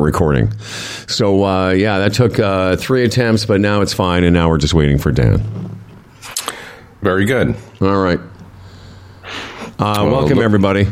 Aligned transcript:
recording. 0.00 0.52
So 1.06 1.44
uh, 1.44 1.70
yeah, 1.70 1.98
that 1.98 2.12
took 2.14 2.38
uh, 2.38 2.76
three 2.76 3.04
attempts, 3.04 3.44
but 3.46 3.60
now 3.60 3.80
it's 3.80 3.92
fine, 3.92 4.24
and 4.24 4.34
now 4.34 4.48
we're 4.48 4.58
just 4.58 4.74
waiting 4.74 4.98
for 4.98 5.10
Dan. 5.12 5.42
Very 7.02 7.24
good. 7.24 7.54
All 7.80 7.96
right. 8.02 8.20
Uh, 9.78 9.78
Well, 9.78 10.10
welcome 10.10 10.36
look- 10.38 10.44
everybody. 10.44 10.86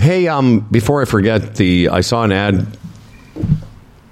Hey, 0.00 0.28
um, 0.28 0.60
before 0.70 1.00
I 1.00 1.04
forget, 1.06 1.54
the 1.56 1.88
I 1.90 2.00
saw 2.02 2.24
an 2.24 2.32
ad. 2.32 2.66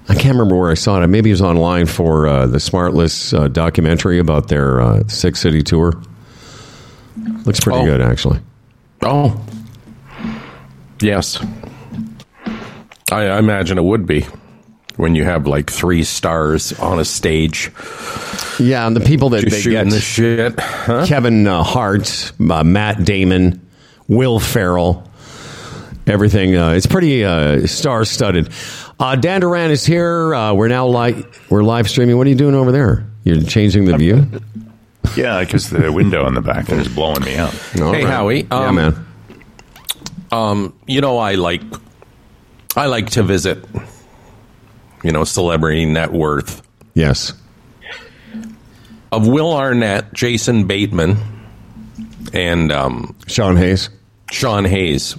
I 0.09 0.15
can't 0.15 0.35
remember 0.35 0.55
where 0.57 0.71
I 0.71 0.73
saw 0.73 1.01
it. 1.01 1.07
Maybe 1.07 1.29
it 1.29 1.33
was 1.33 1.41
online 1.41 1.85
for 1.85 2.27
uh, 2.27 2.47
the 2.47 2.57
Smartless 2.57 3.37
uh, 3.37 3.47
documentary 3.47 4.19
about 4.19 4.47
their 4.49 4.81
uh, 4.81 5.03
six 5.07 5.39
city 5.39 5.61
tour. 5.61 5.93
Looks 7.45 7.59
pretty 7.59 7.79
Oh. 7.79 7.85
good, 7.85 8.01
actually. 8.01 8.39
Oh, 9.03 9.39
yes. 11.01 11.37
I, 13.13 13.27
I 13.27 13.39
imagine 13.39 13.77
it 13.77 13.83
would 13.83 14.05
be 14.07 14.25
when 14.97 15.15
you 15.15 15.23
have 15.23 15.47
like 15.47 15.69
three 15.69 16.03
stars 16.03 16.77
on 16.79 16.99
a 16.99 17.05
stage 17.05 17.71
Yeah, 18.59 18.85
and 18.85 18.95
the 18.95 19.01
people 19.01 19.29
that 19.29 19.41
just 19.41 19.55
they 19.55 19.61
shooting 19.61 19.85
get 19.85 19.91
the 19.91 19.99
shit. 19.99 20.59
Huh? 20.59 21.05
Kevin 21.05 21.47
uh, 21.47 21.63
Hart, 21.63 22.31
uh, 22.39 22.63
Matt 22.63 23.03
Damon, 23.03 23.65
Will 24.07 24.39
Ferrell, 24.39 25.07
everything. 26.07 26.55
Uh, 26.55 26.71
it's 26.71 26.87
pretty 26.87 27.23
uh, 27.23 27.65
star 27.67 28.05
studded. 28.05 28.49
Uh, 28.99 29.15
Dan 29.15 29.41
Duran 29.41 29.71
is 29.71 29.85
here. 29.85 30.33
Uh, 30.33 30.53
we're 30.53 30.67
now 30.67 30.87
live. 30.87 31.25
We're 31.49 31.63
live 31.63 31.89
streaming. 31.89 32.17
What 32.17 32.27
are 32.27 32.29
you 32.29 32.35
doing 32.35 32.55
over 32.55 32.71
there? 32.71 33.07
You're 33.23 33.41
changing 33.43 33.85
the 33.85 33.97
view. 33.97 34.27
Yeah, 35.15 35.41
because 35.41 35.69
the 35.69 35.91
window 35.91 36.27
in 36.27 36.33
the 36.33 36.41
back 36.41 36.65
there 36.65 36.79
is 36.79 36.87
blowing 36.87 37.23
me 37.23 37.35
out. 37.35 37.53
All 37.79 37.93
Hey, 37.93 38.03
Howie, 38.03 38.43
yeah, 38.43 38.67
um, 38.67 38.75
man. 38.75 39.05
Um, 40.31 40.73
you 40.87 41.01
know, 41.01 41.17
I 41.17 41.35
like 41.35 41.61
I 42.75 42.87
like 42.87 43.11
to 43.11 43.23
visit. 43.23 43.63
You 45.03 45.11
know, 45.11 45.23
celebrity 45.25 45.85
net 45.85 46.11
worth 46.13 46.61
Yes. 46.93 47.33
of 49.11 49.27
Will 49.27 49.53
Arnett, 49.53 50.13
Jason 50.13 50.65
Bateman, 50.65 51.17
and 52.31 52.71
um, 52.71 53.15
Sean 53.27 53.57
Hayes. 53.57 53.89
Sean 54.31 54.63
Hayes. 54.65 55.13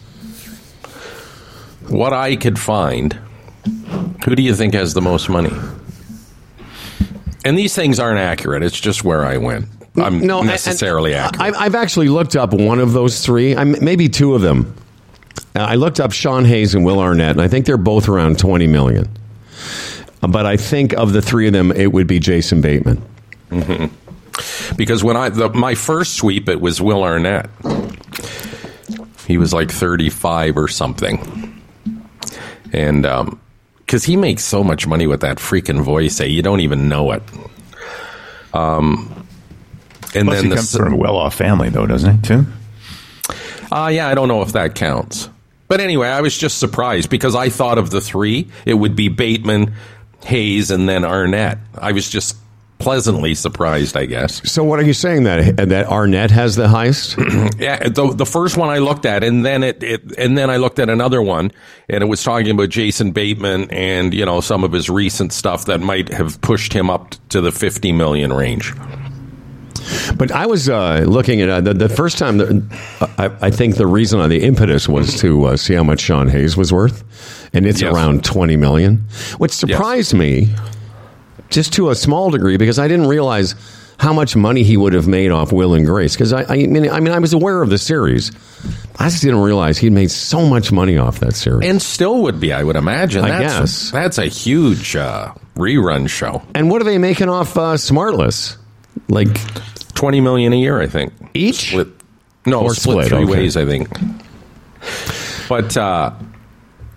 What 1.89 2.13
I 2.15 2.37
could 2.37 2.59
find, 2.59 3.13
who 4.25 4.35
do 4.35 4.43
you 4.43 4.55
think 4.55 4.73
has 4.75 4.95
the 4.95 5.03
most 5.03 5.29
money? 5.29 5.53
And 7.45 7.59
these 7.59 7.75
things 7.75 8.01
aren't 8.01 8.19
accurate. 8.21 8.63
It's 8.63 8.81
just 8.81 9.05
where 9.05 9.25
I 9.25 9.37
went. 9.37 9.67
I'm 9.97 10.23
and- 10.29 10.47
necessarily 10.47 11.13
and 11.15 11.27
accurate. 11.37 11.55
I, 11.55 11.65
I've 11.67 11.75
actually 11.75 12.09
looked 12.09 12.37
up 12.37 12.55
one 12.55 12.81
of 12.81 12.95
those 12.95 13.21
three. 13.25 13.55
I'm, 13.55 13.77
maybe 13.85 14.09
two 14.09 14.35
of 14.35 14.41
them. 14.41 14.75
Uh, 15.57 15.61
I 15.61 15.75
looked 15.77 16.01
up 16.01 16.13
Sean 16.13 16.45
Hayes 16.45 16.75
and 16.75 16.85
Will 16.85 17.01
Arnett, 17.01 17.33
and 17.33 17.41
I 17.41 17.49
think 17.49 17.67
they're 17.67 17.77
both 17.77 18.09
around 18.09 18.39
20 18.39 18.67
million. 18.67 19.09
But 20.21 20.47
I 20.47 20.57
think 20.57 20.93
of 20.95 21.13
the 21.13 21.23
three 21.23 21.47
of 21.47 21.53
them, 21.53 21.71
it 21.71 21.93
would 21.93 22.07
be 22.07 22.19
Jason 22.19 22.61
Bateman. 22.61 23.03
because 24.77 25.05
when 25.05 25.17
I 25.17 25.29
the, 25.29 25.51
my 25.51 25.75
first 25.75 26.15
sweep, 26.15 26.49
it 26.49 26.61
was 26.61 26.81
Will 26.81 27.03
Arnett. 27.03 27.49
He 29.27 29.39
was 29.39 29.53
like 29.53 29.71
35 29.71 30.57
or 30.57 30.69
something, 30.69 31.63
and 32.73 33.07
because 33.79 34.05
he 34.05 34.17
makes 34.17 34.45
so 34.45 34.65
much 34.65 34.87
money 34.87 35.07
with 35.07 35.21
that 35.21 35.39
freaking 35.39 35.83
voice, 35.83 36.21
eh, 36.21 36.25
you 36.25 36.43
don't 36.43 36.61
even 36.61 36.89
know 36.89 37.13
it. 37.13 37.23
Um, 38.53 39.27
and 40.15 40.27
Plus, 40.27 40.37
then 40.37 40.45
he 40.45 40.51
the, 40.51 40.57
comes 40.57 40.77
from 40.77 40.93
a 40.93 40.97
well-off 40.97 41.35
family, 41.35 41.69
though, 41.71 41.87
doesn't 41.87 42.17
he? 42.17 42.23
Too. 42.23 42.47
Uh, 43.71 43.91
yeah, 43.93 44.09
I 44.09 44.15
don't 44.15 44.29
know 44.29 44.43
if 44.43 44.53
that 44.53 44.75
counts. 44.75 45.29
But 45.69 45.81
anyway, 45.81 46.09
I 46.09 46.21
was 46.21 46.37
just 46.37 46.59
surprised 46.59 47.11
because 47.11 47.35
I 47.35 47.49
thought 47.49 47.79
of 47.79 47.91
the 47.91 48.01
three, 48.01 48.49
it 48.67 48.75
would 48.75 48.95
be 48.95 49.09
Bateman, 49.09 49.75
Hayes, 50.25 50.71
and 50.71 50.89
then 50.89 51.05
Arnett. 51.05 51.59
I 51.77 51.93
was 51.93 52.09
just 52.09 52.37
pleasantly 52.79 53.35
surprised, 53.35 53.97
I 53.97 54.05
guess. 54.05 54.49
So 54.51 54.63
what 54.63 54.79
are 54.79 54.83
you 54.83 54.93
saying 54.93 55.23
that 55.25 55.57
that 55.57 55.87
Arnett 55.87 56.31
has 56.31 56.57
the 56.57 56.69
highest? 56.69 57.17
Yeah, 57.59 57.89
the, 57.89 58.13
the 58.13 58.27
first 58.27 58.57
one 58.57 58.69
I 58.69 58.79
looked 58.79 59.07
at, 59.07 59.23
and 59.23 59.45
then 59.45 59.63
it, 59.63 59.83
it, 59.83 60.19
and 60.19 60.37
then 60.37 60.51
I 60.51 60.57
looked 60.57 60.79
at 60.79 60.91
another 60.91 61.23
one, 61.23 61.51
and 61.89 62.03
it 62.03 62.07
was 62.07 62.23
talking 62.23 62.51
about 62.51 62.69
Jason 62.69 63.13
Bateman 63.13 63.71
and 63.71 64.13
you 64.13 64.27
know 64.27 64.41
some 64.41 64.65
of 64.65 64.73
his 64.73 64.91
recent 64.91 65.33
stuff 65.33 65.67
that 65.67 65.81
might 65.81 66.09
have 66.11 66.41
pushed 66.41 66.73
him 66.73 66.91
up 66.91 67.15
to 67.31 67.41
the 67.41 67.53
fifty 67.53 67.93
million 67.93 68.33
range. 68.33 68.73
But 70.17 70.31
I 70.33 70.47
was 70.47 70.69
uh, 70.69 71.05
looking 71.07 71.41
at 71.43 71.49
uh, 71.49 71.61
the, 71.61 71.75
the 71.75 71.89
first 71.89 72.19
time. 72.19 72.39
That, 72.39 72.63
I, 73.19 73.47
I 73.47 73.51
think 73.51 73.77
the 73.77 73.87
reason, 73.87 74.21
uh, 74.21 74.29
the 74.29 74.43
impetus 74.45 74.89
was 74.89 75.19
to 75.21 75.45
uh, 75.47 75.57
see 75.57 75.75
how 75.75 75.85
much 75.85 76.01
Sean 76.01 76.29
Hayes 76.29 76.57
was 76.57 76.73
worth, 76.73 77.05
and 77.53 77.67
it's 77.67 77.81
Yes. 77.83 77.95
around 77.95 78.25
20 78.25 78.57
million, 78.57 78.99
which 79.39 79.53
surprised 79.53 80.15
me, 80.15 80.55
just 81.51 81.73
to 81.75 81.91
a 81.91 81.95
small 81.95 82.31
degree, 82.31 82.57
because 82.57 82.79
I 82.79 82.89
didn't 82.89 83.07
realize 83.07 83.55
how 83.99 84.13
much 84.13 84.35
money 84.35 84.65
he 84.65 84.77
would 84.77 84.93
have 84.93 85.07
made 85.07 85.31
off 85.31 85.53
Will 85.53 85.73
and 85.75 85.87
Grace. 85.87 86.15
Because 86.15 86.33
I, 86.33 86.43
I 86.53 86.67
mean, 86.67 86.91
I 86.91 86.99
mean, 87.01 87.13
I 87.13 87.19
was 87.21 87.33
aware 87.33 87.63
of 87.63 87.71
the 87.71 87.79
series, 87.79 88.33
I 88.99 89.09
just 89.09 89.23
didn't 89.23 89.41
realize 89.41 89.79
he'd 89.79 89.93
made 89.93 90.11
so 90.11 90.45
much 90.47 90.73
money 90.73 90.99
off 90.99 91.21
that 91.21 91.35
series. 91.37 91.69
And 91.69 91.81
still 91.81 92.23
would 92.23 92.41
be, 92.41 92.53
I 92.53 92.65
would 92.65 92.77
imagine. 92.77 93.25
I 93.25 93.29
that's, 93.43 93.59
guess. 93.61 93.91
that's 93.93 94.19
a 94.19 94.27
huge 94.27 94.97
uh, 94.97 95.33
rerun 95.55 96.09
show. 96.09 96.43
And 96.57 96.71
what 96.71 96.83
are 96.83 96.85
they 96.85 96.99
making 96.99 97.29
off 97.29 97.57
uh, 97.57 97.75
Smartless? 97.75 98.57
Like 99.09 99.41
Twenty 99.95 100.21
million 100.21 100.53
a 100.53 100.57
year, 100.57 100.81
I 100.81 100.87
think. 100.87 101.13
each? 101.35 101.69
Split. 101.69 101.89
No, 102.47 102.63
Or 102.63 102.75
split, 102.75 103.07
split, 103.07 103.09
three 103.09 103.25
okay. 103.25 103.33
ways, 103.33 103.57
I 103.57 103.65
think. 103.65 103.89
But 105.49 105.77
uh, 105.77 106.13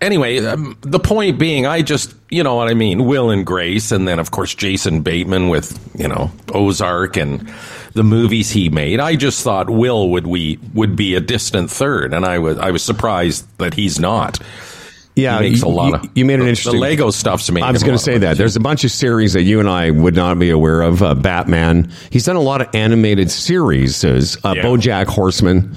anyway, 0.01 0.39
um, 0.39 0.77
the 0.81 0.99
point 0.99 1.39
being, 1.39 1.65
I 1.65 1.81
just, 1.81 2.13
you 2.29 2.43
know 2.43 2.55
what 2.55 2.67
I 2.67 2.73
mean, 2.73 3.05
Will 3.05 3.29
and 3.29 3.45
Grace, 3.45 3.91
and 3.91 4.07
then 4.07 4.19
of 4.19 4.31
course 4.31 4.53
Jason 4.55 5.01
Bateman 5.01 5.49
with, 5.49 5.79
you 5.97 6.07
know, 6.07 6.31
Ozark 6.53 7.15
and 7.17 7.49
the 7.93 8.03
movies 8.03 8.49
he 8.51 8.69
made. 8.69 8.99
I 8.99 9.15
just 9.15 9.43
thought 9.43 9.69
Will 9.69 10.09
would 10.09 10.27
we 10.27 10.59
would 10.73 10.95
be 10.95 11.15
a 11.15 11.21
distant 11.21 11.71
third, 11.71 12.13
and 12.13 12.25
I 12.25 12.39
was 12.39 12.57
I 12.57 12.71
was 12.71 12.83
surprised 12.83 13.45
that 13.59 13.73
he's 13.73 13.99
not. 13.99 14.39
Yeah, 15.17 15.41
He 15.41 15.49
makes 15.49 15.61
you, 15.61 15.67
a 15.67 15.69
lot 15.69 15.93
of 15.95 16.09
you 16.15 16.23
made 16.25 16.39
an 16.39 16.47
interesting. 16.47 16.73
The 16.75 16.79
Lego 16.79 17.09
stuff's 17.11 17.49
made. 17.51 17.63
I 17.63 17.71
was 17.71 17.83
going 17.83 17.97
to 17.97 18.03
say 18.03 18.17
that. 18.19 18.37
There's 18.37 18.55
a 18.55 18.59
bunch 18.59 18.83
of 18.83 18.91
series 18.91 19.33
that 19.33 19.41
you 19.43 19.59
and 19.59 19.67
I 19.67 19.89
would 19.89 20.15
not 20.15 20.37
be 20.39 20.49
aware 20.51 20.81
of. 20.81 21.01
Uh, 21.01 21.15
Batman. 21.15 21.91
He's 22.11 22.23
done 22.25 22.35
a 22.35 22.41
lot 22.41 22.61
of 22.61 22.73
animated 22.75 23.29
series. 23.31 24.03
Uh, 24.05 24.53
Yeah. 24.55 24.61
BoJack 24.63 25.07
Horseman, 25.07 25.75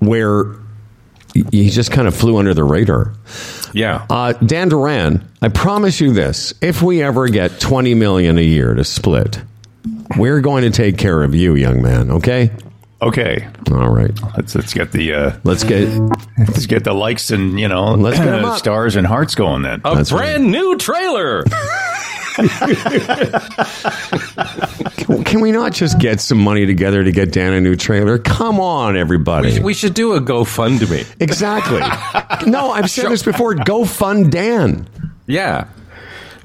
where 0.00 0.54
he 1.52 1.70
just 1.70 1.92
kind 1.92 2.08
of 2.08 2.14
flew 2.16 2.38
under 2.38 2.54
the 2.54 2.64
radar. 2.64 3.12
yeah. 3.74 4.06
Uh, 4.10 4.32
Dan 4.32 4.68
Duran, 4.70 5.28
I 5.42 5.48
promise 5.48 6.00
you 6.00 6.12
this: 6.12 6.54
if 6.60 6.82
we 6.82 7.02
ever 7.02 7.28
get 7.28 7.60
20 7.60 7.94
million 7.94 8.38
a 8.38 8.42
year 8.42 8.74
to 8.74 8.82
split, 8.84 9.40
we're 10.16 10.40
going 10.40 10.62
to 10.64 10.70
take 10.70 10.96
care 10.98 11.22
of 11.22 11.34
you, 11.34 11.54
young 11.54 11.82
man. 11.82 12.10
Okay. 12.10 12.50
Okay, 13.00 13.46
All 13.70 13.88
right. 13.90 14.10
let's 14.36 14.56
let's 14.56 14.74
get 14.74 14.90
the 14.90 15.14
uh, 15.14 15.32
Let's 15.44 15.62
get. 15.62 15.88
let's 16.36 16.66
get 16.66 16.82
the 16.82 16.92
likes 16.92 17.30
and 17.30 17.58
you 17.58 17.68
know 17.68 17.92
Let's 17.94 18.18
get 18.18 18.26
'em 18.26 18.44
up. 18.44 18.58
stars 18.58 18.96
and 18.96 19.06
hearts 19.06 19.36
going. 19.36 19.62
Then 19.62 19.80
a 19.84 19.94
that's 19.94 20.10
brand 20.10 20.50
new 20.50 20.76
trailer. 20.78 21.44
Can 25.24 25.40
we 25.40 25.50
not 25.52 25.72
just 25.72 25.98
get 25.98 26.20
some 26.20 26.38
money 26.38 26.66
together 26.66 27.02
to 27.04 27.12
get 27.12 27.32
Dan 27.32 27.52
a 27.52 27.60
new 27.60 27.76
trailer? 27.76 28.18
Come 28.18 28.60
on, 28.60 28.96
everybody. 28.96 29.60
we 29.60 29.74
should 29.74 29.94
do 29.94 30.14
a 30.14 30.20
GoFundMe. 30.20 31.06
Exactly. 31.20 31.80
no, 32.50 32.70
I've 32.70 32.90
said 32.90 33.10
this 33.10 33.22
before. 33.22 33.54
Go 33.54 33.84
fund 33.84 34.30
Dan. 34.32 34.88
Yeah. 35.26 35.66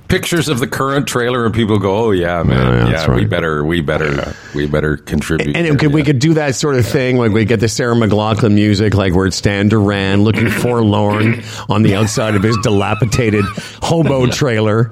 Pictures 0.08 0.48
of 0.48 0.60
the 0.60 0.68
current 0.68 1.08
trailer 1.08 1.46
and 1.46 1.54
people 1.54 1.80
go, 1.80 2.06
"Oh 2.06 2.12
yeah, 2.12 2.44
man. 2.44 2.58
Yeah, 2.58 2.86
Yeah, 2.86 2.92
that's 2.92 3.08
we 3.08 3.26
better 3.26 3.66
we 3.66 3.82
better 3.82 4.36
we 4.54 4.68
better 4.68 4.98
contribute." 4.98 5.56
And 5.56 5.80
could, 5.80 5.92
we 5.92 6.04
could 6.04 6.20
do 6.20 6.36
that 6.36 6.56
sort 6.56 6.76
of 6.76 6.86
thing, 6.86 7.18
like 7.18 7.32
we 7.32 7.46
get 7.46 7.60
the 7.60 7.68
Sarah 7.68 7.96
McLachlan 7.96 8.54
music, 8.54 8.94
like 8.94 9.16
where 9.16 9.26
it's 9.26 9.42
Dan 9.42 9.70
Duran 9.70 10.24
looking 10.24 10.50
forlorn 10.62 11.42
on 11.68 11.82
the 11.82 11.96
outside 11.96 12.36
of 12.36 12.44
his 12.44 12.58
dilapidated 12.58 13.46
hobo 13.82 14.28
trailer, 14.28 14.92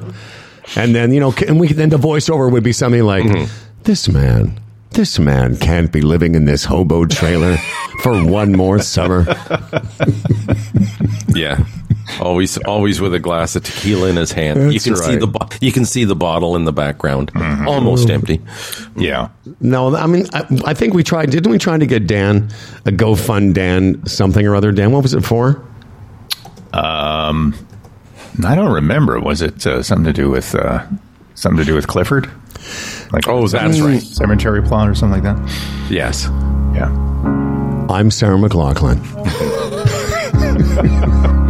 and 0.76 0.96
then 0.96 1.14
you 1.14 1.20
know, 1.20 1.34
and 1.48 1.60
we 1.60 1.68
then 1.72 1.90
the 1.90 1.98
voiceover 1.98 2.52
would 2.52 2.64
be 2.64 2.74
something 2.74 3.04
like, 3.04 3.24
mm-hmm. 3.24 3.46
"This 3.84 4.10
man, 4.10 4.60
this 4.92 5.20
man 5.20 5.56
can't 5.58 5.92
be 5.92 6.02
living 6.02 6.34
in 6.34 6.46
this 6.46 6.64
hobo 6.64 7.06
trailer 7.06 7.58
for 8.02 8.24
one 8.26 8.54
more 8.54 8.80
summer." 8.80 9.28
Yeah. 11.34 11.64
Always 12.20 12.58
always 12.60 13.00
with 13.00 13.14
a 13.14 13.20
glass 13.20 13.56
of 13.56 13.64
tequila 13.64 14.10
in 14.10 14.16
his 14.16 14.32
hand. 14.32 14.60
you 14.74 14.80
That's 14.80 14.84
can 14.86 14.96
see 14.98 15.16
the 15.16 15.28
bo- 15.28 15.48
you 15.62 15.72
can 15.72 15.86
see 15.86 16.04
the 16.04 16.16
bottle 16.16 16.56
in 16.56 16.66
the 16.66 16.74
background. 16.74 17.32
Almost 17.36 18.10
empty. 18.10 18.42
yeah, 18.96 19.30
No, 19.60 19.96
I 19.96 20.08
mean, 20.08 20.26
I, 20.34 20.46
I 20.66 20.74
think 20.74 20.94
we 20.94 21.04
tried. 21.04 21.30
Didn't 21.32 21.52
we 21.52 21.58
try 21.58 21.78
to 21.78 21.86
get 21.86 22.08
Dan 22.08 22.50
a 22.86 22.92
Go 22.92 23.16
Fund 23.16 23.56
Dan 23.56 24.06
something 24.08 24.46
or 24.46 24.56
other? 24.56 24.72
Dan, 24.72 24.92
what 24.92 25.04
was 25.04 25.14
it 25.14 25.22
for? 25.22 25.64
Um, 26.74 27.54
I 28.46 28.56
don't 28.56 28.74
remember. 28.74 29.20
Was 29.20 29.42
it 29.42 29.66
uh, 29.68 29.84
something 29.84 30.06
to 30.06 30.14
do 30.14 30.30
with 30.30 30.56
uh, 30.56 30.86
something 31.36 31.58
to 31.58 31.66
do 31.66 31.76
with 31.76 31.88
Clifford? 31.88 32.30
Like 33.12 33.28
Oh, 33.28 33.48
that's 33.48 33.80
right. 33.82 34.02
cemetery 34.02 34.62
plot 34.62 34.88
or 34.88 34.96
something 34.96 35.22
like 35.24 35.36
that. 35.36 35.90
Yes. 35.92 36.26
Yeah, 36.74 36.88
I'm 37.90 38.10
Sarah 38.12 38.38
McLachlan. 38.38 39.00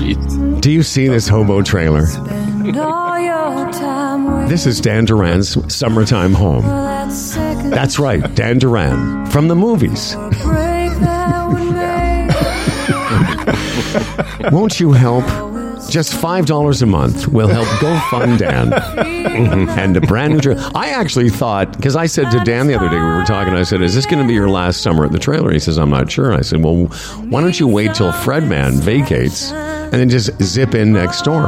Do 0.00 0.70
you 0.70 0.82
see 0.82 1.08
this 1.08 1.28
hobo 1.28 1.60
trailer? 1.60 2.06
This 4.48 4.66
is 4.66 4.80
Dan 4.80 5.04
Duran's 5.04 5.72
summertime 5.72 6.32
home. 6.32 6.62
That's 7.70 7.98
right, 7.98 8.34
Dan 8.34 8.58
Duran 8.58 9.26
from 9.26 9.48
the 9.48 9.54
movies. 9.54 10.16
Won't 14.50 14.80
you 14.80 14.92
help? 14.92 15.24
Just 15.90 16.14
five 16.14 16.46
dollars 16.46 16.82
a 16.82 16.86
month 16.86 17.26
will 17.28 17.48
help 17.48 17.66
Go 17.80 17.98
Fund 18.10 18.38
Dan 18.38 18.72
and 18.72 19.96
a 19.96 20.00
brand 20.00 20.34
new 20.34 20.40
trailer. 20.40 20.62
I 20.74 20.90
actually 20.90 21.30
thought 21.30 21.76
because 21.76 21.96
I 21.96 22.06
said 22.06 22.30
to 22.30 22.38
Dan 22.44 22.68
the 22.68 22.74
other 22.74 22.88
day 22.88 22.96
we 22.96 23.02
were 23.02 23.24
talking. 23.24 23.54
I 23.54 23.64
said, 23.64 23.82
"Is 23.82 23.94
this 23.94 24.06
going 24.06 24.22
to 24.22 24.28
be 24.28 24.34
your 24.34 24.48
last 24.48 24.82
summer 24.82 25.04
at 25.04 25.12
the 25.12 25.18
trailer?" 25.18 25.52
He 25.52 25.58
says, 25.58 25.78
"I'm 25.78 25.90
not 25.90 26.10
sure." 26.10 26.32
I 26.32 26.42
said, 26.42 26.62
"Well, 26.62 26.86
why 27.28 27.40
don't 27.40 27.58
you 27.58 27.66
wait 27.66 27.94
till 27.94 28.12
Fredman 28.12 28.74
vacates 28.80 29.50
and 29.92 30.00
then 30.00 30.08
just 30.08 30.30
zip 30.42 30.74
in 30.74 30.92
next 30.92 31.22
door?" 31.22 31.46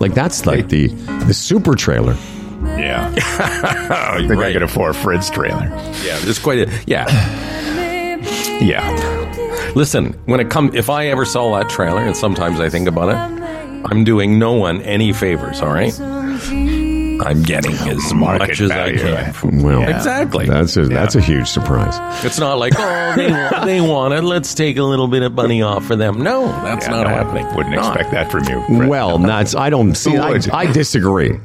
Like 0.00 0.14
that's 0.14 0.46
like 0.46 0.68
the 0.68 0.88
the 1.26 1.34
super 1.34 1.74
trailer. 1.74 2.16
Yeah. 2.62 3.12
I 3.18 4.18
think 4.18 4.32
I 4.32 4.34
Right. 4.34 4.52
could 4.52 4.62
afford 4.62 4.94
Fred's 4.96 5.30
trailer. 5.30 5.64
Yeah, 6.04 6.18
there's 6.20 6.38
quite 6.38 6.58
a 6.68 6.70
yeah. 6.86 7.06
Yeah. 8.60 9.72
Listen, 9.74 10.12
when 10.26 10.40
it 10.40 10.50
comes, 10.50 10.74
if 10.74 10.90
I 10.90 11.06
ever 11.08 11.24
saw 11.24 11.56
that 11.58 11.70
trailer, 11.70 12.00
and 12.02 12.16
sometimes 12.16 12.60
I 12.60 12.68
think 12.68 12.88
about 12.88 13.08
it, 13.10 13.16
I'm 13.90 14.04
doing 14.04 14.38
no 14.38 14.52
one 14.52 14.82
any 14.82 15.12
favors. 15.12 15.60
All 15.62 15.72
right, 15.72 15.92
I'm 17.26 17.42
getting 17.42 17.72
as 17.88 18.12
much 18.14 18.60
as 18.60 18.70
I 18.70 18.96
can. 18.96 19.62
Well, 19.62 19.82
Exactly. 19.88 20.46
That's 20.46 20.76
a 20.76 20.86
that's 20.86 21.14
a 21.14 21.20
huge 21.20 21.48
surprise. 21.48 21.94
It's 22.24 22.38
not 22.38 22.58
like 22.58 22.72
oh 22.76 23.12
they 23.16 23.30
want, 23.30 23.66
they 23.66 23.80
want 23.80 24.14
it. 24.14 24.22
Let's 24.22 24.54
take 24.54 24.76
a 24.76 24.82
little 24.82 25.08
bit 25.08 25.22
of 25.22 25.32
money 25.32 25.62
off 25.62 25.84
for 25.84 25.96
them. 25.96 26.20
No, 26.22 26.46
that's 26.62 26.86
Yeah, 26.86 26.92
not 26.92 27.06
no, 27.06 27.10
I 27.10 27.12
happening. 27.16 27.46
Wouldn't 27.54 27.74
Not. 27.74 27.96
expect 27.96 28.10
that 28.12 28.30
from 28.30 28.44
you. 28.44 28.62
Fred. 28.78 28.88
Well, 28.88 29.18
that's 29.18 29.54
I 29.54 29.70
don't 29.70 29.94
see. 29.94 30.16
I. 30.16 30.38
I 30.52 30.70
disagree. 30.72 31.38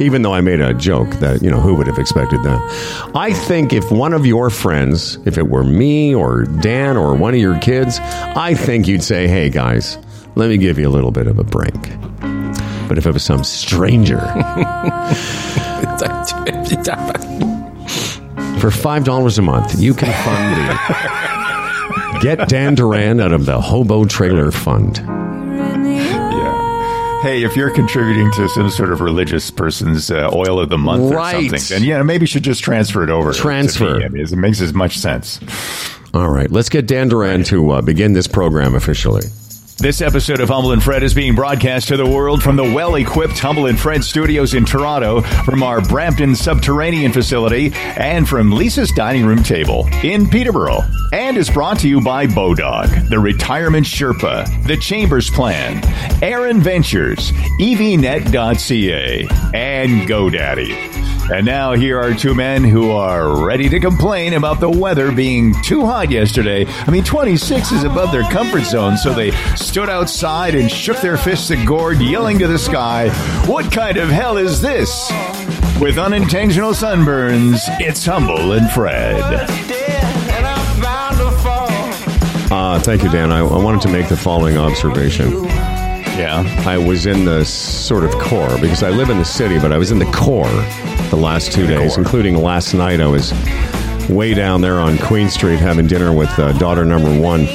Even 0.00 0.22
though 0.22 0.32
I 0.32 0.40
made 0.40 0.60
a 0.60 0.72
joke 0.74 1.10
that 1.14 1.42
you 1.42 1.50
know 1.50 1.58
who 1.60 1.74
would 1.74 1.88
have 1.88 1.98
expected 1.98 2.40
that. 2.44 3.10
I 3.16 3.32
think 3.32 3.72
if 3.72 3.90
one 3.90 4.12
of 4.12 4.24
your 4.24 4.48
friends, 4.48 5.18
if 5.26 5.36
it 5.36 5.48
were 5.48 5.64
me 5.64 6.14
or 6.14 6.44
Dan 6.44 6.96
or 6.96 7.16
one 7.16 7.34
of 7.34 7.40
your 7.40 7.58
kids, 7.58 7.98
I 8.00 8.54
think 8.54 8.86
you'd 8.86 9.02
say, 9.02 9.26
"Hey 9.26 9.50
guys, 9.50 9.98
let 10.36 10.50
me 10.50 10.56
give 10.56 10.78
you 10.78 10.88
a 10.88 10.90
little 10.90 11.10
bit 11.10 11.26
of 11.26 11.38
a 11.40 11.44
break." 11.44 11.74
But 12.88 12.96
if 12.96 13.06
it 13.06 13.12
was 13.12 13.24
some 13.24 13.42
stranger 13.44 14.18
for 18.60 18.70
five 18.70 19.04
dollars 19.04 19.38
a 19.38 19.42
month, 19.42 19.80
you 19.80 19.94
can 19.94 20.12
fund 20.24 20.56
the 20.56 22.18
Get 22.20 22.48
Dan 22.48 22.74
Duran 22.74 23.20
out 23.20 23.32
of 23.32 23.46
the 23.46 23.60
Hobo 23.60 24.04
Trailer 24.04 24.50
Fund. 24.50 24.98
Yeah. 24.98 26.58
Hey, 27.22 27.42
if 27.44 27.56
you're 27.56 27.70
contributing 27.70 28.30
to 28.32 28.48
some 28.48 28.70
sort 28.70 28.92
of 28.92 29.00
religious 29.00 29.50
person's 29.50 30.10
uh, 30.10 30.30
oil 30.32 30.58
of 30.60 30.68
the 30.68 30.78
month 30.78 31.12
Right. 31.12 31.36
or 31.52 31.58
something, 31.58 31.78
then 31.78 31.88
yeah, 31.88 32.02
maybe 32.02 32.24
you 32.24 32.26
should 32.26 32.42
just 32.44 32.62
transfer 32.62 33.02
it 33.04 33.10
over. 33.10 33.32
to 33.32 33.38
Transfer. 33.38 33.98
me. 33.98 34.04
I 34.04 34.08
mean, 34.08 34.22
it 34.24 34.32
makes 34.36 34.60
as 34.60 34.72
much 34.74 34.98
sense. 34.98 35.40
All 36.14 36.28
right, 36.30 36.50
let's 36.50 36.68
get 36.68 36.86
Dan 36.86 37.08
Duran 37.08 37.44
to 37.44 37.70
uh, 37.70 37.82
begin 37.82 38.12
this 38.14 38.26
program 38.26 38.74
officially. 38.74 39.22
This 39.80 40.00
episode 40.00 40.40
of 40.40 40.48
Humble 40.48 40.72
and 40.72 40.82
Fred 40.82 41.04
is 41.04 41.14
being 41.14 41.36
broadcast 41.36 41.86
to 41.86 41.96
the 41.96 42.04
world 42.04 42.42
from 42.42 42.56
the 42.56 42.64
well 42.64 42.96
equipped 42.96 43.38
Humble 43.38 43.66
and 43.66 43.78
Fred 43.78 44.02
studios 44.02 44.54
in 44.54 44.64
Toronto, 44.64 45.20
from 45.20 45.62
our 45.62 45.80
Brampton 45.80 46.34
subterranean 46.34 47.12
facility, 47.12 47.70
and 47.74 48.28
from 48.28 48.50
Lisa's 48.50 48.90
dining 48.90 49.24
room 49.24 49.40
table 49.40 49.88
in 50.02 50.28
Peterborough. 50.28 50.80
And 51.12 51.36
is 51.36 51.48
brought 51.48 51.78
to 51.78 51.88
you 51.88 52.00
by 52.00 52.26
Bodog, 52.26 53.08
the 53.08 53.20
Retirement 53.20 53.86
Sherpa, 53.86 54.66
the 54.66 54.76
Chambers 54.78 55.30
Plan, 55.30 55.80
Aaron 56.24 56.60
Ventures, 56.60 57.30
EVNet.ca, 57.60 59.28
and 59.54 60.08
GoDaddy. 60.08 61.07
And 61.30 61.44
now 61.44 61.74
here 61.74 62.00
are 62.00 62.14
two 62.14 62.34
men 62.34 62.64
who 62.64 62.90
are 62.90 63.44
ready 63.44 63.68
to 63.68 63.78
complain 63.80 64.32
about 64.32 64.60
the 64.60 64.70
weather 64.70 65.12
being 65.12 65.54
too 65.62 65.84
hot 65.84 66.10
yesterday. 66.10 66.64
I 66.66 66.90
mean, 66.90 67.04
26 67.04 67.70
is 67.70 67.84
above 67.84 68.12
their 68.12 68.22
comfort 68.30 68.62
zone, 68.64 68.96
so 68.96 69.12
they 69.12 69.32
stood 69.54 69.90
outside 69.90 70.54
and 70.54 70.70
shook 70.70 70.96
their 71.02 71.18
fists 71.18 71.50
at 71.50 71.66
Gord, 71.66 72.00
yelling 72.00 72.38
to 72.38 72.46
the 72.46 72.58
sky, 72.58 73.10
What 73.46 73.70
kind 73.70 73.98
of 73.98 74.08
hell 74.08 74.38
is 74.38 74.62
this? 74.62 75.10
With 75.78 75.98
unintentional 75.98 76.72
sunburns, 76.72 77.60
it's 77.78 78.06
Humble 78.06 78.52
and 78.52 78.70
Fred. 78.70 79.20
Uh, 82.50 82.80
thank 82.80 83.02
you, 83.02 83.10
Dan. 83.10 83.32
I, 83.32 83.40
I 83.40 83.62
wanted 83.62 83.82
to 83.82 83.88
make 83.88 84.08
the 84.08 84.16
following 84.16 84.56
observation. 84.56 85.46
Yeah. 86.18 86.42
I 86.66 86.78
was 86.78 87.06
in 87.06 87.24
the 87.24 87.44
sort 87.44 88.02
of 88.04 88.10
core 88.18 88.58
because 88.60 88.82
I 88.82 88.90
live 88.90 89.08
in 89.08 89.18
the 89.18 89.24
city, 89.24 89.58
but 89.58 89.72
I 89.72 89.78
was 89.78 89.92
in 89.92 90.00
the 90.00 90.10
core 90.12 90.48
the 91.10 91.16
last 91.16 91.52
two 91.52 91.66
days, 91.66 91.94
core. 91.94 92.02
including 92.02 92.36
last 92.36 92.74
night. 92.74 93.00
I 93.00 93.06
was 93.06 93.32
way 94.08 94.34
down 94.34 94.60
there 94.60 94.80
on 94.80 94.98
Queen 94.98 95.28
Street 95.28 95.58
having 95.60 95.86
dinner 95.86 96.12
with 96.12 96.30
uh, 96.38 96.52
daughter 96.58 96.84
number 96.84 97.20
one. 97.20 97.46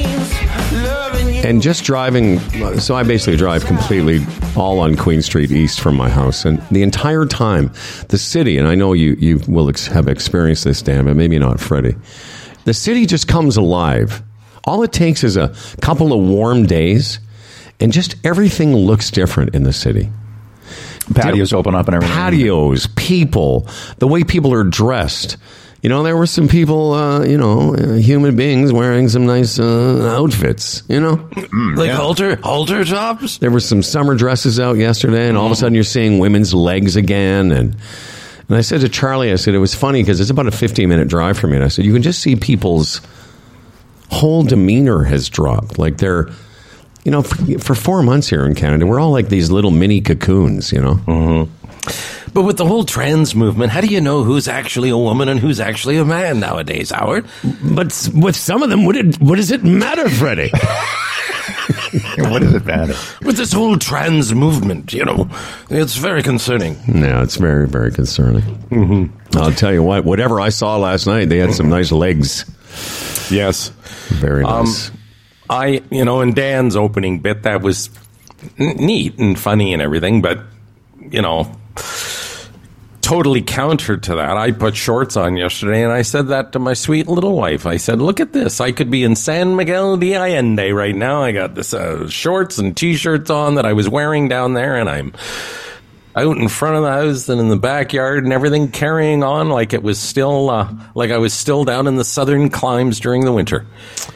And 1.46 1.62
just 1.62 1.84
driving, 1.84 2.40
so 2.80 2.96
I 2.96 3.04
basically 3.04 3.36
drive 3.36 3.66
completely 3.66 4.26
all 4.56 4.80
on 4.80 4.96
Queen 4.96 5.22
Street 5.22 5.52
East 5.52 5.82
from 5.82 5.98
my 5.98 6.08
house. 6.08 6.46
And 6.46 6.62
the 6.72 6.84
entire 6.84 7.26
time, 7.26 7.70
the 8.08 8.18
city, 8.18 8.58
and 8.58 8.66
I 8.66 8.76
know 8.76 8.94
you, 8.94 9.18
you 9.20 9.42
will 9.46 9.68
ex- 9.68 9.88
have 9.88 10.08
experienced 10.08 10.64
this, 10.64 10.82
Dan, 10.82 11.04
but 11.04 11.18
maybe 11.18 11.38
not 11.38 11.60
Freddie. 11.60 11.96
The 12.64 12.74
city 12.74 13.06
just 13.06 13.28
comes 13.28 13.58
alive. 13.58 14.24
All 14.64 14.84
it 14.84 14.94
takes 14.94 15.22
is 15.26 15.36
a 15.36 15.54
couple 15.82 16.14
of 16.14 16.26
warm 16.30 16.66
days, 16.66 17.20
and 17.80 17.92
just 17.92 18.16
everything 18.26 18.76
looks 18.76 19.12
different 19.12 19.56
in 19.56 19.64
the 19.64 19.74
city 19.74 20.10
Patios 21.14 21.54
open 21.54 21.76
up 21.76 21.88
and 21.88 21.96
everything. 21.96 22.16
patios, 22.16 22.88
people, 22.96 23.68
the 24.00 24.08
way 24.08 24.24
people 24.24 24.54
are 24.54 24.64
dressed. 24.64 25.38
You 25.82 25.90
know, 25.90 26.02
there 26.02 26.16
were 26.16 26.28
some 26.28 26.48
people, 26.48 26.94
uh, 26.94 27.26
you 27.26 27.38
know, 27.38 27.76
uh, 27.76 27.96
human 27.96 28.38
beings 28.38 28.72
wearing 28.72 29.10
some 29.10 29.26
nice 29.26 29.60
uh, 29.60 30.16
outfits. 30.18 30.82
You 30.88 31.02
know, 31.02 31.30
like 31.76 31.92
halter 31.92 32.38
halter 32.38 32.86
tops. 32.86 33.40
there 33.40 33.52
were 33.52 33.60
some 33.60 33.84
summer 33.84 34.16
dresses 34.16 34.62
out 34.62 34.78
yesterday, 34.78 35.28
and 35.28 35.38
all 35.38 35.46
of 35.46 35.52
a 35.52 35.56
sudden 35.56 35.76
you're 35.76 35.84
seeing 35.84 36.20
women's 36.20 36.54
legs 36.54 36.96
again. 36.96 37.52
And 37.52 37.76
and 38.48 38.58
I 38.58 38.62
said 38.62 38.80
to 38.82 38.90
Charlie, 38.90 39.34
I 39.34 39.36
said 39.36 39.56
it 39.56 39.60
was 39.60 39.76
funny 39.76 40.02
because 40.02 40.22
it's 40.22 40.30
about 40.30 40.48
a 40.48 40.52
15 40.52 40.88
minute 40.88 41.10
drive 41.10 41.38
from 41.38 41.50
me. 41.50 41.58
And 41.58 41.66
I 41.66 41.68
said 41.68 41.84
you 41.84 41.94
can 41.94 42.02
just 42.02 42.22
see 42.22 42.38
people's 42.38 43.02
whole 44.10 44.44
demeanor 44.44 45.04
has 45.04 45.28
dropped. 45.28 45.78
Like 45.78 45.98
they're, 45.98 46.30
you 47.06 47.12
know, 47.12 47.22
for, 47.22 47.60
for 47.60 47.76
four 47.76 48.04
months 48.04 48.30
here 48.30 48.46
in 48.46 48.56
Canada, 48.56 48.86
we're 48.86 49.00
all 49.00 49.12
like 49.12 49.30
these 49.30 49.52
little 49.52 49.72
mini 49.72 50.02
cocoons. 50.02 50.72
You 50.72 50.82
know. 50.82 51.50
But 52.34 52.44
with 52.44 52.58
the 52.58 52.66
whole 52.66 52.84
trans 52.84 53.36
movement, 53.36 53.72
how 53.72 53.82
do 53.82 53.88
you 53.88 54.02
know 54.02 54.24
who's 54.24 54.48
actually 54.48 54.90
a 54.90 54.98
woman 54.98 55.30
and 55.30 55.40
who's 55.40 55.60
actually 55.60 55.98
a 55.98 56.06
man 56.06 56.40
nowadays, 56.40 56.90
Howard? 56.90 57.28
But 57.64 58.10
with 58.14 58.36
some 58.36 58.64
of 58.64 58.70
them, 58.70 58.86
what, 58.86 58.96
it, 58.96 59.22
what 59.22 59.36
does 59.36 59.52
it 59.52 59.64
matter, 59.64 60.10
Freddie? 60.10 60.50
what 62.18 62.42
does 62.42 62.54
it 62.54 62.66
matter? 62.66 62.96
With 63.22 63.38
this 63.38 63.54
whole 63.54 63.78
trans 63.78 64.34
movement, 64.34 64.94
you 64.94 65.06
know, 65.06 65.30
it's 65.70 65.96
very 65.96 66.24
concerning. 66.24 66.78
no, 66.88 67.22
it's 67.22 67.36
very, 67.36 67.68
very 67.68 67.92
concerning. 67.92 68.42
Mm-hmm. 68.42 69.38
I'll 69.38 69.52
tell 69.52 69.72
you 69.72 69.84
what, 69.84 70.04
whatever 70.04 70.42
I 70.42 70.50
saw 70.50 70.78
last 70.78 71.06
night, 71.06 71.30
they 71.30 71.38
had 71.38 71.54
some 71.54 71.70
nice 71.70 71.92
legs. 71.92 72.46
Yes. 73.30 73.70
Very 74.10 74.44
nice. 74.44 74.90
I, 75.50 75.82
you 75.90 76.06
know, 76.06 76.22
in 76.22 76.34
Dan's 76.34 76.76
opening 76.76 77.20
bit, 77.20 77.44
that 77.44 77.62
was 77.62 77.90
neat 78.58 79.20
and 79.20 79.38
funny 79.38 79.74
and 79.74 79.82
everything, 79.82 80.22
but, 80.22 80.40
you 81.00 81.22
know, 81.22 81.56
totally 83.02 83.42
counter 83.42 83.98
to 83.98 84.16
that. 84.16 84.38
I 84.38 84.52
put 84.52 84.76
shorts 84.76 85.18
on 85.18 85.36
yesterday 85.36 85.84
and 85.84 85.92
I 85.92 86.02
said 86.02 86.30
that 86.30 86.54
to 86.54 86.60
my 86.60 86.74
sweet 86.74 87.08
little 87.08 87.36
wife. 87.36 87.66
I 87.66 87.78
said, 87.78 88.02
look 88.02 88.20
at 88.20 88.32
this. 88.32 88.62
I 88.62 88.72
could 88.72 88.90
be 88.90 89.04
in 89.04 89.16
San 89.16 89.56
Miguel 89.56 89.98
de 89.98 90.16
Allende 90.16 90.72
right 90.72 90.96
now. 90.96 91.22
I 91.22 91.34
got 91.34 91.54
this 91.54 91.74
uh, 91.74 92.08
shorts 92.08 92.58
and 92.58 92.76
t-shirts 92.76 93.30
on 93.30 93.56
that 93.56 93.66
I 93.66 93.74
was 93.74 93.90
wearing 93.90 94.30
down 94.30 94.54
there 94.54 94.78
and 94.78 94.90
I'm 94.90 95.14
out 96.16 96.38
in 96.38 96.48
front 96.48 96.76
of 96.76 96.84
the 96.84 96.92
house 96.92 97.28
and 97.30 97.40
in 97.40 97.50
the 97.50 97.58
backyard 97.58 98.24
and 98.24 98.34
everything 98.34 98.70
carrying 98.70 99.24
on 99.24 99.50
like 99.50 99.74
it 99.74 99.82
was 99.82 100.00
still 100.00 100.50
uh, 100.50 100.74
like 100.96 101.12
I 101.12 101.18
was 101.18 101.34
still 101.34 101.64
down 101.64 101.88
in 101.88 101.96
the 101.96 102.04
southern 102.04 102.50
climes 102.50 103.00
during 103.00 103.26
the 103.26 103.34
winter. 103.34 103.66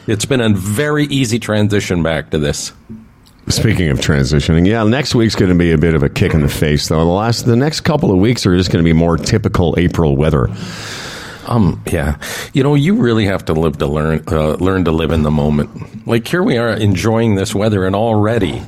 It's 0.06 0.24
been 0.24 0.40
a 0.40 0.50
very 0.50 1.06
easy 1.06 1.38
transition 1.38 2.02
back 2.02 2.30
to 2.30 2.38
this. 2.38 2.72
Speaking 3.48 3.88
of 3.88 3.98
transitioning, 3.98 4.66
yeah, 4.66 4.84
next 4.84 5.14
week's 5.14 5.34
going 5.34 5.50
to 5.50 5.56
be 5.56 5.72
a 5.72 5.78
bit 5.78 5.94
of 5.94 6.02
a 6.02 6.10
kick 6.10 6.34
in 6.34 6.42
the 6.42 6.50
face, 6.50 6.88
though. 6.88 6.98
The 6.98 7.04
last, 7.04 7.46
the 7.46 7.56
next 7.56 7.80
couple 7.80 8.10
of 8.10 8.18
weeks 8.18 8.44
are 8.44 8.54
just 8.54 8.70
going 8.70 8.84
to 8.84 8.88
be 8.88 8.92
more 8.92 9.16
typical 9.16 9.74
April 9.78 10.16
weather. 10.16 10.50
Um, 11.46 11.82
yeah, 11.90 12.18
you 12.52 12.62
know, 12.62 12.74
you 12.74 12.96
really 12.96 13.24
have 13.24 13.46
to 13.46 13.54
live 13.54 13.78
to 13.78 13.86
learn, 13.86 14.22
uh, 14.26 14.56
learn 14.56 14.84
to 14.84 14.92
live 14.92 15.12
in 15.12 15.22
the 15.22 15.30
moment. 15.30 16.06
Like 16.06 16.28
here 16.28 16.42
we 16.42 16.58
are 16.58 16.74
enjoying 16.74 17.36
this 17.36 17.54
weather, 17.54 17.86
and 17.86 17.96
already 17.96 18.62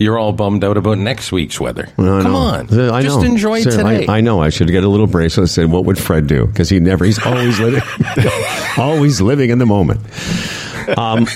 you're 0.00 0.18
all 0.18 0.32
bummed 0.32 0.64
out 0.64 0.76
about 0.76 0.98
next 0.98 1.30
week's 1.30 1.60
weather. 1.60 1.88
Know. 1.96 2.22
Come 2.22 2.34
on, 2.34 2.90
I 2.90 3.02
just 3.02 3.18
know. 3.18 3.22
enjoy 3.22 3.60
Sir, 3.60 3.70
today. 3.70 4.06
I, 4.06 4.18
I 4.18 4.20
know. 4.22 4.40
I 4.40 4.48
should 4.48 4.68
get 4.68 4.82
a 4.82 4.88
little 4.88 5.06
bracelet 5.06 5.44
that 5.44 5.48
said, 5.52 5.70
"What 5.70 5.84
would 5.84 5.98
Fred 5.98 6.26
do?" 6.26 6.46
Because 6.46 6.68
he 6.70 6.80
never. 6.80 7.04
He's 7.04 7.24
always 7.24 7.60
living, 7.60 7.82
always 8.78 9.20
living 9.20 9.50
in 9.50 9.58
the 9.58 9.66
moment. 9.66 10.00
Um, 10.98 11.26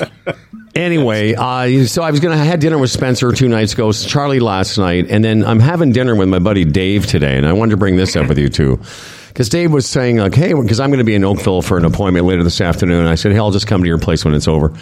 Anyway, 0.74 1.34
uh, 1.34 1.86
so 1.86 2.02
I 2.02 2.10
was 2.10 2.18
gonna 2.18 2.34
I 2.34 2.38
had 2.38 2.58
dinner 2.58 2.76
with 2.78 2.90
Spencer 2.90 3.30
two 3.30 3.46
nights 3.46 3.74
ago, 3.74 3.92
Charlie 3.92 4.40
last 4.40 4.76
night, 4.76 5.06
and 5.08 5.24
then 5.24 5.44
I'm 5.44 5.60
having 5.60 5.92
dinner 5.92 6.16
with 6.16 6.28
my 6.28 6.40
buddy 6.40 6.64
Dave 6.64 7.06
today, 7.06 7.36
and 7.36 7.46
I 7.46 7.52
wanted 7.52 7.70
to 7.72 7.76
bring 7.76 7.94
this 7.94 8.16
up 8.16 8.26
with 8.26 8.38
you 8.38 8.48
too. 8.48 8.80
Because 9.28 9.48
Dave 9.48 9.72
was 9.72 9.86
saying, 9.86 10.16
like, 10.18 10.34
hey, 10.34 10.52
because 10.52 10.78
I'm 10.80 10.90
going 10.90 10.98
to 10.98 11.04
be 11.04 11.14
in 11.16 11.24
Oakville 11.24 11.60
for 11.60 11.76
an 11.76 11.84
appointment 11.84 12.24
later 12.24 12.44
this 12.44 12.60
afternoon. 12.60 13.00
And 13.00 13.08
I 13.08 13.16
said, 13.16 13.32
hey, 13.32 13.38
I'll 13.38 13.50
just 13.50 13.66
come 13.66 13.82
to 13.82 13.88
your 13.88 13.98
place 13.98 14.24
when 14.24 14.32
it's 14.32 14.46
over. 14.46 14.72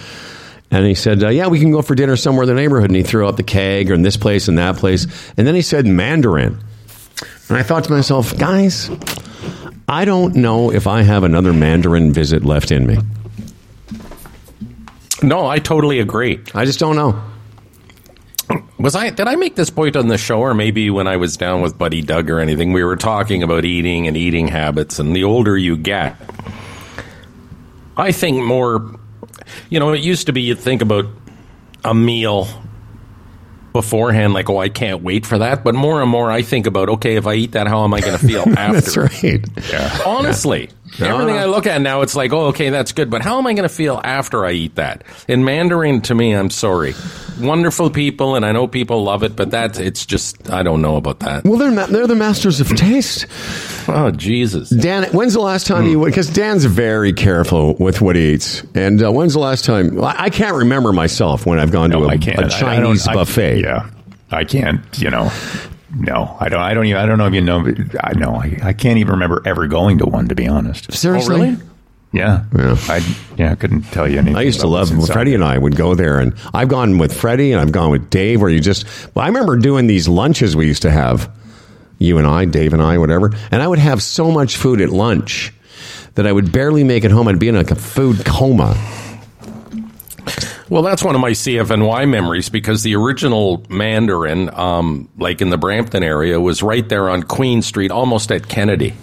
And 0.72 0.86
he 0.86 0.94
said, 0.94 1.22
uh, 1.22 1.28
yeah, 1.28 1.48
we 1.48 1.60
can 1.60 1.70
go 1.70 1.82
for 1.82 1.94
dinner 1.94 2.16
somewhere 2.16 2.44
in 2.44 2.48
the 2.48 2.54
neighborhood. 2.54 2.88
And 2.88 2.96
he 2.96 3.02
threw 3.02 3.28
out 3.28 3.36
the 3.36 3.42
keg 3.42 3.90
or 3.90 3.94
in 3.94 4.00
this 4.00 4.16
place 4.16 4.48
and 4.48 4.56
that 4.56 4.76
place. 4.76 5.06
And 5.36 5.46
then 5.46 5.54
he 5.54 5.60
said 5.60 5.86
Mandarin. 5.86 6.58
And 7.48 7.58
I 7.58 7.62
thought 7.62 7.84
to 7.84 7.92
myself, 7.92 8.36
guys, 8.38 8.90
I 9.86 10.06
don't 10.06 10.34
know 10.34 10.72
if 10.72 10.86
I 10.86 11.02
have 11.02 11.24
another 11.24 11.52
Mandarin 11.52 12.14
visit 12.14 12.42
left 12.42 12.72
in 12.72 12.86
me. 12.86 12.96
No, 15.22 15.46
I 15.46 15.58
totally 15.58 16.00
agree. 16.00 16.40
I 16.54 16.64
just 16.64 16.80
don't 16.80 16.96
know. 16.96 17.22
Was 18.78 18.96
I 18.96 19.10
did 19.10 19.28
I 19.28 19.36
make 19.36 19.54
this 19.54 19.70
point 19.70 19.94
on 19.94 20.08
the 20.08 20.18
show 20.18 20.40
or 20.40 20.54
maybe 20.54 20.90
when 20.90 21.06
I 21.06 21.16
was 21.18 21.36
down 21.36 21.60
with 21.60 21.78
Buddy 21.78 22.00
Doug 22.00 22.30
or 22.30 22.40
anything 22.40 22.72
we 22.72 22.82
were 22.82 22.96
talking 22.96 23.42
about 23.42 23.64
eating 23.64 24.08
and 24.08 24.16
eating 24.16 24.48
habits 24.48 24.98
and 24.98 25.14
the 25.14 25.22
older 25.24 25.56
you 25.56 25.76
get 25.76 26.16
I 27.96 28.10
think 28.10 28.44
more 28.44 28.98
you 29.70 29.80
know 29.80 29.92
it 29.92 30.00
used 30.00 30.26
to 30.26 30.32
be 30.32 30.42
you'd 30.42 30.58
think 30.58 30.82
about 30.82 31.06
a 31.84 31.94
meal 31.94 32.48
beforehand 33.72 34.34
like 34.34 34.50
oh 34.50 34.58
I 34.58 34.68
can't 34.68 35.02
wait 35.02 35.24
for 35.24 35.38
that 35.38 35.64
but 35.64 35.74
more 35.74 36.02
and 36.02 36.10
more 36.10 36.30
I 36.30 36.42
think 36.42 36.66
about 36.66 36.88
okay 36.90 37.16
if 37.16 37.26
I 37.26 37.34
eat 37.34 37.52
that 37.52 37.66
how 37.66 37.84
am 37.84 37.94
I 37.94 38.00
going 38.00 38.18
to 38.18 38.26
feel 38.26 38.42
after 38.58 39.08
That's 39.08 39.22
right. 39.22 39.44
yeah. 39.70 39.98
Honestly, 40.04 40.68
everything 41.00 41.36
I 41.38 41.44
look 41.46 41.66
at 41.66 41.80
now, 41.80 42.02
it's 42.02 42.14
like, 42.14 42.32
oh, 42.32 42.46
okay, 42.48 42.70
that's 42.70 42.92
good, 42.92 43.10
but 43.10 43.22
how 43.22 43.38
am 43.38 43.46
I 43.46 43.52
going 43.54 43.68
to 43.68 43.74
feel 43.74 44.00
after 44.02 44.44
I 44.44 44.52
eat 44.52 44.74
that? 44.76 45.04
In 45.28 45.44
Mandarin, 45.44 46.00
to 46.02 46.14
me, 46.14 46.32
I'm 46.34 46.50
sorry. 46.50 46.94
Wonderful 47.40 47.90
people, 47.90 48.36
and 48.36 48.44
I 48.44 48.52
know 48.52 48.66
people 48.68 49.02
love 49.04 49.22
it, 49.22 49.34
but 49.34 49.50
that 49.52 49.80
it's 49.80 50.04
just 50.06 50.50
I 50.50 50.62
don't 50.62 50.82
know 50.82 50.96
about 50.96 51.20
that. 51.20 51.44
Well, 51.44 51.58
they're, 51.58 51.70
ma- 51.70 51.86
they're 51.86 52.06
the 52.06 52.14
masters 52.14 52.60
of 52.60 52.68
taste. 52.76 53.26
Oh 53.88 54.10
Jesus! 54.10 54.68
Dan, 54.70 55.04
when's 55.12 55.32
the 55.32 55.40
last 55.40 55.66
time 55.66 55.86
you? 55.86 56.04
Because 56.04 56.28
Dan's 56.28 56.66
very 56.66 57.12
careful 57.12 57.74
with 57.76 58.00
what 58.02 58.16
he 58.16 58.34
eats. 58.34 58.62
And 58.74 59.02
uh, 59.02 59.10
when's 59.10 59.32
the 59.32 59.40
last 59.40 59.64
time? 59.64 59.96
well, 59.96 60.14
I 60.16 60.28
can't 60.30 60.54
remember 60.56 60.92
myself 60.92 61.46
when 61.46 61.58
I've 61.58 61.72
gone 61.72 61.90
to 61.90 61.98
No, 62.00 62.04
a, 62.04 62.08
I 62.08 62.18
can't. 62.18 62.38
a 62.38 62.42
I- 62.42 62.46
I 62.46 62.48
Chinese 62.50 63.04
don't- 63.04 63.12
I- 63.12 63.16
buffet. 63.16 63.60
yeah, 63.60 63.88
I 64.30 64.44
can't. 64.44 64.80
You 64.98 65.10
know, 65.10 65.30
no, 65.94 66.36
I 66.40 66.48
don't. 66.48 66.60
I 66.60 66.74
don't 66.74 66.86
even. 66.86 67.00
I 67.00 67.06
don't 67.06 67.18
know 67.18 67.26
if 67.26 67.34
you 67.34 67.40
know. 67.40 67.62
but 67.62 68.04
I 68.04 68.12
know. 68.14 68.34
I, 68.34 68.58
I 68.62 68.72
can't 68.72 68.98
even 68.98 69.12
remember 69.12 69.42
ever 69.44 69.66
going 69.66 69.98
to 69.98 70.06
one. 70.06 70.28
To 70.28 70.34
be 70.34 70.48
honest. 70.48 70.92
Seriously? 70.92 71.34
Oh, 71.34 71.38
really? 71.38 71.56
Yeah. 72.12 72.44
Yeah. 72.56 72.76
I 72.88 73.16
yeah. 73.36 73.52
I 73.52 73.54
couldn't 73.54 73.82
tell 73.84 74.08
you 74.08 74.18
anything. 74.18 74.36
I 74.36 74.42
used 74.42 74.60
to 74.60 74.66
love 74.66 74.88
what's 74.90 75.02
inside. 75.02 75.12
Freddie 75.12 75.34
and 75.34 75.44
I 75.44 75.56
would 75.56 75.76
go 75.76 75.94
there, 75.94 76.18
and 76.18 76.34
I've 76.52 76.68
gone 76.68 76.98
with 76.98 77.18
Freddie 77.18 77.52
and 77.52 77.60
I've 77.60 77.72
gone 77.72 77.90
with 77.90 78.10
Dave. 78.10 78.40
Where 78.40 78.50
you 78.50 78.60
just, 78.60 78.86
well, 79.14 79.24
I 79.24 79.28
remember 79.28 79.56
doing 79.56 79.86
these 79.86 80.08
lunches 80.08 80.54
we 80.54 80.66
used 80.66 80.82
to 80.82 80.90
have, 80.90 81.30
you 81.98 82.18
and 82.18 82.26
I, 82.26 82.44
Dave 82.44 82.72
and 82.72 82.82
I, 82.82 82.98
whatever, 82.98 83.32
and 83.50 83.62
I 83.62 83.68
would 83.68 83.78
have 83.78 84.02
so 84.02 84.30
much 84.30 84.56
food 84.56 84.80
at 84.80 84.90
lunch 84.90 85.52
that 86.14 86.26
I 86.26 86.32
would 86.32 86.52
barely 86.52 86.84
make 86.84 87.04
it 87.04 87.10
home. 87.10 87.28
I'd 87.28 87.38
be 87.38 87.48
in 87.48 87.56
like 87.56 87.70
a 87.70 87.74
food 87.76 88.24
coma. 88.26 88.74
Well, 90.72 90.80
that's 90.80 91.04
one 91.04 91.14
of 91.14 91.20
my 91.20 91.32
CFNY 91.32 92.08
memories 92.08 92.48
because 92.48 92.82
the 92.82 92.96
original 92.96 93.62
Mandarin, 93.68 94.48
um, 94.54 95.10
like 95.18 95.42
in 95.42 95.50
the 95.50 95.58
Brampton 95.58 96.02
area, 96.02 96.40
was 96.40 96.62
right 96.62 96.88
there 96.88 97.10
on 97.10 97.24
Queen 97.24 97.60
Street, 97.60 97.90
almost 97.90 98.32
at 98.32 98.48
Kennedy. 98.48 98.94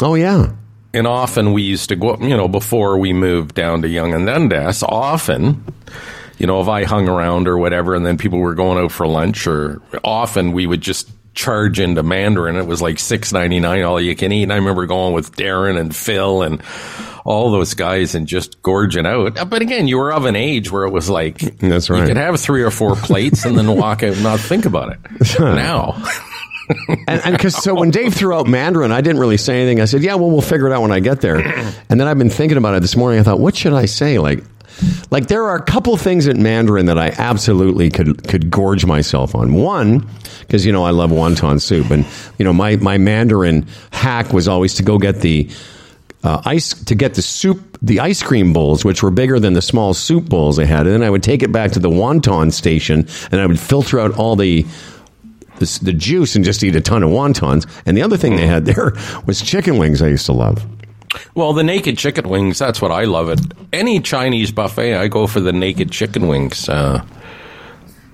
Oh 0.00 0.14
yeah, 0.14 0.52
And 0.94 1.08
often 1.08 1.52
we 1.52 1.62
used 1.62 1.88
to 1.88 1.96
go, 1.96 2.16
you 2.18 2.36
know, 2.36 2.46
before 2.46 2.98
we 2.98 3.12
moved 3.12 3.56
down 3.56 3.82
to 3.82 3.88
Yonge 3.88 4.14
and 4.14 4.26
Dundas, 4.26 4.84
often, 4.84 5.64
you 6.38 6.46
know, 6.46 6.60
if 6.60 6.68
I 6.68 6.84
hung 6.84 7.08
around 7.08 7.48
or 7.48 7.58
whatever, 7.58 7.96
and 7.96 8.06
then 8.06 8.16
people 8.16 8.38
were 8.38 8.54
going 8.54 8.78
out 8.78 8.92
for 8.92 9.08
lunch, 9.08 9.48
or 9.48 9.82
often 10.04 10.52
we 10.52 10.68
would 10.68 10.82
just 10.82 11.10
charge 11.34 11.80
into 11.80 12.02
Mandarin. 12.02 12.56
It 12.56 12.66
was 12.66 12.82
like 12.82 12.98
six 12.98 13.32
ninety 13.32 13.60
nine, 13.60 13.82
all 13.82 14.00
you 14.00 14.14
can 14.16 14.32
eat. 14.32 14.44
And 14.44 14.52
I 14.52 14.56
remember 14.56 14.86
going 14.86 15.14
with 15.14 15.36
Darren 15.36 15.78
and 15.78 15.94
Phil 15.94 16.42
and 16.42 16.62
all 17.24 17.50
those 17.50 17.74
guys 17.74 18.14
and 18.14 18.26
just 18.26 18.62
gorging 18.62 19.06
out. 19.06 19.48
But 19.48 19.62
again, 19.62 19.86
you 19.88 19.98
were 19.98 20.12
of 20.12 20.24
an 20.24 20.36
age 20.36 20.70
where 20.70 20.84
it 20.84 20.90
was 20.90 21.08
like, 21.08 21.38
That's 21.58 21.88
right. 21.88 22.00
You 22.00 22.06
could 22.06 22.16
have 22.16 22.38
three 22.40 22.62
or 22.62 22.70
four 22.70 22.96
plates 22.96 23.44
and 23.44 23.56
then 23.56 23.74
walk 23.76 24.02
out 24.02 24.14
and 24.14 24.22
not 24.22 24.40
think 24.40 24.64
about 24.64 24.92
it. 24.92 25.38
now. 25.38 26.02
and 27.08 27.32
because 27.36 27.56
so 27.62 27.74
when 27.74 27.90
Dave 27.90 28.14
threw 28.14 28.34
out 28.34 28.46
Mandarin, 28.46 28.92
I 28.92 29.00
didn't 29.00 29.20
really 29.20 29.36
say 29.36 29.60
anything. 29.60 29.80
I 29.80 29.84
said, 29.84 30.02
"Yeah, 30.02 30.14
well, 30.14 30.30
we'll 30.30 30.40
figure 30.40 30.66
it 30.66 30.72
out 30.72 30.80
when 30.82 30.92
I 30.92 31.00
get 31.00 31.20
there." 31.20 31.38
And 31.90 32.00
then 32.00 32.06
I've 32.08 32.18
been 32.18 32.30
thinking 32.30 32.56
about 32.56 32.74
it 32.74 32.80
this 32.80 32.96
morning. 32.96 33.20
I 33.20 33.22
thought, 33.22 33.40
what 33.40 33.54
should 33.56 33.72
I 33.74 33.84
say? 33.86 34.18
Like, 34.18 34.42
like 35.10 35.28
there 35.28 35.44
are 35.44 35.56
a 35.56 35.62
couple 35.62 35.96
things 35.96 36.26
in 36.26 36.42
Mandarin 36.42 36.86
that 36.86 36.98
I 36.98 37.08
absolutely 37.18 37.90
could 37.90 38.26
could 38.28 38.50
gorge 38.50 38.86
myself 38.86 39.34
on. 39.34 39.54
One, 39.54 40.08
because 40.40 40.64
you 40.66 40.72
know 40.72 40.84
I 40.84 40.90
love 40.90 41.10
wonton 41.10 41.60
soup, 41.60 41.90
and 41.90 42.06
you 42.38 42.44
know 42.44 42.52
my 42.52 42.76
my 42.76 42.98
Mandarin 42.98 43.66
hack 43.92 44.32
was 44.32 44.48
always 44.48 44.74
to 44.74 44.82
go 44.82 44.98
get 44.98 45.20
the. 45.20 45.50
Uh, 46.24 46.40
ice 46.44 46.72
to 46.84 46.94
get 46.94 47.14
the 47.14 47.20
soup, 47.20 47.76
the 47.82 47.98
ice 47.98 48.22
cream 48.22 48.52
bowls, 48.52 48.84
which 48.84 49.02
were 49.02 49.10
bigger 49.10 49.40
than 49.40 49.54
the 49.54 49.60
small 49.60 49.92
soup 49.92 50.28
bowls 50.28 50.56
they 50.56 50.66
had, 50.66 50.86
and 50.86 50.90
then 50.94 51.02
I 51.02 51.10
would 51.10 51.24
take 51.24 51.42
it 51.42 51.50
back 51.50 51.72
to 51.72 51.80
the 51.80 51.90
wonton 51.90 52.52
station, 52.52 53.08
and 53.32 53.40
I 53.40 53.46
would 53.46 53.58
filter 53.58 53.98
out 53.98 54.16
all 54.16 54.36
the 54.36 54.64
the, 55.58 55.80
the 55.82 55.92
juice 55.92 56.36
and 56.36 56.44
just 56.44 56.62
eat 56.62 56.76
a 56.76 56.80
ton 56.80 57.02
of 57.02 57.10
wontons. 57.10 57.66
And 57.86 57.96
the 57.96 58.02
other 58.02 58.16
thing 58.16 58.36
they 58.36 58.46
had 58.46 58.64
there 58.64 58.92
was 59.26 59.40
chicken 59.40 59.78
wings. 59.78 60.02
I 60.02 60.08
used 60.08 60.26
to 60.26 60.32
love. 60.32 60.64
Well, 61.34 61.52
the 61.52 61.62
naked 61.62 61.98
chicken 61.98 62.28
wings, 62.28 62.58
that's 62.58 62.80
what 62.80 62.90
I 62.90 63.04
love 63.04 63.28
it. 63.28 63.40
Any 63.72 64.00
Chinese 64.00 64.50
buffet, 64.52 64.94
I 64.96 65.08
go 65.08 65.26
for 65.26 65.40
the 65.40 65.52
naked 65.52 65.90
chicken 65.90 66.26
wings. 66.28 66.68
Uh, 66.68 67.04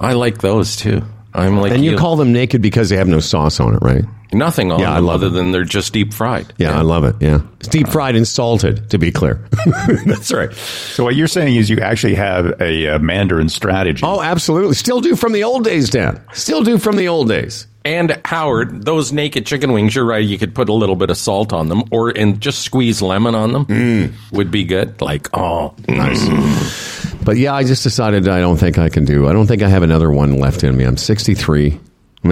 I 0.00 0.12
like 0.14 0.38
those 0.38 0.76
too. 0.76 1.02
I'm 1.34 1.58
like 1.60 1.72
And 1.72 1.84
you 1.84 1.96
call 1.96 2.16
them 2.16 2.32
naked 2.32 2.62
because 2.62 2.88
they 2.88 2.96
have 2.96 3.06
no 3.08 3.20
sauce 3.20 3.60
on 3.60 3.74
it, 3.74 3.78
right? 3.82 4.04
nothing 4.30 4.70
on 4.70 4.78
Yeah, 4.80 4.92
I 4.92 4.96
them 4.96 5.06
love 5.06 5.22
other 5.22 5.28
it. 5.28 5.30
than 5.30 5.52
they're 5.52 5.64
just 5.64 5.92
deep 5.94 6.12
fried. 6.12 6.52
Yeah, 6.58 6.76
I 6.78 6.82
love 6.82 7.04
it. 7.04 7.16
Yeah, 7.20 7.40
it's 7.60 7.68
deep 7.68 7.88
fried 7.88 8.14
and 8.14 8.28
salted. 8.28 8.90
To 8.90 8.98
be 8.98 9.10
clear, 9.10 9.42
that's 10.04 10.30
right. 10.32 10.52
So 10.52 11.02
what 11.04 11.14
you're 11.16 11.28
saying 11.28 11.56
is 11.56 11.70
you 11.70 11.78
actually 11.80 12.14
have 12.16 12.60
a, 12.60 12.88
uh 12.88 12.98
Mandarin 12.98 13.48
strategy. 13.48 14.02
Oh, 14.04 14.20
absolutely. 14.20 14.74
Still 14.74 15.00
do 15.00 15.16
from 15.16 15.32
the 15.32 15.44
old 15.44 15.64
days, 15.64 15.88
Dan. 15.88 16.20
Still 16.34 16.62
do 16.62 16.76
from 16.76 16.96
the 16.96 17.08
old 17.08 17.28
days. 17.28 17.66
And 17.84 18.20
Howard, 18.24 18.84
those 18.84 19.12
naked 19.12 19.46
chicken 19.46 19.72
wings, 19.72 19.94
you're 19.94 20.04
right. 20.04 20.24
You 20.24 20.36
could 20.38 20.54
put 20.54 20.68
a 20.68 20.72
little 20.74 20.96
bit 20.96 21.08
of 21.10 21.16
salt 21.16 21.52
on 21.52 21.68
them, 21.68 21.84
or 21.90 22.10
and 22.10 22.40
just 22.40 22.60
squeeze 22.62 23.00
lemon 23.00 23.34
on 23.34 23.52
them 23.52 23.64
Mm. 23.66 24.12
would 24.32 24.50
be 24.50 24.64
good. 24.64 25.00
Like, 25.00 25.28
oh, 25.36 25.74
nice. 25.88 27.14
But 27.24 27.36
yeah, 27.38 27.54
I 27.54 27.62
just 27.64 27.82
decided 27.82 28.28
I 28.28 28.40
don't 28.40 28.56
think 28.58 28.78
I 28.78 28.88
can 28.88 29.04
do. 29.04 29.28
I 29.28 29.32
don't 29.32 29.46
think 29.46 29.62
I 29.62 29.68
have 29.68 29.82
another 29.82 30.10
one 30.10 30.38
left 30.38 30.64
in 30.64 30.76
me. 30.76 30.84
I'm 30.84 30.96
63. 30.96 31.66
I 31.68 31.70
mean, 31.70 31.80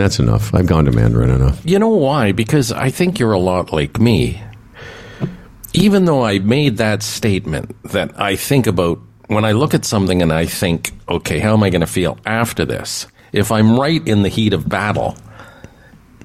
that's 0.04 0.18
enough. 0.18 0.54
I've 0.54 0.66
gone 0.66 0.84
to 0.86 0.92
Mandarin 0.92 1.30
enough. 1.30 1.60
You 1.64 1.78
know 1.78 1.88
why? 1.88 2.32
Because 2.32 2.72
I 2.72 2.90
think 2.90 3.18
you're 3.18 3.32
a 3.32 3.38
lot 3.38 3.72
like 3.72 3.98
me. 4.00 4.42
Even 5.74 6.06
though 6.06 6.24
I 6.24 6.38
made 6.38 6.78
that 6.78 7.02
statement 7.02 7.74
that 7.92 8.18
I 8.20 8.36
think 8.36 8.66
about 8.66 8.98
when 9.28 9.44
I 9.44 9.52
look 9.52 9.74
at 9.74 9.84
something 9.84 10.22
and 10.22 10.32
I 10.32 10.46
think, 10.46 10.92
okay, 11.08 11.38
how 11.38 11.52
am 11.52 11.62
I 11.62 11.70
going 11.70 11.82
to 11.82 11.86
feel 11.86 12.18
after 12.24 12.64
this? 12.64 13.06
If 13.32 13.52
I'm 13.52 13.78
right 13.78 14.06
in 14.08 14.22
the 14.22 14.28
heat 14.30 14.54
of 14.54 14.68
battle, 14.68 15.16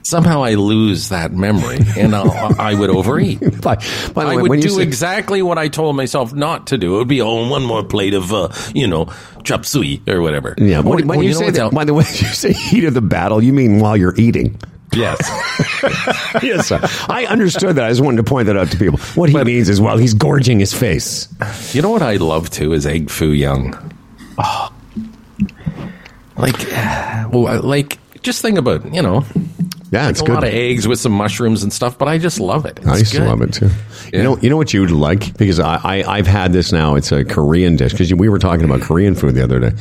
somehow 0.03 0.43
I 0.43 0.55
lose 0.55 1.09
that 1.09 1.31
memory 1.31 1.79
and 1.97 2.15
I'll, 2.15 2.59
I 2.59 2.73
would 2.73 2.89
overeat. 2.89 3.39
By, 3.61 3.75
by 4.13 4.23
the 4.25 4.31
I 4.31 4.35
way, 4.35 4.41
would 4.41 4.49
when 4.49 4.59
you 4.61 4.69
do 4.69 4.75
say- 4.75 4.83
exactly 4.83 5.41
what 5.41 5.57
I 5.57 5.67
told 5.67 5.95
myself 5.95 6.33
not 6.33 6.67
to 6.67 6.77
do. 6.77 6.95
It 6.95 6.97
would 6.99 7.07
be, 7.07 7.21
oh, 7.21 7.47
one 7.49 7.63
more 7.63 7.83
plate 7.83 8.13
of, 8.13 8.33
uh, 8.33 8.49
you 8.73 8.87
know, 8.87 9.11
chop 9.43 9.65
suey 9.65 10.01
or 10.07 10.21
whatever. 10.21 10.55
Yeah, 10.57 10.79
What- 10.79 10.95
when, 10.97 11.07
when 11.07 11.17
well, 11.19 11.27
you, 11.27 11.33
say 11.33 11.49
that, 11.51 11.61
out- 11.61 11.73
by 11.73 11.85
the 11.85 11.93
way, 11.93 12.03
you 12.07 12.27
say 12.27 12.53
heat 12.53 12.83
of 12.85 12.93
the 12.93 13.01
battle, 13.01 13.43
you 13.43 13.53
mean 13.53 13.79
while 13.79 13.95
you're 13.95 14.15
eating. 14.17 14.59
yes. 14.93 15.19
yes, 16.43 16.67
sir. 16.67 16.79
I 17.07 17.25
understood 17.29 17.75
that. 17.77 17.85
I 17.85 17.89
just 17.89 18.01
wanted 18.01 18.17
to 18.17 18.23
point 18.23 18.47
that 18.47 18.57
out 18.57 18.69
to 18.71 18.77
people. 18.77 18.99
What 19.15 19.29
he 19.29 19.41
means 19.43 19.69
is, 19.69 19.79
well, 19.79 19.97
he's 19.97 20.13
gorging 20.13 20.59
his 20.59 20.73
face. 20.73 21.27
You 21.73 21.81
know 21.81 21.89
what 21.91 22.01
I 22.01 22.15
love 22.17 22.49
too 22.49 22.73
is 22.73 22.85
egg 22.85 23.09
foo 23.09 23.31
young. 23.31 23.73
Oh. 24.37 24.73
Like, 26.37 26.57
well, 27.31 27.61
like, 27.61 27.99
just 28.21 28.41
think 28.41 28.57
about 28.57 28.93
you 28.93 29.01
know, 29.01 29.25
Yeah, 29.91 30.07
it's 30.09 30.21
a 30.21 30.25
good. 30.25 30.35
lot 30.35 30.43
of 30.45 30.53
eggs 30.53 30.87
with 30.87 30.99
some 30.99 31.11
mushrooms 31.11 31.63
and 31.63 31.71
stuff, 31.71 31.97
but 31.97 32.07
I 32.07 32.17
just 32.17 32.39
love 32.39 32.65
it. 32.65 32.77
It's 32.77 32.87
I 32.87 32.97
used 32.97 33.11
good. 33.11 33.19
to 33.19 33.25
love 33.25 33.41
it 33.41 33.53
too. 33.53 33.69
Yeah. 34.13 34.19
You 34.19 34.23
know, 34.23 34.37
you 34.37 34.49
know 34.49 34.55
what 34.55 34.73
you 34.73 34.79
would 34.81 34.91
like 34.91 35.37
because 35.37 35.59
I, 35.59 35.75
I 35.83 36.17
I've 36.17 36.27
had 36.27 36.53
this 36.53 36.71
now. 36.71 36.95
It's 36.95 37.11
a 37.11 37.25
Korean 37.25 37.75
dish 37.75 37.91
because 37.91 38.13
we 38.13 38.29
were 38.29 38.39
talking 38.39 38.63
about 38.63 38.81
Korean 38.81 39.15
food 39.15 39.35
the 39.35 39.43
other 39.43 39.59
day. 39.59 39.71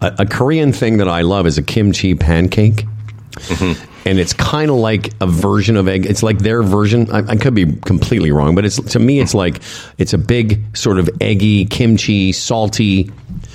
A, 0.00 0.14
a 0.20 0.26
Korean 0.26 0.72
thing 0.72 0.96
that 0.96 1.08
I 1.08 1.20
love 1.20 1.46
is 1.46 1.58
a 1.58 1.62
kimchi 1.62 2.14
pancake. 2.14 2.86
Mm-hmm. 3.32 4.08
And 4.08 4.18
it's 4.18 4.32
kind 4.32 4.70
of 4.70 4.78
like 4.78 5.12
a 5.20 5.26
version 5.26 5.76
of 5.76 5.86
egg. 5.86 6.06
It's 6.06 6.22
like 6.22 6.38
their 6.38 6.62
version. 6.62 7.10
I, 7.12 7.18
I 7.18 7.36
could 7.36 7.54
be 7.54 7.66
completely 7.66 8.32
wrong, 8.32 8.54
but 8.54 8.64
it's 8.64 8.80
to 8.92 8.98
me, 8.98 9.20
it's 9.20 9.34
like 9.34 9.60
it's 9.98 10.12
a 10.12 10.18
big 10.18 10.76
sort 10.76 10.98
of 10.98 11.08
eggy, 11.20 11.66
kimchi, 11.66 12.32
salty. 12.32 13.04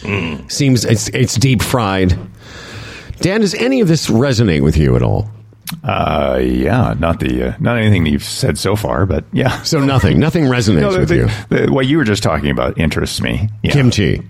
Mm. 0.01 0.49
Seems 0.51 0.85
it's 0.85 1.09
it's 1.09 1.35
deep 1.35 1.61
fried. 1.61 2.17
Dan, 3.19 3.41
does 3.41 3.55
any 3.55 3.81
of 3.81 3.87
this 3.87 4.07
resonate 4.07 4.61
with 4.61 4.77
you 4.77 4.95
at 4.95 5.01
all? 5.01 5.29
Uh, 5.83 6.39
yeah, 6.41 6.95
not 6.97 7.19
the 7.19 7.49
uh, 7.49 7.53
not 7.59 7.77
anything 7.77 8.03
that 8.05 8.09
you've 8.11 8.23
said 8.23 8.57
so 8.57 8.75
far, 8.75 9.05
but 9.05 9.25
yeah. 9.33 9.61
So 9.63 9.79
nothing, 9.83 10.19
nothing 10.19 10.45
resonates 10.45 10.81
No, 10.81 10.91
the- 10.93 10.99
with 10.99 11.09
the- 11.09 11.15
you. 11.15 11.27
the- 11.65 11.71
what 11.71 11.85
you 11.87 11.97
were 11.97 12.03
just 12.05 12.23
talking 12.23 12.49
about 12.51 12.77
interests 12.79 13.21
me. 13.21 13.49
Yeah. 13.63 13.71
Kimchi. 13.71 14.21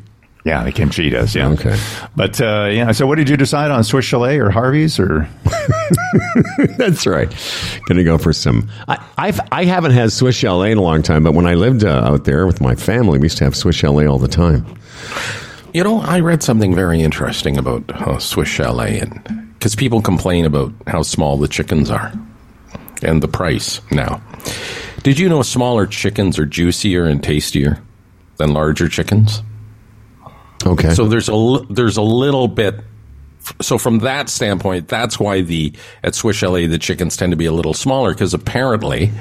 Yeah, 0.45 0.63
the 0.63 0.71
kimchi 0.71 1.09
does. 1.09 1.35
Yeah. 1.35 1.49
Okay. 1.49 1.77
But 2.15 2.39
uh, 2.39 2.69
yeah. 2.71 2.93
So, 2.93 3.05
what 3.05 3.15
did 3.17 3.27
you 3.27 3.35
decide 3.35 3.69
on? 3.69 3.83
Swiss 3.83 4.05
Chalet 4.05 4.39
or 4.39 4.49
Harvey's 4.49 4.97
or? 4.97 5.27
That's 6.77 7.05
right. 7.05 7.29
Gonna 7.87 8.05
go 8.05 8.17
for 8.17 8.31
some. 8.31 8.69
I 8.87 8.97
I've, 9.17 9.39
I 9.51 9.65
haven't 9.65 9.91
had 9.91 10.11
Swiss 10.13 10.37
Chalet 10.37 10.71
in 10.71 10.77
a 10.77 10.81
long 10.81 11.01
time, 11.03 11.23
but 11.23 11.33
when 11.33 11.45
I 11.45 11.55
lived 11.55 11.83
uh, 11.83 11.89
out 12.05 12.23
there 12.23 12.47
with 12.47 12.61
my 12.61 12.75
family, 12.75 13.19
we 13.19 13.25
used 13.25 13.37
to 13.39 13.43
have 13.43 13.55
Swiss 13.57 13.75
Chalet 13.75 14.05
all 14.07 14.19
the 14.19 14.27
time. 14.29 14.65
You 15.73 15.83
know, 15.83 15.99
I 15.99 16.21
read 16.21 16.41
something 16.43 16.73
very 16.73 17.01
interesting 17.01 17.57
about 17.57 17.83
uh, 17.91 18.17
Swiss 18.19 18.47
Chalet, 18.47 18.99
and 18.99 19.46
because 19.57 19.75
people 19.75 20.01
complain 20.01 20.45
about 20.45 20.73
how 20.85 21.01
small 21.01 21.37
the 21.37 21.47
chickens 21.47 21.89
are 21.89 22.13
and 23.01 23.21
the 23.21 23.27
price 23.27 23.81
now. 23.91 24.21
Did 25.03 25.19
you 25.19 25.29
know 25.29 25.41
smaller 25.41 25.85
chickens 25.85 26.37
are 26.39 26.45
juicier 26.45 27.05
and 27.05 27.23
tastier 27.23 27.81
than 28.37 28.53
larger 28.53 28.87
chickens? 28.87 29.41
Okay. 30.65 30.93
So 30.93 31.07
there's 31.07 31.29
a 31.29 31.59
there's 31.69 31.97
a 31.97 32.01
little 32.01 32.47
bit. 32.47 32.75
So 33.61 33.77
from 33.77 33.99
that 33.99 34.27
standpoint, 34.29 34.89
that's 34.89 35.19
why 35.19 35.41
the 35.41 35.73
at 36.03 36.15
Swiss 36.15 36.37
Chalet 36.37 36.67
the 36.67 36.77
chickens 36.77 37.15
tend 37.15 37.31
to 37.31 37.37
be 37.37 37.45
a 37.45 37.53
little 37.53 37.73
smaller 37.73 38.13
because 38.13 38.33
apparently 38.33 39.11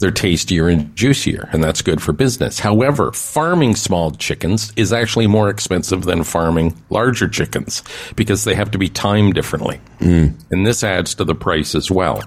they're 0.00 0.10
tastier 0.10 0.68
and 0.68 0.94
juicier, 0.96 1.48
and 1.52 1.62
that's 1.62 1.82
good 1.82 2.02
for 2.02 2.12
business. 2.12 2.58
However, 2.58 3.12
farming 3.12 3.76
small 3.76 4.10
chickens 4.12 4.72
is 4.76 4.92
actually 4.92 5.26
more 5.26 5.48
expensive 5.48 6.02
than 6.02 6.24
farming 6.24 6.74
larger 6.90 7.28
chickens 7.28 7.82
because 8.16 8.44
they 8.44 8.54
have 8.54 8.70
to 8.72 8.78
be 8.78 8.88
timed 8.88 9.34
differently, 9.34 9.80
mm. 10.00 10.34
and 10.50 10.66
this 10.66 10.82
adds 10.82 11.14
to 11.16 11.24
the 11.24 11.34
price 11.34 11.74
as 11.74 11.90
well. 11.90 12.22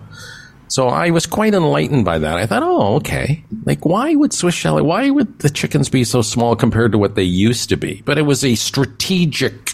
So 0.69 0.87
I 0.87 1.11
was 1.11 1.27
quite 1.27 1.53
enlightened 1.53 2.03
by 2.03 2.17
that. 2.17 2.37
I 2.37 2.47
thought, 2.47 2.63
oh, 2.63 2.95
okay. 2.95 3.43
Like, 3.63 3.85
why 3.85 4.15
would 4.15 4.33
Swiss 4.33 4.55
Chalet, 4.55 4.81
why 4.81 5.09
would 5.11 5.37
the 5.39 5.51
chickens 5.51 5.87
be 5.87 6.03
so 6.03 6.23
small 6.23 6.55
compared 6.55 6.93
to 6.93 6.97
what 6.97 7.13
they 7.13 7.21
used 7.21 7.69
to 7.69 7.77
be? 7.77 8.01
But 8.05 8.17
it 8.17 8.23
was 8.23 8.43
a 8.43 8.55
strategic 8.55 9.73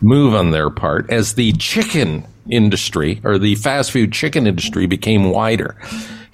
move 0.00 0.34
on 0.34 0.50
their 0.50 0.68
part 0.68 1.10
as 1.10 1.34
the 1.34 1.52
chicken 1.52 2.26
industry 2.50 3.20
or 3.24 3.38
the 3.38 3.54
fast 3.54 3.92
food 3.92 4.12
chicken 4.12 4.46
industry 4.46 4.86
became 4.86 5.30
wider. 5.30 5.76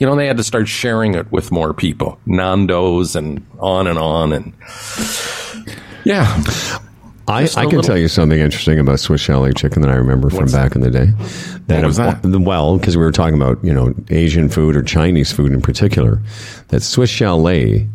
You 0.00 0.06
know, 0.06 0.16
they 0.16 0.26
had 0.26 0.38
to 0.38 0.44
start 0.44 0.66
sharing 0.66 1.14
it 1.14 1.30
with 1.30 1.52
more 1.52 1.74
people, 1.74 2.18
Nando's 2.26 3.14
and 3.14 3.46
on 3.58 3.86
and 3.86 3.98
on. 3.98 4.32
And 4.32 4.54
yeah, 6.04 6.42
I, 7.28 7.42
I 7.44 7.46
can 7.46 7.64
little- 7.66 7.82
tell 7.82 7.98
you 7.98 8.08
something 8.08 8.40
interesting 8.40 8.78
about 8.78 8.98
Swiss 8.98 9.20
Chalet 9.20 9.52
chicken 9.52 9.82
that 9.82 9.90
I 9.90 9.94
remember 9.96 10.30
from 10.30 10.50
back 10.50 10.74
in 10.74 10.80
the 10.80 10.90
day. 10.90 11.06
That, 11.66 11.82
What 11.82 11.86
was 11.86 11.96
that? 11.98 12.24
Well, 12.24 12.78
because 12.78 12.96
we 12.96 13.04
were 13.04 13.12
talking 13.12 13.34
about 13.34 13.62
you 13.62 13.74
know 13.74 13.94
Asian 14.08 14.48
food 14.48 14.74
or 14.74 14.82
Chinese 14.82 15.30
food 15.30 15.52
in 15.52 15.60
particular, 15.60 16.20
that 16.68 16.82
Swiss 16.82 17.10
Chalet 17.10 17.86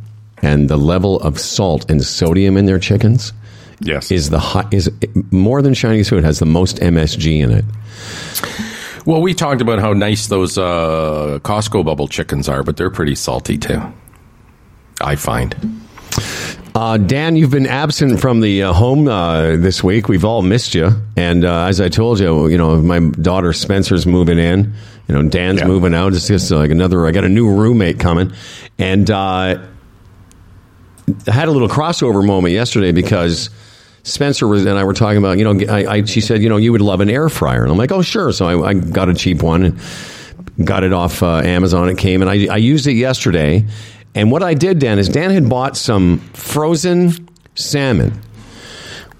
and 0.41 0.69
the 0.69 0.77
level 0.77 1.19
of 1.21 1.39
salt 1.39 1.89
and 1.89 2.03
sodium 2.03 2.55
in 2.55 2.65
their 2.65 2.77
chickens 2.79 3.33
yes. 3.79 4.11
is 4.11 4.29
the 4.29 4.39
high, 4.39 4.67
is 4.71 4.91
more 5.31 5.61
than 5.61 5.73
Chinese 5.73 6.09
food 6.09 6.23
has 6.23 6.39
the 6.39 6.45
most 6.45 6.77
MSG 6.77 7.39
in 7.39 7.51
it. 7.51 7.65
Well, 9.05 9.21
we 9.21 9.33
talked 9.33 9.61
about 9.61 9.79
how 9.79 9.93
nice 9.93 10.27
those 10.27 10.57
uh, 10.57 11.39
Costco 11.43 11.85
bubble 11.85 12.07
chickens 12.07 12.49
are, 12.49 12.63
but 12.63 12.75
they're 12.77 12.89
pretty 12.89 13.15
salty 13.15 13.57
too. 13.57 13.81
I 15.01 15.15
find. 15.15 15.55
Uh, 16.73 16.97
Dan, 16.97 17.35
you've 17.35 17.51
been 17.51 17.67
absent 17.67 18.19
from 18.19 18.41
the 18.41 18.63
uh, 18.63 18.73
home 18.73 19.07
uh, 19.07 19.55
this 19.57 19.83
week. 19.83 20.07
We've 20.09 20.25
all 20.25 20.41
missed 20.41 20.73
you, 20.75 20.89
and 21.15 21.45
uh, 21.45 21.65
as 21.67 21.79
I 21.79 21.87
told 21.87 22.19
you, 22.19 22.47
you 22.47 22.57
know, 22.57 22.81
my 22.81 22.99
daughter 22.99 23.53
Spencer's 23.53 24.05
moving 24.05 24.39
in. 24.39 24.73
You 25.07 25.13
know, 25.15 25.29
Dan's 25.29 25.59
Yeah. 25.61 25.67
moving 25.67 25.93
out. 25.93 26.13
It's 26.13 26.27
just 26.27 26.49
like 26.51 26.71
another. 26.71 27.05
I 27.05 27.11
got 27.11 27.23
a 27.25 27.29
new 27.29 27.47
roommate 27.47 27.99
coming, 27.99 28.33
and 28.79 29.09
uh, 29.11 29.59
I 31.27 31.31
had 31.31 31.47
a 31.47 31.51
little 31.51 31.69
crossover 31.69 32.25
moment 32.25 32.53
yesterday 32.53 32.91
because 32.91 33.49
Spencer 34.05 34.47
was 34.47 34.65
and 34.65 34.77
I 34.77 34.83
were 34.83 34.93
talking 34.93 35.17
about. 35.17 35.39
You 35.39 35.53
know, 35.53 35.73
I, 35.73 35.85
I 35.85 36.03
she 36.05 36.21
said, 36.21 36.41
you 36.41 36.47
know, 36.47 36.57
you 36.57 36.71
would 36.71 36.81
love 36.81 37.01
an 37.01 37.09
air 37.09 37.27
fryer, 37.27 37.63
and 37.63 37.71
I'm 37.71 37.77
like, 37.77 37.91
oh 37.91 38.03
sure. 38.03 38.31
So 38.31 38.45
I, 38.45 38.69
I 38.69 38.73
got 38.75 39.09
a 39.09 39.13
cheap 39.13 39.41
one 39.41 39.63
and 39.63 39.79
got 40.63 40.83
it 40.83 40.93
off 40.93 41.23
uh, 41.23 41.37
Amazon. 41.37 41.89
It 41.89 41.97
came, 41.97 42.21
and 42.21 42.29
I, 42.29 42.53
I 42.53 42.57
used 42.57 42.85
it 42.87 42.93
yesterday. 42.93 43.65
And 44.13 44.31
what 44.31 44.43
I 44.43 44.53
did, 44.53 44.79
Dan, 44.79 44.99
is 44.99 45.09
Dan 45.09 45.31
had 45.31 45.49
bought 45.49 45.75
some 45.75 46.19
frozen 46.33 47.27
salmon, 47.55 48.21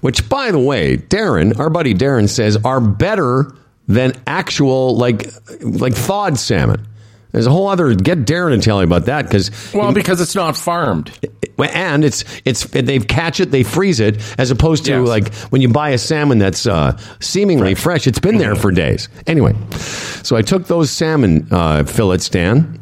which, 0.00 0.26
by 0.28 0.52
the 0.52 0.58
way, 0.58 0.96
Darren, 0.96 1.58
our 1.58 1.68
buddy 1.68 1.92
Darren, 1.92 2.28
says 2.28 2.56
are 2.64 2.80
better 2.80 3.52
than 3.88 4.12
actual 4.26 4.96
like 4.96 5.26
like 5.62 5.94
thawed 5.94 6.38
salmon. 6.38 6.86
There's 7.32 7.46
a 7.46 7.50
whole 7.50 7.68
other 7.68 7.94
get 7.94 8.24
Darren 8.24 8.56
to 8.56 8.62
tell 8.62 8.78
you 8.78 8.84
about 8.84 9.06
that 9.06 9.24
because 9.26 9.50
Well, 9.74 9.92
because 9.92 10.20
it's 10.20 10.34
not 10.34 10.56
farmed. 10.56 11.10
and 11.58 12.04
it's 12.04 12.24
it's 12.44 12.64
they 12.64 12.98
catch 12.98 13.40
it, 13.40 13.50
they 13.50 13.62
freeze 13.62 14.00
it, 14.00 14.22
as 14.38 14.50
opposed 14.50 14.84
to 14.86 14.92
Yes. 14.92 15.08
like 15.08 15.34
when 15.50 15.60
you 15.60 15.68
buy 15.68 15.90
a 15.90 15.98
salmon 15.98 16.38
that's 16.38 16.66
uh, 16.66 16.96
seemingly 17.20 17.74
fresh. 17.74 18.06
It's 18.06 18.18
been 18.20 18.38
there 18.38 18.54
for 18.56 18.70
days. 18.70 19.08
Anyway, 19.26 19.54
so 20.22 20.36
I 20.36 20.42
took 20.42 20.66
those 20.66 20.90
salmon 20.90 21.46
uh, 21.50 21.84
fillets, 21.84 22.28
Dan, 22.30 22.80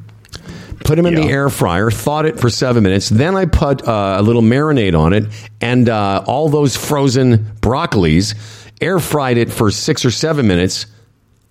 put 0.85 0.96
them 0.96 1.07
in 1.07 1.14
the 1.14 1.22
air 1.26 1.48
fryer, 1.50 1.90
thawed 1.90 2.26
it 2.26 2.38
for 2.38 2.48
seven 2.50 2.83
minutes. 2.85 3.09
Then 3.09 3.35
I 3.37 3.46
put 3.46 3.87
uh, 3.88 4.16
a 4.18 4.22
little 4.22 4.42
marinade 4.42 4.96
on 4.96 5.12
it, 5.14 5.24
and 5.61 5.88
uh, 5.88 6.22
all 6.26 6.48
those 6.48 6.76
frozen 6.76 7.38
broccolis, 7.61 8.35
air 8.80 9.00
fried 9.00 9.38
it 9.38 9.50
for 9.50 9.70
six 9.72 10.04
or 10.04 10.11
seven 10.12 10.46
minutes. 10.46 10.87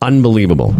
Unbelievable 0.02 0.76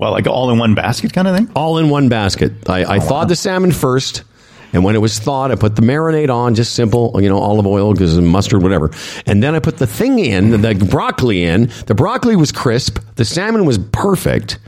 Well, 0.00 0.12
like 0.12 0.26
all 0.26 0.50
in 0.50 0.58
one 0.58 0.74
basket 0.74 1.12
kind 1.12 1.28
of 1.28 1.36
thing. 1.36 1.50
all 1.54 1.78
in 1.78 1.90
one 1.90 2.08
basket. 2.08 2.68
I, 2.68 2.94
I 2.94 2.98
thawed 3.00 3.28
the 3.28 3.36
salmon 3.36 3.70
first, 3.70 4.24
and 4.72 4.82
when 4.82 4.94
it 4.94 4.98
was 4.98 5.18
thawed, 5.18 5.50
I 5.50 5.56
put 5.56 5.76
the 5.76 5.82
marinade 5.82 6.34
on, 6.34 6.54
just 6.54 6.74
simple, 6.74 7.20
you 7.20 7.28
know, 7.28 7.38
olive 7.38 7.66
oil, 7.66 7.92
because 7.92 8.18
mustard, 8.18 8.62
whatever. 8.62 8.90
And 9.26 9.42
then 9.42 9.54
I 9.54 9.58
put 9.58 9.76
the 9.76 9.86
thing 9.86 10.18
in, 10.18 10.62
the 10.62 10.74
broccoli 10.74 11.44
in. 11.44 11.70
The 11.86 11.94
broccoli 11.94 12.34
was 12.34 12.50
crisp. 12.50 12.98
The 13.16 13.24
salmon 13.26 13.66
was 13.66 13.76
perfect. 13.78 14.58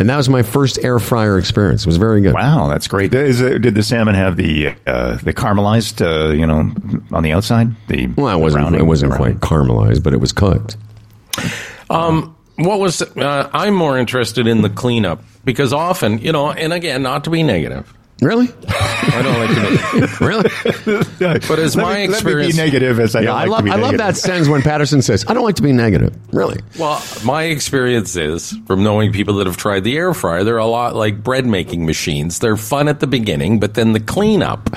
And 0.00 0.08
that 0.08 0.16
was 0.16 0.28
my 0.28 0.44
first 0.44 0.78
air 0.84 1.00
fryer 1.00 1.38
experience. 1.40 1.82
It 1.82 1.88
was 1.88 1.96
very 1.96 2.20
good. 2.20 2.34
Wow, 2.34 2.68
that's 2.68 2.86
great. 2.86 3.12
Is 3.12 3.40
it, 3.40 3.62
did 3.62 3.74
the 3.74 3.82
salmon 3.82 4.14
have 4.14 4.36
the 4.36 4.76
uh, 4.86 5.16
the 5.16 5.32
caramelized, 5.34 6.00
uh, 6.00 6.30
you 6.32 6.46
know, 6.46 6.72
on 7.10 7.24
the 7.24 7.32
outside? 7.32 7.74
The 7.88 8.06
Well, 8.06 8.38
it 8.38 8.40
wasn't, 8.40 8.62
browning 8.62 8.80
it 8.80 8.84
wasn't 8.84 9.10
around? 9.10 9.40
quite 9.40 9.40
caramelized, 9.40 10.04
but 10.04 10.12
it 10.12 10.20
was 10.20 10.30
cooked. 10.30 10.76
What 12.58 12.80
was 12.80 13.00
uh, 13.02 13.50
I'm 13.52 13.74
more 13.74 13.96
interested 13.98 14.46
in 14.46 14.62
the 14.62 14.70
cleanup 14.70 15.22
because 15.44 15.72
often, 15.72 16.18
you 16.18 16.32
know, 16.32 16.50
and 16.50 16.72
again, 16.72 17.02
not 17.02 17.24
to 17.24 17.30
be 17.30 17.42
negative. 17.42 17.92
Really? 18.20 18.48
I 18.68 19.20
don't 19.22 19.38
like 19.38 19.48
to. 19.50 19.54
Be, 19.54 20.00
negative. 20.00 20.20
really? 21.20 21.38
But 21.46 21.60
as 21.60 21.76
Let 21.76 21.82
my 21.84 21.94
me- 21.94 22.00
let 22.00 22.08
me 22.08 22.14
experience- 22.14 22.56
be 22.56 22.60
negative 22.60 22.98
as 22.98 23.14
I, 23.14 23.20
Yeah, 23.20 23.32
I 23.32 23.40
like 23.44 23.48
love, 23.50 23.58
to 23.60 23.64
be 23.66 23.70
I 23.70 23.76
love 23.76 23.96
that 23.98 24.16
sentence 24.16 24.48
when 24.48 24.62
Patterson 24.62 25.02
says, 25.02 25.24
I 25.28 25.34
don't 25.34 25.44
like 25.44 25.54
to 25.54 25.62
be 25.62 25.72
negative. 25.72 26.16
Really? 26.32 26.58
well, 26.80 27.00
my 27.24 27.44
experience 27.44 28.16
is 28.16 28.56
from 28.66 28.82
knowing 28.82 29.12
people 29.12 29.34
that 29.36 29.46
have 29.46 29.56
tried 29.56 29.84
the 29.84 29.96
air 29.96 30.12
fryer, 30.14 30.42
they're 30.42 30.56
a 30.58 30.66
lot 30.66 30.96
like 30.96 31.22
bread 31.22 31.46
making 31.46 31.86
machines. 31.86 32.40
They're 32.40 32.56
fun 32.56 32.88
at 32.88 32.98
the 32.98 33.06
beginning, 33.06 33.60
but 33.60 33.74
then 33.74 33.92
the 33.92 34.00
cleanup 34.00 34.68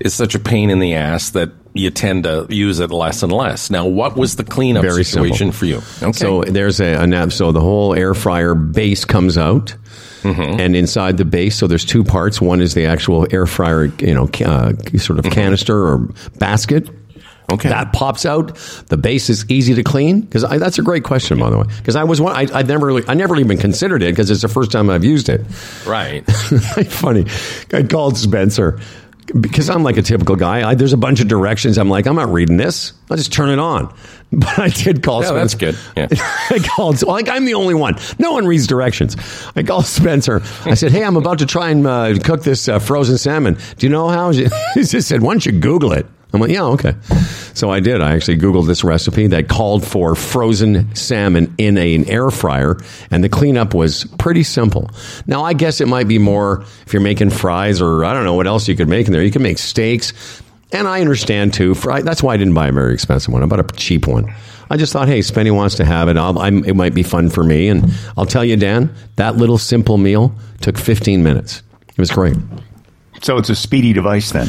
is 0.00 0.14
such 0.14 0.34
a 0.34 0.38
pain 0.38 0.70
in 0.70 0.78
the 0.78 0.94
ass 0.94 1.28
that 1.32 1.50
you 1.78 1.90
tend 1.90 2.24
to 2.24 2.46
use 2.50 2.80
it 2.80 2.90
less 2.90 3.22
and 3.22 3.32
less. 3.32 3.70
Now, 3.70 3.86
what 3.86 4.16
was 4.16 4.36
the 4.36 4.44
cleanup 4.44 4.82
Very 4.82 5.04
situation 5.04 5.52
simple. 5.52 5.58
for 5.58 5.66
you? 5.66 5.76
Okay. 6.08 6.12
So 6.18 6.42
there's 6.42 6.80
a, 6.80 6.94
a 7.02 7.06
nap. 7.06 7.32
So 7.32 7.52
the 7.52 7.60
whole 7.60 7.94
air 7.94 8.14
fryer 8.14 8.54
base 8.54 9.04
comes 9.04 9.38
out, 9.38 9.74
Mm-hmm. 10.22 10.58
and 10.60 10.74
inside 10.74 11.16
the 11.16 11.24
base, 11.24 11.54
so 11.54 11.68
there's 11.68 11.84
two 11.84 12.02
parts. 12.02 12.40
One 12.40 12.60
is 12.60 12.74
the 12.74 12.86
actual 12.86 13.24
air 13.32 13.46
fryer, 13.46 13.84
you 13.84 14.14
know, 14.14 14.28
uh, 14.44 14.72
sort 14.98 15.20
of 15.20 15.26
canister 15.26 15.86
or 15.86 15.98
basket. 16.40 16.86
Mm-hmm. 16.86 17.52
Okay. 17.54 17.68
That 17.68 17.92
pops 17.92 18.26
out. 18.26 18.56
The 18.88 18.96
base 18.96 19.30
is 19.30 19.48
easy 19.48 19.74
to 19.76 19.84
clean 19.84 20.22
because 20.22 20.42
that's 20.42 20.78
a 20.80 20.82
great 20.82 21.04
question, 21.04 21.38
by 21.38 21.50
the 21.50 21.58
way. 21.58 21.64
Because 21.78 21.94
I 21.94 22.02
was 22.02 22.20
one, 22.20 22.34
I, 22.36 22.46
I 22.52 22.62
never, 22.62 22.84
really, 22.86 23.04
I 23.06 23.14
never 23.14 23.36
even 23.36 23.58
considered 23.58 24.02
it 24.02 24.10
because 24.12 24.28
it's 24.28 24.42
the 24.42 24.48
first 24.48 24.72
time 24.72 24.90
I've 24.90 25.04
used 25.04 25.28
it. 25.28 25.42
right. 25.86 26.26
Funny. 26.88 27.24
I 27.72 27.84
called 27.84 28.18
Spencer 28.18 28.80
because 29.40 29.68
I'm 29.68 29.82
like 29.82 29.96
a 29.96 30.02
typical 30.02 30.36
guy. 30.36 30.68
I, 30.68 30.74
there's 30.74 30.92
a 30.92 30.98
bunch 30.98 31.20
of 31.20 31.28
directions. 31.28 31.78
I'm 31.78 31.88
like, 31.88 32.06
I'm 32.06 32.16
not 32.16 32.32
reading 32.32 32.56
this. 32.56 32.92
I'll 33.10 33.16
just 33.16 33.32
turn 33.32 33.50
it 33.50 33.58
on. 33.58 33.94
But 34.30 34.58
I 34.58 34.68
did 34.68 35.02
call 35.02 35.22
Yeah, 35.22 35.32
that's 35.32 35.54
good. 35.54 35.74
Yeah. 35.96 36.08
I 36.12 36.58
called, 36.76 37.00
like, 37.00 37.30
I'm 37.30 37.46
the 37.46 37.54
only 37.54 37.72
one. 37.72 37.96
No 38.18 38.32
one 38.32 38.46
reads 38.46 38.66
directions. 38.66 39.16
I 39.56 39.62
called 39.62 39.86
Spencer. 39.86 40.42
I 40.66 40.74
said, 40.74 40.92
Hey, 40.92 41.02
I'm 41.02 41.16
about 41.16 41.38
to 41.38 41.46
try 41.46 41.70
and 41.70 41.86
uh, 41.86 42.14
cook 42.22 42.42
this 42.42 42.68
uh, 42.68 42.78
frozen 42.78 43.16
salmon. 43.16 43.56
Do 43.78 43.86
you 43.86 43.90
know 43.90 44.08
how? 44.10 44.30
He 44.74 44.84
just 44.84 45.08
said, 45.08 45.22
Why 45.22 45.32
don't 45.32 45.46
you 45.46 45.52
Google 45.52 45.92
it? 45.92 46.04
I'm 46.32 46.40
like, 46.40 46.50
Yeah, 46.50 46.64
okay. 46.64 46.94
So 47.54 47.70
I 47.70 47.80
did. 47.80 48.00
I 48.02 48.12
actually 48.14 48.36
Googled 48.38 48.66
this 48.66 48.84
recipe 48.84 49.26
that 49.28 49.48
called 49.48 49.84
for 49.84 50.14
frozen 50.14 50.94
salmon 50.94 51.54
in 51.58 51.76
a- 51.78 51.94
an 51.94 52.04
air 52.08 52.30
fryer, 52.30 52.76
and 53.10 53.24
the 53.24 53.28
cleanup 53.28 53.74
was 53.74 54.04
pretty 54.18 54.42
simple. 54.42 54.90
Now, 55.26 55.42
I 55.44 55.54
guess 55.54 55.80
it 55.80 55.88
might 55.88 56.06
be 56.06 56.18
more 56.18 56.64
if 56.86 56.92
you're 56.92 57.02
making 57.02 57.30
fries 57.30 57.80
or 57.80 58.04
I 58.04 58.12
don't 58.12 58.24
know 58.24 58.34
what 58.34 58.46
else 58.46 58.68
you 58.68 58.76
could 58.76 58.88
make 58.88 59.06
in 59.06 59.12
there. 59.12 59.22
You 59.22 59.30
can 59.30 59.42
make 59.42 59.58
steaks. 59.58 60.12
And 60.70 60.86
I 60.86 61.00
understand 61.00 61.54
too. 61.54 61.74
Fry, 61.74 62.02
that's 62.02 62.22
why 62.22 62.34
I 62.34 62.36
didn't 62.36 62.52
buy 62.52 62.68
a 62.68 62.72
very 62.72 62.92
expensive 62.92 63.32
one. 63.32 63.42
I 63.42 63.46
bought 63.46 63.60
a 63.60 63.74
cheap 63.76 64.06
one. 64.06 64.32
I 64.70 64.76
just 64.76 64.92
thought, 64.92 65.08
hey, 65.08 65.20
Spenny 65.20 65.50
wants 65.50 65.76
to 65.76 65.84
have 65.86 66.08
it. 66.08 66.16
It 66.68 66.76
might 66.76 66.92
be 66.92 67.02
fun 67.02 67.30
for 67.30 67.42
me. 67.42 67.68
And 67.68 67.90
I'll 68.18 68.26
tell 68.26 68.44
you, 68.44 68.54
Dan, 68.56 68.94
that 69.16 69.36
little 69.38 69.56
simple 69.56 69.96
meal 69.96 70.34
took 70.60 70.76
15 70.76 71.22
minutes. 71.22 71.62
It 71.88 71.98
was 71.98 72.10
great. 72.10 72.36
So 73.22 73.38
it's 73.38 73.48
a 73.48 73.56
speedy 73.56 73.94
device 73.94 74.30
then 74.32 74.48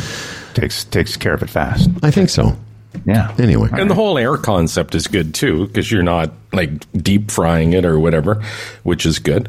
takes 0.59 0.83
takes 0.85 1.17
care 1.17 1.33
of 1.33 1.43
it 1.43 1.49
fast. 1.49 1.89
I 2.03 2.11
think 2.11 2.29
so. 2.29 2.55
Yeah. 3.05 3.33
Anyway, 3.39 3.69
And 3.71 3.89
the 3.89 3.95
whole 3.95 4.17
air 4.17 4.35
concept 4.35 4.95
is 4.95 5.07
good 5.07 5.33
too, 5.33 5.67
because 5.67 5.91
you're 5.91 6.03
not 6.03 6.31
like 6.51 6.69
deep 6.93 7.29
frying 7.31 7.73
it 7.73 7.85
or 7.85 7.99
whatever, 7.99 8.43
which 8.83 9.05
is 9.05 9.19
good. 9.19 9.47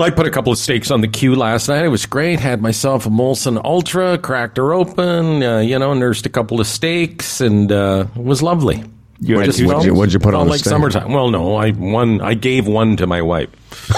I 0.00 0.10
put 0.10 0.26
a 0.26 0.30
couple 0.30 0.52
of 0.52 0.58
steaks 0.58 0.90
on 0.92 1.00
the 1.00 1.08
queue 1.08 1.34
last 1.34 1.68
night. 1.68 1.84
It 1.84 1.88
was 1.88 2.06
great. 2.06 2.38
Had 2.38 2.60
myself 2.62 3.06
a 3.06 3.08
Molson 3.08 3.60
Ultra, 3.64 4.18
cracked 4.18 4.56
her 4.58 4.72
open, 4.72 5.42
uh, 5.42 5.58
you 5.58 5.76
know, 5.78 5.92
nursed 5.94 6.24
a 6.26 6.28
couple 6.28 6.60
of 6.60 6.66
steaks, 6.68 7.40
and 7.40 7.70
uh, 7.72 8.06
it 8.14 8.22
was 8.22 8.40
lovely. 8.42 8.84
You 9.20 9.38
had 9.38 9.46
Just 9.46 9.58
two- 9.58 9.64
felt- 9.66 9.76
what'd 9.78 9.86
you- 9.86 9.94
what'd 9.94 10.12
you 10.12 10.20
put 10.20 10.30
felt 10.32 10.42
on 10.42 10.46
the 10.46 10.50
like 10.52 10.60
steak? 10.60 10.70
summertime? 10.70 11.12
Well, 11.12 11.30
no, 11.30 11.56
I 11.56 11.70
one. 11.72 12.20
I 12.20 12.34
gave 12.34 12.68
one 12.68 12.96
to 12.98 13.06
my 13.08 13.22
wife. 13.22 13.48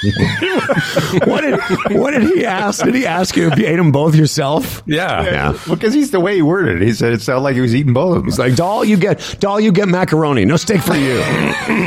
what 1.24 1.40
did 1.40 1.58
what 1.98 2.12
did 2.12 2.22
he 2.22 2.44
ask? 2.44 2.84
Did 2.84 2.94
he 2.94 3.06
ask 3.06 3.36
you 3.36 3.48
if 3.50 3.58
you 3.58 3.66
ate 3.66 3.76
them 3.76 3.90
both 3.92 4.14
yourself? 4.14 4.82
Yeah, 4.86 5.24
Yeah. 5.24 5.58
Because 5.68 5.92
he's 5.94 6.10
the 6.12 6.20
way 6.20 6.36
he 6.36 6.42
worded 6.42 6.80
it. 6.82 6.86
He 6.86 6.92
said 6.92 7.12
it 7.12 7.20
sounded 7.22 7.42
like 7.42 7.54
he 7.56 7.60
was 7.60 7.74
eating 7.74 7.92
both 7.92 8.10
of 8.16 8.22
them. 8.22 8.24
He's 8.26 8.38
like, 8.38 8.54
doll, 8.54 8.84
you 8.84 8.96
get 8.96 9.36
doll, 9.40 9.58
you 9.60 9.72
get 9.72 9.88
macaroni. 9.88 10.44
No 10.44 10.56
steak 10.56 10.80
for 10.82 10.94
you. 10.94 11.18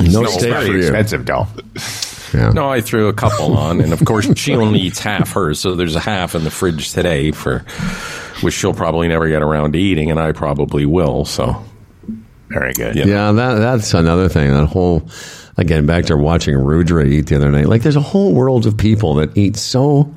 no 0.00 0.22
No, 0.22 0.24
steak 0.26 0.54
for 0.54 0.62
you. 0.72 0.78
expensive, 0.78 1.24
doll. 1.24 1.48
Yeah. 2.34 2.50
No, 2.50 2.68
I 2.70 2.80
threw 2.80 3.08
a 3.08 3.12
couple 3.12 3.56
on, 3.58 3.80
and 3.80 3.92
of 3.92 4.04
course 4.04 4.28
she 4.38 4.54
only 4.54 4.80
eats 4.80 4.98
half 5.00 5.32
hers, 5.32 5.58
so 5.60 5.74
there's 5.74 5.96
a 5.96 6.00
half 6.00 6.34
in 6.34 6.44
the 6.44 6.50
fridge 6.50 6.92
today 6.92 7.30
for 7.30 7.58
which 8.40 8.54
she'll 8.54 8.72
probably 8.74 9.06
never 9.08 9.28
get 9.28 9.42
around 9.42 9.72
to 9.74 9.78
eating, 9.78 10.10
and 10.10 10.18
I 10.18 10.32
probably 10.32 10.86
will. 10.86 11.24
So 11.24 11.62
Very 12.48 12.72
good. 12.72 12.96
Yeah. 12.96 13.04
Yeah, 13.06 13.32
that 13.32 13.54
that's 13.56 13.92
another 13.94 14.28
thing. 14.28 14.50
That 14.52 14.66
whole 14.66 15.08
again 15.56 15.86
back 15.86 16.06
to 16.06 16.16
watching 16.16 16.56
Rudra 16.56 17.04
eat 17.06 17.26
the 17.26 17.36
other 17.36 17.50
night. 17.50 17.66
Like 17.66 17.82
there's 17.82 17.96
a 17.96 18.00
whole 18.00 18.32
world 18.32 18.66
of 18.66 18.76
people 18.76 19.14
that 19.16 19.36
eat 19.36 19.56
so 19.56 20.12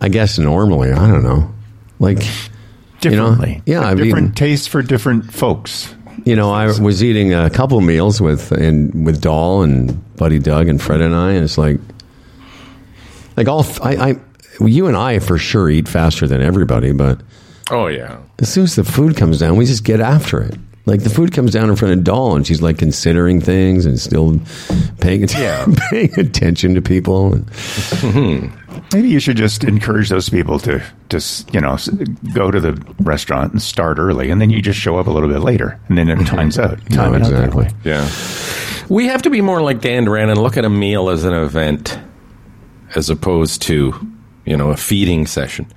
I 0.00 0.08
guess 0.08 0.38
normally. 0.38 0.92
I 0.92 1.08
don't 1.08 1.24
know. 1.24 1.52
Like 1.98 2.22
Differently. 3.00 3.62
You 3.64 3.74
know, 3.74 3.80
yeah, 3.82 3.88
I've 3.88 3.98
different 3.98 4.24
eaten- 4.26 4.34
tastes 4.34 4.66
for 4.66 4.82
different 4.82 5.32
folks. 5.32 5.94
you 6.24 6.34
know, 6.34 6.50
I 6.50 6.66
was 6.66 7.02
eating 7.04 7.32
a 7.32 7.48
couple 7.48 7.80
meals 7.80 8.20
with 8.20 8.50
and 8.50 9.06
with 9.06 9.20
Doll 9.20 9.62
and 9.62 10.16
Buddy 10.16 10.40
Doug 10.40 10.66
and 10.68 10.82
Fred 10.82 11.00
and 11.00 11.14
I, 11.14 11.32
and 11.32 11.44
it's 11.44 11.56
like 11.58 11.78
like 13.36 13.46
all 13.46 13.64
I, 13.82 13.96
I 14.10 14.20
you 14.60 14.86
and 14.88 14.96
I 14.96 15.20
for 15.20 15.38
sure 15.38 15.70
eat 15.70 15.86
faster 15.88 16.26
than 16.26 16.42
everybody, 16.42 16.90
but 16.92 17.20
oh 17.70 17.86
yeah, 17.86 18.18
as 18.40 18.48
soon 18.48 18.64
as 18.64 18.74
the 18.74 18.82
food 18.82 19.16
comes 19.16 19.38
down, 19.38 19.56
we 19.56 19.64
just 19.64 19.84
get 19.84 20.00
after 20.00 20.42
it. 20.42 20.56
Like 20.88 21.02
the 21.02 21.10
food 21.10 21.32
comes 21.32 21.52
down 21.52 21.68
in 21.68 21.76
front 21.76 21.92
of 21.92 22.02
Doll, 22.02 22.34
and 22.34 22.46
she's 22.46 22.62
like 22.62 22.78
considering 22.78 23.40
things 23.40 23.84
and 23.84 24.00
still 24.00 24.40
paying 25.00 25.22
attention, 25.22 25.76
paying 25.90 26.18
attention 26.18 26.74
to 26.74 26.82
people. 26.82 27.34
And, 27.34 28.52
Maybe 28.92 29.08
you 29.08 29.20
should 29.20 29.36
just 29.36 29.64
encourage 29.64 30.08
those 30.08 30.30
people 30.30 30.58
to 30.60 30.82
just, 31.10 31.52
you 31.52 31.60
know, 31.60 31.76
go 32.32 32.50
to 32.50 32.58
the 32.58 32.72
restaurant 33.00 33.52
and 33.52 33.60
start 33.60 33.98
early, 33.98 34.30
and 34.30 34.40
then 34.40 34.48
you 34.48 34.62
just 34.62 34.78
show 34.78 34.98
up 34.98 35.06
a 35.06 35.10
little 35.10 35.28
bit 35.28 35.40
later, 35.40 35.78
and 35.88 35.98
then 35.98 36.08
it 36.08 36.16
mm-hmm. 36.16 36.36
times 36.36 36.58
out. 36.58 36.78
Time 36.90 37.14
it 37.14 37.22
out 37.22 37.30
that 37.30 37.44
exactly. 37.44 37.64
way. 37.64 37.70
yeah. 37.84 38.08
We 38.88 39.06
have 39.08 39.22
to 39.22 39.30
be 39.30 39.42
more 39.42 39.60
like 39.60 39.82
Dan 39.82 40.04
Duran 40.04 40.30
and 40.30 40.40
look 40.40 40.56
at 40.56 40.64
a 40.64 40.70
meal 40.70 41.10
as 41.10 41.24
an 41.24 41.34
event, 41.34 41.98
as 42.94 43.10
opposed 43.10 43.60
to 43.62 43.94
you 44.46 44.56
know 44.56 44.70
a 44.70 44.76
feeding 44.76 45.26
session. 45.26 45.66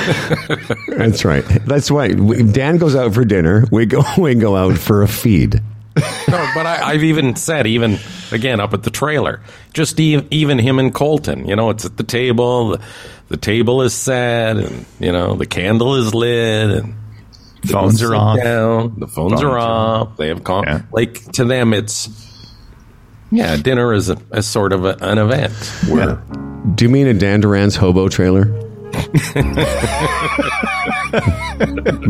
That's 0.88 1.24
right. 1.24 1.44
That's 1.66 1.90
right. 1.90 2.14
We- 2.18 2.42
Dan 2.42 2.78
goes 2.78 2.94
out 2.96 3.14
for 3.14 3.24
dinner. 3.24 3.64
We 3.70 3.86
go. 3.86 4.02
We 4.18 4.34
go 4.34 4.56
out 4.56 4.76
for 4.78 5.02
a 5.02 5.08
feed. 5.08 5.62
No, 5.96 6.50
but 6.54 6.66
I, 6.66 6.82
I've 6.92 7.02
even 7.02 7.36
said, 7.36 7.66
even 7.66 7.98
again 8.32 8.60
up 8.60 8.72
at 8.74 8.82
the 8.84 8.90
trailer, 8.90 9.40
just 9.74 9.98
e- 10.00 10.26
even 10.30 10.58
him 10.58 10.78
and 10.78 10.94
Colton. 10.94 11.46
You 11.48 11.56
know, 11.56 11.70
it's 11.70 11.84
at 11.84 11.96
the 11.96 12.04
table. 12.04 12.70
The, 12.70 12.80
the 13.28 13.36
table 13.36 13.82
is 13.82 13.92
set, 13.94 14.56
and 14.56 14.86
you 14.98 15.12
know 15.12 15.34
the 15.34 15.46
candle 15.46 15.96
is 15.96 16.14
lit, 16.14 16.70
and 16.70 16.94
they 17.62 17.72
Phones 17.72 18.02
are 18.02 18.14
off. 18.14 18.38
Down, 18.38 18.98
the 19.00 19.06
phones, 19.06 19.32
Phones 19.32 19.42
are 19.42 19.50
are 19.50 19.58
off. 19.58 20.16
They 20.16 20.28
have 20.28 20.44
con- 20.44 20.64
Yeah. 20.66 20.82
like 20.92 21.22
to 21.32 21.44
them, 21.44 21.72
it's 21.74 22.08
yeah, 23.30 23.56
dinner 23.56 23.92
is 23.92 24.08
a, 24.10 24.16
a 24.30 24.42
sort 24.42 24.72
of 24.72 24.84
a, 24.84 24.96
an 25.00 25.18
event. 25.18 25.52
Where 25.88 26.22
Do 26.74 26.84
you 26.84 26.88
mean 26.88 27.06
a 27.08 27.14
Dan 27.14 27.40
Duran's 27.40 27.76
hobo 27.76 28.08
trailer? 28.08 28.44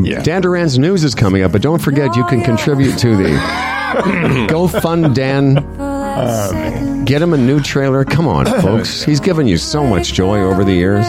Yeah. 0.02 0.22
Dan 0.22 0.42
Duran's 0.42 0.78
news 0.78 1.04
is 1.04 1.14
coming 1.14 1.42
up, 1.42 1.52
but 1.52 1.62
don't 1.62 1.80
forget 1.80 2.16
you 2.16 2.24
can 2.24 2.42
contribute 2.42 2.98
to 2.98 3.16
the 3.16 4.46
Go 4.50 4.68
Fund 4.68 5.14
Dan. 5.14 5.58
Oh, 5.78 7.02
Get 7.06 7.22
him 7.22 7.32
a 7.32 7.36
new 7.38 7.60
trailer. 7.60 8.04
Come 8.04 8.28
on, 8.28 8.46
folks. 8.62 9.02
He's 9.02 9.20
given 9.20 9.46
you 9.46 9.56
so 9.56 9.84
much 9.86 10.12
joy 10.12 10.40
over 10.40 10.64
the 10.64 10.72
years. 10.72 11.06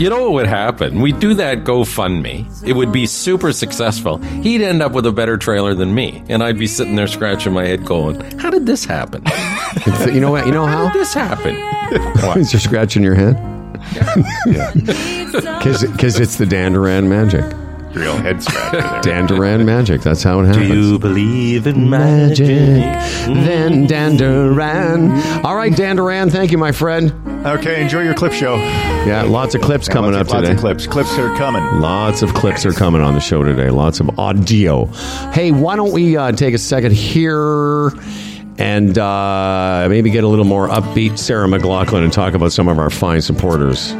You 0.00 0.10
know 0.10 0.22
what 0.24 0.32
would 0.32 0.46
happen? 0.46 1.00
We 1.00 1.12
do 1.12 1.34
that 1.34 1.58
GoFundMe. 1.64 2.64
It 2.66 2.72
would 2.72 2.90
be 2.92 3.06
super 3.06 3.52
successful. 3.52 4.16
He'd 4.18 4.62
end 4.62 4.82
up 4.82 4.92
with 4.92 5.06
a 5.06 5.12
better 5.12 5.36
trailer 5.36 5.74
than 5.74 5.94
me, 5.94 6.24
and 6.28 6.42
I'd 6.42 6.58
be 6.58 6.66
sitting 6.66 6.96
there 6.96 7.06
scratching 7.06 7.52
my 7.52 7.64
head, 7.66 7.84
going, 7.84 8.20
"How 8.38 8.50
did 8.50 8.66
this 8.66 8.84
happen? 8.84 9.22
You 9.86 10.20
know 10.20 10.30
what? 10.30 10.46
You 10.46 10.52
know 10.52 10.66
How 10.66 10.86
how? 10.86 10.92
did 10.92 11.00
this 11.00 11.12
happen?" 11.14 11.56
Is 12.38 12.52
you're 12.52 12.60
scratching 12.60 13.02
your 13.02 13.14
head? 13.14 13.36
Because 15.62 16.20
it's 16.20 16.36
the 16.36 16.46
Dan 16.46 16.72
Duran 16.72 17.08
magic. 17.08 17.44
Real 17.94 18.16
head 18.16 18.42
scratcher 18.42 18.80
there. 18.80 19.00
Dan 19.02 19.26
Duran 19.26 19.64
magic. 19.64 20.00
That's 20.00 20.22
how 20.22 20.40
it 20.40 20.46
happens. 20.46 20.66
Do 20.68 20.74
you 20.74 20.98
believe 20.98 21.66
in 21.68 21.88
magic. 21.88 22.46
Then 22.46 23.86
Dan 23.86 24.16
Duran. 24.16 25.12
All 25.44 25.54
right, 25.54 25.74
Dan 25.74 25.94
Duran. 25.96 26.28
Thank 26.28 26.50
you, 26.50 26.58
my 26.58 26.72
friend. 26.72 27.12
Okay, 27.46 27.80
enjoy 27.80 28.02
your 28.02 28.14
clip 28.14 28.32
show. 28.32 28.56
Yeah, 28.56 29.22
lots 29.22 29.54
of 29.54 29.60
clips 29.60 29.88
coming 29.88 30.12
lots 30.12 30.28
up 30.32 30.38
of, 30.38 30.42
lots 30.42 30.48
today. 30.48 30.54
of 30.54 30.60
clips. 30.60 30.86
Clips 30.88 31.16
are 31.18 31.36
coming. 31.36 31.62
Lots 31.80 32.22
of 32.22 32.34
clips 32.34 32.66
are 32.66 32.72
coming 32.72 33.00
on 33.00 33.14
the 33.14 33.20
show 33.20 33.44
today. 33.44 33.70
Lots 33.70 34.00
of 34.00 34.18
audio. 34.18 34.86
Hey, 35.32 35.52
why 35.52 35.76
don't 35.76 35.92
we 35.92 36.16
uh, 36.16 36.32
take 36.32 36.54
a 36.54 36.58
second 36.58 36.92
here 36.94 37.90
and 38.58 38.98
uh, 38.98 39.86
maybe 39.88 40.10
get 40.10 40.24
a 40.24 40.28
little 40.28 40.44
more 40.44 40.68
upbeat 40.68 41.18
Sarah 41.18 41.46
McLachlan 41.46 42.04
and 42.04 42.12
talk 42.12 42.34
about 42.34 42.52
some 42.52 42.68
of 42.68 42.78
our 42.78 42.90
fine 42.90 43.22
supporters. 43.22 43.94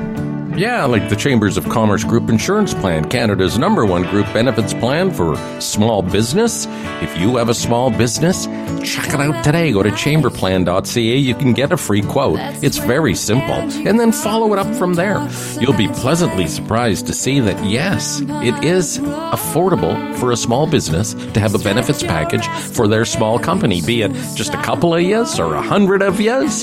Yeah, 0.56 0.84
like 0.84 1.08
the 1.08 1.16
Chambers 1.16 1.56
of 1.56 1.68
Commerce 1.68 2.04
Group 2.04 2.28
Insurance 2.30 2.74
Plan, 2.74 3.08
Canada's 3.08 3.58
number 3.58 3.84
one 3.84 4.04
group 4.04 4.26
benefits 4.32 4.72
plan 4.72 5.10
for 5.10 5.34
small 5.60 6.00
business. 6.00 6.66
If 7.02 7.18
you 7.18 7.36
have 7.38 7.48
a 7.48 7.54
small 7.54 7.90
business, 7.90 8.46
check 8.84 9.08
it 9.08 9.20
out 9.20 9.42
today. 9.42 9.72
Go 9.72 9.82
to 9.82 9.90
chamberplan.ca. 9.90 11.16
You 11.16 11.34
can 11.34 11.54
get 11.54 11.72
a 11.72 11.76
free 11.76 12.02
quote. 12.02 12.38
It's 12.62 12.78
very 12.78 13.16
simple. 13.16 13.52
And 13.54 13.98
then 13.98 14.12
follow 14.12 14.52
it 14.52 14.60
up 14.60 14.72
from 14.76 14.94
there. 14.94 15.28
You'll 15.60 15.72
be 15.76 15.88
pleasantly 15.88 16.46
surprised 16.46 17.08
to 17.08 17.12
see 17.14 17.40
that, 17.40 17.64
yes, 17.64 18.20
it 18.20 18.62
is 18.64 18.98
affordable 18.98 20.14
for 20.18 20.30
a 20.30 20.36
small 20.36 20.68
business 20.68 21.14
to 21.14 21.40
have 21.40 21.56
a 21.56 21.58
benefits 21.58 22.04
package 22.04 22.46
for 22.46 22.86
their 22.86 23.04
small 23.04 23.40
company, 23.40 23.82
be 23.82 24.02
it 24.02 24.12
just 24.36 24.54
a 24.54 24.62
couple 24.62 24.94
of 24.94 25.02
yous 25.02 25.40
or 25.40 25.54
a 25.54 25.62
hundred 25.62 26.00
of 26.00 26.20
yous. 26.20 26.62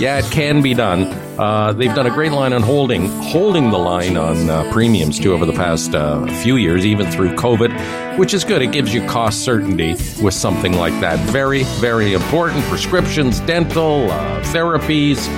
Yeah, 0.00 0.18
it 0.18 0.30
can 0.30 0.62
be 0.62 0.72
done. 0.74 1.04
Uh, 1.38 1.72
they've 1.72 1.94
done 1.94 2.06
a 2.06 2.10
great 2.10 2.30
line 2.30 2.52
on 2.52 2.62
holding, 2.62 3.08
holding 3.24 3.70
the 3.70 3.78
line 3.78 4.16
on 4.16 4.48
uh, 4.48 4.70
premiums 4.72 5.18
too 5.18 5.32
over 5.32 5.46
the 5.46 5.52
past 5.52 5.94
uh, 5.94 6.26
few 6.42 6.56
years, 6.56 6.84
even 6.84 7.10
through 7.10 7.34
COVID, 7.34 8.18
which 8.18 8.34
is 8.34 8.44
good. 8.44 8.62
It 8.62 8.72
gives 8.72 8.92
you 8.92 9.06
cost 9.06 9.44
certainty 9.44 9.92
with 10.22 10.34
something 10.34 10.74
like 10.74 10.98
that. 11.00 11.18
Very, 11.30 11.64
very 11.80 12.12
important. 12.12 12.64
Prescriptions, 12.66 13.40
dental, 13.40 14.10
uh, 14.10 14.42
therapies, 14.44 15.28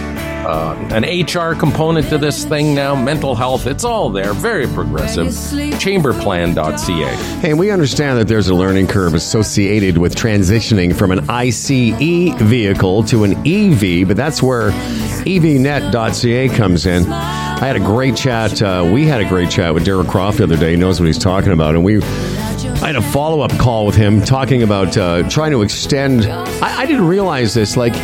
uh, 0.46 0.74
an 0.92 1.04
HR 1.04 1.58
component 1.58 2.08
to 2.08 2.18
this 2.18 2.44
thing 2.44 2.74
now, 2.74 2.94
mental 2.94 3.34
health. 3.34 3.66
It's 3.66 3.84
all 3.84 4.10
there. 4.10 4.32
Very 4.32 4.66
progressive. 4.68 5.28
Chamberplan.ca. 5.28 7.40
Hey, 7.40 7.54
we 7.54 7.70
understand 7.70 8.18
that 8.18 8.28
there's 8.28 8.48
a 8.48 8.54
learning 8.54 8.86
curve 8.86 9.14
associated 9.14 9.98
with 9.98 10.14
transitioning 10.14 10.94
from 10.94 11.10
an 11.10 11.28
ICE 11.28 11.68
vehicle 11.68 13.02
to 13.04 13.24
an 13.24 13.32
EV, 13.46 14.06
but 14.06 14.16
that's 14.16 14.42
where 14.42 14.70
evnet.ca 15.24 16.48
comes 16.50 16.86
in. 16.86 17.04
I 17.56 17.66
had 17.66 17.76
a 17.76 17.80
great 17.80 18.16
chat. 18.16 18.60
Uh, 18.60 18.88
we 18.92 19.06
had 19.06 19.22
a 19.22 19.24
great 19.24 19.50
chat 19.50 19.72
with 19.72 19.84
Derek 19.84 20.08
Croft 20.08 20.38
the 20.38 20.44
other 20.44 20.58
day. 20.58 20.72
He 20.72 20.76
knows 20.76 21.00
what 21.00 21.06
he's 21.06 21.18
talking 21.18 21.52
about, 21.52 21.74
and 21.74 21.82
we. 21.82 22.02
I 22.02 22.88
had 22.88 22.96
a 22.96 23.02
follow 23.02 23.40
up 23.40 23.50
call 23.58 23.86
with 23.86 23.96
him 23.96 24.20
talking 24.20 24.62
about 24.62 24.96
uh, 24.96 25.28
trying 25.30 25.52
to 25.52 25.62
extend. 25.62 26.26
I, 26.26 26.80
I 26.80 26.86
didn't 26.86 27.06
realize 27.06 27.54
this. 27.54 27.76
Like, 27.76 27.94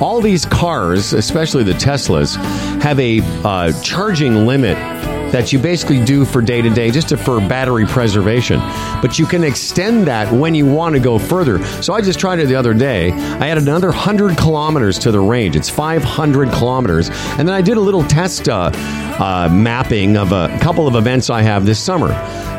all 0.00 0.20
these 0.20 0.46
cars, 0.46 1.12
especially 1.12 1.64
the 1.64 1.72
Teslas, 1.72 2.36
have 2.82 2.98
a 3.00 3.20
uh, 3.44 3.72
charging 3.82 4.46
limit 4.46 4.76
that 5.32 5.52
you 5.52 5.58
basically 5.58 6.04
do 6.04 6.24
for 6.24 6.42
day 6.42 6.62
to 6.62 6.70
day, 6.70 6.90
just 6.90 7.16
for 7.18 7.40
battery 7.40 7.86
preservation. 7.86 8.60
But 9.00 9.18
you 9.18 9.26
can 9.26 9.44
extend 9.44 10.06
that 10.06 10.32
when 10.32 10.54
you 10.54 10.66
want 10.66 10.94
to 10.94 11.00
go 11.00 11.18
further. 11.18 11.64
So 11.82 11.94
I 11.94 12.00
just 12.00 12.18
tried 12.18 12.38
it 12.38 12.46
the 12.46 12.56
other 12.56 12.74
day. 12.74 13.12
I 13.12 13.48
added 13.48 13.64
another 13.64 13.88
100 13.88 14.36
kilometers 14.36 14.98
to 15.00 15.10
the 15.10 15.20
range. 15.20 15.56
It's 15.56 15.70
500 15.70 16.50
kilometers. 16.50 17.08
And 17.10 17.48
then 17.48 17.54
I 17.54 17.62
did 17.62 17.76
a 17.76 17.80
little 17.80 18.04
test 18.04 18.48
uh, 18.48 18.70
uh, 19.20 19.48
mapping 19.52 20.16
of 20.16 20.32
a 20.32 20.48
couple 20.60 20.88
of 20.88 20.96
events 20.96 21.30
I 21.30 21.42
have 21.42 21.66
this 21.66 21.78
summer. 21.78 22.08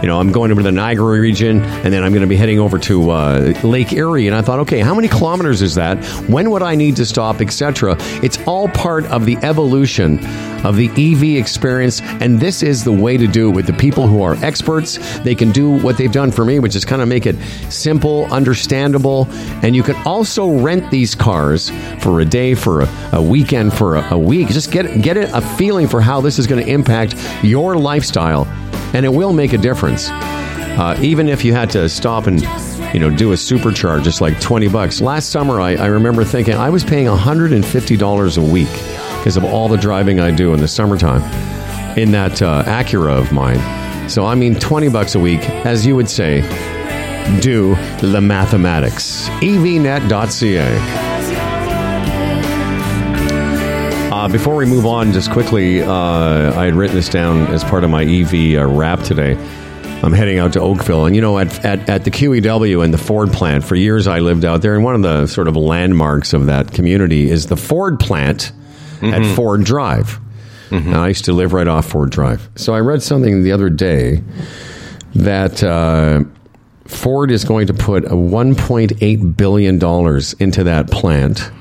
You 0.02 0.08
know, 0.08 0.20
I'm 0.20 0.32
going 0.32 0.52
over 0.52 0.62
to 0.62 0.64
the 0.64 0.72
Niagara 0.72 1.20
region, 1.20 1.62
and 1.62 1.94
then 1.94 2.04
I'm 2.04 2.12
going 2.12 2.22
to 2.22 2.28
be 2.28 2.36
heading 2.36 2.60
over 2.60 2.80
to 2.80 3.12
uh, 3.12 3.54
Lake 3.64 3.94
Erie. 3.94 4.28
And 4.28 4.36
I 4.36 4.42
thought, 4.42 4.60
okay, 4.60 4.80
how 4.80 4.96
many 4.96 5.08
kilometers 5.08 5.62
is 5.62 5.76
that? 5.76 6.04
When 6.28 6.50
would 6.52 6.64
I 6.64 6.76
need 6.76 6.96
to 6.96 7.06
stop, 7.06 7.42
etc. 7.42 7.98
It's 8.24 8.40
all 8.48 8.68
part 8.70 9.06
of 9.06 9.26
the 9.26 9.38
evolution 9.38 10.20
of 10.66 10.76
the 10.76 10.90
EV 10.90 11.40
experience, 11.40 12.02
and 12.02 12.40
this 12.40 12.62
is 12.64 12.84
the 12.84 12.92
way 12.92 13.18
to 13.18 13.28
do 13.28 13.50
it 13.50 13.56
with 13.56 13.66
the 13.66 13.74
people 13.74 14.08
who 14.08 14.22
are 14.22 14.36
experts. 14.44 14.98
They 15.20 15.36
can 15.36 15.52
do 15.52 15.70
what 15.70 15.98
they've 15.98 16.12
done 16.12 16.32
for 16.32 16.46
me, 16.46 16.60
which 16.60 16.76
is 16.76 16.86
kind 16.86 17.02
of 17.02 17.08
make 17.08 17.26
it 17.26 17.36
simple, 17.70 18.26
understandable, 18.32 19.28
and 19.64 19.76
you 19.76 19.84
can 19.84 19.96
also 20.06 20.60
rent 20.60 20.90
these 20.92 21.16
cars 21.16 21.72
for 22.00 22.22
a 22.22 22.26
day, 22.26 22.54
for 22.54 22.82
a, 22.82 23.10
a 23.14 23.22
weekend, 23.22 23.74
for 23.74 23.96
a, 23.96 24.14
a 24.14 24.20
week. 24.20 24.50
Just 24.50 24.72
get 24.72 25.02
get 25.02 25.18
it 25.18 25.30
a 25.34 25.42
feeling 25.42 25.88
for 25.88 26.02
how 26.02 26.22
this 26.22 26.38
is 26.38 26.48
going 26.52 26.66
to 26.66 26.72
impact 26.72 27.16
your 27.44 27.76
lifestyle, 27.78 28.46
and 28.94 29.06
it 29.06 29.10
will 29.10 29.34
make 29.34 29.54
a 29.54 29.58
difference. 29.58 30.10
Uh, 30.10 30.98
even 31.02 31.28
if 31.28 31.44
you 31.46 31.54
had 31.54 31.70
to 31.72 31.88
stop 31.90 32.28
and 32.28 32.42
you 32.94 33.00
know 33.00 33.10
do 33.10 33.32
a 33.32 33.36
supercharge, 33.36 34.06
it's 34.06 34.22
like 34.22 34.40
twenty 34.40 34.68
bucks. 34.68 35.02
Last 35.02 35.30
summer, 35.30 35.62
I, 35.62 35.76
I 35.76 35.88
remember 35.88 36.24
thinking 36.24 36.56
I 36.56 36.70
was 36.70 36.84
paying 36.84 37.08
hundred 37.08 37.54
and 37.54 37.66
fifty 37.66 37.98
dollars 37.98 38.38
a 38.38 38.42
week 38.42 38.72
because 39.18 39.38
of 39.38 39.44
all 39.44 39.68
the 39.68 39.78
driving 39.78 40.20
I 40.20 40.32
do 40.32 40.54
in 40.54 40.60
the 40.60 40.68
summertime 40.68 41.22
in 41.98 42.12
that 42.12 42.42
uh, 42.42 42.64
Acura 42.66 43.18
of 43.18 43.32
mine. 43.32 43.60
So 44.10 44.26
I 44.26 44.36
mean, 44.36 44.56
twenty 44.56 44.90
bucks 44.90 45.16
a 45.16 45.20
week, 45.20 45.42
as 45.66 45.86
you 45.86 45.96
would 45.96 46.10
say. 46.10 46.42
Do 47.40 47.76
the 48.02 48.20
mathematics. 48.20 49.30
evnet.ca. 49.42 51.11
Uh, 54.22 54.28
before 54.28 54.56
we 54.56 54.68
move 54.68 54.86
on, 54.86 55.12
just 55.12 55.32
quickly, 55.32 55.82
uh, 55.82 56.54
I 56.56 56.66
had 56.66 56.76
written 56.76 56.96
this 56.96 57.10
down 57.10 57.48
as 57.48 57.64
part 57.64 57.84
of 57.84 57.90
my 57.90 58.04
EV 58.04 58.56
uh, 58.56 58.68
wrap 58.68 59.00
today. 59.00 59.32
I'm 60.04 60.14
heading 60.14 60.38
out 60.38 60.54
to 60.54 60.62
Oakville, 60.62 61.08
and 61.08 61.16
you 61.16 61.24
know, 61.24 61.40
at, 61.40 61.66
at, 61.66 61.90
at 61.90 62.04
the 62.04 62.12
QEW 62.12 62.86
and 62.86 62.94
the 62.94 63.00
Ford 63.00 63.34
plant, 63.34 63.64
for 63.64 63.74
years 63.76 64.06
I 64.06 64.20
lived 64.20 64.46
out 64.46 64.62
there, 64.62 64.76
and 64.76 64.84
one 64.84 64.94
of 64.94 65.02
the 65.02 65.26
sort 65.26 65.48
of 65.48 65.56
landmarks 65.56 66.34
of 66.34 66.46
that 66.46 66.72
community 66.72 67.32
is 67.32 67.48
the 67.48 67.58
Ford 67.58 68.00
plant 68.00 68.52
at 69.02 69.36
Ford 69.36 69.64
Drive. 69.64 70.20
Now, 70.92 71.04
I 71.04 71.08
used 71.08 71.26
to 71.26 71.34
live 71.34 71.52
right 71.52 71.68
off 71.68 71.88
Ford 71.88 72.12
Drive. 72.12 72.48
So 72.56 72.76
I 72.76 72.80
read 72.80 73.02
something 73.02 73.42
the 73.42 73.54
other 73.54 73.72
day 73.72 74.22
that 75.16 75.64
uh, 75.64 76.26
Ford 76.86 77.32
is 77.32 77.44
going 77.44 77.66
to 77.66 77.74
put 77.74 78.04
$1.8 78.04 79.36
billion 79.36 79.76
into 80.40 80.64
that 80.64 80.92
plant. 80.92 81.52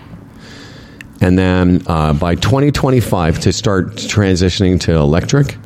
And 1.20 1.38
then 1.38 1.83
uh, 1.87 2.14
by 2.14 2.35
2025 2.35 3.40
to 3.40 3.52
start 3.52 3.92
transitioning 3.96 4.80
to 4.80 4.94
electric. 4.94 5.56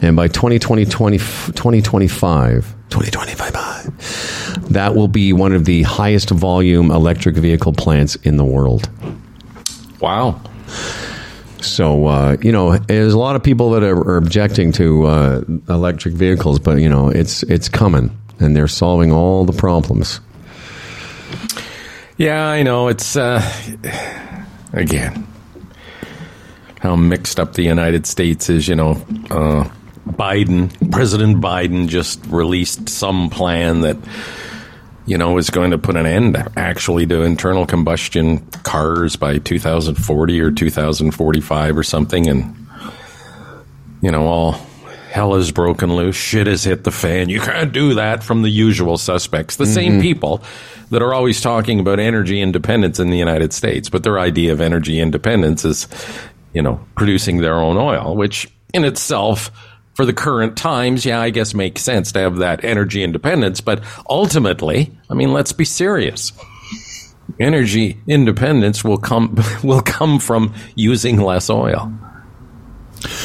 And 0.00 0.14
by 0.14 0.28
2020, 0.28 0.84
20, 0.84 1.18
2025, 1.18 2.74
2025, 2.88 4.70
that 4.70 4.94
will 4.94 5.08
be 5.08 5.32
one 5.32 5.52
of 5.52 5.64
the 5.64 5.82
highest 5.82 6.30
volume 6.30 6.92
electric 6.92 7.34
vehicle 7.36 7.72
plants 7.72 8.14
in 8.16 8.36
the 8.36 8.44
world. 8.44 8.88
Wow. 10.00 10.40
So 11.60 12.06
uh, 12.06 12.36
you 12.40 12.52
know, 12.52 12.76
there's 12.76 13.14
a 13.14 13.18
lot 13.18 13.34
of 13.36 13.42
people 13.42 13.70
that 13.70 13.82
are, 13.82 13.96
are 13.96 14.16
objecting 14.16 14.72
to 14.72 15.06
uh, 15.06 15.42
electric 15.68 16.14
vehicles, 16.14 16.58
but 16.58 16.78
you 16.78 16.88
know, 16.88 17.08
it's 17.08 17.42
it's 17.44 17.68
coming, 17.68 18.16
and 18.38 18.56
they're 18.56 18.68
solving 18.68 19.12
all 19.12 19.44
the 19.44 19.52
problems. 19.52 20.20
Yeah, 22.16 22.48
I 22.48 22.62
know. 22.62 22.88
It's 22.88 23.16
uh, 23.16 23.40
again 24.72 25.26
how 26.80 26.96
mixed 26.96 27.40
up 27.40 27.54
the 27.54 27.62
United 27.62 28.06
States 28.06 28.48
is. 28.48 28.68
You 28.68 28.76
know, 28.76 28.90
uh, 29.30 29.68
Biden, 30.06 30.90
President 30.90 31.40
Biden, 31.40 31.88
just 31.88 32.24
released 32.26 32.88
some 32.88 33.30
plan 33.30 33.82
that 33.82 33.96
you 35.06 35.18
know 35.18 35.38
is 35.38 35.50
going 35.50 35.72
to 35.72 35.78
put 35.78 35.96
an 35.96 36.06
end 36.06 36.36
actually 36.56 37.06
to 37.06 37.22
internal 37.22 37.66
combustion 37.66 38.46
cars 38.62 39.16
by 39.16 39.38
2040 39.38 40.40
or 40.40 40.50
2045 40.50 41.78
or 41.78 41.82
something, 41.82 42.28
and 42.28 42.68
you 44.00 44.10
know 44.10 44.26
all. 44.26 44.67
Hell 45.18 45.34
has 45.34 45.50
broken 45.50 45.96
loose. 45.96 46.14
Shit 46.14 46.46
has 46.46 46.62
hit 46.62 46.84
the 46.84 46.92
fan. 46.92 47.28
You 47.28 47.40
can't 47.40 47.72
do 47.72 47.94
that 47.94 48.22
from 48.22 48.42
the 48.42 48.48
usual 48.48 48.96
suspects. 48.96 49.56
The 49.56 49.66
same 49.66 49.94
mm-hmm. 49.94 50.00
people 50.02 50.44
that 50.90 51.02
are 51.02 51.12
always 51.12 51.40
talking 51.40 51.80
about 51.80 51.98
energy 51.98 52.40
independence 52.40 53.00
in 53.00 53.10
the 53.10 53.18
United 53.18 53.52
States, 53.52 53.90
but 53.90 54.04
their 54.04 54.20
idea 54.20 54.52
of 54.52 54.60
energy 54.60 55.00
independence 55.00 55.64
is, 55.64 55.88
you 56.54 56.62
know, 56.62 56.78
producing 56.94 57.38
their 57.38 57.56
own 57.56 57.76
oil, 57.76 58.14
which 58.14 58.48
in 58.72 58.84
itself, 58.84 59.50
for 59.94 60.06
the 60.06 60.12
current 60.12 60.56
times, 60.56 61.04
yeah, 61.04 61.20
I 61.20 61.30
guess 61.30 61.52
makes 61.52 61.82
sense 61.82 62.12
to 62.12 62.20
have 62.20 62.36
that 62.36 62.62
energy 62.62 63.02
independence. 63.02 63.60
But 63.60 63.82
ultimately, 64.08 64.96
I 65.10 65.14
mean, 65.14 65.32
let's 65.32 65.52
be 65.52 65.64
serious. 65.64 66.32
Energy 67.40 68.00
independence 68.06 68.84
will 68.84 68.98
come 68.98 69.36
will 69.64 69.82
come 69.82 70.20
from 70.20 70.54
using 70.76 71.20
less 71.20 71.50
oil, 71.50 71.92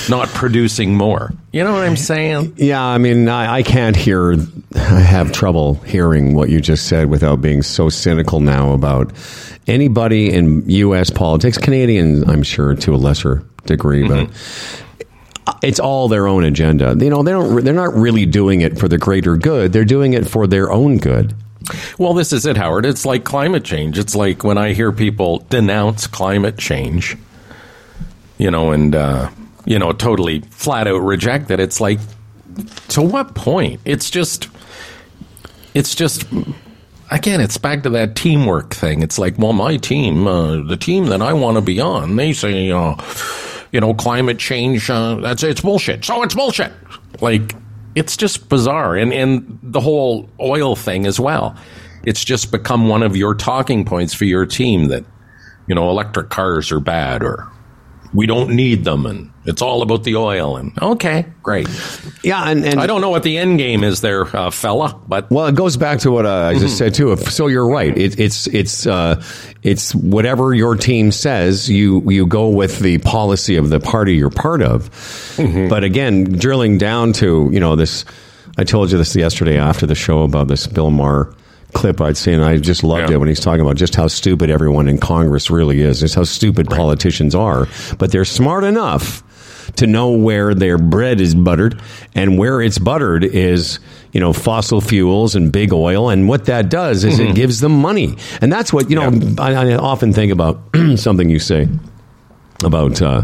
not 0.09 0.27
producing 0.29 0.95
more. 0.95 1.31
You 1.51 1.63
know 1.63 1.73
what 1.73 1.83
I'm 1.83 1.97
saying? 1.97 2.53
Yeah, 2.57 2.83
I 2.83 2.97
mean, 2.97 3.29
I, 3.29 3.55
I 3.55 3.63
can't 3.63 3.95
hear. 3.95 4.35
I 4.75 4.99
have 4.99 5.31
trouble 5.31 5.75
hearing 5.75 6.35
what 6.35 6.49
you 6.49 6.61
just 6.61 6.87
said 6.87 7.09
without 7.09 7.41
being 7.41 7.61
so 7.61 7.89
cynical 7.89 8.39
now 8.39 8.73
about 8.73 9.11
anybody 9.67 10.31
in 10.31 10.69
U.S. 10.69 11.09
politics, 11.09 11.57
Canadian, 11.57 12.29
I'm 12.29 12.43
sure 12.43 12.75
to 12.75 12.95
a 12.95 12.97
lesser 12.97 13.43
degree, 13.65 14.07
but 14.07 14.29
it's 15.61 15.79
all 15.79 16.07
their 16.07 16.27
own 16.27 16.43
agenda. 16.43 16.95
You 16.99 17.09
know, 17.09 17.23
they 17.23 17.31
don't. 17.31 17.63
They're 17.63 17.73
not 17.73 17.93
really 17.93 18.25
doing 18.25 18.61
it 18.61 18.77
for 18.77 18.87
the 18.87 18.97
greater 18.97 19.37
good. 19.37 19.73
They're 19.73 19.85
doing 19.85 20.13
it 20.13 20.27
for 20.27 20.47
their 20.47 20.71
own 20.71 20.97
good. 20.97 21.35
Well, 21.97 22.13
this 22.13 22.33
is 22.33 22.45
it, 22.45 22.57
Howard. 22.57 22.85
It's 22.85 23.05
like 23.05 23.23
climate 23.23 23.63
change. 23.63 23.97
It's 23.97 24.15
like 24.15 24.43
when 24.43 24.57
I 24.57 24.73
hear 24.73 24.91
people 24.91 25.39
denounce 25.49 26.07
climate 26.07 26.57
change, 26.57 27.17
you 28.37 28.51
know, 28.51 28.71
and, 28.71 28.93
uh, 28.93 29.29
you 29.65 29.79
know, 29.79 29.91
totally 29.91 30.41
flat 30.49 30.87
out 30.87 30.99
reject 30.99 31.51
it. 31.51 31.59
It's 31.59 31.79
like, 31.79 31.99
to 32.89 33.01
what 33.01 33.35
point? 33.35 33.81
It's 33.85 34.09
just, 34.09 34.49
it's 35.73 35.95
just, 35.95 36.25
again, 37.09 37.41
it's 37.41 37.57
back 37.57 37.83
to 37.83 37.89
that 37.91 38.15
teamwork 38.15 38.73
thing. 38.73 39.01
It's 39.01 39.17
like, 39.17 39.37
well, 39.37 39.53
my 39.53 39.77
team, 39.77 40.27
uh, 40.27 40.63
the 40.63 40.77
team 40.77 41.07
that 41.07 41.21
I 41.21 41.33
want 41.33 41.57
to 41.57 41.61
be 41.61 41.79
on, 41.79 42.15
they 42.15 42.33
say, 42.33 42.71
uh, 42.71 42.95
you 43.71 43.79
know, 43.79 43.93
climate 43.93 44.37
change, 44.37 44.89
uh, 44.89 45.15
that's, 45.15 45.43
it's 45.43 45.61
bullshit. 45.61 46.05
So 46.05 46.21
it's 46.23 46.35
bullshit. 46.35 46.71
Like, 47.21 47.55
it's 47.95 48.17
just 48.17 48.49
bizarre. 48.49 48.95
And, 48.95 49.13
and 49.13 49.59
the 49.63 49.79
whole 49.79 50.29
oil 50.39 50.75
thing 50.75 51.05
as 51.05 51.19
well. 51.19 51.55
It's 52.05 52.23
just 52.23 52.51
become 52.51 52.89
one 52.89 53.01
of 53.01 53.15
your 53.15 53.33
talking 53.33 53.85
points 53.85 54.13
for 54.13 54.25
your 54.25 54.45
team 54.45 54.89
that, 54.89 55.05
you 55.67 55.73
know, 55.73 55.89
electric 55.89 56.29
cars 56.29 56.71
are 56.71 56.81
bad 56.81 57.23
or 57.23 57.49
we 58.13 58.25
don't 58.27 58.51
need 58.51 58.83
them 58.83 59.05
and 59.05 59.31
it's 59.45 59.61
all 59.61 59.81
about 59.81 60.03
the 60.05 60.15
oil 60.15 60.55
and 60.55 60.71
okay, 60.81 61.25
great. 61.41 61.67
Yeah, 62.23 62.43
and, 62.49 62.63
and 62.65 62.79
I 62.79 62.87
don't 62.87 63.01
know 63.01 63.09
what 63.09 63.23
the 63.23 63.37
end 63.37 63.57
game 63.57 63.83
is 63.83 63.99
there, 63.99 64.23
uh, 64.35 64.51
fella, 64.51 64.97
but 65.07 65.29
Well, 65.29 65.47
it 65.47 65.55
goes 65.55 65.75
back 65.75 65.99
to 65.99 66.11
what 66.11 66.25
uh, 66.25 66.31
I 66.53 66.57
just 66.59 66.77
said 66.77 66.93
too. 66.93 67.11
If- 67.11 67.29
So 67.31 67.47
you're 67.47 67.67
right. 67.67 67.97
It, 67.97 68.17
it's 68.19 68.47
it's 68.47 68.87
uh, 68.87 69.21
it's 69.61 69.93
whatever 69.95 70.53
your 70.53 70.75
team 70.77 71.11
says. 71.11 71.69
You 71.69 72.09
you 72.09 72.25
go 72.25 72.47
with 72.49 72.79
the 72.79 72.99
policy 72.99 73.57
of 73.57 73.69
the 73.69 73.79
party 73.81 74.15
you're 74.15 74.29
part 74.29 74.61
of. 74.61 74.89
But 75.69 75.83
again, 75.83 76.23
drilling 76.23 76.77
down 76.77 77.11
to 77.13 77.49
you 77.51 77.59
know 77.59 77.75
this. 77.75 78.05
I 78.57 78.63
told 78.63 78.91
you 78.91 78.97
this 78.97 79.13
yesterday 79.15 79.57
after 79.57 79.85
the 79.85 79.95
show 79.95 80.21
about 80.21 80.47
this 80.47 80.67
Bill 80.67 80.91
Maher 80.91 81.33
clip 81.73 81.99
I'd 82.01 82.17
seen. 82.17 82.39
I 82.39 82.57
just 82.57 82.83
loved 82.83 83.09
Yeah. 83.09 83.15
it 83.15 83.19
when 83.19 83.27
he's 83.29 83.39
talking 83.39 83.61
about 83.61 83.75
just 83.75 83.95
how 83.95 84.07
stupid 84.07 84.49
everyone 84.49 84.87
in 84.87 84.97
Congress 84.97 85.49
really 85.51 85.81
is. 85.81 85.99
Just 85.99 86.15
how 86.15 86.23
stupid 86.23 86.69
politicians 86.69 87.35
are. 87.35 87.67
But 87.97 88.11
they're 88.11 88.25
smart 88.25 88.63
enough 88.63 89.23
to 89.77 89.87
know 89.87 90.11
where 90.11 90.53
their 90.53 90.77
bread 90.77 91.19
is 91.21 91.33
buttered 91.33 91.81
and 92.13 92.37
where 92.37 92.61
it's 92.61 92.77
buttered 92.77 93.23
is 93.23 93.79
you 94.11 94.19
know 94.19 94.33
fossil 94.33 94.81
fuels 94.81 95.35
and 95.35 95.51
big 95.53 95.71
oil 95.73 96.09
and 96.09 96.27
what 96.27 96.45
that 96.45 96.69
does 96.69 97.03
is 97.05 97.17
it 97.17 97.33
gives 97.33 97.61
them 97.61 97.71
money 97.81 98.15
and 98.41 98.51
that's 98.51 98.73
what 98.73 98.89
you 98.89 98.95
know 98.97 99.09
I, 99.41 99.53
I 99.53 99.75
often 99.75 100.11
think 100.11 100.33
about 100.33 100.59
something 100.97 101.29
you 101.29 101.39
say 101.39 101.69
about 102.63 103.01
uh, 103.01 103.23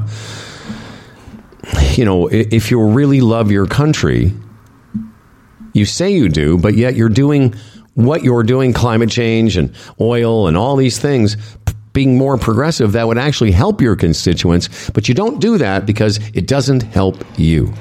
you 1.92 2.06
know 2.06 2.28
if 2.32 2.72
you 2.72 2.82
really 2.84 3.22
love 3.22 3.52
your 3.52 3.68
country 3.68 4.34
you 5.74 5.86
say 5.86 6.10
you 6.12 6.30
do 6.30 6.58
but 6.58 6.74
yet 6.74 6.96
you're 6.96 7.10
doing 7.10 7.54
what 8.06 8.24
you're 8.24 8.44
doing 8.44 8.74
climate 8.74 9.10
change 9.10 9.58
and 9.58 9.74
oil 10.00 10.48
and 10.48 10.56
all 10.58 10.76
these 10.76 11.00
things, 11.00 11.36
being 11.94 12.18
more 12.18 12.38
progressive 12.38 12.92
that 12.94 13.08
would 13.08 13.18
actually 13.18 13.52
help 13.52 13.82
your 13.82 13.96
constituents 13.96 14.90
but 14.92 15.10
you 15.10 15.16
don't 15.16 15.42
do 15.42 15.58
that 15.58 15.86
because 15.88 16.18
it 16.36 16.46
doesn't 16.48 16.84
help 16.84 17.18
you 17.38 17.74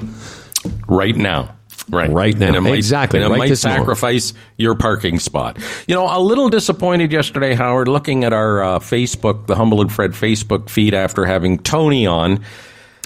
right 0.87 1.15
now. 1.15 1.55
Right. 1.89 2.09
Right 2.11 2.37
now. 2.37 2.47
And 2.47 2.55
it 2.55 2.61
might, 2.61 2.73
Exactly. 2.75 3.17
And 3.19 3.25
it 3.25 3.29
Right 3.29 3.37
might 3.39 3.45
moment. 3.45 3.59
sacrifice 3.59 4.33
your 4.57 4.75
parking 4.75 5.17
spot. 5.19 5.57
You 5.87 5.95
know, 5.95 6.05
a 6.05 6.19
little 6.21 6.49
disappointed 6.49 7.11
yesterday, 7.11 7.55
Howard, 7.55 7.87
looking 7.87 8.23
at 8.23 8.31
our 8.33 8.61
uh, 8.61 8.79
Facebook, 8.79 9.47
the 9.47 9.55
Humble 9.55 9.81
and 9.81 9.91
Fred 9.91 10.11
Facebook 10.11 10.69
feed 10.69 10.93
after 10.93 11.25
having 11.25 11.57
Tony 11.57 12.05
on. 12.05 12.43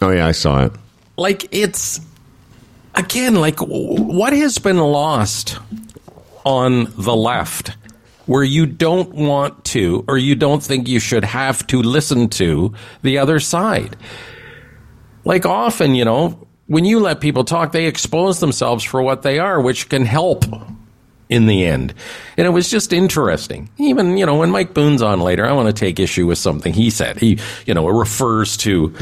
Oh 0.02 0.10
yeah, 0.10 0.28
I 0.28 0.32
saw 0.34 0.65
it. 0.65 0.73
Like 1.15 1.47
it's 1.52 2.02
again, 2.95 3.36
like 3.36 3.60
what 3.60 4.34
has 4.34 4.58
been 4.58 4.80
lost 4.80 5.60
on 6.46 6.92
the 6.98 7.16
left 7.16 7.72
where 8.26 8.44
you 8.44 8.66
don't 8.66 9.14
want 9.14 9.66
to 9.66 10.06
or 10.08 10.18
you 10.18 10.36
don't 10.36 10.64
think 10.64 10.88
you 10.88 11.00
should 11.00 11.24
have 11.24 11.66
to 11.68 11.82
listen 11.82 12.30
to 12.30 12.74
the 13.02 13.18
other 13.18 13.40
side. 13.40 13.98
Like 15.26 15.46
often, 15.46 15.96
you 15.96 16.06
know, 16.06 16.48
when 16.68 16.86
you 16.86 17.00
let 17.00 17.22
people 17.22 17.44
talk, 17.44 17.72
they 17.72 17.86
expose 17.86 18.40
themselves 18.40 18.84
for 18.84 19.02
what 19.02 19.22
they 19.22 19.40
are, 19.40 19.60
which 19.60 19.90
can 19.90 20.06
help 20.06 20.46
in 21.30 21.48
the 21.48 21.66
end. 21.66 21.94
And 22.38 22.48
it 22.48 22.52
was 22.52 22.70
just 22.70 22.94
interesting. 22.94 23.70
Even, 23.78 24.18
you 24.18 24.26
know, 24.26 24.36
when 24.36 24.52
Mike 24.52 24.74
Boone's 24.74 25.02
on 25.02 25.20
later, 25.20 25.46
I 25.46 25.52
want 25.54 25.68
to 25.68 25.74
take 25.74 26.00
issue 26.00 26.28
with 26.28 26.38
something 26.38 26.74
he 26.74 26.90
said. 26.90 27.18
He, 27.20 27.40
you 27.66 27.74
know, 27.74 27.90
it 27.90 27.94
refers 27.94 28.58
to, 28.58 28.94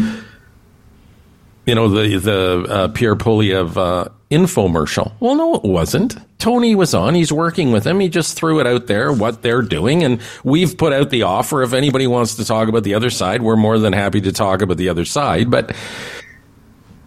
you 1.65 1.75
know, 1.75 1.89
the, 1.89 2.17
the 2.17 2.65
uh, 2.69 2.87
Pierre 2.89 3.15
Poilievre 3.15 3.77
uh, 3.77 4.09
infomercial. 4.31 5.11
Well, 5.19 5.35
no, 5.35 5.55
it 5.55 5.63
wasn't. 5.63 6.15
Tony 6.39 6.73
was 6.73 6.93
on. 6.93 7.13
He's 7.13 7.31
working 7.31 7.71
with 7.71 7.85
him. 7.85 7.99
He 7.99 8.09
just 8.09 8.35
threw 8.35 8.59
it 8.59 8.65
out 8.65 8.87
there, 8.87 9.11
what 9.11 9.41
they're 9.41 9.61
doing. 9.61 10.03
And 10.03 10.21
we've 10.43 10.77
put 10.77 10.93
out 10.93 11.09
the 11.09 11.23
offer. 11.23 11.61
If 11.61 11.73
anybody 11.73 12.07
wants 12.07 12.35
to 12.35 12.45
talk 12.45 12.67
about 12.69 12.83
the 12.83 12.95
other 12.95 13.09
side, 13.09 13.41
we're 13.41 13.57
more 13.57 13.77
than 13.77 13.93
happy 13.93 14.21
to 14.21 14.31
talk 14.31 14.61
about 14.61 14.77
the 14.77 14.89
other 14.89 15.05
side. 15.05 15.51
But 15.51 15.75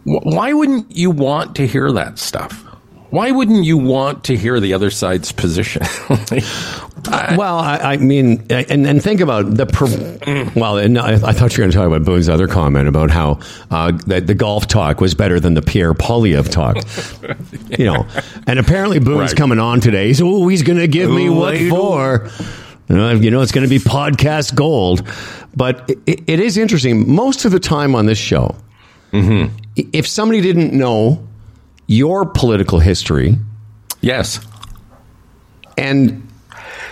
why 0.04 0.52
wouldn't 0.52 0.94
you 0.94 1.10
want 1.10 1.56
to 1.56 1.66
hear 1.66 1.90
that 1.92 2.18
stuff? 2.18 2.60
Why 3.10 3.30
wouldn't 3.30 3.64
you 3.64 3.78
want 3.78 4.24
to 4.24 4.37
hear 4.37 4.60
the 4.60 4.74
other 4.74 4.90
side's 4.90 5.32
position? 5.32 5.82
well, 7.08 7.58
I, 7.58 7.78
I, 7.78 7.96
mean, 7.96 8.46
and, 8.50 8.86
and 8.86 9.02
think 9.02 9.20
about 9.20 9.54
the. 9.54 9.66
Per, 9.66 10.50
well, 10.58 10.78
and 10.78 10.98
I, 10.98 11.14
I, 11.14 11.32
thought 11.32 11.56
you 11.56 11.62
were 11.62 11.64
going 11.64 11.70
to 11.70 11.76
talk 11.76 11.86
about 11.86 12.04
Boone's 12.04 12.28
other 12.28 12.48
comment 12.48 12.88
about 12.88 13.10
how 13.10 13.40
uh, 13.70 13.92
that 14.06 14.26
the 14.26 14.34
golf 14.34 14.66
talk 14.66 15.00
was 15.00 15.14
better 15.14 15.40
than 15.40 15.54
the 15.54 15.62
Pierre 15.62 15.94
Poilievre 15.94 16.50
talk. 16.50 16.76
you 17.78 17.86
know, 17.86 18.06
and 18.46 18.58
apparently 18.58 18.98
Boone's 18.98 19.32
right. 19.32 19.36
coming 19.36 19.58
on 19.58 19.80
today. 19.80 20.12
So 20.12 20.26
oh, 20.28 20.48
he's 20.48 20.62
going 20.62 20.78
to 20.78 20.88
give 20.88 21.10
me 21.10 21.28
what 21.28 21.56
for. 21.68 22.30
You 22.88 22.96
know, 22.96 23.12
you 23.12 23.30
know, 23.30 23.40
it's 23.40 23.52
going 23.52 23.66
to 23.66 23.70
be 23.70 23.78
podcast 23.78 24.54
gold. 24.54 25.08
But 25.56 25.90
it, 26.06 26.24
it 26.26 26.40
is 26.40 26.58
interesting. 26.58 27.12
Most 27.12 27.44
of 27.44 27.52
the 27.52 27.60
time 27.60 27.94
on 27.94 28.06
this 28.06 28.18
show, 28.18 28.56
mm-hmm. 29.12 29.54
if 29.76 30.06
somebody 30.06 30.40
didn't 30.40 30.72
know 30.72 31.26
your 31.86 32.24
political 32.26 32.78
history. 32.78 33.36
Yes. 34.00 34.40
And 35.76 36.26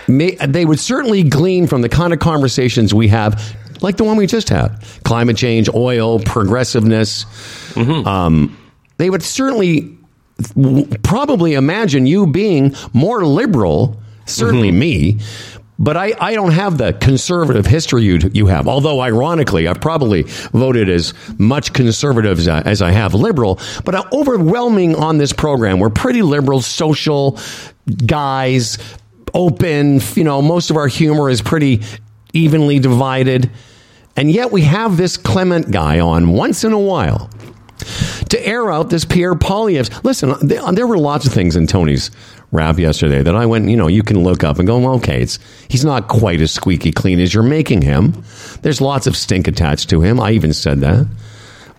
may, 0.07 0.35
they 0.35 0.65
would 0.65 0.79
certainly 0.79 1.23
glean 1.23 1.67
from 1.67 1.81
the 1.81 1.89
kind 1.89 2.13
of 2.13 2.19
conversations 2.19 2.93
we 2.93 3.07
have, 3.09 3.55
like 3.81 3.97
the 3.97 4.03
one 4.03 4.17
we 4.17 4.27
just 4.27 4.49
had 4.49 4.83
climate 5.03 5.37
change, 5.37 5.69
oil, 5.73 6.19
progressiveness. 6.19 7.25
Mm-hmm. 7.73 8.07
Um, 8.07 8.57
they 8.97 9.09
would 9.09 9.23
certainly 9.23 9.97
w- 10.55 10.85
probably 11.03 11.53
imagine 11.53 12.05
you 12.05 12.27
being 12.27 12.75
more 12.93 13.25
liberal, 13.25 14.01
certainly 14.25 14.69
mm-hmm. 14.69 14.79
me, 14.79 15.19
but 15.79 15.97
I, 15.97 16.13
I 16.19 16.33
don't 16.35 16.51
have 16.51 16.77
the 16.77 16.93
conservative 16.93 17.65
history 17.65 18.03
you, 18.03 18.19
you 18.31 18.45
have. 18.47 18.67
Although, 18.67 19.01
ironically, 19.01 19.67
I've 19.67 19.81
probably 19.81 20.23
voted 20.53 20.87
as 20.87 21.13
much 21.39 21.73
conservative 21.73 22.39
as 22.39 22.47
I, 22.47 22.61
as 22.61 22.81
I 22.81 22.91
have 22.91 23.13
liberal. 23.13 23.59
But 23.83 24.13
overwhelming 24.13 24.95
on 24.95 25.17
this 25.17 25.33
program, 25.33 25.79
we're 25.79 25.89
pretty 25.89 26.21
liberal, 26.21 26.61
social 26.61 27.39
guys, 28.05 28.77
open. 29.33 29.99
You 30.15 30.23
know, 30.23 30.41
most 30.41 30.69
of 30.69 30.77
our 30.77 30.87
humor 30.87 31.29
is 31.29 31.41
pretty 31.41 31.81
evenly 32.33 32.79
divided. 32.79 33.49
And 34.15 34.31
yet 34.31 34.51
we 34.51 34.61
have 34.61 34.97
this 34.97 35.17
Clement 35.17 35.71
guy 35.71 35.99
on 35.99 36.29
once 36.29 36.63
in 36.63 36.71
a 36.71 36.79
while 36.79 37.29
to 38.29 38.47
air 38.47 38.71
out 38.71 38.89
this 38.89 39.05
Pierre 39.05 39.33
Poilievre. 39.33 40.03
Listen, 40.03 40.35
there 40.47 40.87
were 40.87 40.97
lots 40.97 41.25
of 41.25 41.33
things 41.33 41.55
in 41.55 41.67
Tony's 41.67 42.11
rap 42.51 42.77
yesterday 42.77 43.23
that 43.23 43.35
I 43.35 43.45
went, 43.47 43.67
you 43.69 43.75
know, 43.75 43.87
you 43.87 44.03
can 44.03 44.23
look 44.23 44.43
up 44.43 44.59
and 44.59 44.67
go, 44.67 44.77
well, 44.77 44.95
okay, 44.95 45.21
it's 45.21 45.39
he's 45.67 45.83
not 45.83 46.07
quite 46.07 46.39
as 46.39 46.51
squeaky 46.51 46.91
clean 46.91 47.19
as 47.19 47.33
you're 47.33 47.43
making 47.43 47.81
him. 47.81 48.23
There's 48.61 48.79
lots 48.79 49.07
of 49.07 49.17
stink 49.17 49.47
attached 49.47 49.89
to 49.89 50.01
him. 50.01 50.19
I 50.19 50.31
even 50.31 50.53
said 50.53 50.79
that. 50.81 51.07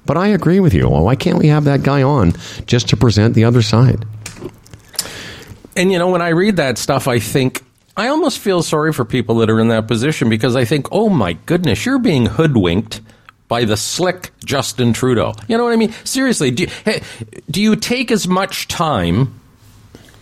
But 0.04 0.16
I 0.16 0.28
agree 0.28 0.60
with 0.60 0.74
you. 0.74 0.88
Well, 0.88 1.04
why 1.04 1.16
can't 1.16 1.38
we 1.38 1.46
have 1.46 1.64
that 1.64 1.82
guy 1.82 2.02
on 2.02 2.34
just 2.66 2.88
to 2.90 2.96
present 2.96 3.34
the 3.34 3.44
other 3.44 3.62
side? 3.62 4.04
And 5.76 5.90
you 5.90 5.98
know, 5.98 6.08
when 6.08 6.22
I 6.22 6.30
read 6.30 6.56
that 6.56 6.78
stuff, 6.78 7.08
I 7.08 7.18
think 7.18 7.64
I 7.96 8.08
almost 8.08 8.38
feel 8.38 8.62
sorry 8.62 8.92
for 8.92 9.04
people 9.04 9.36
that 9.36 9.50
are 9.50 9.60
in 9.60 9.68
that 9.68 9.88
position 9.88 10.28
because 10.28 10.56
I 10.56 10.64
think, 10.64 10.88
oh 10.92 11.08
my 11.08 11.34
goodness, 11.34 11.84
you're 11.86 11.98
being 11.98 12.26
hoodwinked 12.26 13.00
by 13.48 13.64
the 13.64 13.76
slick 13.76 14.32
Justin 14.44 14.92
Trudeau. 14.92 15.34
You 15.48 15.58
know 15.58 15.64
what 15.64 15.72
I 15.72 15.76
mean? 15.76 15.92
Seriously, 16.04 16.50
do 16.50 16.64
you, 16.64 16.70
hey, 16.84 17.02
do 17.50 17.60
you 17.60 17.76
take 17.76 18.10
as 18.10 18.26
much 18.26 18.68
time 18.68 19.40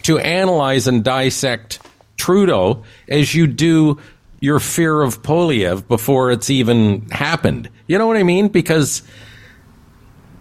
to 0.03 0.19
analyze 0.19 0.87
and 0.87 1.05
dissect 1.05 1.81
Trudeau 2.17 2.85
as 3.09 3.35
you 3.35 3.47
do 3.47 3.99
your 4.41 4.59
fear 4.59 5.01
of 5.01 5.23
Poilievre 5.23 5.87
before 5.87 6.33
it's 6.33 6.51
even 6.51 7.09
happened. 7.11 7.71
You 7.87 7.97
know 7.97 8.09
what 8.09 8.17
I 8.17 8.25
mean? 8.25 8.49
Because 8.49 9.03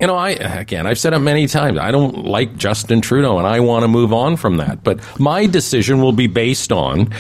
you 0.02 0.08
know, 0.08 0.16
I 0.16 0.32
again, 0.32 0.88
I've 0.88 0.98
said 0.98 1.14
it 1.14 1.20
many 1.20 1.46
times. 1.46 1.78
I 1.78 1.92
don't 1.92 2.26
like 2.26 2.58
Justin 2.58 3.02
Trudeau, 3.02 3.38
and 3.38 3.46
I 3.46 3.60
want 3.60 3.84
to 3.84 3.88
move 3.88 4.12
on 4.12 4.36
from 4.36 4.58
that. 4.58 4.84
But 4.84 5.00
my 5.20 5.46
decision 5.46 6.02
will 6.02 6.12
be 6.12 6.26
based 6.26 6.72
on 6.72 7.14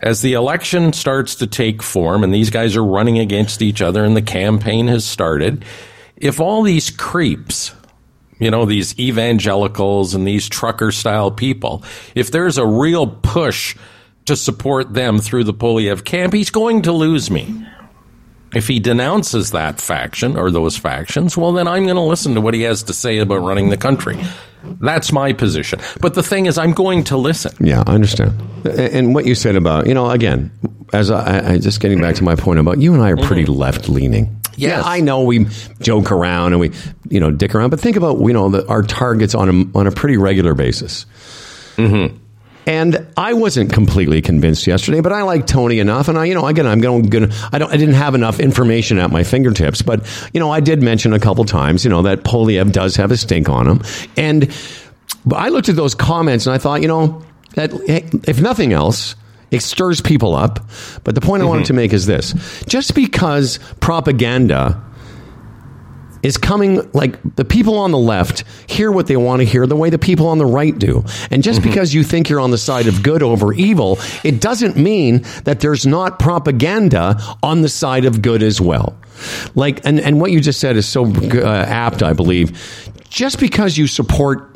as 0.00 0.20
the 0.20 0.32
election 0.32 0.92
starts 0.92 1.36
to 1.36 1.46
take 1.46 1.80
form, 1.80 2.24
and 2.24 2.34
these 2.34 2.50
guys 2.50 2.76
are 2.76 2.84
running 2.84 3.20
against 3.20 3.62
each 3.62 3.80
other, 3.80 4.04
and 4.04 4.16
the 4.16 4.22
campaign 4.22 4.88
has 4.88 5.04
started. 5.04 5.64
If 6.16 6.40
all 6.40 6.62
these 6.62 6.90
creeps 6.90 7.72
you 8.40 8.50
know, 8.50 8.64
these 8.64 8.98
evangelicals 8.98 10.14
and 10.14 10.26
these 10.26 10.48
trucker 10.48 10.90
style 10.90 11.30
people, 11.30 11.84
if 12.14 12.30
there's 12.30 12.56
a 12.56 12.66
real 12.66 13.06
push 13.06 13.76
to 14.24 14.34
support 14.34 14.94
them 14.94 15.18
through 15.18 15.44
the 15.44 15.52
Poilievre 15.52 16.04
camp, 16.04 16.32
he's 16.32 16.50
going 16.50 16.82
to 16.82 16.92
lose 16.92 17.30
me. 17.30 17.66
If 18.52 18.66
he 18.66 18.80
denounces 18.80 19.52
that 19.52 19.80
faction 19.80 20.36
or 20.36 20.50
those 20.50 20.76
factions, 20.76 21.36
well, 21.36 21.52
then 21.52 21.68
I'm 21.68 21.84
going 21.84 21.96
to 21.96 22.02
listen 22.02 22.34
to 22.34 22.40
what 22.40 22.54
he 22.54 22.62
has 22.62 22.82
to 22.84 22.92
say 22.92 23.18
about 23.18 23.42
running 23.42 23.68
the 23.68 23.76
country. 23.76 24.18
That's 24.80 25.12
my 25.12 25.32
position. 25.32 25.80
But 26.00 26.14
the 26.14 26.22
thing 26.22 26.46
is, 26.46 26.58
I'm 26.58 26.72
going 26.72 27.04
to 27.04 27.16
listen. 27.16 27.52
Yeah, 27.64 27.84
I 27.86 27.94
understand. 27.94 28.32
And 28.66 29.14
what 29.14 29.24
you 29.24 29.34
said 29.34 29.56
about, 29.56 29.86
you 29.86 29.94
know, 29.94 30.10
again, 30.10 30.50
as 30.92 31.10
I, 31.10 31.52
I 31.52 31.58
just 31.58 31.80
getting 31.80 32.00
back 32.00 32.16
to 32.16 32.24
my 32.24 32.34
point 32.34 32.58
about 32.58 32.78
you 32.78 32.92
and 32.92 33.02
I 33.02 33.12
are 33.12 33.16
pretty 33.16 33.44
mm-hmm. 33.44 33.52
left 33.52 33.88
leaning. 33.88 34.36
Yes. 34.56 34.82
Yeah, 34.82 34.82
I 34.84 35.00
know 35.00 35.22
we 35.22 35.46
joke 35.80 36.10
around 36.12 36.52
and 36.52 36.60
we, 36.60 36.72
you 37.08 37.20
know, 37.20 37.30
dick 37.30 37.54
around, 37.54 37.70
but 37.70 37.80
think 37.80 37.96
about, 37.96 38.18
you 38.20 38.32
know, 38.32 38.50
the, 38.50 38.66
our 38.68 38.82
targets 38.82 39.34
on 39.34 39.48
a, 39.48 39.78
on 39.78 39.86
a 39.86 39.92
pretty 39.92 40.16
regular 40.16 40.54
basis. 40.54 41.06
Mm-hmm. 41.76 42.16
And 42.70 43.08
I 43.16 43.32
wasn't 43.32 43.72
completely 43.72 44.22
convinced 44.22 44.64
yesterday, 44.64 45.00
but 45.00 45.12
I 45.12 45.22
like 45.22 45.48
Tony 45.48 45.80
enough. 45.80 46.06
And 46.06 46.16
I, 46.16 46.26
you 46.26 46.34
know, 46.34 46.46
again, 46.46 46.68
I'm 46.68 46.80
going 46.80 47.10
to, 47.10 47.48
I 47.50 47.58
don't, 47.58 47.68
I 47.68 47.76
didn't 47.76 47.96
have 47.96 48.14
enough 48.14 48.38
information 48.38 49.00
at 49.00 49.10
my 49.10 49.24
fingertips, 49.24 49.82
but, 49.82 50.06
you 50.32 50.38
know, 50.38 50.52
I 50.52 50.60
did 50.60 50.80
mention 50.80 51.12
a 51.12 51.18
couple 51.18 51.44
times, 51.44 51.82
you 51.82 51.90
know, 51.90 52.02
that 52.02 52.22
Poilievre 52.22 52.70
does 52.70 52.94
have 52.94 53.10
a 53.10 53.16
stink 53.16 53.48
on 53.48 53.66
him. 53.66 53.82
And 54.16 54.54
I 55.34 55.48
looked 55.48 55.68
at 55.68 55.74
those 55.74 55.96
comments 55.96 56.46
and 56.46 56.54
I 56.54 56.58
thought, 56.58 56.80
you 56.80 56.86
know, 56.86 57.24
that 57.56 57.72
if 58.28 58.40
nothing 58.40 58.72
else, 58.72 59.16
it 59.50 59.62
stirs 59.62 60.00
people 60.00 60.36
up. 60.36 60.60
But 61.02 61.16
the 61.16 61.20
point 61.20 61.40
mm-hmm. 61.40 61.48
I 61.48 61.50
wanted 61.50 61.66
to 61.66 61.72
make 61.72 61.92
is 61.92 62.06
this 62.06 62.34
just 62.68 62.94
because 62.94 63.58
propaganda 63.80 64.80
is 66.22 66.36
coming 66.36 66.90
like 66.92 67.18
the 67.36 67.44
people 67.44 67.78
on 67.78 67.90
the 67.90 67.98
left 67.98 68.44
hear 68.66 68.90
what 68.90 69.06
they 69.06 69.16
want 69.16 69.40
to 69.40 69.44
hear 69.44 69.66
the 69.66 69.76
way 69.76 69.90
the 69.90 69.98
people 69.98 70.28
on 70.28 70.38
the 70.38 70.46
right 70.46 70.78
do. 70.78 71.04
And 71.30 71.42
just 71.42 71.60
mm-hmm. 71.60 71.68
because 71.68 71.94
you 71.94 72.04
think 72.04 72.28
you're 72.28 72.40
on 72.40 72.50
the 72.50 72.58
side 72.58 72.86
of 72.86 73.02
good 73.02 73.22
over 73.22 73.52
evil, 73.52 73.98
it 74.24 74.40
doesn't 74.40 74.76
mean 74.76 75.24
that 75.44 75.60
there's 75.60 75.86
not 75.86 76.18
propaganda 76.18 77.18
on 77.42 77.62
the 77.62 77.68
side 77.68 78.04
of 78.04 78.22
good 78.22 78.42
as 78.42 78.60
well. 78.60 78.96
Like, 79.54 79.84
and, 79.84 80.00
and 80.00 80.20
what 80.20 80.30
you 80.30 80.40
just 80.40 80.60
said 80.60 80.76
is 80.76 80.88
so 80.88 81.06
uh, 81.06 81.64
apt, 81.68 82.02
I 82.02 82.12
believe. 82.12 82.90
Just 83.08 83.40
because 83.40 83.76
you 83.76 83.86
support 83.86 84.46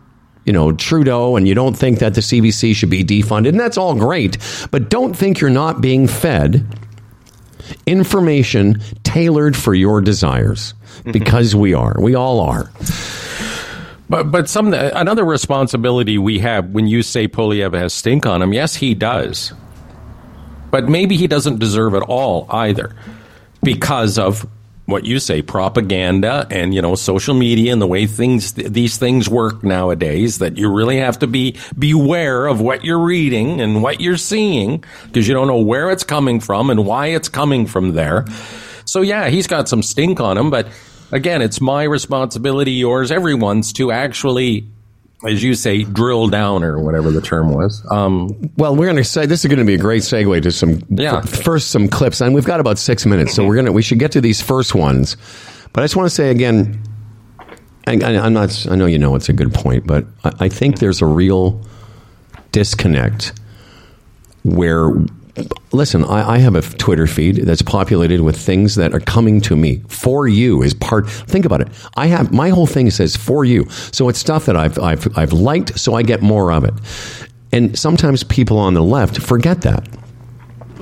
you 0.45 0.53
know, 0.53 0.73
Trudeau 0.73 1.37
and 1.37 1.49
you 1.49 1.55
don't 1.55 1.75
think 1.75 2.01
that 2.01 2.15
the 2.15 2.21
CBC 2.21 2.75
should 2.77 2.91
be 2.91 3.03
defunded, 3.03 3.49
and 3.49 3.61
that's 3.61 3.79
all 3.79 3.95
great, 3.95 4.37
but 4.71 4.91
don't 4.91 5.17
think 5.17 5.41
you're 5.41 5.49
not 5.49 5.81
being 5.81 6.07
fed 6.07 6.67
information 7.87 8.81
tailored 9.03 9.57
for 9.57 9.75
your 9.75 10.01
desires. 10.01 10.75
Mm-hmm. 10.99 11.13
because 11.13 11.55
we 11.55 11.75
are. 11.75 11.97
We 11.99 12.15
all 12.15 12.41
are. 12.41 12.71
But 14.09 14.31
but 14.31 14.49
some 14.49 14.73
another 14.75 15.25
responsibility 15.25 16.19
we 16.19 16.39
have 16.41 16.71
when 16.71 16.87
you 16.87 17.03
say 17.03 17.27
Poilievre 17.27 17.79
has 17.79 17.93
stink 17.95 18.27
on 18.27 18.43
him, 18.43 18.53
yes, 18.53 18.77
he 18.77 18.95
does. 18.95 19.53
But 20.71 20.89
maybe 20.89 21.17
he 21.17 21.27
doesn't 21.27 21.59
deserve 21.59 21.95
it 21.95 22.03
all 22.03 22.47
either 22.51 22.95
because 23.63 24.19
of 24.19 24.47
what 24.87 25.07
you 25.07 25.19
say 25.19 25.41
propaganda 25.41 26.47
and 26.51 26.75
you 26.75 26.83
know 26.83 26.95
social 26.95 27.35
media 27.35 27.73
and 27.73 27.81
the 27.81 27.87
way 27.87 28.07
things 28.07 28.53
these 28.53 28.99
things 28.99 29.29
work 29.29 29.65
nowadays 29.65 30.39
that 30.39 30.59
you 30.59 30.71
really 30.71 30.99
have 30.99 31.19
to 31.19 31.27
be 31.27 31.57
beware 31.79 32.47
of 32.47 32.61
what 32.61 32.85
you're 32.85 32.99
reading 32.99 33.61
and 33.63 33.83
what 33.83 34.01
you're 34.01 34.19
seeing 34.19 34.85
because 35.07 35.27
you 35.27 35.33
don't 35.33 35.47
know 35.47 35.61
where 35.61 35.91
it's 35.91 36.05
coming 36.05 36.39
from 36.39 36.69
and 36.69 36.85
why 36.85 37.07
it's 37.07 37.29
coming 37.29 37.67
from 37.67 37.95
there 37.95 38.27
so 38.95 39.03
yeah 39.03 39.29
he's 39.29 39.47
got 39.47 39.69
some 39.69 39.83
stink 39.83 40.21
on 40.21 40.39
him 40.39 40.51
but 40.51 40.67
again, 41.13 41.43
it's 41.43 41.61
my 41.61 41.85
responsibility, 41.85 42.73
yours, 42.73 43.13
everyone's 43.13 43.73
to 43.75 43.93
actually, 43.93 44.67
as 45.25 45.43
you 45.45 45.55
say, 45.55 45.85
drill 45.85 46.29
down 46.29 46.65
or 46.65 46.81
whatever 46.81 47.13
the 47.13 47.21
term 47.21 47.53
was. 47.53 47.87
Um, 47.89 48.51
Well, 48.57 48.75
we're 48.75 48.87
going 48.87 48.97
to 48.97 49.05
say 49.05 49.25
this 49.27 49.45
is 49.45 49.49
going 49.49 49.61
to 49.61 49.65
be 49.65 49.75
a 49.75 49.79
great 49.79 50.03
segue 50.03 50.43
to 50.43 50.51
some 50.51 50.83
Yeah. 50.89 51.19
f- 51.19 51.29
first 51.45 51.71
some 51.71 51.87
clips, 51.89 52.21
and 52.21 52.35
we've 52.35 52.47
got 52.53 52.59
about 52.59 52.79
six 52.79 53.07
minutes, 53.07 53.33
so 53.35 53.47
we're 53.47 53.55
gonna 53.55 53.71
we 53.71 53.83
should 53.83 54.01
get 54.01 54.11
to 54.13 54.21
these 54.21 54.41
first 54.43 54.75
ones. 54.75 55.17
But 55.73 55.83
I 55.83 55.85
just 55.85 55.95
want 55.95 56.09
to 56.09 56.15
say 56.15 56.31
again, 56.31 56.83
I, 57.87 57.93
I'm 57.93 58.33
not. 58.33 58.67
I 58.69 58.75
know 58.75 58.87
you 58.87 58.99
know 58.99 59.15
it's 59.15 59.29
a 59.29 59.35
good 59.35 59.53
point, 59.55 59.87
but 59.87 60.07
I, 60.25 60.47
I 60.47 60.49
think 60.49 60.79
there's 60.81 61.01
a 61.03 61.07
real 61.07 61.63
disconnect 62.51 63.35
where. 64.43 64.91
Listen, 65.73 66.05
I, 66.05 66.35
I 66.35 66.39
have 66.39 66.55
a 66.55 66.63
Twitter 66.63 67.07
feed 67.07 67.39
that's 67.39 67.63
populated 67.63 68.21
with 68.21 68.37
things 68.37 68.77
that 68.77 68.95
are 68.95 69.01
coming 69.01 69.41
to 69.43 69.57
me 69.57 69.83
for 69.89 70.29
you. 70.29 70.63
Is 70.63 70.75
part. 70.75 71.09
Think 71.09 71.45
about 71.45 71.61
it. 71.61 71.69
I 71.97 72.07
have 72.07 72.33
my 72.33 72.51
whole 72.51 72.67
thing 72.67 72.91
says 72.91 73.17
for 73.17 73.45
you, 73.45 73.69
so 73.71 74.09
it's 74.09 74.19
stuff 74.19 74.47
that 74.47 74.57
I've 74.57 74.79
I've, 74.79 75.19
I've 75.19 75.33
liked, 75.33 75.79
so 75.79 75.95
I 75.95 76.03
get 76.03 76.23
more 76.23 76.53
of 76.53 76.65
it. 76.65 76.75
And 77.53 77.77
sometimes 77.79 78.23
people 78.23 78.59
on 78.59 78.75
the 78.75 78.83
left 78.83 79.21
forget 79.21 79.63
that. 79.63 79.89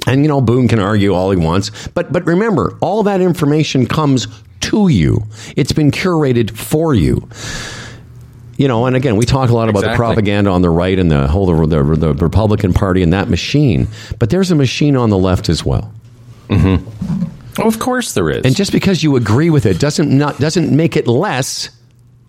And 0.06 0.22
you 0.22 0.28
know, 0.28 0.40
Boone 0.40 0.68
can 0.68 0.80
argue 0.80 1.14
all 1.14 1.30
he 1.30 1.36
wants, 1.38 1.88
but 1.88 2.12
but 2.12 2.26
remember, 2.26 2.76
all 2.80 3.02
that 3.04 3.20
information 3.22 3.86
comes 3.86 4.26
to 4.60 4.88
you. 4.88 5.22
It's 5.56 5.72
been 5.72 5.90
curated 5.90 6.50
for 6.50 6.94
you. 6.94 7.28
You 8.62 8.68
know, 8.68 8.86
and 8.86 8.94
again, 8.94 9.16
we 9.16 9.26
talk 9.26 9.50
a 9.50 9.54
lot 9.54 9.68
about 9.68 9.82
the 9.82 9.96
propaganda 9.96 10.48
on 10.48 10.62
the 10.62 10.70
right 10.70 10.96
and 10.96 11.10
the 11.10 11.26
whole 11.26 11.46
the, 11.46 11.66
the 11.96 12.14
Republican 12.14 12.72
Party 12.72 13.02
and 13.02 13.12
that 13.12 13.28
machine, 13.28 13.88
but 14.20 14.30
there's 14.30 14.52
a 14.52 14.54
machine 14.54 14.94
on 14.94 15.10
the 15.10 15.18
left 15.18 15.48
as 15.48 15.64
well. 15.64 15.92
oh, 17.58 17.66
of 17.66 17.80
course 17.80 18.14
there 18.14 18.30
is. 18.30 18.44
And 18.44 18.54
just 18.54 18.70
because 18.70 19.02
you 19.02 19.16
agree 19.16 19.50
with 19.50 19.66
it 19.66 19.80
doesn't 19.80 20.16
not 20.16 20.38
doesn't 20.38 20.70
make 20.70 20.96
it 20.96 21.08
less 21.08 21.70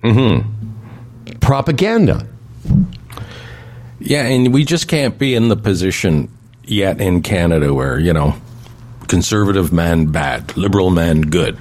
mm-hmm. 0.02 1.36
propaganda. 1.36 2.28
Yeah, 4.00 4.24
and 4.24 4.52
we 4.52 4.66
just 4.66 4.88
can't 4.88 5.20
be 5.20 5.36
in 5.36 5.50
the 5.50 5.56
position 5.56 6.36
yet 6.64 7.00
in 7.00 7.22
Canada 7.22 7.76
where, 7.76 8.00
you 8.00 8.12
know, 8.12 8.34
conservative 9.06 9.72
men 9.72 10.08
bad, 10.08 10.58
liberal 10.58 10.90
men 10.90 11.22
good, 11.22 11.60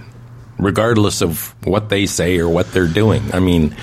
regardless 0.59 1.21
of 1.21 1.55
what 1.67 1.91
they 1.91 2.07
say 2.07 2.39
or 2.39 2.49
what 2.49 2.73
they're 2.73 2.89
doing. 2.89 3.23
I 3.35 3.41
mean, 3.41 3.77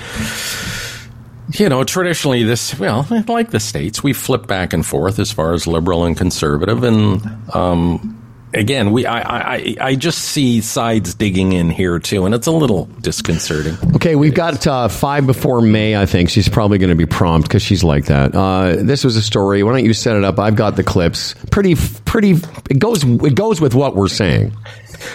you 1.52 1.68
know, 1.68 1.84
traditionally 1.84 2.44
this, 2.44 2.78
well, 2.78 3.06
like 3.28 3.50
the 3.50 3.60
states, 3.60 4.02
we 4.02 4.12
flip 4.12 4.46
back 4.46 4.72
and 4.72 4.84
forth 4.84 5.18
as 5.18 5.32
far 5.32 5.52
as 5.52 5.66
liberal 5.66 6.04
and 6.04 6.16
conservative 6.16 6.84
and 6.84 7.22
um 7.54 8.16
Again, 8.52 8.90
we 8.90 9.06
I, 9.06 9.20
I 9.54 9.76
I 9.80 9.94
just 9.94 10.18
see 10.18 10.60
sides 10.60 11.14
digging 11.14 11.52
in 11.52 11.70
here 11.70 12.00
too, 12.00 12.26
and 12.26 12.34
it's 12.34 12.48
a 12.48 12.50
little 12.50 12.86
disconcerting. 13.00 13.76
Okay, 13.94 14.16
we've 14.16 14.34
got 14.34 14.66
uh, 14.66 14.88
five 14.88 15.24
before 15.24 15.60
Maie. 15.60 15.94
I 15.96 16.04
think 16.04 16.30
she's 16.30 16.48
probably 16.48 16.78
going 16.78 16.90
to 16.90 16.96
be 16.96 17.06
prompt 17.06 17.46
because 17.46 17.62
she's 17.62 17.84
like 17.84 18.06
that. 18.06 18.34
Uh, 18.34 18.74
this 18.76 19.04
was 19.04 19.14
a 19.14 19.22
story. 19.22 19.62
Why 19.62 19.70
don't 19.70 19.84
you 19.84 19.94
set 19.94 20.16
it 20.16 20.24
up? 20.24 20.40
I've 20.40 20.56
got 20.56 20.74
the 20.74 20.82
clips. 20.82 21.36
Pretty, 21.52 21.76
pretty. 22.04 22.32
It 22.68 22.80
goes. 22.80 23.04
It 23.04 23.36
goes 23.36 23.60
with 23.60 23.76
what 23.76 23.94
we're 23.94 24.08
saying. 24.08 24.52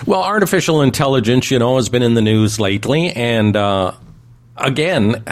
Well, 0.05 0.23
artificial 0.23 0.81
intelligence, 0.81 1.51
you 1.51 1.59
know, 1.59 1.75
has 1.75 1.89
been 1.89 2.03
in 2.03 2.13
the 2.13 2.21
news 2.21 2.57
lately, 2.57 3.11
and 3.11 3.53
uh, 3.57 3.91
again, 4.55 5.25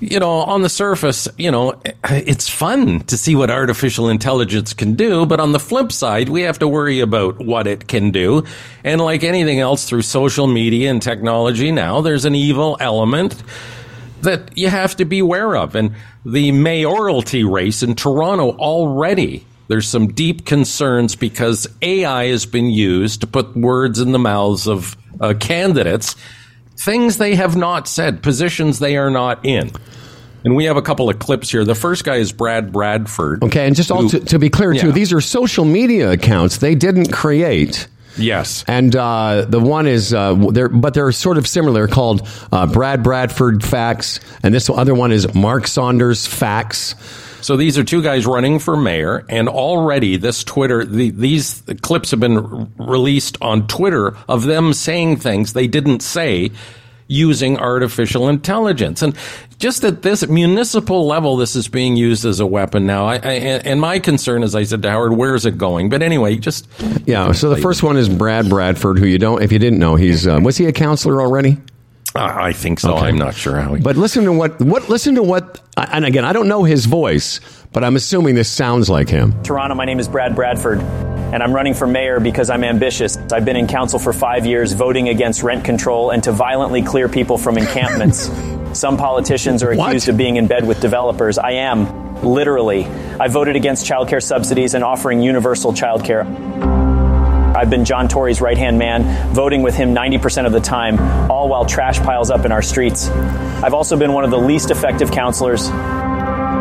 you 0.00 0.18
know, 0.18 0.30
on 0.30 0.62
the 0.62 0.68
surface, 0.68 1.28
you 1.36 1.50
know, 1.50 1.80
it's 2.04 2.48
fun 2.48 3.00
to 3.00 3.18
see 3.18 3.34
what 3.34 3.50
artificial 3.50 4.08
intelligence 4.08 4.72
can 4.72 4.94
do, 4.94 5.26
but 5.26 5.40
on 5.40 5.52
the 5.52 5.60
flip 5.60 5.92
side, 5.92 6.30
we 6.30 6.42
have 6.42 6.58
to 6.60 6.68
worry 6.68 7.00
about 7.00 7.38
what 7.38 7.66
it 7.66 7.86
can 7.86 8.10
do. 8.10 8.44
And 8.82 9.00
like 9.00 9.22
anything 9.22 9.60
else 9.60 9.88
through 9.88 10.02
social 10.02 10.46
media 10.46 10.90
and 10.90 11.02
technology 11.02 11.70
now, 11.70 12.00
there's 12.00 12.24
an 12.24 12.34
evil 12.34 12.78
element 12.80 13.42
that 14.22 14.56
you 14.56 14.68
have 14.68 14.96
to 14.96 15.04
be 15.04 15.18
aware 15.18 15.54
of. 15.54 15.74
And 15.74 15.94
the 16.24 16.52
mayoralty 16.52 17.44
race 17.44 17.82
in 17.82 17.94
Toronto 17.94 18.52
already, 18.56 19.44
there's 19.68 19.88
some 19.88 20.08
deep 20.12 20.46
concerns 20.46 21.14
because 21.14 21.68
AI 21.82 22.28
has 22.28 22.46
been 22.46 22.70
used 22.70 23.20
to 23.20 23.26
put 23.26 23.54
words 23.54 24.00
in 24.00 24.12
the 24.12 24.18
mouths 24.18 24.66
of 24.66 24.96
uh, 25.20 25.34
candidates, 25.38 26.16
things 26.84 27.18
they 27.18 27.34
have 27.34 27.56
not 27.56 27.86
said, 27.88 28.22
positions 28.22 28.78
they 28.78 28.96
are 28.96 29.10
not 29.10 29.44
in. 29.44 29.70
And 30.44 30.56
we 30.56 30.64
have 30.64 30.76
a 30.78 30.82
couple 30.82 31.10
of 31.10 31.18
clips 31.18 31.50
here. 31.50 31.64
The 31.64 31.74
first 31.74 32.02
guy 32.04 32.16
is 32.16 32.32
Brad 32.32 32.72
Bradford. 32.72 33.44
Okay, 33.44 33.66
and 33.66 33.76
just 33.76 33.90
all 33.90 34.02
who- 34.02 34.08
to, 34.08 34.20
to 34.20 34.38
be 34.38 34.48
clear 34.48 34.72
too, 34.72 34.86
Yeah. 34.86 34.92
these 34.92 35.12
are 35.12 35.20
social 35.20 35.64
media 35.66 36.10
accounts. 36.12 36.56
They 36.58 36.74
didn't 36.74 37.12
create. 37.12 37.86
Yes. 38.16 38.64
And 38.66 38.96
uh, 38.96 39.44
the 39.48 39.60
one 39.60 39.86
is 39.86 40.12
uh, 40.12 40.34
they're 40.50 40.68
but 40.68 40.94
they're 40.94 41.12
sort 41.12 41.36
of 41.38 41.46
similar, 41.46 41.86
called 41.86 42.26
uh, 42.50 42.66
Brad 42.66 43.02
Bradford 43.02 43.62
Facts, 43.62 44.18
and 44.42 44.52
this 44.54 44.68
other 44.68 44.94
one 44.94 45.12
is 45.12 45.32
Mark 45.34 45.66
Saunders 45.68 46.26
Facts. 46.26 46.94
So 47.42 47.56
these 47.56 47.78
are 47.78 47.84
two 47.84 48.02
guys 48.02 48.26
running 48.26 48.58
for 48.58 48.76
mayor, 48.76 49.24
and 49.28 49.48
already 49.48 50.16
this 50.16 50.44
Twitter, 50.44 50.84
the, 50.84 51.10
these 51.10 51.62
clips 51.82 52.10
have 52.10 52.20
been 52.20 52.72
released 52.76 53.38
on 53.40 53.66
Twitter 53.66 54.16
of 54.28 54.44
them 54.44 54.72
saying 54.72 55.16
things 55.18 55.52
they 55.52 55.66
didn't 55.66 56.00
say 56.00 56.50
using 57.10 57.58
artificial 57.58 58.28
intelligence. 58.28 59.02
And 59.02 59.16
just 59.58 59.82
at 59.82 60.02
this 60.02 60.26
municipal 60.28 61.06
level, 61.06 61.36
this 61.36 61.56
is 61.56 61.66
being 61.66 61.96
used 61.96 62.24
as 62.24 62.38
a 62.38 62.46
weapon 62.46 62.86
now. 62.86 63.06
I, 63.06 63.14
I, 63.16 63.32
and 63.64 63.80
my 63.80 63.98
concern, 63.98 64.44
as 64.44 64.54
I 64.54 64.62
said 64.62 64.82
to 64.82 64.90
Howard, 64.90 65.14
where 65.14 65.34
is 65.34 65.44
it 65.44 65.58
going? 65.58 65.88
But 65.88 66.02
anyway, 66.02 66.36
just 66.36 66.68
Yeah. 67.06 67.32
So 67.32 67.50
the 67.50 67.60
first 67.60 67.82
one 67.82 67.96
is 67.96 68.08
Brad 68.08 68.48
Bradford, 68.48 68.98
who 68.98 69.06
you 69.06 69.18
don't, 69.18 69.42
if 69.42 69.50
you 69.50 69.58
didn't 69.58 69.80
know, 69.80 69.96
he's 69.96 70.26
uh, 70.26 70.38
was 70.40 70.56
he 70.56 70.66
a 70.66 70.72
counselor 70.72 71.20
already? 71.20 71.58
I 72.14 72.48
I 72.48 72.52
think 72.52 72.80
so. 72.80 72.96
I'm 72.96 73.18
not 73.18 73.34
sure 73.34 73.56
how. 73.60 73.74
He, 73.74 73.82
But 73.82 73.96
listen 73.96 74.24
to 74.24 74.32
what 74.32 74.60
what 74.60 74.88
listen 74.88 75.14
to 75.16 75.22
what, 75.22 75.60
and 75.76 76.04
again, 76.04 76.24
I 76.24 76.32
don't 76.32 76.48
know 76.48 76.64
his 76.64 76.86
voice, 76.86 77.40
but 77.72 77.84
I'm 77.84 77.96
assuming 77.96 78.34
this 78.34 78.48
sounds 78.48 78.88
like 78.90 79.08
him. 79.08 79.40
Toronto, 79.42 79.74
my 79.74 79.84
name 79.84 80.00
is 80.00 80.08
Brad 80.08 80.34
Bradford, 80.34 80.80
and 80.80 81.42
I'm 81.42 81.52
running 81.52 81.74
for 81.74 81.86
mayor 81.86 82.18
because 82.20 82.50
I'm 82.50 82.64
ambitious. 82.64 83.16
I've 83.32 83.44
been 83.44 83.56
in 83.56 83.66
council 83.68 83.98
for 83.98 84.12
five 84.12 84.44
years, 84.46 84.72
voting 84.72 85.08
against 85.08 85.42
rent 85.42 85.64
control 85.64 86.10
and 86.10 86.22
to 86.24 86.32
violently 86.32 86.82
clear 86.82 87.08
people 87.08 87.38
from 87.38 87.56
encampments. 87.58 88.30
Some 88.72 88.96
politicians 88.96 89.62
are 89.62 89.74
What? 89.74 89.88
accused 89.90 90.08
of 90.08 90.16
being 90.16 90.36
in 90.36 90.46
bed 90.46 90.66
with 90.66 90.80
developers. 90.80 91.38
I 91.38 91.52
am, 91.52 92.22
literally. 92.22 92.84
I 92.86 93.26
voted 93.28 93.56
against 93.56 93.84
childcare 93.84 94.22
subsidies 94.22 94.74
and 94.74 94.84
offering 94.84 95.20
universal 95.22 95.72
childcare. 95.72 96.79
I've 97.60 97.68
been 97.68 97.84
John 97.84 98.08
Tory's 98.08 98.40
right 98.40 98.56
hand 98.56 98.78
man, 98.78 99.34
voting 99.34 99.60
with 99.60 99.74
him 99.74 99.94
90% 99.94 100.46
of 100.46 100.52
the 100.52 100.60
time, 100.60 100.98
all 101.30 101.46
while 101.50 101.66
trash 101.66 101.98
piles 101.98 102.30
up 102.30 102.46
in 102.46 102.52
our 102.52 102.62
streets. 102.62 103.10
I've 103.10 103.74
also 103.74 103.98
been 103.98 104.14
one 104.14 104.24
of 104.24 104.30
the 104.30 104.38
least 104.38 104.70
effective 104.70 105.10
counselors 105.10 105.66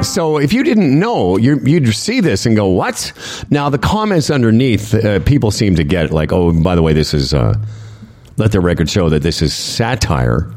So 0.06 0.39
if 0.39 0.52
you 0.52 0.62
didn't 0.62 1.00
know, 1.00 1.38
you, 1.38 1.58
you'd 1.64 1.88
see 1.95 2.20
this 2.20 2.45
and 2.45 2.54
go, 2.54 2.68
"What?" 2.68 3.14
Now 3.50 3.70
the 3.70 3.78
comments 3.78 4.30
underneath, 4.30 4.93
uh, 4.93 5.22
people 5.22 5.52
seem 5.52 5.76
to 5.76 5.86
get 5.86 6.12
like, 6.12 6.34
"Oh, 6.34 6.52
by 6.52 6.76
the 6.76 6.82
way, 6.82 6.91
this 6.91 7.14
is." 7.14 7.34
Uh, 7.34 7.54
let 8.36 8.52
the 8.52 8.60
record 8.60 8.89
show 8.89 9.10
that 9.10 9.22
this 9.22 9.41
is 9.41 9.54
satire. 9.54 10.54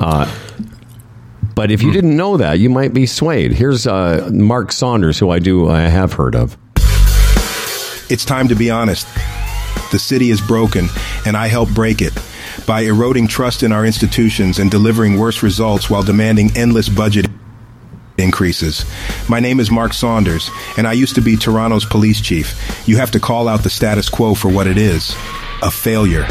Uh, 0.00 0.30
but 1.54 1.70
if 1.70 1.82
you 1.82 1.92
didn't 1.92 2.16
know 2.16 2.36
that, 2.38 2.58
you 2.58 2.68
might 2.68 2.92
be 2.92 3.06
swayed. 3.06 3.52
Here's 3.52 3.86
uh, 3.86 4.28
Mark 4.32 4.72
Saunders, 4.72 5.18
who 5.18 5.30
I 5.30 5.38
do 5.38 5.68
I 5.68 5.82
have 5.82 6.14
heard 6.14 6.34
of. 6.34 6.56
It's 8.10 8.24
time 8.24 8.48
to 8.48 8.54
be 8.54 8.70
honest. 8.70 9.06
The 9.90 9.98
city 9.98 10.30
is 10.30 10.40
broken, 10.40 10.88
and 11.24 11.36
I 11.36 11.46
helped 11.46 11.74
break 11.74 12.02
it 12.02 12.12
by 12.66 12.82
eroding 12.82 13.28
trust 13.28 13.62
in 13.62 13.72
our 13.72 13.86
institutions 13.86 14.58
and 14.58 14.70
delivering 14.70 15.18
worse 15.18 15.42
results 15.42 15.88
while 15.88 16.02
demanding 16.02 16.56
endless 16.56 16.88
budget 16.88 17.26
increases. 18.18 18.84
My 19.28 19.40
name 19.40 19.60
is 19.60 19.70
Mark 19.70 19.92
Saunders, 19.92 20.50
and 20.76 20.86
I 20.86 20.92
used 20.92 21.14
to 21.16 21.20
be 21.20 21.36
Toronto's 21.36 21.84
police 21.84 22.20
chief. 22.20 22.86
You 22.86 22.96
have 22.96 23.10
to 23.12 23.20
call 23.20 23.48
out 23.48 23.62
the 23.62 23.70
status 23.70 24.08
quo 24.08 24.34
for 24.34 24.48
what 24.48 24.66
it 24.66 24.78
is 24.78 25.14
a 25.62 25.70
failure. 25.70 26.26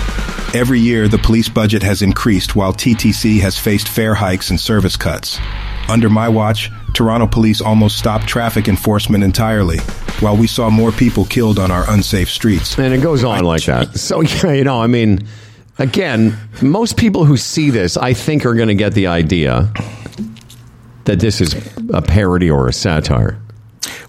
Every 0.53 0.79
year, 0.79 1.07
the 1.07 1.17
police 1.17 1.49
budget 1.49 1.81
has 1.81 2.03
increased 2.03 2.55
while 2.55 2.73
TTC 2.73 3.39
has 3.39 3.57
faced 3.57 3.87
fare 3.87 4.13
hikes 4.13 4.51
and 4.51 4.59
service 4.59 4.95
cuts. 4.95 5.39
Under 5.89 6.09
my 6.09 6.29
watch, 6.29 6.71
Toronto 6.93 7.27
police 7.27 7.61
almost 7.61 7.97
stopped 7.97 8.27
traffic 8.27 8.67
enforcement 8.67 9.23
entirely, 9.23 9.79
while 10.19 10.37
we 10.37 10.47
saw 10.47 10.69
more 10.69 10.91
people 10.91 11.25
killed 11.25 11.59
on 11.59 11.71
our 11.71 11.89
unsafe 11.91 12.29
streets. 12.29 12.77
And 12.77 12.93
it 12.93 13.01
goes 13.01 13.23
on 13.23 13.43
like 13.43 13.63
that. 13.65 13.97
So, 13.97 14.21
yeah, 14.21 14.53
you 14.53 14.63
know, 14.63 14.81
I 14.81 14.87
mean, 14.87 15.27
again, 15.79 16.37
most 16.61 16.97
people 16.97 17.25
who 17.25 17.37
see 17.37 17.69
this, 17.69 17.97
I 17.97 18.13
think, 18.13 18.45
are 18.45 18.53
going 18.53 18.69
to 18.69 18.75
get 18.75 18.93
the 18.93 19.07
idea 19.07 19.71
that 21.05 21.19
this 21.19 21.41
is 21.41 21.53
a 21.93 22.01
parody 22.01 22.49
or 22.49 22.67
a 22.67 22.73
satire. 22.73 23.39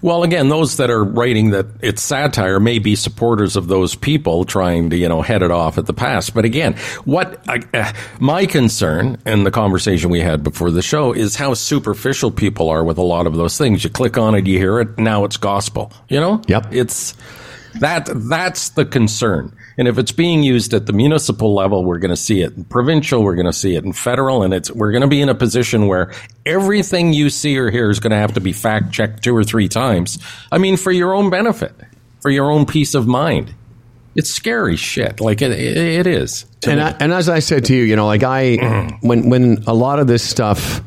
Well, 0.05 0.21
again, 0.21 0.49
those 0.49 0.77
that 0.77 0.91
are 0.91 1.03
writing 1.03 1.49
that 1.49 1.65
it's 1.81 1.99
satire 1.99 2.59
may 2.59 2.77
be 2.77 2.95
supporters 2.95 3.55
of 3.55 3.67
those 3.67 3.95
people 3.95 4.45
trying 4.45 4.91
to, 4.91 4.95
you 4.95 5.09
know, 5.09 5.23
head 5.23 5.41
it 5.41 5.49
off 5.49 5.79
at 5.79 5.87
the 5.87 5.93
pass. 5.93 6.29
But 6.29 6.45
again, 6.45 6.75
what 7.05 7.43
I, 7.49 7.63
uh, 7.73 7.91
my 8.19 8.45
concern 8.45 9.17
and 9.25 9.47
the 9.47 9.49
conversation 9.49 10.11
we 10.11 10.19
had 10.19 10.43
before 10.43 10.69
the 10.69 10.83
show 10.83 11.11
is 11.11 11.35
how 11.35 11.55
superficial 11.55 12.29
people 12.29 12.69
are 12.69 12.83
with 12.83 12.99
a 12.99 13.01
lot 13.03 13.25
of 13.25 13.35
those 13.35 13.57
things. 13.57 13.83
You 13.83 13.89
click 13.89 14.15
on 14.15 14.35
it, 14.35 14.45
you 14.45 14.59
hear 14.59 14.79
it, 14.79 14.95
now 14.99 15.23
it's 15.23 15.37
gospel. 15.37 15.91
You 16.07 16.19
know, 16.19 16.39
Yep. 16.47 16.67
It's 16.69 17.15
that 17.79 18.07
that's 18.13 18.69
the 18.69 18.85
concern. 18.85 19.57
And 19.77 19.87
if 19.87 19.97
it's 19.97 20.11
being 20.11 20.43
used 20.43 20.73
at 20.73 20.85
the 20.85 20.93
municipal 20.93 21.53
level, 21.53 21.83
we're 21.83 21.99
going 21.99 22.09
to 22.09 22.17
see 22.17 22.41
it 22.41 22.53
in 22.53 22.63
provincial, 22.63 23.23
we're 23.23 23.35
going 23.35 23.45
to 23.45 23.53
see 23.53 23.75
it 23.75 23.83
in 23.83 23.93
federal, 23.93 24.43
and 24.43 24.53
it's 24.53 24.71
we're 24.71 24.91
going 24.91 25.01
to 25.01 25.07
be 25.07 25.21
in 25.21 25.29
a 25.29 25.35
position 25.35 25.87
where 25.87 26.13
everything 26.45 27.13
you 27.13 27.29
see 27.29 27.57
or 27.57 27.69
hear 27.69 27.89
is 27.89 27.99
going 27.99 28.11
to 28.11 28.17
have 28.17 28.33
to 28.33 28.41
be 28.41 28.53
fact 28.53 28.91
checked 28.91 29.23
two 29.23 29.35
or 29.35 29.43
three 29.43 29.67
times. 29.67 30.19
I 30.51 30.57
mean, 30.57 30.77
for 30.77 30.91
your 30.91 31.13
own 31.13 31.29
benefit, 31.29 31.73
for 32.21 32.31
your 32.31 32.49
own 32.49 32.65
peace 32.65 32.95
of 32.95 33.05
mind. 33.05 33.53
It's 34.15 34.31
scary 34.31 34.77
shit. 34.77 35.19
Like 35.19 35.41
it, 35.41 35.51
it, 35.51 35.77
it 35.77 36.07
is. 36.07 36.45
And 36.65 36.81
I, 36.81 36.95
and 36.99 37.11
as 37.11 37.27
I 37.27 37.39
said 37.39 37.65
to 37.65 37.75
you, 37.75 37.83
you 37.83 37.97
know, 37.97 38.07
like 38.07 38.23
I 38.23 38.97
when 39.01 39.29
when 39.29 39.63
a 39.67 39.73
lot 39.73 39.99
of 39.99 40.07
this 40.07 40.23
stuff 40.23 40.81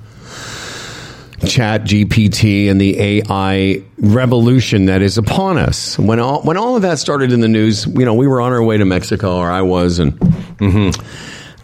ChatGPT 1.41 2.69
and 2.71 2.81
the 2.81 2.99
AI 3.01 3.83
revolution 3.99 4.87
that 4.87 5.03
is 5.03 5.19
upon 5.19 5.59
us. 5.59 5.99
When 5.99 6.19
all 6.21 6.43
when 6.43 6.57
all 6.57 6.77
of 6.77 6.83
that 6.83 6.99
started 6.99 7.33
in 7.33 7.41
the 7.41 7.49
news, 7.49 7.87
you 7.87 8.05
know, 8.05 8.15
we 8.15 8.27
were 8.27 8.41
on 8.41 8.53
our 8.53 8.63
way 8.63 8.77
to 8.77 8.85
Mexico, 8.85 9.37
or 9.37 9.51
I 9.51 9.63
was, 9.63 9.99
and 9.99 10.19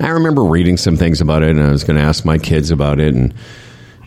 I 0.00 0.08
remember 0.08 0.44
reading 0.44 0.76
some 0.76 0.96
things 0.96 1.20
about 1.20 1.42
it, 1.42 1.50
and 1.50 1.62
I 1.62 1.70
was 1.70 1.84
going 1.84 1.96
to 1.96 2.02
ask 2.02 2.24
my 2.24 2.38
kids 2.38 2.70
about 2.70 3.00
it, 3.00 3.14
and 3.14 3.34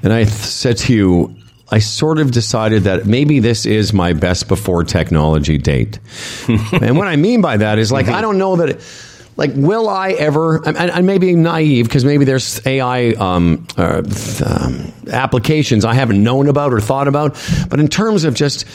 and 0.04 0.14
I 0.14 0.24
th- 0.24 0.34
said 0.34 0.78
to 0.78 0.94
you, 0.94 1.36
I 1.70 1.80
sort 1.80 2.20
of 2.20 2.32
decided 2.32 2.84
that 2.84 3.06
maybe 3.06 3.40
this 3.40 3.66
is 3.66 3.92
my 3.94 4.14
best 4.14 4.48
before 4.48 4.84
technology 4.84 5.58
date, 5.58 6.00
and 6.48 6.98
what 6.98 7.08
I 7.08 7.16
mean 7.18 7.42
by 7.42 7.58
that 7.58 7.78
is 7.78 7.92
like 7.92 8.08
I 8.08 8.22
don't 8.22 8.38
know 8.38 8.56
that. 8.58 8.70
It, 8.70 8.82
like, 9.38 9.52
will 9.54 9.88
I 9.88 10.12
ever? 10.14 10.68
And 10.68 10.78
I 10.78 11.02
may 11.02 11.20
be 11.20 11.36
naive 11.36 11.86
because 11.86 12.04
maybe 12.04 12.26
there's 12.26 12.66
AI 12.66 13.10
um, 13.12 13.68
uh, 13.78 14.02
um, 14.44 14.92
applications 15.12 15.86
I 15.86 15.94
haven't 15.94 16.22
known 16.22 16.48
about 16.48 16.74
or 16.74 16.82
thought 16.82 17.08
about. 17.08 17.40
But 17.70 17.80
in 17.80 17.88
terms 17.88 18.24
of 18.24 18.34
just 18.34 18.66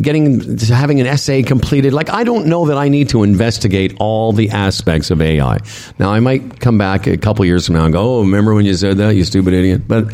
getting 0.00 0.58
having 0.58 1.00
an 1.00 1.06
essay 1.06 1.42
completed, 1.42 1.92
like 1.92 2.10
I 2.10 2.22
don't 2.22 2.46
know 2.46 2.66
that 2.66 2.78
I 2.78 2.88
need 2.88 3.08
to 3.08 3.24
investigate 3.24 3.96
all 3.98 4.32
the 4.32 4.50
aspects 4.50 5.10
of 5.10 5.20
AI. 5.20 5.58
Now, 5.98 6.12
I 6.12 6.20
might 6.20 6.60
come 6.60 6.78
back 6.78 7.08
a 7.08 7.16
couple 7.16 7.44
years 7.44 7.66
from 7.66 7.74
now 7.74 7.84
and 7.84 7.92
go, 7.92 8.18
"Oh, 8.18 8.20
remember 8.20 8.54
when 8.54 8.66
you 8.66 8.74
said 8.74 8.98
that, 8.98 9.16
you 9.16 9.24
stupid 9.24 9.52
idiot?" 9.52 9.82
But 9.88 10.06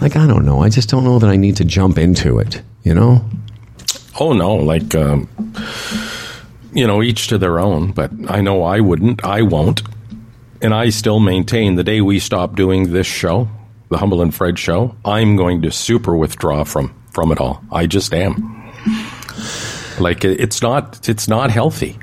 like, 0.00 0.14
I 0.14 0.28
don't 0.28 0.44
know. 0.44 0.62
I 0.62 0.68
just 0.68 0.88
don't 0.88 1.02
know 1.02 1.18
that 1.18 1.28
I 1.28 1.36
need 1.36 1.56
to 1.56 1.64
jump 1.64 1.98
into 1.98 2.38
it. 2.38 2.62
You 2.84 2.94
know? 2.94 3.24
Oh 4.20 4.32
no, 4.32 4.54
like 4.54 4.94
um, 4.94 5.28
you 6.74 6.86
know, 6.86 7.02
each 7.02 7.28
to 7.28 7.38
their 7.38 7.58
own. 7.58 7.92
But 7.92 8.10
I 8.28 8.40
know 8.40 8.62
I 8.62 8.80
wouldn't. 8.80 9.24
I 9.24 9.42
won't. 9.42 9.82
And 10.60 10.74
I 10.74 10.90
still 10.90 11.20
maintain 11.20 11.74
the 11.74 11.84
day 11.84 12.00
we 12.00 12.18
stop 12.18 12.56
doing 12.56 12.92
this 12.92 13.06
show, 13.06 13.48
the 13.90 13.98
Humble 13.98 14.22
and 14.22 14.34
Fred 14.34 14.58
show, 14.58 14.96
I'm 15.04 15.36
going 15.36 15.62
to 15.62 15.70
super 15.70 16.16
withdraw 16.16 16.64
from 16.64 16.94
from 17.10 17.30
it 17.32 17.40
all. 17.40 17.62
I 17.70 17.86
just 17.86 18.12
am. 18.12 18.72
Like 20.00 20.24
it's 20.24 20.60
not 20.62 21.08
it's 21.08 21.28
not 21.28 21.50
healthy. 21.50 21.98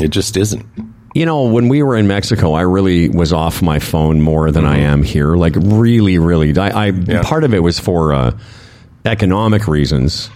It 0.00 0.08
just 0.08 0.36
isn't. 0.36 0.66
You 1.14 1.26
know, 1.26 1.44
when 1.44 1.68
we 1.68 1.82
were 1.82 1.96
in 1.96 2.06
Mexico, 2.06 2.52
I 2.52 2.62
really 2.62 3.08
was 3.08 3.32
off 3.32 3.62
my 3.62 3.78
phone 3.78 4.20
more 4.20 4.50
than 4.52 4.64
I 4.64 4.78
am 4.78 5.02
here. 5.02 5.36
Like, 5.36 5.54
really, 5.56 6.18
really. 6.18 6.56
I, 6.56 6.88
I 6.88 7.22
part 7.22 7.44
of 7.44 7.54
it 7.54 7.60
was 7.60 7.78
for 7.78 8.12
uh, 8.12 8.38
economic 9.04 9.66
reasons. 9.66 10.30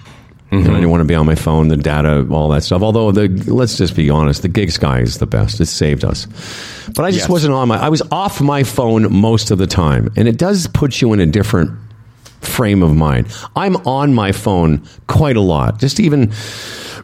And 0.53 0.61
I 0.61 0.65
didn't 0.65 0.81
mm-hmm. 0.81 0.91
want 0.91 1.01
to 1.01 1.05
be 1.07 1.15
on 1.15 1.25
my 1.25 1.35
phone, 1.35 1.69
the 1.69 1.79
data, 1.79 2.27
all 2.31 2.51
that 2.51 2.63
stuff. 2.63 2.83
Although 2.83 3.11
the 3.11 3.29
let's 3.51 3.79
just 3.79 3.97
be 3.97 4.11
honest, 4.11 4.43
the 4.43 4.51
GigSky 4.51 5.01
is 5.01 5.17
the 5.17 5.27
best. 5.27 5.59
It 5.61 5.67
saved 5.67 6.05
us. 6.05 6.27
But 6.95 7.07
I 7.07 7.11
just 7.11 7.23
Yes. 7.23 7.29
wasn't 7.31 7.55
on 7.55 7.69
my. 7.69 7.79
I 7.79 7.89
was 7.89 8.03
off 8.13 8.39
my 8.43 8.63
phone 8.63 9.11
most 9.11 9.51
of 9.51 9.57
the 9.57 9.67
time, 9.67 10.13
and 10.15 10.29
it 10.29 10.37
does 10.37 10.67
put 10.67 11.01
you 11.01 11.15
in 11.15 11.21
a 11.21 11.27
different 11.27 11.71
frame 12.43 12.83
of 12.83 12.95
mind. 12.95 13.29
I'm 13.57 13.77
on 13.87 14.13
my 14.13 14.33
phone 14.33 14.83
quite 15.07 15.39
a 15.39 15.41
lot, 15.41 15.79
just 15.79 15.99
even 15.99 16.33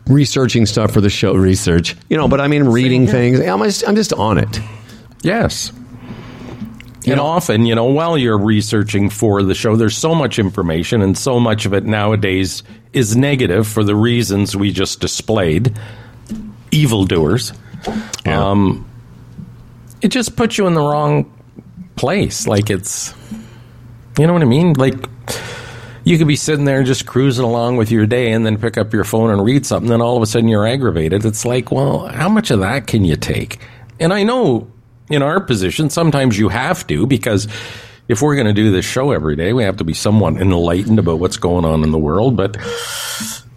researching 0.06 0.66
stuff 0.66 0.92
for 0.92 1.00
the 1.00 1.08
show. 1.08 1.32
Research, 1.32 1.96
you 2.10 2.18
know, 2.18 2.28
but 2.28 2.42
I 2.42 2.48
mean 2.48 2.64
reading 2.64 3.06
things. 3.06 3.40
I'm 3.40 3.62
just, 3.62 3.88
I'm 3.88 3.96
just 3.96 4.12
on 4.12 4.36
it. 4.36 4.60
Yes. 5.22 5.72
And 7.06 7.18
often, 7.18 7.64
you 7.64 7.74
know, 7.74 7.86
while 7.86 8.18
you're 8.18 8.36
researching 8.36 9.08
for 9.08 9.42
the 9.42 9.54
show, 9.54 9.76
there's 9.76 9.96
so 9.96 10.14
much 10.14 10.38
information, 10.38 11.00
and 11.00 11.16
so 11.16 11.40
much 11.40 11.64
of 11.64 11.72
it 11.72 11.84
nowadays 11.84 12.62
is 12.92 13.16
negative 13.16 13.66
for 13.66 13.84
the 13.84 13.94
reasons 13.94 14.56
we 14.56 14.72
just 14.72 15.00
displayed. 15.00 15.78
Evildoers. 16.70 17.52
Um, 18.26 18.88
it 20.00 20.08
just 20.08 20.36
puts 20.36 20.58
you 20.58 20.66
in 20.66 20.74
the 20.74 20.80
wrong 20.80 21.32
place. 21.96 22.46
Like 22.46 22.70
it's, 22.70 23.14
you 24.18 24.26
know 24.26 24.32
what 24.32 24.42
I 24.42 24.46
mean? 24.46 24.74
Like 24.74 25.08
you 26.04 26.16
could 26.16 26.26
be 26.28 26.36
sitting 26.36 26.64
there 26.64 26.82
just 26.82 27.06
cruising 27.06 27.44
along 27.44 27.76
with 27.76 27.90
your 27.90 28.06
day 28.06 28.32
and 28.32 28.46
then 28.46 28.58
pick 28.58 28.78
up 28.78 28.92
your 28.92 29.04
phone 29.04 29.30
and 29.30 29.44
read 29.44 29.66
something, 29.66 29.90
then 29.90 30.00
all 30.00 30.16
of 30.16 30.22
a 30.22 30.26
sudden 30.26 30.48
you're 30.48 30.66
aggravated. 30.66 31.24
It's 31.24 31.44
like, 31.44 31.70
well, 31.70 32.06
how 32.06 32.28
much 32.28 32.50
of 32.50 32.60
that 32.60 32.86
can 32.86 33.04
you 33.04 33.16
take? 33.16 33.60
And 34.00 34.12
I 34.12 34.22
know 34.22 34.70
in 35.10 35.22
our 35.22 35.40
position, 35.40 35.90
sometimes 35.90 36.38
you 36.38 36.48
have 36.48 36.86
to 36.86 37.06
because 37.06 37.48
if 38.08 38.22
we're 38.22 38.34
going 38.34 38.46
to 38.46 38.54
do 38.54 38.72
this 38.72 38.84
show 38.84 39.12
every 39.12 39.36
day, 39.36 39.52
we 39.52 39.62
have 39.64 39.76
to 39.76 39.84
be 39.84 39.94
somewhat 39.94 40.36
enlightened 40.36 40.98
about 40.98 41.18
what's 41.18 41.36
going 41.36 41.64
on 41.64 41.84
in 41.84 41.90
the 41.90 41.98
world. 41.98 42.36
But 42.36 42.56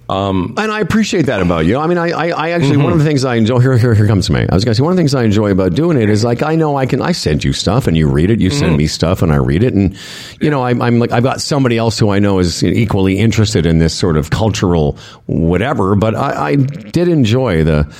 um, 0.09 0.55
And 0.57 0.69
I 0.69 0.81
appreciate 0.81 1.27
that 1.27 1.41
about 1.41 1.65
you. 1.65 1.77
I 1.77 1.87
mean, 1.87 1.97
I, 1.97 2.09
I, 2.09 2.27
I 2.31 2.49
actually, 2.49 2.75
one 2.75 2.91
of 2.91 2.97
the 2.97 3.03
mm-hmm. 3.03 3.07
things 3.07 3.23
I 3.23 3.35
enjoy, 3.35 3.59
here, 3.59 3.77
here, 3.77 3.93
here 3.93 4.07
comes 4.07 4.25
to 4.27 4.33
me. 4.33 4.41
I 4.41 4.53
was 4.53 4.65
going 4.65 4.73
to 4.73 4.75
say, 4.75 4.83
one 4.83 4.91
of 4.91 4.97
the 4.97 4.99
things 4.99 5.15
I 5.15 5.23
enjoy 5.23 5.51
about 5.51 5.73
doing 5.73 5.97
it 5.97 6.09
is 6.09 6.25
like, 6.25 6.43
I 6.43 6.55
know 6.55 6.75
I 6.75 6.85
can, 6.85 7.01
I 7.01 7.13
send 7.13 7.45
you 7.45 7.53
stuff 7.53 7.87
and 7.87 7.95
you 7.95 8.09
read 8.09 8.29
it. 8.29 8.41
You 8.41 8.49
send 8.49 8.71
mm-hmm. 8.71 8.77
me 8.79 8.87
stuff 8.87 9.21
and 9.21 9.31
I 9.31 9.37
read 9.37 9.63
it. 9.63 9.73
And, 9.73 9.97
you 10.41 10.49
know, 10.49 10.65
I'm, 10.65 10.81
I'm 10.81 10.99
like, 10.99 11.13
I've 11.13 11.23
got 11.23 11.39
somebody 11.39 11.77
else 11.77 11.97
who 11.97 12.09
I 12.09 12.19
know 12.19 12.39
is 12.39 12.61
equally 12.61 13.19
interested 13.19 13.65
in 13.65 13.79
this 13.79 13.93
sort 13.93 14.17
of 14.17 14.31
cultural 14.31 14.97
whatever. 15.27 15.95
But 15.95 16.15
I, 16.15 16.49
I 16.49 16.55
did 16.57 17.07
enjoy 17.07 17.63
the, 17.63 17.95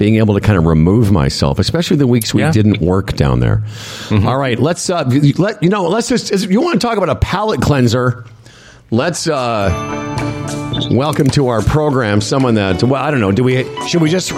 being 0.00 0.16
able 0.16 0.32
to 0.34 0.40
kind 0.40 0.56
of 0.58 0.64
remove 0.64 1.12
myself, 1.12 1.58
especially 1.58 1.98
the 1.98 2.06
weeks 2.06 2.32
we 2.32 2.40
Yeah. 2.40 2.50
didn't 2.50 2.80
work 2.80 3.12
down 3.16 3.38
there. 3.40 3.62
All 4.10 4.38
right, 4.38 4.58
let's 4.58 4.88
uh, 4.88 5.04
let 5.36 5.62
you 5.62 5.68
know. 5.68 5.86
Let's 5.88 6.08
just. 6.08 6.32
If 6.32 6.50
you 6.50 6.62
want 6.62 6.80
to 6.80 6.84
talk 6.86 6.96
about 6.96 7.10
a 7.10 7.16
palate 7.16 7.60
cleanser, 7.60 8.24
let's 8.90 9.28
uh, 9.28 9.68
welcome 10.90 11.28
to 11.30 11.48
our 11.48 11.60
program 11.62 12.20
someone 12.22 12.54
that. 12.54 12.82
Well, 12.82 12.94
I 13.00 13.10
don't 13.10 13.20
know. 13.20 13.30
Do 13.30 13.44
we? 13.44 13.64
Should 13.86 14.00
we 14.00 14.08
just 14.10 14.32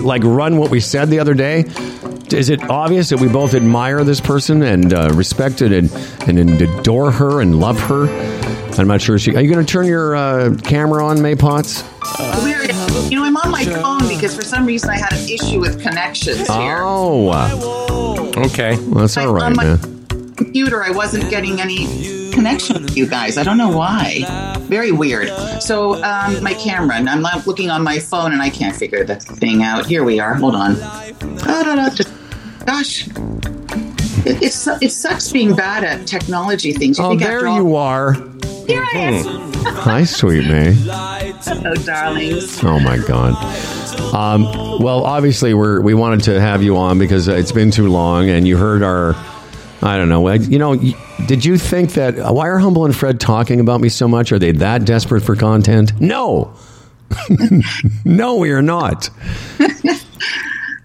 like 0.00 0.22
run 0.24 0.58
what 0.58 0.70
we 0.70 0.78
said 0.78 1.08
the 1.08 1.20
other 1.20 1.34
day? 1.34 1.64
Is 2.30 2.48
it 2.50 2.62
obvious 2.70 3.08
that 3.10 3.20
we 3.20 3.28
both 3.28 3.54
admire 3.54 4.04
this 4.04 4.20
person 4.20 4.62
and 4.62 4.92
uh, 4.94 5.10
respect 5.14 5.60
it 5.62 5.72
and, 5.72 5.90
and 6.26 6.60
adore 6.62 7.10
her 7.12 7.40
and 7.42 7.58
love 7.58 7.78
her? 7.80 8.06
I'm 8.78 8.88
not 8.88 9.00
sure. 9.00 9.18
She, 9.18 9.34
are 9.36 9.40
you 9.40 9.52
going 9.52 9.64
to 9.64 9.70
turn 9.70 9.86
your 9.86 10.16
uh, 10.16 10.56
camera 10.64 11.04
on, 11.04 11.20
Maie 11.20 11.36
Pauts? 11.36 11.84
Weird. 12.42 12.70
You 13.10 13.16
know, 13.16 13.24
I'm 13.24 13.36
on 13.36 13.50
my 13.50 13.64
phone 13.64 14.08
because 14.08 14.34
for 14.34 14.42
some 14.42 14.64
reason 14.66 14.90
I 14.90 14.96
had 14.96 15.12
an 15.12 15.28
issue 15.28 15.60
with 15.60 15.80
connections 15.82 16.38
here. 16.48 16.78
Oh, 16.80 17.28
uh, 17.28 18.32
okay, 18.46 18.76
well, 18.86 19.00
that's 19.00 19.16
all 19.16 19.32
Like, 19.32 19.42
right, 19.42 19.46
on 19.50 19.56
my 19.56 19.64
man. 19.64 20.06
computer, 20.36 20.82
I 20.82 20.90
wasn't 20.90 21.28
getting 21.30 21.60
any 21.60 22.30
connection 22.32 22.82
with 22.82 22.96
you 22.96 23.06
guys. 23.06 23.36
I 23.36 23.42
don't 23.42 23.58
know 23.58 23.76
why. 23.76 24.24
Very 24.62 24.90
weird. 24.90 25.28
So, 25.62 26.02
um, 26.02 26.42
my 26.42 26.54
camera, 26.54 26.96
and 26.96 27.08
I'm 27.10 27.20
not 27.22 27.46
looking 27.46 27.68
on 27.70 27.82
my 27.84 27.98
phone, 27.98 28.32
and 28.32 28.40
I 28.40 28.48
can't 28.50 28.74
figure 28.74 29.04
the 29.04 29.16
thing 29.16 29.62
out. 29.62 29.86
Here 29.86 30.02
we 30.02 30.18
are. 30.18 30.34
Hold 30.34 30.54
on. 30.54 30.76
Da, 30.78 31.62
da, 31.62 31.74
da, 31.76 31.90
just- 31.90 32.12
Gosh. 32.66 33.06
It, 34.24 34.40
it's, 34.40 34.66
it 34.68 34.92
sucks 34.92 35.30
being 35.32 35.54
bad 35.54 35.82
at 35.84 36.06
technology 36.06 36.72
things. 36.72 36.96
You 36.98 37.04
Oh, 37.04 37.08
think 37.10 37.22
there 37.22 37.46
all- 37.46 37.56
you 37.56 37.76
are. 37.76 38.14
Here 38.66 38.82
I 38.82 38.98
am. 38.98 39.52
Hi, 39.54 40.04
sweet 40.04 40.46
Maie. 40.46 40.72
Hello, 40.72 41.74
darlings. 41.74 42.62
Oh 42.62 42.78
my 42.80 42.98
God. 42.98 43.34
Um, 44.14 44.44
well, 44.82 45.04
obviously, 45.04 45.54
we're 45.54 45.80
we 45.80 45.94
wanted 45.94 46.24
to 46.24 46.40
have 46.40 46.62
you 46.62 46.76
on 46.76 46.98
because 46.98 47.28
it's 47.28 47.52
been 47.52 47.70
too 47.70 47.88
long, 47.88 48.28
and 48.28 48.46
you 48.46 48.56
heard 48.56 48.82
our. 48.82 49.14
I 49.84 49.96
don't 49.96 50.08
know. 50.08 50.30
You 50.30 50.58
know, 50.58 50.76
did 51.26 51.44
you 51.44 51.58
think 51.58 51.92
that 51.94 52.16
why 52.32 52.48
are 52.48 52.58
Humble 52.58 52.84
and 52.84 52.94
Fred 52.94 53.18
talking 53.18 53.58
about 53.58 53.80
me 53.80 53.88
so 53.88 54.06
much? 54.06 54.30
Are 54.30 54.38
they 54.38 54.52
that 54.52 54.84
desperate 54.84 55.22
for 55.22 55.34
content? 55.34 56.00
No. 56.00 56.54
no, 58.04 58.36
we 58.36 58.52
are 58.52 58.62
not. 58.62 59.10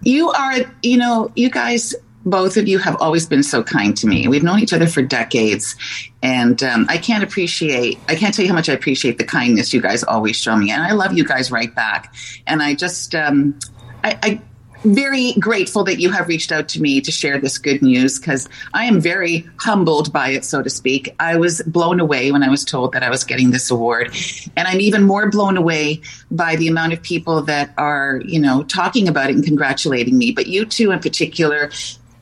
You 0.02 0.30
are, 0.30 0.54
you 0.82 0.96
know, 0.96 1.30
you 1.34 1.50
guys, 1.50 1.94
both 2.24 2.56
of 2.56 2.68
you 2.68 2.78
have 2.78 2.96
always 3.00 3.26
been 3.26 3.42
so 3.42 3.62
kind 3.62 3.96
to 3.98 4.06
me. 4.06 4.26
We've 4.28 4.42
known 4.42 4.60
each 4.60 4.72
other 4.72 4.86
for 4.86 5.02
decades, 5.02 5.76
and 6.22 6.62
um, 6.62 6.86
I 6.88 6.98
can't 6.98 7.22
appreciate, 7.22 7.98
I 8.08 8.16
can't 8.16 8.34
tell 8.34 8.44
you 8.44 8.50
how 8.50 8.54
much 8.56 8.68
I 8.68 8.72
appreciate 8.72 9.18
the 9.18 9.24
kindness 9.24 9.72
you 9.72 9.80
guys 9.80 10.02
always 10.02 10.36
show 10.36 10.56
me. 10.56 10.70
And 10.70 10.82
I 10.82 10.92
love 10.92 11.16
you 11.16 11.24
guys 11.24 11.50
right 11.52 11.72
back. 11.74 12.14
And 12.46 12.62
I 12.62 12.74
just, 12.74 13.14
um, 13.14 13.58
I, 14.02 14.18
I, 14.22 14.42
very 14.84 15.32
grateful 15.34 15.82
that 15.84 15.98
you 15.98 16.10
have 16.12 16.28
reached 16.28 16.52
out 16.52 16.68
to 16.68 16.80
me 16.80 17.00
to 17.00 17.10
share 17.10 17.38
this 17.40 17.58
good 17.58 17.82
news 17.82 18.18
because 18.18 18.48
I 18.74 18.84
am 18.84 19.00
very 19.00 19.48
humbled 19.56 20.12
by 20.12 20.30
it, 20.30 20.44
so 20.44 20.62
to 20.62 20.70
speak. 20.70 21.14
I 21.18 21.36
was 21.36 21.62
blown 21.62 21.98
away 21.98 22.30
when 22.30 22.44
I 22.44 22.48
was 22.48 22.64
told 22.64 22.92
that 22.92 23.02
I 23.02 23.10
was 23.10 23.24
getting 23.24 23.50
this 23.50 23.70
award. 23.70 24.14
And 24.56 24.68
I'm 24.68 24.80
even 24.80 25.02
more 25.02 25.28
blown 25.30 25.56
away 25.56 26.00
by 26.30 26.54
the 26.56 26.68
amount 26.68 26.92
of 26.92 27.02
people 27.02 27.42
that 27.42 27.74
are, 27.76 28.22
you 28.24 28.40
know, 28.40 28.62
talking 28.64 29.08
about 29.08 29.30
it 29.30 29.36
and 29.36 29.44
congratulating 29.44 30.16
me. 30.16 30.30
But 30.30 30.46
you 30.46 30.64
two 30.64 30.92
in 30.92 31.00
particular 31.00 31.70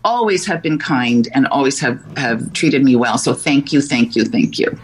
always 0.07 0.47
have 0.47 0.63
been 0.63 0.79
kind 0.79 1.29
and 1.35 1.47
always 1.49 1.81
have, 1.81 2.01
have 2.17 2.53
treated 2.53 2.83
me 2.83 2.97
well. 2.97 3.19
So 3.19 3.35
thank 3.35 3.73
you, 3.73 3.83
thank 3.83 4.15
you, 4.17 4.25
thank 4.25 4.59
you. 4.59 4.79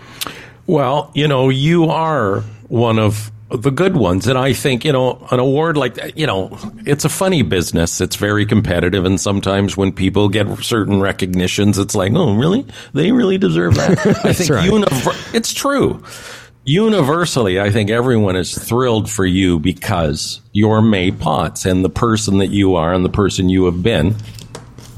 Well, 0.67 1.11
you 1.15 1.29
know, 1.29 1.49
you 1.49 1.87
are 1.87 2.41
one 2.69 2.99
of 2.99 3.31
the 3.51 3.71
good 3.71 3.97
ones. 3.97 4.27
And 4.27 4.37
I 4.39 4.53
think, 4.53 4.85
you 4.85 4.93
know, 4.93 5.25
an 5.31 5.39
award 5.39 5.77
like 5.77 5.95
that, 5.95 6.19
you 6.19 6.27
know, 6.27 6.59
it's 6.87 7.05
a 7.05 7.09
funny 7.09 7.43
business. 7.43 8.01
It's 8.01 8.17
very 8.17 8.47
competitive. 8.47 9.05
And 9.05 9.21
sometimes 9.21 9.77
when 9.77 9.93
people 9.93 10.29
get 10.29 10.49
certain 10.59 11.01
recognitions, 11.01 11.79
it's 11.79 11.95
like, 11.95 12.13
oh, 12.15 12.35
really? 12.35 12.67
They 12.93 13.13
really 13.13 13.39
deserve 13.39 13.77
that. 13.77 13.91
I 14.25 14.33
think 14.33 14.51
right. 14.51 14.69
univer- 14.69 15.35
it's 15.35 15.53
true. 15.53 16.03
Universally, 16.65 17.61
I 17.61 17.71
think 17.71 17.91
everyone 17.91 18.37
is 18.37 18.57
thrilled 18.57 19.11
for 19.11 19.27
you 19.27 19.59
because 19.59 20.41
you're 20.53 20.81
Maie 20.81 21.11
Pauts 21.11 21.67
and 21.67 21.85
the 21.85 21.91
person 21.91 22.39
that 22.39 22.51
you 22.51 22.77
are 22.77 22.93
and 22.95 23.05
the 23.05 23.11
person 23.11 23.49
you 23.49 23.65
have 23.67 23.83
been 23.83 24.15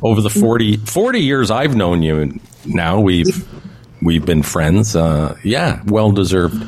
over 0.04 0.20
the 0.20 0.30
40, 0.30 0.76
40 0.76 1.20
years 1.20 1.50
I've 1.50 1.74
known 1.74 2.02
you 2.02 2.38
now. 2.66 3.00
We've, 3.00 3.48
we've 4.02 4.24
been 4.24 4.42
friends. 4.42 4.94
Uh, 4.94 5.36
yeah, 5.42 5.82
well 5.86 6.12
deserved. 6.12 6.62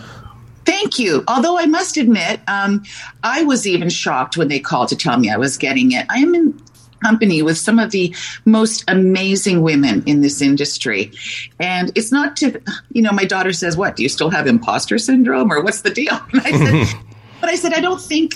Thank 0.64 0.98
you. 0.98 1.22
Although 1.28 1.58
I 1.58 1.66
must 1.66 1.96
admit, 1.96 2.40
um, 2.48 2.82
I 3.22 3.44
was 3.44 3.66
even 3.66 3.88
shocked 3.88 4.36
when 4.36 4.48
they 4.48 4.58
called 4.58 4.88
to 4.88 4.96
tell 4.96 5.16
me 5.16 5.30
I 5.30 5.36
was 5.36 5.56
getting 5.56 5.92
it. 5.92 6.06
I 6.08 6.18
am 6.18 6.34
in 6.34 6.60
company 7.02 7.42
with 7.42 7.58
some 7.58 7.78
of 7.78 7.90
the 7.90 8.14
most 8.44 8.82
amazing 8.88 9.62
women 9.62 10.02
in 10.06 10.22
this 10.22 10.40
industry. 10.40 11.12
And 11.60 11.92
it's 11.94 12.10
not 12.10 12.36
to, 12.38 12.60
you 12.90 13.02
know, 13.02 13.12
my 13.12 13.24
daughter 13.24 13.52
says, 13.52 13.76
What, 13.76 13.96
do 13.96 14.02
you 14.02 14.08
still 14.08 14.30
have 14.30 14.46
imposter 14.46 14.98
syndrome 14.98 15.52
or 15.52 15.62
what's 15.62 15.82
the 15.82 15.90
deal? 15.90 16.18
And 16.32 16.40
I 16.42 16.86
said, 16.86 17.00
But 17.40 17.50
I 17.50 17.54
said, 17.54 17.72
I 17.74 17.80
don't 17.80 18.00
think 18.00 18.34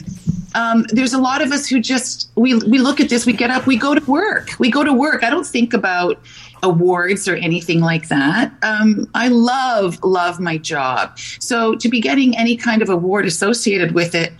um, 0.55 0.85
there's 0.91 1.13
a 1.13 1.19
lot 1.19 1.43
of 1.43 1.53
us 1.53 1.67
who 1.69 1.81
just 1.81 2.31
we 2.35 2.55
we 2.55 2.79
look 2.79 3.01
at 3.01 3.09
this, 3.09 3.27
we 3.27 3.33
get 3.33 3.51
up, 3.51 3.67
we 3.67 3.77
go 3.77 3.95
to 3.95 4.05
work, 4.11 4.51
we 4.59 4.71
go 4.71 4.83
to 4.83 4.93
work. 4.93 5.23
I 5.23 5.31
don't 5.31 5.47
think 5.47 5.73
about 5.73 6.21
awards 6.63 7.29
or 7.29 7.37
anything 7.37 7.81
like 7.81 8.09
that. 8.09 8.53
Um, 8.63 9.09
I 9.15 9.29
love 9.29 10.03
love 10.03 10.41
my 10.41 10.59
job, 10.59 11.19
so 11.19 11.75
to 11.77 11.89
be 11.89 12.01
getting 12.01 12.37
any 12.37 12.57
kind 12.57 12.83
of 12.83 12.89
award 12.89 13.27
associated 13.27 13.93
with 13.93 14.15
it 14.15 14.33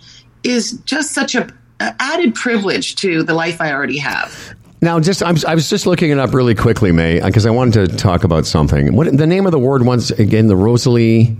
is 0.43 0.73
just 0.85 1.13
such 1.13 1.35
a, 1.35 1.47
a 1.79 1.95
added 1.99 2.35
privilege 2.35 2.95
to 2.97 3.23
the 3.23 3.33
life 3.33 3.61
I 3.61 3.71
already 3.71 3.99
have. 3.99 4.55
Now, 4.83 4.99
just 4.99 5.21
I'm, 5.21 5.37
i 5.47 5.53
was 5.53 5.69
just 5.69 5.85
looking 5.85 6.09
it 6.09 6.17
up 6.17 6.33
really 6.33 6.55
quickly, 6.55 6.91
Maie, 6.91 7.21
because 7.21 7.45
I 7.45 7.51
wanted 7.51 7.91
to 7.91 7.97
talk 7.97 8.23
about 8.23 8.47
something. 8.47 8.95
What 8.95 9.15
the 9.15 9.27
name 9.27 9.45
of 9.45 9.51
the 9.51 9.59
award 9.59 9.85
once 9.85 10.09
again? 10.09 10.47
The 10.47 10.55
Rosalie. 10.55 11.37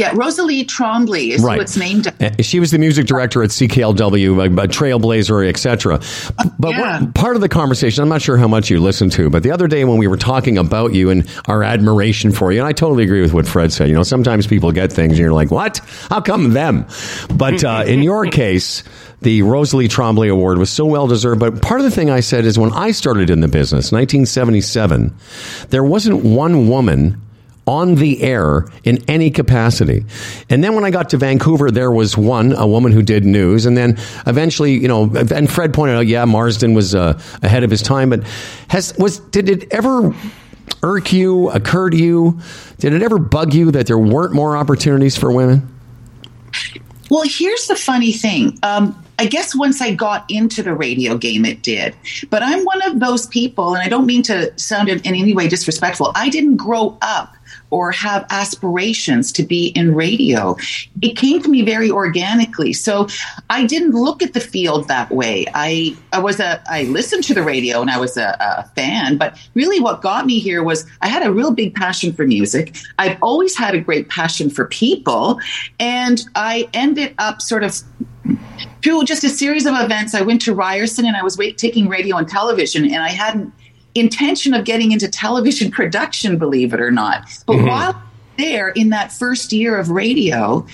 Yeah, 0.00 0.12
Rosalie 0.14 0.64
Trombley 0.64 1.28
is 1.32 1.42
Right. 1.42 1.56
who 1.56 1.60
it's 1.60 1.76
named. 1.76 2.06
after. 2.06 2.24
Uh, 2.24 2.42
She 2.42 2.58
was 2.58 2.70
the 2.70 2.78
music 2.78 3.06
director 3.06 3.42
at 3.42 3.50
CKLW, 3.50 4.40
a, 4.40 4.44
a 4.64 4.66
trailblazer, 4.66 5.46
etc. 5.46 6.00
But 6.58 6.70
Yeah. 6.70 7.00
what, 7.02 7.12
part 7.14 7.36
of 7.36 7.42
the 7.42 7.50
conversation, 7.50 8.02
I'm 8.02 8.08
not 8.08 8.22
sure 8.22 8.38
how 8.38 8.48
much 8.48 8.70
you 8.70 8.80
listened 8.80 9.12
to, 9.12 9.28
but 9.28 9.42
the 9.42 9.50
other 9.50 9.68
day 9.68 9.84
when 9.84 9.98
we 9.98 10.06
were 10.06 10.16
talking 10.16 10.56
about 10.56 10.94
you 10.94 11.10
and 11.10 11.26
our 11.48 11.62
admiration 11.62 12.32
for 12.32 12.50
you, 12.50 12.60
and 12.60 12.66
I 12.66 12.72
totally 12.72 13.04
agree 13.04 13.20
with 13.20 13.34
what 13.34 13.46
Fred 13.46 13.72
said. 13.72 13.88
You 13.88 13.94
know, 13.94 14.02
sometimes 14.02 14.46
people 14.46 14.72
get 14.72 14.90
things 14.90 15.12
and 15.12 15.18
you're 15.20 15.32
like, 15.34 15.50
what? 15.50 15.80
How 16.08 16.22
come 16.22 16.54
them? 16.54 16.86
But 17.34 17.62
uh, 17.62 17.84
in 17.86 18.02
your 18.02 18.24
case, 18.24 18.82
the 19.20 19.42
Rosalie 19.42 19.88
Trombley 19.88 20.30
Award 20.30 20.56
was 20.56 20.70
so 20.70 20.86
well 20.86 21.08
deserved. 21.08 21.40
But 21.40 21.60
part 21.60 21.80
of 21.80 21.84
the 21.84 21.90
thing 21.90 22.08
I 22.08 22.20
said 22.20 22.46
is 22.46 22.58
when 22.58 22.72
I 22.72 22.92
started 22.92 23.28
in 23.28 23.40
the 23.40 23.48
business, 23.48 23.92
1977, 23.92 25.12
there 25.68 25.84
wasn't 25.84 26.24
one 26.24 26.68
woman 26.68 27.20
on 27.66 27.94
the 27.96 28.22
air 28.22 28.66
in 28.84 28.98
any 29.08 29.30
capacity. 29.30 30.04
And 30.48 30.64
then 30.64 30.74
when 30.74 30.84
I 30.84 30.90
got 30.90 31.10
to 31.10 31.16
Vancouver, 31.16 31.70
there 31.70 31.90
was 31.90 32.16
one, 32.16 32.52
a 32.52 32.66
woman 32.66 32.92
who 32.92 33.02
did 33.02 33.24
news. 33.24 33.66
And 33.66 33.76
then 33.76 33.98
eventually, 34.26 34.72
you 34.72 34.88
know, 34.88 35.04
and 35.14 35.50
Fred 35.50 35.72
pointed 35.72 35.96
out, 35.96 36.06
yeah, 36.06 36.24
Marsden 36.24 36.74
was 36.74 36.94
uh, 36.94 37.20
ahead 37.42 37.62
of 37.62 37.70
his 37.70 37.82
time. 37.82 38.10
But 38.10 38.24
has, 38.68 38.96
was, 38.98 39.18
did 39.18 39.48
it 39.48 39.72
ever 39.72 40.14
irk 40.82 41.12
you, 41.12 41.50
occur 41.50 41.90
to 41.90 41.96
you? 41.96 42.40
Did 42.78 42.92
it 42.92 43.02
ever 43.02 43.18
bug 43.18 43.54
you 43.54 43.70
that 43.70 43.86
there 43.86 43.98
weren't 43.98 44.32
more 44.32 44.56
opportunities 44.56 45.16
for 45.16 45.30
women? 45.30 45.68
Well, 47.10 47.24
here's 47.26 47.66
the 47.66 47.76
funny 47.76 48.12
thing. 48.12 48.58
Um, 48.62 49.00
I 49.18 49.26
guess 49.26 49.54
once 49.54 49.82
I 49.82 49.92
got 49.92 50.24
into 50.30 50.62
the 50.62 50.72
radio 50.74 51.18
game, 51.18 51.44
it 51.44 51.62
did. 51.62 51.94
But 52.30 52.42
I'm 52.42 52.64
one 52.64 52.80
of 52.82 53.00
those 53.00 53.26
people, 53.26 53.74
and 53.74 53.82
I 53.82 53.88
don't 53.88 54.06
mean 54.06 54.22
to 54.22 54.58
sound 54.58 54.88
in, 54.88 55.00
in 55.00 55.14
any 55.14 55.34
way 55.34 55.46
disrespectful. 55.46 56.12
I 56.14 56.30
didn't 56.30 56.56
grow 56.56 56.96
up 57.02 57.36
or 57.70 57.92
have 57.92 58.26
aspirations 58.30 59.32
to 59.32 59.42
be 59.42 59.68
in 59.68 59.94
radio. 59.94 60.56
It 61.02 61.16
came 61.16 61.42
to 61.42 61.48
me 61.48 61.62
very 61.62 61.90
organically. 61.90 62.72
So 62.72 63.08
I 63.48 63.66
didn't 63.66 63.92
look 63.92 64.22
at 64.22 64.34
the 64.34 64.40
field 64.40 64.88
that 64.88 65.10
way. 65.10 65.46
I, 65.54 65.96
I 66.12 66.18
was 66.18 66.40
a, 66.40 66.62
I 66.68 66.84
listened 66.84 67.24
to 67.24 67.34
the 67.34 67.42
radio 67.42 67.80
and 67.80 67.90
I 67.90 67.98
was 67.98 68.16
a, 68.16 68.36
a 68.40 68.64
fan, 68.74 69.16
but 69.16 69.38
really 69.54 69.80
what 69.80 70.02
got 70.02 70.26
me 70.26 70.38
here 70.38 70.62
was 70.62 70.84
I 71.00 71.08
had 71.08 71.24
a 71.24 71.32
real 71.32 71.52
big 71.52 71.74
passion 71.74 72.12
for 72.12 72.26
music. 72.26 72.76
I've 72.98 73.18
always 73.22 73.56
had 73.56 73.74
a 73.74 73.80
great 73.80 74.08
passion 74.08 74.50
for 74.50 74.66
people. 74.66 75.40
And 75.78 76.22
I 76.34 76.68
ended 76.74 77.14
up 77.18 77.40
sort 77.40 77.64
of 77.64 77.80
through 78.82 79.04
just 79.04 79.24
a 79.24 79.28
series 79.28 79.66
of 79.66 79.74
events, 79.76 80.14
I 80.14 80.22
went 80.22 80.42
to 80.42 80.54
Ryerson 80.54 81.06
and 81.06 81.16
I 81.16 81.22
was 81.22 81.36
wait, 81.36 81.58
taking 81.58 81.88
radio 81.88 82.16
and 82.16 82.28
television, 82.28 82.84
and 82.84 83.02
I 83.02 83.08
had 83.08 83.34
an 83.34 83.52
intention 83.94 84.54
of 84.54 84.64
getting 84.64 84.92
into 84.92 85.08
television 85.08 85.70
production, 85.72 86.38
believe 86.38 86.72
it 86.72 86.80
or 86.80 86.90
not. 86.90 87.28
But 87.46 87.62
while 87.62 88.02
there, 88.36 88.68
in 88.70 88.90
that 88.90 89.12
first 89.12 89.52
year 89.52 89.76
of 89.78 89.90
radio, 89.90 90.66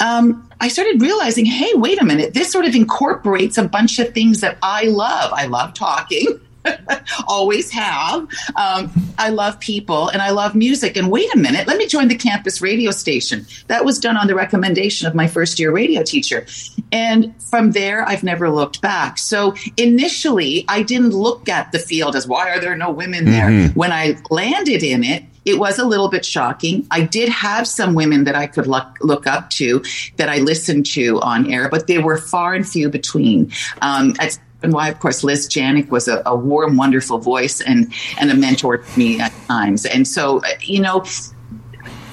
um, 0.00 0.48
I 0.60 0.68
started 0.68 1.00
realizing, 1.00 1.44
hey, 1.44 1.70
wait 1.74 2.00
a 2.00 2.04
minute, 2.04 2.34
this 2.34 2.50
sort 2.50 2.64
of 2.64 2.74
incorporates 2.74 3.58
a 3.58 3.64
bunch 3.64 3.98
of 3.98 4.12
things 4.12 4.40
that 4.40 4.58
I 4.62 4.84
love. 4.84 5.32
I 5.32 5.46
love 5.46 5.74
talking. 5.74 6.40
always 7.28 7.70
have. 7.70 8.28
Um, 8.56 8.92
I 9.18 9.30
love 9.30 9.58
people 9.60 10.08
and 10.08 10.22
I 10.22 10.30
love 10.30 10.54
music. 10.54 10.96
And 10.96 11.10
wait 11.10 11.32
a 11.34 11.38
minute, 11.38 11.66
let 11.66 11.76
me 11.76 11.86
join 11.86 12.08
the 12.08 12.16
campus 12.16 12.60
radio 12.60 12.90
station. 12.90 13.46
That 13.68 13.84
was 13.84 13.98
done 13.98 14.16
on 14.16 14.26
the 14.26 14.34
recommendation 14.34 15.06
of 15.06 15.14
my 15.14 15.26
first 15.26 15.58
year 15.58 15.72
radio 15.72 16.02
teacher. 16.02 16.46
And 16.90 17.34
from 17.42 17.72
there, 17.72 18.06
I've 18.08 18.22
never 18.22 18.50
looked 18.50 18.80
back. 18.80 19.18
So 19.18 19.54
initially, 19.76 20.64
I 20.68 20.82
didn't 20.82 21.10
look 21.10 21.48
at 21.48 21.72
the 21.72 21.78
field 21.78 22.16
as 22.16 22.26
why 22.26 22.50
are 22.50 22.60
there 22.60 22.76
no 22.76 22.90
women 22.90 23.24
there? 23.24 23.68
When 23.70 23.92
I 23.92 24.16
landed 24.30 24.82
in 24.82 25.04
it, 25.04 25.24
it 25.44 25.58
was 25.58 25.78
a 25.78 25.84
little 25.84 26.08
bit 26.08 26.24
shocking. 26.24 26.86
I 26.90 27.02
did 27.02 27.28
have 27.28 27.66
some 27.66 27.94
women 27.94 28.24
that 28.24 28.36
I 28.36 28.46
could 28.46 28.66
look, 28.66 28.96
look 29.00 29.26
up 29.26 29.50
to 29.50 29.82
that 30.16 30.28
I 30.28 30.38
listened 30.38 30.86
to 30.86 31.20
on 31.20 31.52
air, 31.52 31.68
but 31.68 31.86
they 31.88 31.98
were 31.98 32.16
far 32.16 32.54
and 32.54 32.68
few 32.68 32.88
between. 32.88 33.50
Um, 33.80 34.14
at 34.20 34.38
and 34.62 34.72
why, 34.72 34.88
of 34.88 34.98
course, 35.00 35.24
Liz 35.24 35.48
Janik 35.48 35.90
was 35.90 36.08
a, 36.08 36.22
a 36.26 36.34
warm, 36.34 36.76
wonderful 36.76 37.18
voice 37.18 37.60
and 37.60 37.92
and 38.18 38.30
a 38.30 38.34
mentor 38.34 38.78
to 38.78 38.98
me 38.98 39.20
at 39.20 39.32
times. 39.46 39.86
And 39.86 40.06
so, 40.06 40.38
uh, 40.38 40.48
you 40.60 40.80
know, 40.80 41.04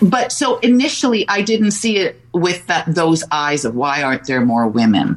but 0.02 0.32
so 0.32 0.60
initially, 0.60 1.28
I 1.28 1.41
didn't 1.41 1.72
see 1.72 1.97
it 1.97 2.22
with 2.34 2.66
that 2.68 2.86
those 2.88 3.24
eyes 3.32 3.66
of 3.66 3.76
why 3.76 4.04
aren't 4.04 4.26
there 4.26 4.41
more 4.41 4.68
women. 4.68 5.14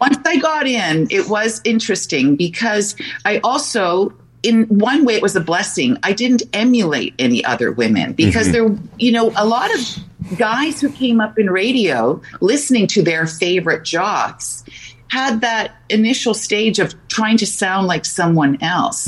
Once 0.00 0.18
I 0.26 0.38
got 0.38 0.66
in, 0.66 1.06
it 1.10 1.28
was 1.28 1.60
interesting 1.64 2.36
because 2.36 2.96
I 3.24 3.38
also 3.38 4.12
in 4.42 4.64
one 4.64 5.04
way 5.04 5.14
it 5.14 5.22
was 5.22 5.34
a 5.34 5.40
blessing 5.40 5.96
i 6.02 6.12
didn't 6.12 6.42
emulate 6.52 7.14
any 7.18 7.42
other 7.44 7.72
women 7.72 8.12
because 8.12 8.52
there 8.52 8.68
you 8.98 9.10
know 9.10 9.32
a 9.36 9.46
lot 9.46 9.74
of 9.74 10.38
guys 10.38 10.80
who 10.80 10.90
came 10.90 11.20
up 11.20 11.38
in 11.38 11.50
radio 11.50 12.20
listening 12.40 12.86
to 12.86 13.02
their 13.02 13.26
favorite 13.26 13.84
jocks 13.84 14.63
had 15.08 15.40
that 15.40 15.76
initial 15.88 16.34
stage 16.34 16.78
of 16.78 16.94
trying 17.08 17.36
to 17.36 17.46
sound 17.46 17.86
like 17.86 18.04
someone 18.04 18.60
else 18.62 19.06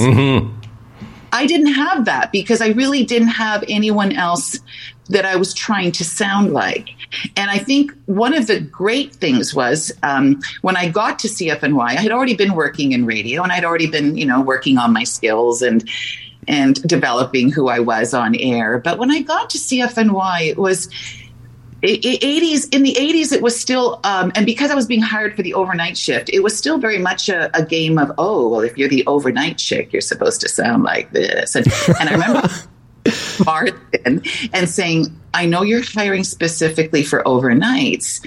I 1.32 1.46
didn't 1.46 1.74
have 1.74 2.06
that 2.06 2.32
because 2.32 2.62
I 2.62 2.68
really 2.68 3.04
didn't 3.04 3.28
have 3.28 3.62
anyone 3.68 4.12
else 4.12 4.58
that 5.08 5.26
I 5.26 5.36
was 5.36 5.52
trying 5.52 5.92
to 5.92 6.04
sound 6.04 6.52
like. 6.52 6.88
And 7.36 7.50
I 7.50 7.58
think 7.58 7.92
one 8.06 8.32
of 8.34 8.46
the 8.46 8.60
great 8.60 9.14
things 9.14 9.54
was 9.54 9.92
um, 10.02 10.40
when 10.62 10.76
I 10.76 10.88
got 10.88 11.18
to 11.20 11.28
CFNY, 11.28 11.78
I 11.78 12.00
had 12.00 12.10
already 12.10 12.34
been 12.34 12.54
working 12.54 12.92
in 12.92 13.04
radio 13.04 13.42
and 13.42 13.52
I'd 13.52 13.64
already 13.64 13.86
been, 13.86 14.16
you 14.16 14.24
know, 14.24 14.40
working 14.40 14.78
on 14.78 14.92
my 14.92 15.04
skills 15.04 15.62
and 15.62 15.88
and 16.48 16.80
developing 16.88 17.50
who 17.50 17.68
I 17.68 17.80
was 17.80 18.14
on 18.14 18.36
air. 18.36 18.78
But 18.78 18.98
when 18.98 19.10
I 19.10 19.20
got 19.20 19.50
to 19.50 19.58
CFNY, 19.58 20.48
it 20.48 20.56
was 20.56 20.88
80s 21.82 22.74
in 22.74 22.82
the 22.82 22.94
80s 22.94 23.32
it 23.32 23.42
was 23.42 23.58
still 23.58 24.00
um, 24.04 24.32
and 24.34 24.46
because 24.46 24.70
i 24.70 24.74
was 24.74 24.86
being 24.86 25.02
hired 25.02 25.36
for 25.36 25.42
the 25.42 25.54
overnight 25.54 25.96
shift 25.96 26.30
it 26.32 26.40
was 26.40 26.56
still 26.56 26.78
very 26.78 26.98
much 26.98 27.28
a, 27.28 27.54
a 27.56 27.64
game 27.64 27.98
of 27.98 28.10
oh 28.18 28.48
well 28.48 28.60
if 28.60 28.78
you're 28.78 28.88
the 28.88 29.06
overnight 29.06 29.58
chick 29.58 29.92
you're 29.92 30.02
supposed 30.02 30.40
to 30.40 30.48
sound 30.48 30.82
like 30.82 31.12
this. 31.12 31.54
And, 31.54 31.66
and 32.00 32.08
i 32.08 32.12
remember 32.12 32.48
martin 33.44 34.22
and 34.52 34.68
saying 34.68 35.06
i 35.34 35.44
know 35.44 35.62
you're 35.62 35.82
hiring 35.84 36.24
specifically 36.24 37.02
for 37.02 37.22
overnights. 37.24 38.26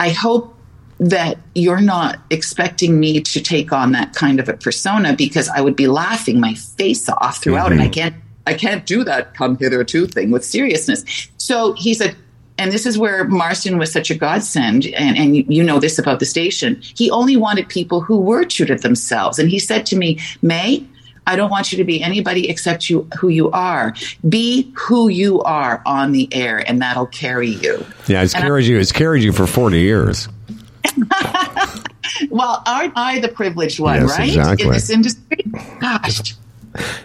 I 0.00 0.10
hope 0.10 0.54
that 1.00 1.38
you're 1.54 1.80
not 1.80 2.18
expecting 2.30 2.98
me 2.98 3.20
to 3.20 3.40
take 3.40 3.72
on 3.72 3.92
that 3.92 4.14
kind 4.14 4.40
of 4.40 4.48
a 4.48 4.54
persona 4.54 5.14
because 5.14 5.48
i 5.48 5.60
would 5.60 5.76
be 5.76 5.86
laughing 5.86 6.40
my 6.40 6.54
face 6.54 7.08
off 7.08 7.40
throughout 7.40 7.70
and 7.70 7.80
i 7.80 7.88
can't 7.88 8.16
i 8.48 8.54
can't 8.54 8.86
do 8.86 9.04
that 9.04 9.34
come 9.34 9.56
hitherto 9.56 10.06
thing 10.06 10.30
with 10.30 10.44
seriousness. 10.44 11.04
So 11.36 11.74
he 11.74 11.94
said 11.94 12.16
and 12.58 12.72
this 12.72 12.84
is 12.86 12.98
where 12.98 13.24
Marsden 13.24 13.78
was 13.78 13.92
such 13.92 14.10
a 14.10 14.14
godsend, 14.14 14.86
and, 14.86 15.16
and 15.16 15.36
you, 15.36 15.44
you 15.48 15.62
know 15.62 15.78
this 15.78 15.98
about 15.98 16.18
the 16.20 16.26
station. 16.26 16.80
He 16.82 17.10
only 17.10 17.36
wanted 17.36 17.68
people 17.68 18.00
who 18.00 18.20
were 18.20 18.44
true 18.44 18.66
to 18.66 18.74
themselves. 18.74 19.38
And 19.38 19.48
he 19.48 19.58
said 19.58 19.86
to 19.86 19.96
me, 19.96 20.18
Maie, 20.42 20.84
I 21.26 21.36
don't 21.36 21.50
want 21.50 21.72
you 21.72 21.78
to 21.78 21.84
be 21.84 22.02
anybody 22.02 22.48
except 22.48 22.88
you 22.90 23.06
who 23.18 23.28
you 23.28 23.50
are. 23.50 23.94
Be 24.28 24.72
who 24.76 25.08
you 25.08 25.40
are 25.42 25.82
on 25.86 26.12
the 26.12 26.28
air, 26.32 26.68
and 26.68 26.80
that'll 26.80 27.06
carry 27.06 27.50
you. 27.50 27.84
Yeah, 28.06 28.22
it's 28.22 28.34
carried 28.34 28.66
you. 28.66 28.78
It's 28.78 28.92
carried 28.92 29.22
you 29.22 29.32
for 29.32 29.46
forty 29.46 29.80
years. 29.80 30.28
Well, 32.30 32.62
aren't 32.66 32.94
I 32.96 33.20
the 33.20 33.28
privileged 33.28 33.78
one, 33.78 34.00
Yes, 34.00 34.18
right? 34.18 34.28
exactly. 34.28 34.66
In 34.66 34.72
this 34.72 34.90
industry? 34.90 35.44
Gosh. 35.78 36.34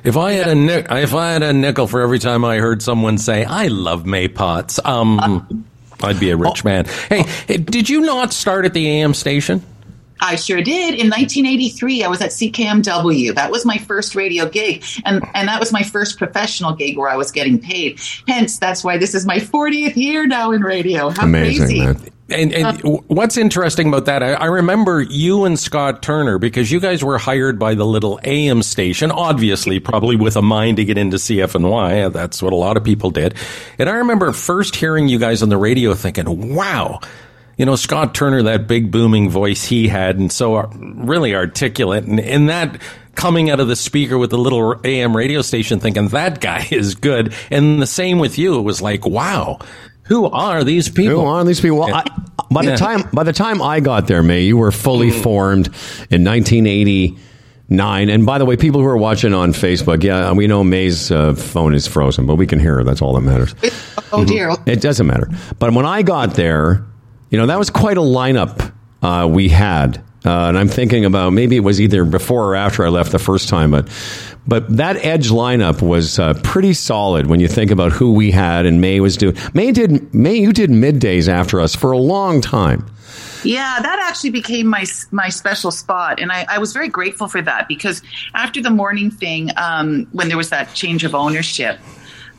If 0.03 0.17
I 0.17 0.33
had 0.33 0.47
a 0.47 0.55
nick, 0.55 0.87
if 0.89 1.13
I 1.13 1.31
had 1.31 1.43
a 1.43 1.53
nickel 1.53 1.87
for 1.87 2.01
every 2.01 2.19
time 2.19 2.43
I 2.45 2.57
heard 2.57 2.81
someone 2.81 3.17
say 3.17 3.45
"I 3.45 3.67
love 3.67 4.05
Maie 4.05 4.27
Pauts," 4.27 4.79
um, 4.83 5.65
I'd 6.01 6.19
be 6.19 6.31
a 6.31 6.37
rich 6.37 6.63
man. 6.63 6.85
Hey, 7.09 7.23
hey, 7.47 7.57
did 7.57 7.89
you 7.89 8.01
not 8.01 8.33
start 8.33 8.65
at 8.65 8.73
the 8.73 8.87
AM 9.01 9.13
station? 9.13 9.63
I 10.23 10.35
sure 10.35 10.61
did. 10.61 10.95
In 10.95 11.09
1983, 11.09 12.03
I 12.03 12.07
was 12.07 12.21
at 12.21 12.29
CKMW. 12.29 13.35
That 13.35 13.51
was 13.51 13.65
my 13.65 13.77
first 13.77 14.15
radio 14.15 14.47
gig, 14.47 14.83
and 15.05 15.21
and 15.35 15.49
that 15.49 15.59
was 15.59 15.73
my 15.73 15.83
first 15.83 16.17
professional 16.17 16.73
gig 16.73 16.97
where 16.97 17.09
I 17.09 17.17
was 17.17 17.31
getting 17.31 17.59
paid. 17.59 17.99
Hence, 18.27 18.57
that's 18.57 18.83
why 18.83 18.97
this 18.97 19.13
is 19.13 19.25
my 19.25 19.37
40th 19.37 19.97
year 19.97 20.25
now 20.25 20.51
in 20.51 20.61
radio. 20.61 21.09
How 21.09 21.25
Amazing, 21.25 21.65
crazy! 21.65 21.79
man. 21.79 22.09
And, 22.29 22.53
and 22.53 22.85
uh, 22.85 22.89
what's 23.07 23.35
interesting 23.35 23.89
about 23.89 24.05
that, 24.05 24.23
I, 24.23 24.33
I 24.33 24.45
remember 24.45 25.01
you 25.01 25.43
and 25.43 25.59
Scott 25.59 26.01
Turner 26.01 26.39
because 26.39 26.71
you 26.71 26.79
guys 26.79 27.03
were 27.03 27.17
hired 27.17 27.59
by 27.59 27.75
the 27.75 27.85
little 27.85 28.19
AM 28.23 28.63
station, 28.63 29.11
obviously, 29.11 29.79
probably 29.79 30.15
with 30.15 30.37
a 30.37 30.41
mind 30.41 30.77
to 30.77 30.85
get 30.85 30.97
into 30.97 31.17
CFNY. 31.17 32.11
That's 32.13 32.41
what 32.41 32.53
a 32.53 32.55
lot 32.55 32.77
of 32.77 32.83
people 32.83 33.11
did. 33.11 33.35
And 33.77 33.89
I 33.89 33.95
remember 33.95 34.31
first 34.31 34.75
hearing 34.75 35.09
you 35.09 35.19
guys 35.19 35.43
on 35.43 35.49
the 35.49 35.57
radio 35.57 35.93
thinking, 35.93 36.55
wow, 36.55 37.01
you 37.57 37.65
know, 37.65 37.75
Scott 37.75 38.15
Turner, 38.15 38.43
that 38.43 38.67
big 38.67 38.91
booming 38.91 39.29
voice 39.29 39.63
he 39.63 39.87
had 39.87 40.17
and 40.17 40.31
so 40.31 40.63
really 40.73 41.35
articulate 41.35 42.03
and, 42.05 42.19
and 42.19 42.49
that 42.49 42.81
coming 43.15 43.49
out 43.49 43.59
of 43.59 43.67
the 43.67 43.75
speaker 43.75 44.17
with 44.17 44.31
the 44.31 44.37
little 44.37 44.79
AM 44.83 45.15
radio 45.15 45.41
station 45.41 45.79
thinking 45.79 46.07
that 46.09 46.41
guy 46.41 46.67
is 46.71 46.95
good. 46.95 47.33
And 47.51 47.81
the 47.81 47.87
same 47.87 48.19
with 48.19 48.37
you. 48.37 48.57
It 48.57 48.63
was 48.63 48.81
like, 48.81 49.05
wow, 49.05 49.59
who 50.03 50.25
are 50.25 50.63
these 50.63 50.89
people? 50.89 51.21
Who 51.21 51.25
are 51.27 51.43
these 51.43 51.61
people? 51.61 51.79
Well, 51.79 51.93
I, 51.93 52.03
by 52.51 52.63
Yeah. 52.63 52.71
the 52.71 52.77
time 52.77 53.09
by 53.13 53.23
the 53.23 53.33
time 53.33 53.61
I 53.61 53.79
got 53.79 54.07
there, 54.07 54.23
Maie, 54.23 54.41
you 54.43 54.57
were 54.57 54.71
fully 54.71 55.11
mm. 55.11 55.23
formed 55.23 55.67
in 56.09 56.23
1989. 56.23 58.09
And 58.09 58.25
by 58.25 58.37
the 58.37 58.45
way, 58.45 58.57
people 58.57 58.81
who 58.81 58.87
are 58.87 58.97
watching 58.97 59.33
on 59.33 59.53
Facebook, 59.53 60.03
yeah, 60.03 60.29
uh, 60.29 60.33
we 60.33 60.47
know 60.47 60.63
Maie's 60.63 61.09
uh, 61.11 61.35
phone 61.35 61.73
is 61.73 61.87
frozen, 61.87 62.25
but 62.25 62.35
we 62.35 62.47
can 62.47 62.59
hear 62.59 62.75
her. 62.75 62.83
That's 62.83 63.01
all 63.01 63.13
that 63.13 63.21
matters. 63.21 63.55
Oh 64.11 64.25
dear. 64.25 64.49
Mm-hmm. 64.49 64.69
It 64.69 64.81
doesn't 64.81 65.07
matter. 65.07 65.29
But 65.59 65.73
when 65.73 65.85
I 65.85 66.01
got 66.01 66.35
there, 66.35 66.83
you 67.33 67.39
know, 67.39 67.47
that 67.47 67.57
was 67.57 67.71
quite 67.71 67.97
a 67.97 68.01
lineup 68.01 68.71
uh, 69.01 69.27
we 69.27 69.49
had. 69.49 69.97
Uh, 70.23 70.49
and 70.49 70.57
I'm 70.57 70.67
thinking 70.67 71.03
about 71.03 71.31
maybe 71.31 71.55
it 71.55 71.61
was 71.61 71.81
either 71.81 72.05
before 72.05 72.45
or 72.45 72.55
after 72.55 72.85
I 72.85 72.89
left 72.89 73.11
the 73.11 73.17
first 73.17 73.49
time, 73.49 73.71
but 73.71 73.89
but 74.45 74.77
that 74.77 74.97
edge 74.97 75.29
lineup 75.29 75.81
was 75.81 76.19
uh, 76.19 76.35
pretty 76.43 76.73
solid 76.73 77.25
when 77.25 77.39
you 77.39 77.47
think 77.47 77.71
about 77.71 77.91
who 77.91 78.13
we 78.13 78.29
had 78.29 78.67
and 78.67 78.79
Maie 78.79 78.99
was 78.99 79.17
doing. 79.17 79.35
Maie 79.55 79.71
did 79.71 80.13
Maie 80.13 80.35
you 80.35 80.53
did 80.53 80.69
middays 80.69 81.27
after 81.27 81.59
us 81.59 81.75
for 81.75 81.91
a 81.91 81.97
long 81.97 82.39
time. 82.39 82.85
Yeah, 83.43 83.79
that 83.81 83.99
actually 84.07 84.29
became 84.29 84.67
my 84.67 84.85
my 85.09 85.29
special 85.29 85.71
spot, 85.71 86.21
and 86.21 86.31
I, 86.31 86.45
I 86.47 86.59
was 86.59 86.71
very 86.71 86.87
grateful 86.87 87.27
for 87.27 87.41
that 87.41 87.67
because 87.67 88.03
after 88.35 88.61
the 88.61 88.69
morning 88.69 89.09
thing, 89.09 89.49
um, 89.57 90.07
when 90.11 90.27
there 90.27 90.37
was 90.37 90.51
that 90.51 90.73
change 90.75 91.03
of 91.03 91.15
ownership, 91.15 91.79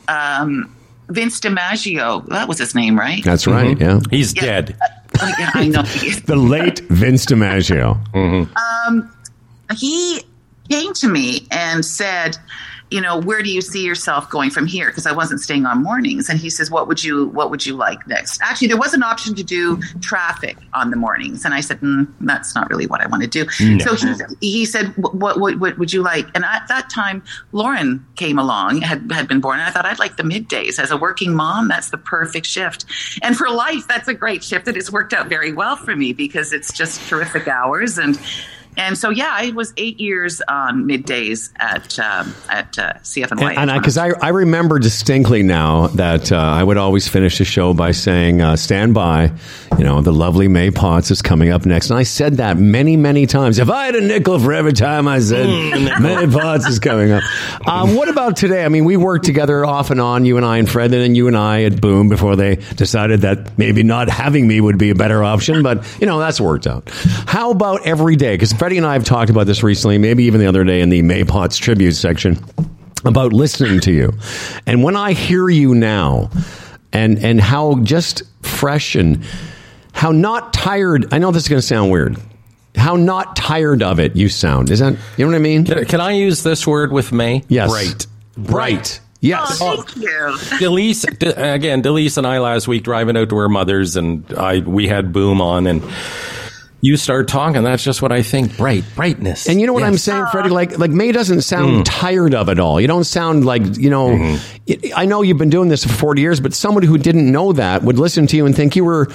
um, 0.07 0.74
Vince 1.09 1.39
DiMaggio, 1.39 2.25
that 2.27 2.47
was 2.47 2.57
his 2.57 2.75
name, 2.75 2.97
right? 2.97 3.23
That's 3.23 3.47
right. 3.47 3.77
Mm-hmm. 3.77 3.81
Yeah, 3.81 3.99
He's 4.09 4.33
dead. 4.33 4.75
Uh, 4.81 4.87
oh, 5.21 5.33
yeah, 5.39 5.51
I 5.53 5.67
know. 5.67 5.81
the 6.25 6.35
late 6.35 6.79
Vince 6.89 7.25
DiMaggio. 7.25 8.03
Mm-hmm. 8.11 8.55
Um, 8.87 9.11
he 9.75 10.21
came 10.69 10.93
to 10.95 11.07
me 11.07 11.47
and 11.51 11.85
said, 11.85 12.37
you 12.91 13.01
know, 13.01 13.19
where 13.19 13.41
do 13.41 13.51
you 13.51 13.61
see 13.61 13.83
yourself 13.83 14.29
going 14.29 14.51
from 14.51 14.67
here? 14.67 14.87
Because 14.87 15.07
I 15.07 15.11
wasn't 15.11 15.41
staying 15.41 15.65
on 15.65 15.81
mornings. 15.81 16.29
And 16.29 16.39
he 16.39 16.51
says, 16.51 16.69
what 16.69 16.87
would 16.87 17.03
you 17.03 17.27
what 17.29 17.49
would 17.49 17.65
you 17.65 17.75
like 17.75 18.05
next? 18.07 18.39
Actually, 18.43 18.67
there 18.67 18.77
was 18.77 18.93
an 18.93 19.01
option 19.01 19.33
to 19.35 19.43
do 19.43 19.81
traffic 20.01 20.57
on 20.73 20.91
the 20.91 20.95
mornings, 20.95 21.45
and 21.45 21.53
I 21.53 21.61
said, 21.61 21.79
mm, 21.81 22.07
that's 22.21 22.53
not 22.53 22.69
really 22.69 22.85
what 22.85 23.01
I 23.01 23.07
want 23.07 23.23
to 23.23 23.27
do. 23.27 23.49
So 23.79 23.95
he, 24.39 24.47
he 24.59 24.65
said, 24.65 24.87
what, 24.97 25.39
what 25.39 25.59
what 25.59 25.77
would 25.79 25.91
you 25.91 26.03
like? 26.03 26.27
And 26.35 26.45
at 26.45 26.67
that 26.67 26.89
time, 26.89 27.23
Lauren 27.51 28.05
came 28.15 28.37
along, 28.37 28.81
had 28.81 29.11
had 29.11 29.27
been 29.27 29.41
born, 29.41 29.59
and 29.59 29.67
I 29.67 29.71
thought 29.71 29.85
I'd 29.85 29.99
like 29.99 30.17
the 30.17 30.23
middays 30.23 30.79
as 30.79 30.91
a 30.91 30.97
working 30.97 31.33
mom. 31.33 31.67
That's 31.67 31.89
the 31.89 31.97
perfect 31.97 32.45
shift, 32.45 32.85
and 33.23 33.35
for 33.35 33.49
life, 33.49 33.87
that's 33.87 34.07
a 34.07 34.13
great 34.13 34.43
shift. 34.43 34.65
That 34.65 34.75
has 34.75 34.91
worked 34.91 35.13
out 35.13 35.27
very 35.27 35.51
well 35.51 35.75
for 35.75 35.95
me 35.95 36.13
because 36.13 36.53
it's 36.53 36.71
just 36.71 37.07
terrific 37.09 37.47
hours 37.47 37.97
and. 37.97 38.19
And 38.77 38.97
so, 38.97 39.09
yeah, 39.09 39.29
I 39.31 39.51
was 39.51 39.73
eight 39.77 39.99
years 39.99 40.41
on 40.47 40.85
middays 40.85 41.51
at 41.57 41.97
um, 41.99 42.33
at 42.49 42.77
uh, 42.77 42.93
CFNY. 42.95 43.57
And 43.57 43.71
because 43.79 43.97
I, 43.97 44.09
I 44.21 44.29
remember 44.29 44.79
distinctly 44.79 45.43
now 45.43 45.87
that 45.87 46.31
uh, 46.31 46.37
I 46.37 46.63
would 46.63 46.77
always 46.77 47.07
finish 47.07 47.37
the 47.37 47.45
show 47.45 47.73
by 47.73 47.91
saying, 47.91 48.41
uh, 48.41 48.55
"Stand 48.55 48.93
by," 48.93 49.31
you 49.77 49.83
know, 49.83 50.01
the 50.01 50.11
lovely 50.11 50.47
Maie 50.47 50.71
Pauts 50.71 51.11
is 51.11 51.21
coming 51.21 51.49
up 51.49 51.65
next, 51.65 51.89
and 51.89 51.97
I 51.99 52.03
said 52.03 52.35
that 52.35 52.57
many, 52.57 52.97
many 52.97 53.25
times. 53.25 53.59
If 53.59 53.69
I 53.69 53.85
had 53.85 53.95
a 53.95 54.01
nickel 54.01 54.39
for 54.39 54.53
every 54.53 54.73
time 54.73 55.07
I 55.07 55.19
said 55.19 55.47
Maie 56.01 56.27
Pauts 56.27 56.67
is 56.67 56.79
coming 56.79 57.11
up, 57.11 57.23
um, 57.67 57.95
what 57.95 58.09
about 58.09 58.37
today? 58.37 58.65
I 58.65 58.69
mean, 58.69 58.85
we 58.85 58.97
worked 58.97 59.25
together 59.25 59.65
off 59.65 59.91
and 59.91 60.01
on, 60.01 60.25
you 60.25 60.37
and 60.37 60.45
I 60.45 60.57
and 60.57 60.69
Fred, 60.69 60.93
and 60.93 61.01
then 61.01 61.15
you 61.15 61.27
and 61.27 61.37
I 61.37 61.63
at 61.63 61.79
Boom 61.79 62.09
before 62.09 62.35
they 62.35 62.55
decided 62.55 63.21
that 63.21 63.57
maybe 63.57 63.83
not 63.83 64.09
having 64.09 64.47
me 64.47 64.59
would 64.59 64.77
be 64.77 64.89
a 64.89 64.95
better 64.95 65.23
option, 65.23 65.63
but 65.63 65.85
you 65.99 66.07
know 66.07 66.19
that's 66.19 66.39
worked 66.41 66.67
out. 66.67 66.89
How 67.25 67.51
about 67.51 67.85
every 67.85 68.15
day? 68.15 68.35
Because 68.35 68.53
Freddie 68.65 68.77
and 68.77 68.87
I 68.87 68.93
have 68.93 69.03
talked 69.03 69.29
about 69.29 69.45
this 69.45 69.61
recently, 69.61 69.99
maybe 69.99 70.23
even 70.23 70.39
the 70.39 70.47
other 70.47 70.63
day 70.63 70.81
in 70.81 70.89
the 70.89 71.03
Maie 71.03 71.23
Pauts 71.23 71.55
tribute 71.55 71.93
section 71.93 72.43
about 73.05 73.31
listening 73.31 73.79
to 73.81 73.91
you. 73.91 74.11
And 74.65 74.81
when 74.81 74.95
I 74.95 75.13
hear 75.13 75.47
you 75.49 75.75
now 75.75 76.31
and 76.91 77.23
and 77.23 77.39
how 77.39 77.75
just 77.81 78.23
fresh 78.41 78.95
and 78.95 79.23
how 79.93 80.11
not 80.11 80.51
tired 80.51 81.13
I 81.13 81.19
know 81.19 81.29
this 81.29 81.43
is 81.43 81.49
going 81.49 81.59
to 81.59 81.67
sound 81.67 81.91
weird. 81.91 82.17
How 82.75 82.95
not 82.95 83.35
tired 83.35 83.83
of 83.83 83.99
it 83.99 84.15
you 84.15 84.29
sound. 84.29 84.71
Is 84.71 84.79
that 84.79 84.97
you 85.15 85.25
know 85.25 85.27
what 85.27 85.35
I 85.35 85.39
mean? 85.41 85.65
Can, 85.65 85.85
can 85.85 86.01
I 86.01 86.13
use 86.13 86.41
this 86.41 86.65
word 86.65 86.91
with 86.91 87.11
Maie? 87.11 87.43
Yes. 87.47 87.69
Bright. 87.69 88.07
Bright. 88.35 88.99
Yes. 89.21 89.59
Oh, 89.61 89.83
thank 89.83 89.95
you. 89.97 90.09
Delise, 90.57 91.05
again, 91.53 91.83
Delise 91.83 92.17
and 92.17 92.25
I 92.25 92.39
last 92.39 92.67
week 92.67 92.83
driving 92.83 93.15
out 93.15 93.29
to 93.29 93.35
her 93.37 93.47
mother's, 93.47 93.95
and 93.95 94.25
I 94.33 94.59
we 94.59 94.87
had 94.87 95.13
Boom 95.13 95.39
on, 95.39 95.67
and 95.67 95.83
you 96.85 96.97
start 96.97 97.27
talking. 97.27 97.63
That's 97.63 97.83
just 97.83 98.03
what 98.03 98.11
I 98.11 98.21
think. 98.21 98.55
Bright, 98.57 98.83
brightness. 98.95 99.49
And 99.49 99.59
you 99.59 99.65
know 99.65 99.73
what 99.73 99.81
I'm 99.81 99.97
saying, 99.97 100.21
ah. 100.21 100.31
Freddie? 100.31 100.49
Like, 100.49 100.77
like 100.77 100.91
Maie 100.91 101.11
doesn't 101.11 101.41
sound 101.41 101.77
mm. 101.77 101.83
tired 101.85 102.35
of 102.35 102.47
it 102.47 102.59
all. 102.59 102.79
You 102.79 102.87
don't 102.87 103.05
sound 103.05 103.43
like 103.43 103.77
you 103.77 103.89
know. 103.89 104.09
Mm-hmm. 104.09 104.61
it- 104.67 104.91
I 104.95 105.05
know 105.05 105.23
you've 105.23 105.39
been 105.39 105.49
doing 105.49 105.69
this 105.69 105.83
for 105.83 105.91
40 105.93 106.21
years, 106.21 106.39
but 106.39 106.53
somebody 106.53 106.85
who 106.85 106.99
didn't 106.99 107.31
know 107.31 107.53
that 107.53 107.81
would 107.81 107.97
listen 107.97 108.27
to 108.27 108.37
you 108.37 108.45
and 108.45 108.55
think 108.55 108.75
you 108.75 108.85
were, 108.85 109.07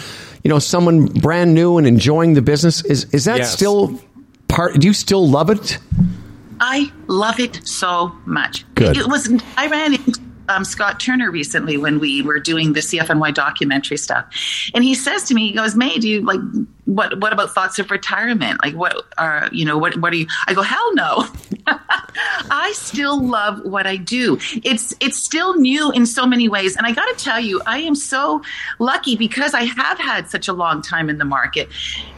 you 0.43 0.49
know, 0.49 0.59
someone 0.59 1.07
brand 1.07 1.55
new 1.55 1.79
and 1.79 1.87
enjoying 1.87 2.35
the 2.35 2.43
business. 2.43 2.85
Is 2.85 3.05
is 3.15 3.25
that 3.27 3.39
Yes. 3.39 3.53
still 3.53 4.01
part? 4.49 4.75
Do 4.81 4.89
you 4.89 4.93
still 4.93 5.29
love 5.29 5.49
it? 5.49 5.79
I 6.59 6.91
love 7.07 7.39
it 7.39 7.61
so 7.67 8.13
much. 8.27 8.65
Good. 8.75 8.97
It 8.97 9.07
was. 9.07 9.33
I 9.57 9.69
ran 9.69 9.95
into 9.95 10.21
um, 10.49 10.65
Scott 10.65 10.99
Turner 10.99 11.31
recently 11.31 11.77
when 11.77 12.01
we 12.01 12.21
were 12.23 12.41
doing 12.41 12.73
the 12.73 12.81
CFNY 12.81 13.33
documentary 13.33 13.97
stuff, 13.97 14.27
and 14.75 14.83
he 14.83 14.95
says 14.95 15.23
to 15.25 15.35
me, 15.35 15.49
he 15.49 15.53
goes, 15.55 15.77
"Maie, 15.77 15.99
do 15.99 16.09
you 16.09 16.23
like 16.23 16.41
what? 16.91 17.21
What 17.21 17.33
about 17.33 17.51
thoughts 17.51 17.79
of 17.79 17.91
retirement? 17.91 18.61
Like 18.65 18.75
what 18.75 19.07
are 19.17 19.49
you 19.53 19.65
know 19.65 19.79
what? 19.79 19.97
What 19.99 20.13
are 20.13 20.17
you?" 20.17 20.27
I 20.47 20.55
go, 20.55 20.63
"Hell 20.63 20.95
no." 20.95 21.27
I 22.51 22.73
still 22.75 23.23
love 23.23 23.65
what 23.65 23.87
I 23.87 23.97
do. 23.97 24.39
It's 24.65 24.95
it's 25.01 25.17
still 25.17 25.57
new 25.57 25.93
in 25.93 26.05
so 26.05 26.27
many 26.27 26.49
ways, 26.49 26.77
and 26.77 26.87
I 26.87 26.93
got 26.93 27.07
to 27.17 27.25
tell 27.25 27.39
you, 27.41 27.61
I 27.67 27.79
am 27.79 27.95
so 27.95 28.43
lucky 28.79 29.17
because 29.17 29.55
I 29.55 29.65
have 29.65 29.99
had 29.99 30.29
such 30.29 30.49
a 30.49 30.53
long 30.53 30.83
time 30.83 31.09
in 31.09 31.19
the 31.19 31.25
market 31.25 31.69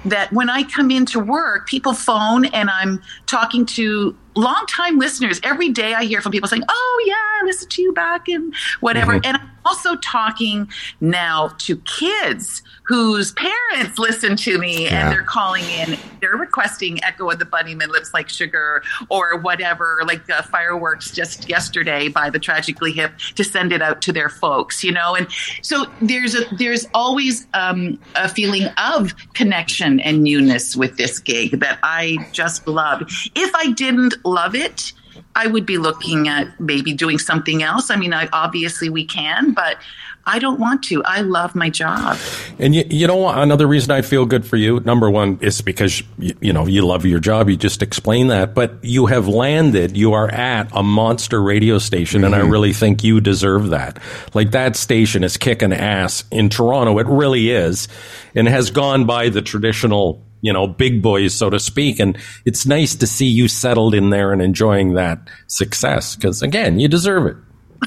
that 0.07 0.33
when 0.33 0.49
I 0.49 0.63
come 0.63 0.91
into 0.91 1.21
work, 1.21 1.69
people 1.69 1.93
phone 1.93 2.47
and 2.47 2.71
I'm 2.71 3.03
talking 3.27 3.67
to 3.67 4.17
longtime 4.35 4.99
listeners. 4.99 5.41
Every 5.43 5.69
day 5.69 5.93
I 5.93 6.05
hear 6.05 6.23
from 6.23 6.33
people 6.33 6.49
saying, 6.49 6.65
"Oh 6.69 7.05
yeah, 7.07 7.15
I 7.15 7.45
listened 7.45 7.71
to 7.73 7.83
you 7.83 7.93
back 7.93 8.29
and 8.29 8.55
whatever," 8.81 9.13
mm-hmm. 9.13 9.27
and 9.27 9.37
I'm 9.37 9.51
also 9.65 9.97
talking 9.97 10.69
now 11.01 11.49
to 11.59 11.77
kids 11.77 12.63
whose 12.85 13.33
parents 13.33 13.99
listen 13.99 14.37
to 14.37 14.59
me 14.59 14.85
Yeah. 14.85 15.05
and 15.05 15.13
they're 15.13 15.23
calling 15.23 15.65
in, 15.65 15.97
they're 16.21 16.37
requesting 16.37 17.03
Echo 17.05 17.31
and 17.31 17.41
the 17.41 17.45
Bunnymen 17.45 17.89
Lips 17.89 18.13
Like 18.13 18.29
Sugar 18.29 18.83
or 19.09 19.39
whatever, 19.39 20.01
like 20.05 20.27
the 20.27 20.43
fireworks 20.51 21.11
just 21.13 21.49
yesterday 21.49 22.09
by 22.09 22.29
the 22.29 22.39
Tragically 22.39 22.93
Hip 22.93 23.13
to 23.37 23.45
send 23.45 23.73
it 23.73 23.83
out 23.83 24.03
to 24.03 24.13
their 24.13 24.29
folks, 24.29 24.83
you 24.83 24.91
know? 24.93 25.15
And 25.15 25.29
so 25.63 25.87
there's 26.01 26.35
a, 26.35 26.43
there's 26.57 26.87
always 26.93 27.47
um, 27.55 27.99
a 28.17 28.29
feeling 28.29 28.67
of 28.79 29.15
connection 29.35 30.01
and 30.01 30.23
newness 30.23 30.77
with 30.77 30.97
this 30.97 31.19
gig 31.19 31.61
that 31.61 31.79
I 31.83 32.19
just 32.33 32.67
love. 32.67 33.03
If 33.35 33.55
I 33.55 33.71
didn't 33.73 34.15
love 34.25 34.55
it, 34.55 34.93
I 35.35 35.47
would 35.47 35.65
be 35.65 35.79
looking 35.79 36.29
at 36.29 36.59
maybe 36.61 36.93
doing 36.93 37.19
something 37.19 37.63
else. 37.63 37.91
I 37.91 37.97
mean, 37.97 38.13
I, 38.13 38.29
obviously 38.33 38.89
we 38.91 39.05
can, 39.05 39.53
but 39.53 39.79
I 40.25 40.39
don't 40.39 40.61
want 40.61 40.85
to. 40.85 41.03
I 41.05 41.23
love 41.23 41.55
my 41.55 41.69
job. 41.69 42.17
And 42.59 42.75
you, 42.75 42.85
you 42.89 43.07
know, 43.07 43.29
another 43.29 43.67
reason 43.67 43.91
I 43.91 44.03
feel 44.03 44.25
good 44.25 44.47
for 44.47 44.57
you, 44.57 44.81
number 44.81 45.11
one, 45.11 45.39
is 45.41 45.61
because, 45.61 46.03
you, 46.19 46.35
you 46.41 46.53
know, 46.53 46.67
you 46.67 46.87
love 46.87 47.05
your 47.05 47.19
job. 47.19 47.49
You 47.49 47.57
just 47.57 47.83
explained 47.83 48.31
that. 48.31 48.55
But 48.55 48.85
you 48.85 49.07
have 49.07 49.27
landed, 49.27 49.97
you 49.97 50.13
are 50.13 50.29
at 50.29 50.69
a 50.73 50.83
monster 50.83 51.43
radio 51.43 51.79
station, 51.79 52.19
mm-hmm. 52.19 52.27
and 52.27 52.35
I 52.35 52.41
mm-hmm. 52.41 52.51
really 52.51 52.73
think 52.73 53.03
you 53.03 53.21
deserve 53.21 53.71
that. 53.71 53.99
Like 54.33 54.53
that 54.53 54.77
station 54.77 55.25
is 55.25 55.37
kicking 55.37 55.73
ass 55.73 56.25
in 56.31 56.49
Toronto. 56.49 56.99
It 56.99 57.07
really 57.09 57.51
is. 57.51 57.89
And 58.35 58.47
has 58.49 58.71
gone 58.71 59.07
by 59.07 59.29
the 59.29 59.43
traditional 59.43 60.25
you 60.45 60.53
know, 60.53 60.67
big 60.67 61.03
boys, 61.03 61.33
so 61.33 61.51
to 61.51 61.61
speak. 61.61 62.01
And 62.01 62.19
it's 62.45 62.67
nice 62.67 62.97
to 62.97 63.07
see 63.07 63.29
you 63.29 63.47
settled 63.47 63.95
in 63.95 64.11
there 64.11 64.33
and 64.33 64.43
enjoying 64.43 64.95
that 64.95 65.31
success 65.47 66.17
because, 66.17 66.43
again, 66.43 66.81
you 66.81 66.89
deserve 66.89 67.27
it 67.27 67.37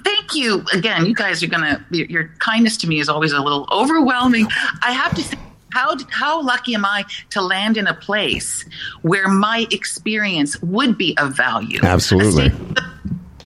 thank 0.04 0.36
you 0.36 0.64
again. 0.74 1.06
You 1.06 1.16
guys 1.16 1.44
are 1.44 1.48
gonna 1.48 1.86
your, 1.92 2.08
your 2.08 2.32
kindness 2.40 2.78
to 2.78 2.88
me 2.88 3.00
is 3.00 3.10
always 3.10 3.32
a 3.32 3.42
little 3.42 3.68
overwhelming. 3.72 4.48
I 4.82 4.92
have 4.92 5.16
to 5.16 5.24
say 5.24 5.38
how 5.72 5.96
how 6.10 6.42
lucky 6.42 6.74
am 6.74 6.86
I 6.86 7.06
to 7.32 7.42
land 7.42 7.78
in 7.78 7.88
a 7.88 7.94
place 7.94 8.66
where 9.02 9.28
my 9.28 9.68
experience 9.72 10.62
would 10.62 10.98
be 10.98 11.18
of 11.18 11.36
value? 11.36 11.80
Absolutely. 11.84 12.50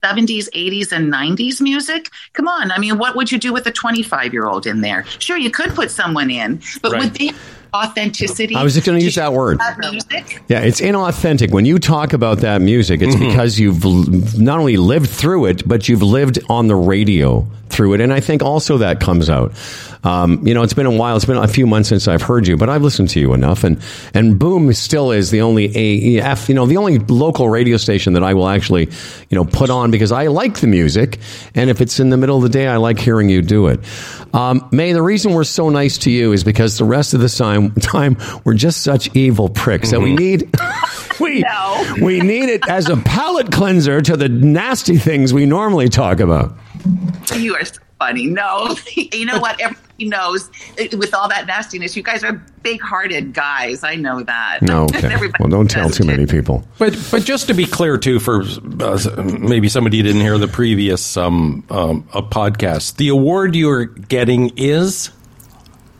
70s, 0.04 0.47
80s, 0.56 0.93
and 0.93 1.12
90s 1.12 1.60
music. 1.60 2.10
Come 2.32 2.47
on. 2.47 2.72
I 2.72 2.78
mean, 2.78 2.97
what 2.97 3.18
would 3.18 3.34
you 3.34 3.38
do 3.38 3.52
with 3.52 3.66
a 3.68 3.72
25 3.72 4.32
year 4.32 4.45
old 4.45 4.66
in 4.66 4.80
there? 4.80 5.04
Sure, 5.20 5.38
you 5.38 5.52
could 5.52 5.72
put 5.72 5.91
someone 5.91 6.32
in, 6.32 6.62
but 6.82 6.93
right. 6.93 7.02
would 7.02 7.14
they 7.16 7.32
authenticity. 7.74 8.55
I 8.55 8.63
was 8.63 8.74
just 8.74 8.86
going 8.86 8.99
to 8.99 9.03
use 9.03 9.15
that 9.15 9.34
word. 9.34 9.59
music. 9.80 10.41
Yeah, 10.47 10.61
it's 10.61 10.82
inauthentic. 10.82 11.51
When 11.51 11.65
you 11.65 11.80
talk 11.80 12.13
about 12.13 12.39
that 12.39 12.61
music, 12.61 13.01
it's 13.01 13.15
mm-hmm. 13.15 13.28
because 13.28 13.59
you've 13.59 13.84
not 14.39 14.59
only 14.59 14.78
lived 14.78 15.09
through 15.09 15.45
it, 15.45 15.67
but 15.67 15.88
you've 15.88 16.01
lived 16.01 16.39
on 16.49 16.67
the 16.67 16.76
radio 16.76 17.47
through 17.70 17.93
it. 17.93 18.01
And 18.01 18.13
I 18.13 18.20
think 18.20 18.41
also 18.41 18.78
that 18.80 18.99
comes 18.99 19.30
out. 19.30 19.53
Um, 20.04 20.47
you 20.47 20.54
know, 20.54 20.64
it's 20.64 20.74
been 20.74 20.86
a 20.86 20.91
while. 20.91 21.16
It's 21.16 21.26
been 21.26 21.38
a 21.38 21.47
few 21.47 21.68
months 21.68 21.89
since 21.89 22.08
I've 22.08 22.22
heard 22.22 22.47
you, 22.47 22.56
but 22.56 22.70
I've 22.70 22.82
listened 22.82 23.10
to 23.10 23.20
you 23.20 23.34
enough. 23.34 23.64
And, 23.64 23.82
and 24.14 24.39
Boom 24.39 24.72
still 24.74 25.12
is 25.12 25.30
the 25.32 25.41
only 25.41 25.70
AEF, 25.70 26.47
you 26.47 26.56
know, 26.56 26.66
the 26.66 26.78
only 26.78 27.00
local 27.00 27.50
radio 27.50 27.78
station 27.78 28.14
that 28.14 28.24
I 28.24 28.34
will 28.34 28.47
actually, 28.47 28.86
you 29.30 29.36
know, 29.36 29.43
put 29.43 29.70
on 29.70 29.91
because 29.91 30.12
I 30.12 30.28
like 30.28 30.60
the 30.60 30.68
music. 30.68 31.20
And 31.54 31.70
if 31.70 31.82
it's 31.82 32.00
in 32.00 32.10
the 32.10 32.18
middle 32.18 32.38
of 32.38 32.43
the 32.43 32.50
day, 32.50 32.68
I 32.68 32.78
like 32.78 33.00
hearing 33.00 33.30
you 33.30 33.41
do 33.41 33.68
it. 33.68 33.82
Um, 34.34 34.68
Maie, 34.72 34.93
the 34.93 35.02
reason 35.02 35.34
we're 35.34 35.43
so 35.43 35.70
nice 35.70 35.97
to 36.00 36.12
you 36.12 36.32
is 36.32 36.43
because 36.43 36.78
the 36.78 36.86
rest 36.86 37.14
of 37.14 37.20
the 37.20 37.30
time, 37.30 37.72
time 37.82 38.18
we're 38.45 38.54
just 38.54 38.84
such 38.84 39.14
evil 39.16 39.50
pricks 39.50 39.91
mm-hmm. 39.91 39.95
that 39.97 40.02
we 40.02 40.16
mm-hmm. 40.16 41.20
need, 41.20 41.20
we, 41.20 41.41
no. 41.41 42.06
we 42.06 42.20
need 42.22 42.50
it 42.50 42.68
as 42.70 42.88
a 42.88 42.95
palate 42.97 43.52
cleanser 43.52 44.00
to 44.02 44.16
the 44.16 44.30
nasty 44.30 44.97
things 44.97 45.34
we 45.34 45.45
normally 45.45 45.89
talk 45.89 46.22
about. 46.22 46.54
You 47.36 47.56
are 47.56 47.64
funny. 48.00 48.26
No, 48.26 48.76
you 48.95 49.26
know 49.26 49.39
what? 49.39 49.60
Everybody 49.62 50.08
knows 50.08 50.50
with 50.93 51.14
all 51.14 51.28
that 51.30 51.45
nastiness, 51.45 51.95
you 51.95 52.02
guys 52.02 52.24
are 52.24 52.34
big 52.64 52.82
hearted 52.82 53.34
guys. 53.34 53.84
I 53.84 53.95
know 53.95 54.24
that. 54.24 54.60
No, 54.62 54.84
okay. 54.95 55.18
well, 55.39 55.50
don't 55.50 55.70
tell 55.70 55.89
too 55.89 56.06
many 56.06 56.26
people. 56.26 56.64
But 56.80 56.97
but 57.12 57.24
just 57.24 57.47
to 57.47 57.54
be 57.54 57.66
clear, 57.66 57.97
too, 57.97 58.20
for 58.20 58.41
uh, 58.41 59.24
maybe 59.39 59.70
somebody 59.70 60.02
didn't 60.02 60.22
hear 60.22 60.38
the 60.38 60.47
previous 60.47 61.18
um, 61.18 61.64
um, 61.70 62.08
a 62.14 62.24
podcast, 62.24 62.95
the 62.95 63.10
award 63.10 63.56
you're 63.56 63.86
getting 63.86 64.52
is. 64.58 65.12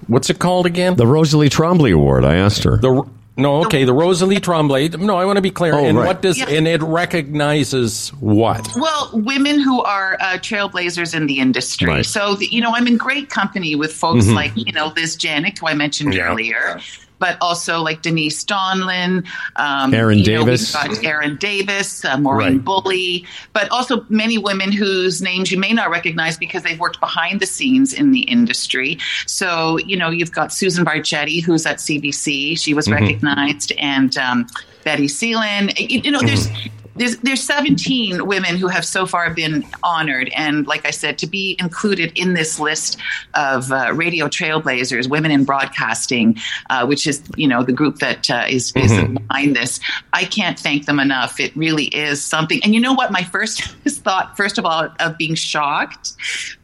What's 0.08 0.32
it 0.32 0.40
called 0.40 0.66
again? 0.66 0.96
The 0.96 1.06
Rosalie 1.06 1.50
Trombley 1.50 1.94
Award. 1.94 2.26
I 2.26 2.38
asked 2.38 2.64
her. 2.64 2.78
The 2.78 3.08
no, 3.40 3.64
okay, 3.66 3.84
the 3.84 3.94
Rosalie 3.94 4.40
Tremblay. 4.40 4.90
No, 4.90 5.18
I 5.18 5.26
want 5.26 5.38
to 5.38 5.42
be 5.42 5.52
clear. 5.52 5.74
Oh, 5.74 5.86
and 5.86 5.98
right. 5.98 6.08
what 6.08 6.22
does 6.22 6.38
yeah. 6.38 6.50
and 6.50 6.68
it 6.68 6.82
recognizes 6.82 8.10
what? 8.20 8.70
Well, 8.76 9.10
women 9.14 9.60
who 9.60 9.82
are 9.82 10.18
uh, 10.20 10.38
trailblazers 10.38 11.16
in 11.16 11.28
the 11.28 11.40
industry. 11.40 11.88
Right. 11.88 12.06
So 12.06 12.36
the, 12.36 12.48
you 12.48 12.62
know, 12.62 12.72
I'm 12.74 12.88
in 12.88 12.98
great 12.98 13.30
company 13.30 13.76
with 13.76 13.94
folks 13.94 14.26
mm-hmm. 14.26 14.36
like 14.36 14.52
you 14.56 14.72
know 14.72 14.94
Liz 14.96 15.18
Janik, 15.18 15.60
who 15.60 15.68
I 15.68 15.74
mentioned 15.74 16.14
yeah. 16.14 16.30
earlier 16.30 16.80
but 17.20 17.38
also 17.42 17.82
like 17.82 18.02
Denise 18.02 18.44
Donlon, 18.44 19.26
um, 19.58 19.94
Erin 19.94 20.24
Davis, 20.24 20.74
know, 20.74 20.94
Erin 21.04 21.36
Davis, 21.38 22.04
uh, 22.06 22.18
Maureen 22.18 22.56
right. 22.56 22.66
Bulley, 22.66 23.26
but 23.54 23.70
also 23.70 24.06
many 24.10 24.38
women 24.38 24.72
whose 24.72 25.22
names 25.22 25.52
you 25.52 25.60
may 25.60 25.74
not 25.74 25.90
recognize 25.90 26.38
because 26.38 26.64
they've 26.64 26.80
worked 26.80 27.00
behind 27.00 27.40
the 27.40 27.46
scenes 27.46 27.94
in 27.94 28.12
the 28.12 28.22
industry. 28.22 28.98
So 29.28 29.78
you 29.80 29.98
know 29.98 30.10
you've 30.10 30.32
got 30.32 30.52
Susan 30.52 30.86
Barchetti, 30.86 31.44
who's 31.44 31.66
at 31.66 31.78
CBC, 31.78 32.58
she 32.58 32.74
was 32.74 32.88
mm-hmm. 32.88 33.04
recognized, 33.04 33.74
and 33.78 34.18
um, 34.18 34.48
Betty 34.84 35.08
Seelan. 35.08 35.78
You, 35.78 36.02
you 36.02 36.12
know, 36.12 36.22
there's 36.22 36.48
mm-hmm 36.48 36.79
there's 37.00 37.18
there's 37.18 37.42
17 37.42 38.28
women 38.28 38.58
who 38.58 38.68
have 38.68 38.86
so 38.86 39.06
far 39.06 39.34
been 39.34 39.66
honored, 39.84 40.30
and 40.36 40.68
like 40.68 40.86
I 40.86 40.92
said, 40.92 41.18
to 41.20 41.28
be 41.28 41.56
included 41.60 42.12
in 42.16 42.34
this 42.34 42.60
list 42.60 42.98
of 43.34 43.72
uh, 43.72 43.94
radio 43.94 44.28
trailblazers, 44.28 45.10
women 45.10 45.32
in 45.32 45.46
broadcasting, 45.46 46.38
uh, 46.70 46.86
which 46.86 47.08
is 47.08 47.24
you 47.38 47.48
know 47.48 47.64
the 47.64 47.72
group 47.72 48.00
that 48.00 48.30
uh, 48.30 48.46
is, 48.48 48.74
is 48.76 48.92
mm-hmm. 48.92 49.16
behind 49.16 49.56
this. 49.56 49.80
I 50.12 50.26
can't 50.26 50.60
thank 50.60 50.86
them 50.86 51.00
enough. 51.00 51.40
It 51.40 51.56
really 51.56 51.86
is 51.86 52.24
something. 52.24 52.60
And 52.64 52.76
you 52.76 52.82
know 52.82 52.94
what? 52.94 53.12
My 53.12 53.24
first 53.24 53.64
thought, 53.88 54.36
first 54.36 54.58
of 54.58 54.66
all, 54.66 54.90
of 55.00 55.18
being 55.18 55.36
shocked, 55.36 56.14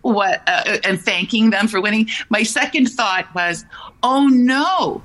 what 0.02 0.44
uh, 0.48 0.80
and 0.84 1.00
thanking 1.00 1.50
them 1.50 1.70
for 1.70 1.80
winning. 1.80 2.10
My 2.30 2.44
second 2.44 2.90
thought 2.90 3.34
was, 3.34 3.66
oh 4.04 4.28
no 4.28 5.02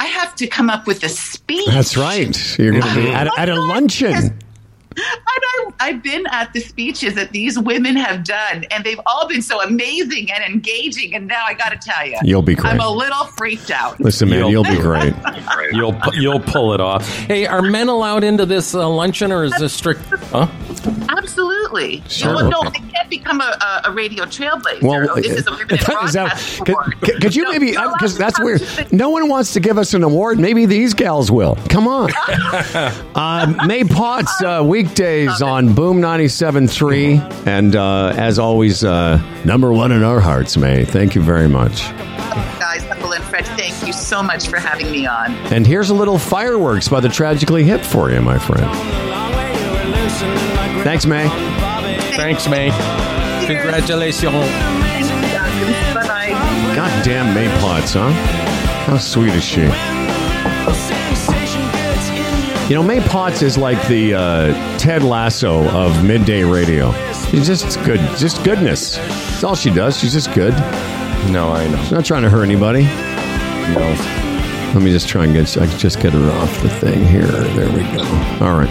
I 0.00 0.06
have 0.06 0.36
to 0.36 0.46
come 0.46 0.70
up 0.70 0.86
with 0.86 1.02
a 1.02 1.08
speech. 1.08 1.66
That's 1.66 1.96
right. 1.96 2.58
You're 2.58 2.70
going 2.70 2.84
to 2.84 2.94
be 2.94 3.10
at, 3.10 3.36
at 3.36 3.48
a 3.48 3.60
luncheon. 3.60 4.38
I, 4.98 5.66
I've 5.80 6.02
been 6.02 6.26
at 6.30 6.52
the 6.52 6.60
speeches 6.60 7.14
that 7.14 7.30
these 7.32 7.58
women 7.58 7.96
have 7.96 8.24
done, 8.24 8.64
and 8.70 8.84
they've 8.84 9.00
all 9.06 9.28
been 9.28 9.42
so 9.42 9.62
amazing 9.62 10.30
and 10.32 10.44
engaging. 10.44 11.14
And 11.14 11.26
now 11.26 11.44
I 11.44 11.54
got 11.54 11.70
to 11.70 11.76
tell 11.78 12.06
you, 12.06 12.16
you'll 12.22 12.42
be 12.42 12.54
great. 12.54 12.72
I'm 12.74 12.80
a 12.80 12.90
little 12.90 13.24
freaked 13.36 13.70
out. 13.70 14.00
Listen, 14.00 14.28
man, 14.28 14.40
you'll, 14.40 14.50
you'll 14.50 14.64
be 14.64 14.76
great. 14.76 15.14
you'll 15.72 15.98
you'll 16.14 16.40
pull 16.40 16.74
it 16.74 16.80
off. 16.80 17.06
Hey, 17.08 17.46
are 17.46 17.62
men 17.62 17.88
allowed 17.88 18.24
into 18.24 18.46
this 18.46 18.74
uh, 18.74 18.88
luncheon, 18.88 19.32
or 19.32 19.44
is 19.44 19.52
this 19.58 19.72
strict? 19.72 20.00
Huh? 20.30 20.48
Absolutely. 21.08 22.02
Sure. 22.08 22.34
No, 22.34 22.48
no, 22.48 22.70
they 22.70 22.78
can't 22.90 23.10
become 23.10 23.40
a, 23.40 23.82
a 23.84 23.92
radio 23.92 24.24
trailblazer. 24.24 24.82
Well, 24.82 25.14
this 25.16 25.26
is 25.26 25.46
a 25.46 25.50
women 25.50 25.70
in 25.70 25.76
broadcast 25.84 26.60
award. 26.68 27.00
Could, 27.00 27.20
could 27.20 27.36
you 27.36 27.44
no, 27.44 27.52
maybe? 27.52 27.70
Because 27.72 28.16
uh, 28.16 28.18
that's 28.18 28.40
weird. 28.40 28.62
No 28.92 29.10
one 29.10 29.28
wants 29.28 29.52
to 29.54 29.60
give 29.60 29.78
us 29.78 29.94
an 29.94 30.02
award. 30.02 30.38
Maybe 30.38 30.66
these 30.66 30.94
gals 30.94 31.30
will. 31.30 31.56
Come 31.68 31.88
on. 31.88 32.10
uh, 33.14 33.54
Maie 33.66 33.84
Pauts, 33.84 34.42
uh, 34.42 34.62
weekdays 34.88 35.42
on 35.42 35.74
Boom 35.74 36.00
97.3. 36.00 37.46
And 37.46 37.76
uh, 37.76 38.14
as 38.16 38.38
always, 38.38 38.82
uh, 38.84 39.20
number 39.44 39.72
one 39.72 39.92
in 39.92 40.02
our 40.02 40.20
hearts, 40.20 40.56
Maie. 40.56 40.84
Thank 40.84 41.14
you 41.14 41.20
very 41.22 41.48
much. 41.48 41.90
Guys, 42.58 42.82
Humble 42.84 43.12
and 43.12 43.22
Fred, 43.24 43.46
thank 43.46 43.86
you 43.86 43.92
so 43.92 44.22
much 44.22 44.48
for 44.48 44.58
having 44.58 44.90
me 44.90 45.06
on. 45.06 45.32
And 45.52 45.66
here's 45.66 45.90
a 45.90 45.94
little 45.94 46.18
fireworks 46.18 46.88
by 46.88 47.00
the 47.00 47.08
Tragically 47.08 47.64
Hip 47.64 47.82
for 47.82 48.10
you, 48.10 48.20
my 48.22 48.38
friend. 48.38 48.64
Thanks, 50.84 51.04
Maie. 51.06 51.28
Thanks, 52.16 52.48
Maie. 52.48 52.70
Congratulations. 53.46 54.32
Bye-bye. 55.94 56.74
Goddamn 56.74 57.34
Maie 57.34 57.48
Pauts, 57.60 57.92
huh? 57.94 58.10
How 58.86 58.96
sweet 58.98 59.34
is 59.34 59.44
she? 59.44 59.68
You 62.68 62.74
know, 62.74 62.82
Maie 62.82 63.00
Pauts 63.00 63.40
is 63.40 63.56
like 63.56 63.82
the 63.88 64.12
uh, 64.12 64.78
Ted 64.78 65.02
Lasso 65.02 65.66
of 65.70 66.04
midday 66.04 66.44
radio. 66.44 66.92
She's 67.30 67.46
just 67.46 67.82
good, 67.82 67.98
just 68.18 68.44
goodness. 68.44 68.98
That's 68.98 69.42
all 69.42 69.54
she 69.54 69.70
does. 69.70 69.98
She's 69.98 70.12
just 70.12 70.34
good. 70.34 70.52
No, 71.32 71.50
I 71.50 71.66
know. 71.66 71.82
She's 71.84 71.92
not 71.92 72.04
trying 72.04 72.24
to 72.24 72.28
hurt 72.28 72.42
anybody. 72.42 72.82
No. 72.82 73.96
Let 74.74 74.82
me 74.82 74.90
just 74.90 75.08
try 75.08 75.24
and 75.24 75.32
get. 75.32 75.56
I 75.56 75.64
just 75.78 75.98
get 75.98 76.12
her 76.12 76.30
off 76.32 76.62
the 76.62 76.68
thing 76.68 77.06
here. 77.06 77.22
There 77.22 77.72
we 77.72 77.80
go. 77.90 78.02
All 78.44 78.58
right. 78.58 78.68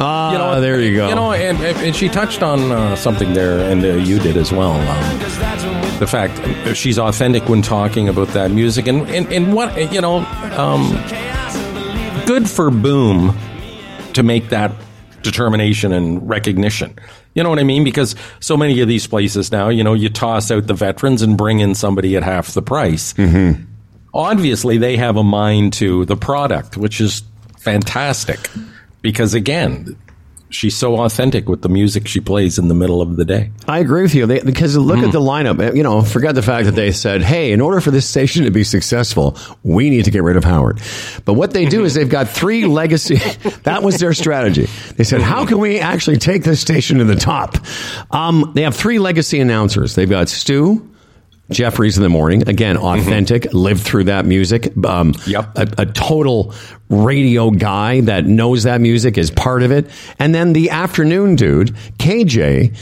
Ah, 0.00 0.32
you 0.32 0.38
know, 0.38 0.60
there 0.60 0.80
you 0.80 0.96
go. 0.96 1.08
You 1.08 1.14
know, 1.14 1.30
and, 1.30 1.56
and 1.60 1.94
she 1.94 2.08
touched 2.08 2.42
on 2.42 2.72
uh, 2.72 2.96
something 2.96 3.32
there, 3.32 3.60
and 3.60 3.84
uh, 3.84 3.90
you 3.90 4.18
did 4.18 4.36
as 4.36 4.50
well. 4.50 4.72
Um, 4.72 5.98
the 6.00 6.08
fact 6.08 6.76
she's 6.76 6.98
authentic 6.98 7.48
when 7.48 7.62
talking 7.62 8.08
about 8.08 8.26
that 8.28 8.50
music, 8.50 8.88
and 8.88 9.08
and, 9.10 9.32
and 9.32 9.52
what 9.54 9.92
you 9.92 10.00
know. 10.00 10.24
Um, 10.58 11.33
good 12.26 12.48
for 12.48 12.70
Boom 12.70 13.36
to 14.14 14.22
make 14.22 14.48
that 14.50 14.72
determination 15.22 15.92
and 15.92 16.28
recognition. 16.28 16.98
You 17.34 17.42
know 17.42 17.50
what 17.50 17.58
I 17.58 17.64
mean? 17.64 17.84
Because 17.84 18.14
so 18.40 18.56
many 18.56 18.80
of 18.80 18.88
these 18.88 19.06
places 19.06 19.50
now, 19.50 19.68
you 19.68 19.82
know, 19.82 19.94
you 19.94 20.08
toss 20.08 20.50
out 20.50 20.66
the 20.66 20.74
veterans 20.74 21.22
and 21.22 21.36
bring 21.36 21.60
in 21.60 21.74
somebody 21.74 22.16
at 22.16 22.22
half 22.22 22.52
the 22.52 22.62
price. 22.62 23.12
Mm-hmm. 23.14 23.62
Obviously, 24.12 24.78
they 24.78 24.96
have 24.96 25.16
a 25.16 25.24
mind 25.24 25.72
to 25.74 26.04
the 26.04 26.16
product, 26.16 26.76
which 26.76 27.00
is 27.00 27.22
fantastic. 27.58 28.48
Because 29.02 29.34
again, 29.34 29.96
she's 30.54 30.76
so 30.76 31.00
authentic 31.00 31.48
with 31.48 31.62
the 31.62 31.68
music 31.68 32.06
she 32.06 32.20
plays 32.20 32.58
in 32.58 32.68
the 32.68 32.74
middle 32.74 33.02
of 33.02 33.16
the 33.16 33.24
day. 33.24 33.50
I 33.66 33.80
agree 33.80 34.02
with 34.02 34.14
you 34.14 34.26
they, 34.26 34.40
because 34.40 34.76
look 34.76 34.98
at 34.98 35.12
the 35.12 35.20
lineup. 35.20 35.74
You 35.74 35.82
know, 35.82 36.02
forget 36.02 36.34
the 36.34 36.42
fact 36.42 36.66
that 36.66 36.74
they 36.74 36.92
said, 36.92 37.22
"Hey, 37.22 37.52
in 37.52 37.60
order 37.60 37.80
for 37.80 37.90
this 37.90 38.08
station 38.08 38.44
to 38.44 38.50
be 38.50 38.64
successful, 38.64 39.36
we 39.62 39.90
need 39.90 40.04
to 40.04 40.10
get 40.10 40.22
rid 40.22 40.36
of 40.36 40.44
Howard." 40.44 40.80
But 41.24 41.34
what 41.34 41.52
they 41.52 41.66
do 41.66 41.84
is 41.84 41.94
they've 41.94 42.08
got 42.08 42.28
three 42.28 42.66
legacy. 42.66 43.16
that 43.64 43.82
was 43.82 43.98
their 43.98 44.14
strategy. 44.14 44.68
They 44.96 45.04
said, 45.04 45.20
"How 45.20 45.46
can 45.46 45.58
we 45.58 45.80
actually 45.80 46.18
take 46.18 46.44
this 46.44 46.60
station 46.60 46.98
to 46.98 47.04
the 47.04 47.16
top?" 47.16 47.56
Um, 48.10 48.52
they 48.54 48.62
have 48.62 48.76
three 48.76 48.98
legacy 48.98 49.40
announcers. 49.40 49.94
They've 49.94 50.08
got 50.08 50.28
Stu. 50.28 50.93
Jeffries 51.50 51.96
in 51.96 52.02
the 52.02 52.08
morning. 52.08 52.48
Again, 52.48 52.76
authentic, 52.76 53.52
lived 53.52 53.82
through 53.82 54.04
that 54.04 54.24
music. 54.24 54.72
Um, 54.84 55.14
Yep. 55.26 55.50
a, 55.56 55.68
a 55.82 55.86
total 55.86 56.54
radio 56.88 57.50
guy 57.50 58.00
that 58.02 58.24
knows 58.24 58.62
that 58.62 58.80
music 58.80 59.18
is 59.18 59.30
part 59.30 59.62
of 59.62 59.70
it. 59.70 59.86
And 60.18 60.34
then 60.34 60.52
the 60.54 60.70
afternoon 60.70 61.36
dude, 61.36 61.74
KJ, 61.98 62.74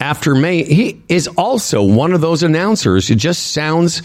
after 0.00 0.34
Maie, 0.34 0.64
he 0.64 1.02
is 1.08 1.26
also 1.28 1.82
one 1.82 2.12
of 2.12 2.20
those 2.20 2.42
announcers. 2.42 3.08
It 3.10 3.16
just 3.16 3.52
sounds, 3.52 4.02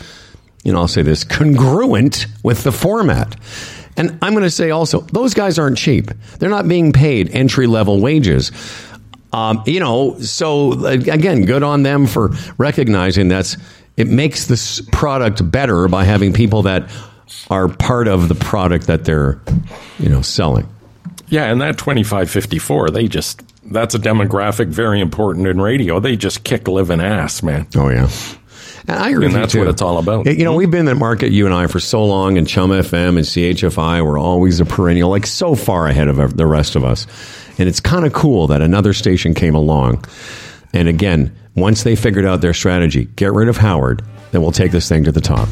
you 0.63 0.71
know, 0.71 0.79
I'll 0.79 0.87
say 0.87 1.01
this, 1.01 1.23
congruent 1.23 2.27
with 2.43 2.63
the 2.63 2.71
format. 2.71 3.35
And 3.97 4.17
I'm 4.21 4.33
going 4.33 4.43
to 4.43 4.51
say 4.51 4.69
also, 4.69 5.01
those 5.01 5.33
guys 5.33 5.57
aren't 5.57 5.77
cheap. 5.77 6.11
They're 6.39 6.49
not 6.51 6.67
being 6.67 6.93
paid 6.93 7.29
entry 7.31 7.65
level 7.67 7.99
wages. 7.99 8.51
Um, 9.33 9.63
you 9.65 9.79
know, 9.79 10.17
so 10.19 10.73
uh, 10.85 10.91
again, 10.91 11.45
good 11.45 11.61
on 11.63 11.83
them 11.83 12.07
for 12.07 12.29
recognizing 12.57 13.27
that's 13.27 13.57
it 13.97 14.07
makes 14.07 14.45
this 14.45 14.81
product 14.91 15.49
better 15.49 15.87
by 15.87 16.05
having 16.05 16.31
people 16.31 16.61
that 16.63 16.89
are 17.49 17.67
part 17.67 18.07
of 18.07 18.29
the 18.29 18.35
product 18.35 18.87
that 18.87 19.03
they're, 19.03 19.41
you 19.99 20.07
know, 20.07 20.21
selling. 20.21 20.67
Yeah, 21.27 21.51
and 21.51 21.59
that 21.59 21.77
2554, 21.77 22.91
they 22.91 23.07
just, 23.07 23.43
that's 23.69 23.95
a 23.95 23.99
demographic 23.99 24.67
very 24.67 25.01
important 25.01 25.47
in 25.47 25.59
radio. 25.59 25.99
They 25.99 26.15
just 26.15 26.43
kick 26.43 26.67
living 26.67 27.01
ass, 27.01 27.43
man. 27.43 27.67
Oh 27.75 27.89
yeah. 27.89 28.09
And 28.87 28.97
I 28.97 29.09
agree 29.09 29.25
And 29.25 29.33
with 29.33 29.33
you, 29.33 29.39
that's 29.39 29.55
what 29.55 29.67
it's 29.67 29.81
all 29.81 29.97
about. 29.97 30.25
You 30.27 30.45
know, 30.45 30.55
we've 30.55 30.71
been 30.71 30.81
in 30.81 30.85
the 30.85 30.95
market, 30.95 31.31
you 31.31 31.45
and 31.45 31.53
I, 31.53 31.67
for 31.67 31.81
so 31.81 32.05
long, 32.05 32.37
and 32.37 32.47
CHUM 32.47 32.69
FM 32.69 33.09
and 33.09 33.19
CHFI 33.19 34.05
were 34.05 34.17
always 34.17 34.61
a 34.61 34.65
perennial, 34.65 35.09
like 35.09 35.25
so 35.25 35.55
far 35.55 35.87
ahead 35.87 36.07
of 36.07 36.37
the 36.37 36.45
rest 36.45 36.77
of 36.77 36.85
us. 36.85 37.05
And 37.57 37.67
it's 37.67 37.81
kind 37.81 38.05
of 38.05 38.13
cool 38.13 38.47
that 38.47 38.61
another 38.61 38.93
station 38.93 39.33
came 39.33 39.55
along. 39.55 40.05
And 40.71 40.87
again, 40.87 41.35
once 41.57 41.83
they 41.83 41.95
figured 41.95 42.25
out 42.25 42.39
their 42.39 42.53
strategy, 42.53 43.05
get 43.15 43.33
rid 43.33 43.49
of 43.49 43.57
Howard, 43.57 44.03
then 44.31 44.41
we'll 44.41 44.51
take 44.51 44.71
this 44.71 44.87
thing 44.87 45.03
to 45.03 45.11
the 45.11 45.21
top. 45.21 45.49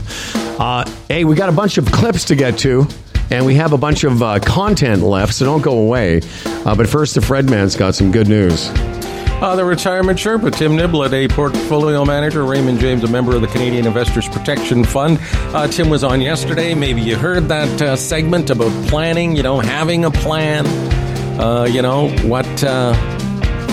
Uh, 0.60 0.90
hey, 1.10 1.26
we 1.26 1.36
got 1.36 1.50
a 1.50 1.52
bunch 1.52 1.78
of 1.78 1.92
clips 1.92 2.24
to 2.26 2.36
get 2.36 2.58
to. 2.60 2.88
And 3.32 3.44
we 3.44 3.56
have 3.56 3.74
a 3.74 3.78
bunch 3.78 4.04
of 4.04 4.22
uh, 4.22 4.40
content 4.40 5.02
left, 5.02 5.34
so 5.34 5.46
don't 5.46 5.64
go 5.64 5.80
away. 5.80 6.22
Uh, 6.46 6.76
but 6.76 6.88
first, 6.88 7.16
the 7.16 7.22
Fred 7.22 7.50
Man's 7.50 7.76
got 7.76 7.96
some 7.96 8.12
good 8.12 8.28
news. 8.28 8.70
Uh, 9.42 9.56
the 9.56 9.66
retirement 9.66 10.20
Sherpa, 10.20 10.56
Tim 10.56 10.74
Niblett, 10.74 11.12
a 11.12 11.28
portfolio 11.28 12.06
manager, 12.06 12.46
Raymond 12.46 12.80
James, 12.80 13.04
a 13.04 13.08
member 13.08 13.36
of 13.36 13.42
the 13.42 13.48
Canadian 13.48 13.88
Investors 13.88 14.30
Protection 14.30 14.84
Fund. 14.84 15.18
Uh, 15.56 15.68
Tim 15.68 15.90
was 15.90 16.04
on 16.04 16.22
yesterday. 16.22 16.76
Maybe 16.76 17.02
you 17.02 17.16
heard 17.16 17.48
that 17.48 17.82
uh, 17.82 17.96
segment 17.96 18.52
about 18.52 18.72
planning, 18.90 19.36
you 19.36 19.42
know, 19.42 19.60
having 19.60 20.06
a 20.06 20.12
plan, 20.12 20.68
uh, 21.40 21.64
you 21.64 21.82
know, 21.82 22.10
what. 22.28 23.15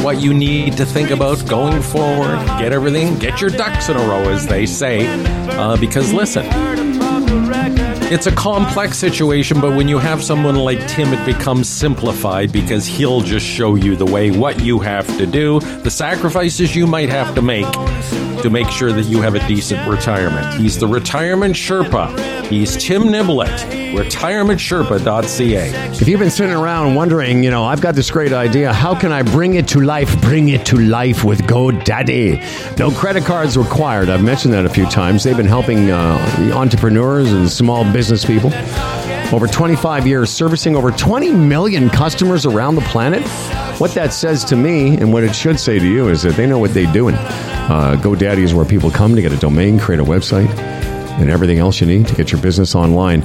What 0.03 0.21
you 0.21 0.35
need 0.35 0.77
to 0.79 0.85
think 0.85 1.11
about 1.11 1.47
going 1.47 1.81
forward. 1.81 2.37
Get 2.59 2.73
everything, 2.73 3.19
get 3.19 3.41
your 3.41 3.51
ducks 3.51 3.89
in 3.89 3.97
a 3.97 4.01
row, 4.01 4.29
as 4.31 4.47
they 4.47 4.67
say. 4.67 5.07
Uh, 5.07 5.77
because 5.77 6.13
listen, 6.13 6.45
it's 8.13 8.27
a 8.27 8.33
complex 8.33 8.99
situation, 8.99 9.61
but 9.61 9.77
when 9.77 9.87
you 9.89 9.99
have 9.99 10.23
someone 10.23 10.57
like 10.57 10.87
Tim, 10.89 11.13
it 11.13 11.25
becomes 11.25 11.69
simplified 11.69 12.53
because 12.53 12.85
he'll 12.85 13.21
just 13.21 13.47
show 13.47 13.77
you 13.77 13.95
the 13.95 14.05
way, 14.05 14.31
what 14.31 14.61
you 14.61 14.81
have 14.81 15.07
to 15.19 15.25
do, 15.25 15.61
the 15.61 15.91
sacrifices 15.91 16.75
you 16.75 16.87
might 16.87 17.09
have 17.09 17.35
to 17.37 17.41
make 17.41 17.71
to 18.43 18.51
make 18.51 18.69
sure 18.69 18.93
that 18.93 19.05
you 19.05 19.21
have 19.23 19.37
a 19.37 19.47
decent 19.47 19.89
retirement. 19.89 20.61
He's 20.61 20.79
the 20.79 20.89
Retirement 20.89 21.55
Sherpa. 21.55 22.42
He's 22.53 22.77
Tim 22.77 23.05
Niblett, 23.05 23.49
retirementsherpa.ca. 23.95 25.91
If 25.99 26.07
you've 26.07 26.21
been 26.21 26.29
sitting 26.29 26.55
around 26.55 26.95
wondering, 26.95 27.43
you 27.43 27.51
know, 27.51 27.65
I've 27.65 27.81
got 27.81 27.95
this 27.95 28.11
great 28.11 28.35
idea, 28.35 28.75
how 28.75 28.95
can 28.95 29.11
I 29.11 29.23
bring 29.23 29.55
it 29.55 29.67
to 29.69 29.81
life? 29.81 30.21
Bring 30.21 30.51
it 30.51 30.67
to 30.67 30.77
life 30.77 31.25
with 31.25 31.41
GoDaddy. 31.45 32.79
No 32.79 32.91
credit 32.91 33.25
cards 33.25 33.57
required. 33.57 34.11
I've 34.11 34.23
mentioned 34.23 34.53
that 34.53 34.67
a 34.67 34.69
few 34.69 34.85
times. 34.85 35.25
They've 35.25 35.35
been 35.35 35.47
helping 35.47 35.91
uh, 35.91 36.53
entrepreneurs 36.55 37.33
and 37.33 37.49
small 37.49 37.91
business 37.91 38.23
people. 38.23 38.53
Over 39.33 39.47
25 39.47 40.07
years, 40.07 40.29
servicing 40.29 40.77
over 40.77 40.91
20 40.91 41.33
million 41.33 41.89
customers 41.89 42.45
around 42.45 42.75
the 42.75 42.83
planet. 42.83 43.27
What 43.81 43.93
that 43.93 44.13
says 44.13 44.45
to 44.45 44.57
me, 44.57 44.99
and 44.99 45.11
what 45.11 45.25
it 45.25 45.35
should 45.35 45.59
say 45.59 45.79
to 45.79 45.87
you, 45.87 46.09
is 46.09 46.21
that 46.21 46.35
they 46.35 46.47
know 46.47 46.59
what 46.59 46.75
they're 46.75 46.93
doing. 46.93 47.15
Uh, 47.15 47.99
GoDaddy 47.99 48.43
is 48.43 48.53
where 48.53 48.67
people 48.67 48.91
come 48.91 49.15
to 49.17 49.23
get 49.23 49.33
a 49.33 49.39
domain, 49.39 49.79
create 49.79 50.01
a 50.01 50.05
website, 50.05 50.51
and 51.21 51.31
everything 51.31 51.59
else 51.59 51.81
you 51.81 51.87
need 51.87 52.07
to 52.09 52.15
get 52.15 52.33
your 52.33 52.41
business 52.41 52.75
online. 52.75 53.21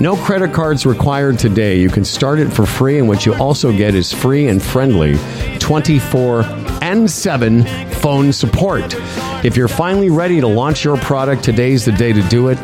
No 0.00 0.16
credit 0.16 0.52
cards 0.54 0.86
required 0.86 1.38
today. 1.38 1.78
You 1.78 1.90
can 1.90 2.06
start 2.06 2.38
it 2.38 2.50
for 2.50 2.64
free, 2.64 2.98
and 2.98 3.06
what 3.06 3.26
you 3.26 3.34
also 3.34 3.70
get 3.70 3.94
is 3.94 4.12
free 4.12 4.48
and 4.48 4.62
friendly 4.62 5.18
24 5.58 6.42
and 6.80 7.10
7 7.10 7.64
phone 7.90 8.32
support. 8.32 8.94
If 9.44 9.56
you're 9.58 9.68
finally 9.68 10.08
ready 10.08 10.40
to 10.40 10.46
launch 10.46 10.84
your 10.84 10.96
product, 10.96 11.44
today's 11.44 11.84
the 11.84 11.92
day 11.92 12.14
to 12.14 12.22
do 12.28 12.48
it 12.48 12.58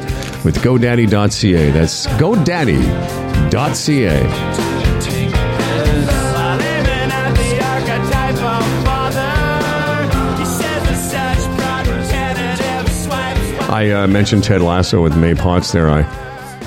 with 0.45 0.62
GoDaddy.ca. 0.62 1.70
That's 1.72 2.07
GoDaddy.ca. 2.07 3.47
I 13.77 13.91
uh, 13.91 14.07
mentioned 14.07 14.43
Ted 14.43 14.62
Lasso 14.62 15.03
with 15.03 15.14
Maie 15.18 15.35
Pauts 15.35 15.72
there. 15.72 15.91
I 15.91 16.01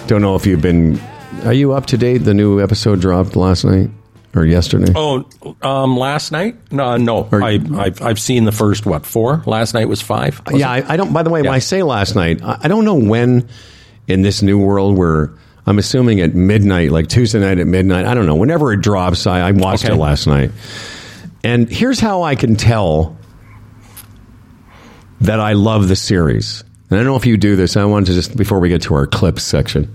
don't 0.05 0.21
know 0.21 0.35
if 0.35 0.45
you've 0.45 0.61
been. 0.61 0.99
Are 1.43 1.53
you 1.53 1.71
up 1.73 1.87
to 1.87 1.97
date? 1.97 2.19
The 2.19 2.35
new 2.35 2.61
episode 2.61 3.01
dropped 3.01 3.35
last 3.35 3.65
night 3.65 3.89
or 4.35 4.45
yesterday. 4.45 4.93
Oh, 4.95 5.25
um, 5.63 5.97
last 5.97 6.31
night? 6.31 6.71
No, 6.71 6.97
no. 6.97 7.27
Or- 7.31 7.41
I, 7.41 7.59
I've, 7.77 7.99
I've 8.03 8.19
seen 8.19 8.43
the 8.45 8.51
first, 8.51 8.85
what, 8.85 9.07
four? 9.07 9.41
Last 9.47 9.73
night 9.73 9.85
was 9.87 10.03
five? 10.03 10.39
Yeah. 10.53 10.69
I, 10.69 10.93
I 10.93 10.97
don't. 10.97 11.11
By 11.11 11.23
the 11.23 11.31
way, 11.31 11.41
when 11.41 11.51
I 11.51 11.57
say 11.57 11.81
last 11.81 12.15
night, 12.15 12.43
I, 12.43 12.59
I 12.61 12.67
don't 12.67 12.85
know 12.85 12.93
when 12.93 13.49
in 14.07 14.21
this 14.21 14.43
new 14.43 14.59
world 14.63 14.95
where 14.95 15.33
I'm 15.65 15.79
assuming 15.79 16.19
at 16.21 16.35
midnight, 16.35 16.91
like 16.91 17.07
Tuesday 17.07 17.39
night 17.39 17.57
at 17.57 17.65
midnight. 17.65 18.05
I 18.05 18.13
don't 18.13 18.27
know. 18.27 18.35
Whenever 18.35 18.71
it 18.71 18.81
drops, 18.81 19.25
I, 19.25 19.47
I 19.47 19.51
watched 19.51 19.85
Okay. 19.85 19.95
it 19.95 19.97
last 19.97 20.27
night. 20.27 20.51
And 21.43 21.67
here's 21.69 21.99
how 21.99 22.21
I 22.21 22.35
can 22.35 22.55
tell 22.55 23.17
that 25.21 25.39
I 25.39 25.53
love 25.53 25.87
the 25.87 25.95
series. 25.95 26.63
And 26.89 26.99
I 26.99 27.03
don't 27.03 27.05
know 27.11 27.15
if 27.15 27.25
you 27.25 27.37
do 27.37 27.55
this. 27.55 27.77
I 27.77 27.85
wanted 27.85 28.07
to 28.07 28.13
just 28.13 28.35
before 28.35 28.59
we 28.59 28.69
get 28.69 28.81
to 28.83 28.95
our 28.95 29.07
clips 29.07 29.43
section, 29.43 29.93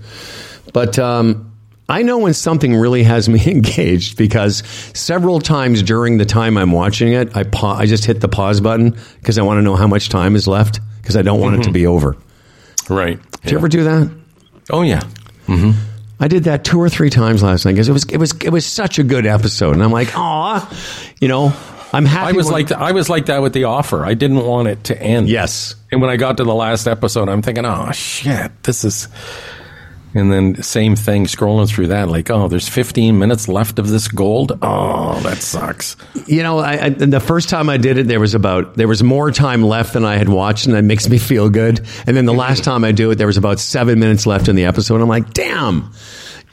but 0.73 0.97
um, 0.97 1.51
I 1.87 2.01
know 2.01 2.19
when 2.19 2.33
something 2.33 2.75
really 2.75 3.03
has 3.03 3.29
me 3.29 3.41
engaged 3.51 4.17
because 4.17 4.63
several 4.93 5.39
times 5.39 5.83
during 5.83 6.17
the 6.17 6.25
time 6.25 6.57
I'm 6.57 6.71
watching 6.71 7.13
it, 7.13 7.35
I 7.35 7.43
pa- 7.43 7.75
I 7.77 7.85
just 7.85 8.05
hit 8.05 8.21
the 8.21 8.29
pause 8.29 8.61
button 8.61 8.97
because 9.19 9.37
I 9.37 9.41
want 9.43 9.57
to 9.59 9.61
know 9.61 9.75
how 9.75 9.87
much 9.87 10.09
time 10.09 10.35
is 10.35 10.47
left 10.47 10.79
because 11.01 11.15
I 11.15 11.21
don't 11.21 11.39
want 11.39 11.57
it 11.59 11.63
to 11.63 11.71
be 11.71 11.85
over. 11.85 12.17
Right. 12.89 13.19
Did 13.41 13.51
you 13.51 13.57
ever 13.57 13.67
do 13.67 13.83
that? 13.83 14.11
Oh, 14.71 14.81
yeah. 14.81 15.01
I 16.19 16.27
did 16.27 16.45
that 16.45 16.63
two 16.63 16.79
or 16.79 16.89
three 16.89 17.09
times 17.09 17.43
last 17.43 17.65
night 17.65 17.73
because 17.73 17.89
it 17.89 17.93
was 17.93 18.05
it 18.05 18.17
was 18.17 18.31
it 18.43 18.49
was 18.49 18.65
such 18.65 18.99
a 18.99 19.03
good 19.03 19.25
episode, 19.25 19.73
and 19.73 19.83
I'm 19.83 19.91
like, 19.91 20.17
ah, 20.17 20.67
you 21.19 21.27
know, 21.27 21.53
I'm 21.95 22.05
happy. 22.05 22.29
I 22.29 22.31
was 22.33 22.45
when- 22.45 22.53
like 22.53 22.71
I 22.71 22.91
was 22.91 23.09
like 23.09 23.25
that 23.27 23.41
with 23.41 23.53
the 23.53 23.63
offer. 23.65 24.05
I 24.05 24.13
didn't 24.13 24.45
want 24.45 24.67
it 24.67 24.83
to 24.85 25.01
end. 25.01 25.27
yes, 25.29 25.75
And 25.91 26.01
when 26.01 26.09
I 26.09 26.17
got 26.17 26.37
to 26.37 26.43
the 26.43 26.53
last 26.53 26.87
episode, 26.87 27.29
I'm 27.29 27.41
thinking, 27.41 27.65
oh 27.65 27.91
shit, 27.91 28.51
this 28.63 28.83
is. 28.83 29.07
And 30.17 30.31
then 30.31 30.63
same 30.63 30.95
thing, 30.95 31.25
scrolling 31.25 31.67
through 31.67 31.87
that, 31.87 32.07
like, 32.07 32.29
oh, 32.29 32.47
there's 32.47 32.69
15 32.69 33.19
minutes 33.19 33.49
left 33.49 33.79
of 33.79 33.89
this 33.89 34.07
gold. 34.07 34.57
Oh, 34.61 35.19
that 35.23 35.39
sucks. 35.39 35.97
you 36.25 36.41
know, 36.41 36.59
I, 36.59 36.85
I, 36.85 36.89
the 36.89 37.19
first 37.19 37.49
time 37.49 37.69
I 37.69 37.75
did 37.75 37.97
it, 37.97 38.07
there 38.07 38.21
was 38.21 38.33
about 38.33 38.75
there 38.75 38.87
was 38.87 39.03
more 39.03 39.29
time 39.31 39.61
left 39.61 39.91
than 39.91 40.05
I 40.05 40.15
had 40.15 40.29
watched, 40.29 40.67
and 40.67 40.75
that 40.75 40.83
makes 40.83 41.09
me 41.09 41.17
feel 41.17 41.49
good. 41.49 41.85
And 42.07 42.15
then 42.15 42.23
the 42.23 42.33
last 42.33 42.63
time 42.63 42.85
I 42.85 42.93
do 42.93 43.11
it, 43.11 43.15
there 43.15 43.27
was 43.27 43.35
about 43.35 43.59
seven 43.59 43.99
minutes 43.99 44.25
left 44.25 44.47
in 44.47 44.55
the 44.55 44.63
episode. 44.63 45.01
I'm 45.01 45.09
like, 45.09 45.33
damn. 45.33 45.91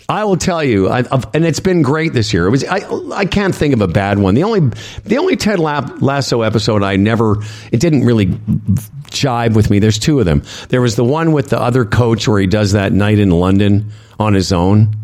I 0.09 0.25
will 0.25 0.37
tell 0.37 0.63
you, 0.63 0.89
I, 0.89 0.99
I've, 0.99 1.27
and 1.35 1.45
it's 1.45 1.61
been 1.61 1.83
great 1.83 2.13
this 2.13 2.33
year. 2.35 2.47
It 2.47 2.51
was 2.51 2.65
I, 2.65 2.81
I 3.15 3.25
can't 3.25 3.55
think 3.55 3.73
of 3.75 3.81
a 3.81 3.89
bad 3.89 4.19
one. 4.19 4.35
The 4.35 4.45
only 4.45 4.61
the 5.05 5.19
only 5.19 5.37
Ted 5.37 5.59
Lasso 5.59 6.43
episode 6.43 6.83
I 6.83 6.97
never 6.97 7.37
it 7.71 7.81
didn't 7.81 8.05
really 8.05 8.27
jive 8.27 9.55
with 9.55 9.71
me. 9.71 9.79
There's 9.79 9.99
two 9.99 10.19
of 10.21 10.27
them. 10.27 10.43
There 10.69 10.81
was 10.81 10.97
the 10.97 11.05
one 11.05 11.33
with 11.33 11.49
the 11.51 11.61
other 11.61 11.85
coach 11.85 12.27
where 12.29 12.41
he 12.41 12.47
does 12.47 12.73
that 12.73 12.93
night 12.93 13.19
in 13.19 13.31
London 13.31 13.93
on 14.19 14.35
his 14.35 14.53
own. 14.53 14.95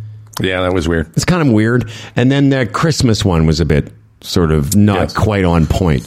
Yeah, 0.41 0.63
that 0.63 0.73
was 0.73 0.87
weird. 0.89 1.09
It's 1.17 1.25
kind 1.25 1.47
of 1.47 1.53
weird. 1.55 1.91
And 2.15 2.31
then 2.31 2.49
the 2.51 2.67
Christmas 2.67 3.25
one 3.25 3.47
was 3.47 3.61
a 3.61 3.65
bit 3.65 3.93
sort 4.21 4.53
of 4.53 4.77
not 4.77 4.99
Yes. 4.99 5.15
quite 5.17 5.45
on 5.45 5.67
point. 5.67 6.03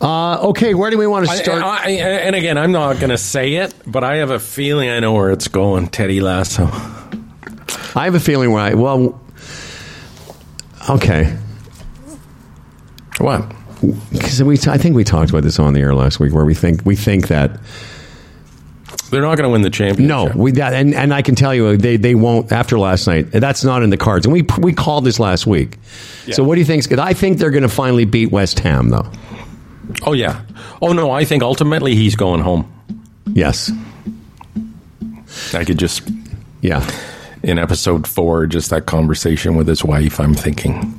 Uh, 0.00 0.48
okay, 0.48 0.72
where 0.72 0.90
do 0.90 0.96
we 0.96 1.06
want 1.06 1.26
to 1.26 1.30
I, 1.32 1.36
start? 1.36 1.62
I, 1.62 1.84
I- 1.84 1.88
and 1.90 2.34
again, 2.34 2.56
I'm 2.56 2.72
not 2.72 2.96
going 2.98 3.10
to 3.10 3.18
say 3.18 3.54
it, 3.56 3.74
but 3.86 4.02
I 4.02 4.16
have 4.16 4.30
a 4.30 4.38
feeling 4.40 4.88
I 4.88 4.98
know 5.00 5.12
where 5.12 5.30
it's 5.30 5.48
going. 5.48 5.88
Teddy 5.88 6.20
Lasso. 6.20 6.66
I 7.94 8.04
have 8.04 8.14
a 8.14 8.20
feeling 8.20 8.52
where 8.52 8.62
I 8.62 8.74
well, 8.74 9.20
Okay. 10.88 11.36
What? 13.18 13.52
Because 14.12 14.42
we, 14.42 14.58
I 14.66 14.78
think 14.78 14.96
we 14.96 15.04
talked 15.04 15.30
about 15.30 15.42
this 15.42 15.58
on 15.58 15.72
the 15.74 15.80
air 15.80 15.94
last 15.94 16.20
week, 16.20 16.32
where 16.32 16.44
we 16.44 16.54
think 16.54 16.82
we 16.84 16.96
think 16.96 17.28
that 17.28 17.58
They're 19.10 19.22
not 19.22 19.36
going 19.36 19.44
to 19.44 19.50
win 19.50 19.62
the 19.62 19.70
championship. 19.70 20.08
no, 20.08 20.30
we 20.34 20.52
that, 20.52 20.72
and 20.74 20.94
and 20.94 21.12
I 21.14 21.22
can 21.22 21.34
tell 21.34 21.54
you 21.54 21.76
they 21.76 21.96
they 21.96 22.14
won't 22.14 22.50
after 22.52 22.78
last 22.78 23.06
night. 23.06 23.30
That's 23.30 23.64
not 23.64 23.82
in 23.82 23.90
the 23.90 23.96
cards, 23.96 24.26
and 24.26 24.32
we 24.32 24.42
we 24.58 24.72
called 24.72 25.04
this 25.04 25.18
last 25.18 25.46
week. 25.46 25.76
So 26.30 26.44
what 26.44 26.54
do 26.54 26.60
you 26.60 26.64
think? 26.66 26.90
I 26.98 27.12
think 27.12 27.38
they're 27.38 27.50
going 27.50 27.62
to 27.62 27.68
finally 27.68 28.04
beat 28.04 28.30
West 28.30 28.60
Ham, 28.60 28.88
though. 28.90 29.10
Oh 30.02 30.12
yeah. 30.12 30.42
Oh 30.80 30.92
no. 30.92 31.10
I 31.10 31.24
think 31.24 31.42
ultimately 31.42 31.94
he's 31.94 32.16
going 32.16 32.40
home. 32.40 32.70
Yes. 33.32 33.70
I 35.52 35.64
could 35.64 35.78
just 35.78 36.08
Yeah. 36.60 36.88
In 37.42 37.58
episode 37.58 38.06
four, 38.06 38.46
just 38.46 38.70
that 38.70 38.86
conversation 38.86 39.54
with 39.56 39.66
his 39.66 39.84
wife. 39.84 40.20
I'm 40.20 40.34
thinking. 40.34 40.98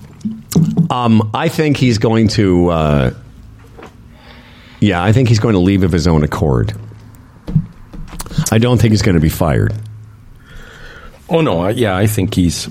Um, 0.89 1.29
I 1.33 1.47
think 1.49 1.77
he's 1.77 1.97
going 1.97 2.27
to. 2.29 2.69
Uh, 2.69 3.13
yeah, 4.79 5.03
I 5.03 5.11
think 5.11 5.29
he's 5.29 5.39
going 5.39 5.53
to 5.53 5.59
leave 5.59 5.83
of 5.83 5.91
his 5.91 6.07
own 6.07 6.23
accord. 6.23 6.73
I 8.51 8.57
don't 8.57 8.81
think 8.81 8.91
he's 8.91 9.01
going 9.01 9.15
to 9.15 9.21
be 9.21 9.29
fired. 9.29 9.73
Oh 11.29 11.41
no. 11.41 11.61
I, 11.61 11.69
yeah. 11.71 11.95
I 11.95 12.07
think 12.07 12.33
he's. 12.33 12.67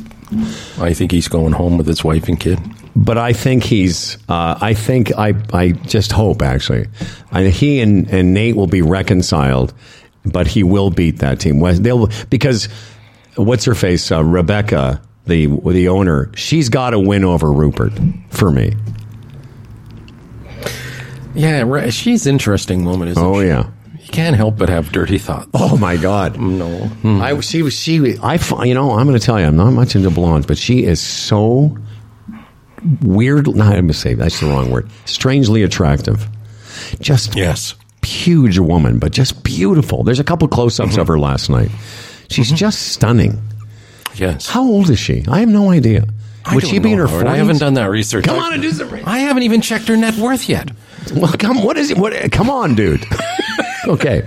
I 0.79 0.93
think 0.93 1.11
he's 1.11 1.29
going 1.29 1.53
home 1.53 1.79
with 1.79 1.87
his 1.87 2.05
wife 2.05 2.29
and 2.29 2.39
kid. 2.39 2.59
but 2.95 3.19
I 3.19 3.33
think 3.33 3.63
he's. 3.65 4.17
Uh, 4.29 4.59
I 4.61 4.75
think 4.75 5.13
I. 5.17 5.35
I 5.53 5.73
just 5.73 6.13
hope 6.13 6.43
actually, 6.43 6.87
I, 7.33 7.45
he 7.49 7.81
and, 7.81 8.09
and 8.11 8.35
Nate 8.35 8.57
will 8.57 8.67
be 8.67 8.83
reconciled, 8.83 9.73
but 10.25 10.47
he 10.47 10.63
will 10.63 10.91
beat 10.91 11.19
that 11.19 11.41
team. 11.41 11.61
They'll 11.83 12.09
because 12.29 12.69
what's 13.37 13.65
her 13.65 13.75
face, 13.75 14.11
uh, 14.13 14.23
Rebecca, 14.25 15.01
the 15.27 15.47
the 15.47 15.89
owner. 15.89 16.31
She's 16.35 16.69
got 16.69 16.91
to 16.91 16.99
win 16.99 17.25
over 17.25 17.53
Rupert 17.53 17.93
for 18.31 18.51
me. 18.51 18.73
Yeah. 21.35 21.63
Right. 21.63 21.93
She's 21.93 22.27
an 22.27 22.35
interesting 22.35 22.85
woman. 22.85 23.09
Isn't 23.09 23.23
she? 23.23 23.27
Oh 23.27 23.41
she? 23.41 23.47
yeah. 23.49 23.71
You 24.01 24.09
can't 24.09 24.35
help 24.35 24.57
but 24.59 24.69
have 24.69 24.91
dirty 24.93 25.19
thoughts. 25.19 25.49
Oh 25.55 25.77
my 25.77 25.97
God. 25.97 26.37
No. 26.41 26.91
I 27.05 27.39
she 27.41 27.63
was 27.63 27.75
she 27.75 28.17
I 28.19 28.35
you 28.65 28.75
know 28.75 28.93
I'm 28.93 29.07
going 29.07 29.19
to 29.19 29.25
tell 29.25 29.39
you 29.39 29.47
I'm 29.47 29.57
not 29.57 29.71
much 29.71 29.95
into 29.95 30.11
blondes, 30.11 30.47
but 30.47 30.59
she 30.59 30.85
is 30.85 31.01
so 31.01 31.77
weird. 33.03 33.47
Not 33.55 33.69
I'm 33.69 33.73
going 33.73 33.89
to 33.89 33.95
say 33.95 34.15
that's 34.15 34.41
the 34.41 34.47
wrong 34.47 34.71
word. 34.71 34.91
Strangely 35.05 35.63
attractive. 35.63 36.27
Just 37.01 37.37
Yes. 37.37 37.75
huge 38.03 38.59
woman, 38.59 38.99
but 38.99 39.13
just 39.13 39.45
beautiful. 39.45 40.03
There's 40.03 40.19
a 40.19 40.25
couple 40.25 40.49
close-ups 40.49 40.97
of 40.97 41.07
her 41.09 41.19
last 41.19 41.51
night. 41.51 41.71
She's 42.31 42.51
just 42.53 42.93
stunning. 42.93 43.43
Yes. 44.15 44.49
How 44.49 44.63
old 44.63 44.89
is 44.91 44.99
she? 44.99 45.25
I 45.29 45.41
have 45.41 45.49
no 45.49 45.71
idea. 45.71 46.05
I 46.45 46.55
Would 46.55 46.67
she 46.67 46.79
be 46.79 46.93
in 46.93 46.99
her 46.99 47.07
Howard. 47.07 47.27
40s? 47.27 47.29
I 47.31 47.37
haven't 47.37 47.59
done 47.59 47.75
that 47.75 47.91
research. 47.91 48.25
Come 48.25 48.39
I- 48.39 48.47
on 48.47 48.53
and 48.55 48.63
do 48.63 48.71
some. 48.73 48.89
Research. 48.89 49.07
I 49.07 49.19
haven't 49.19 49.43
even 49.43 49.61
checked 49.61 49.89
her 49.89 49.97
net 49.97 50.15
worth 50.17 50.49
yet. 50.49 50.71
Well, 51.15 51.33
come. 51.33 51.63
What 51.63 51.77
is 51.77 51.91
it? 51.91 51.99
What? 51.99 52.13
Come 52.33 52.49
on, 52.51 52.75
dude. 52.75 53.05
okay. 53.87 54.23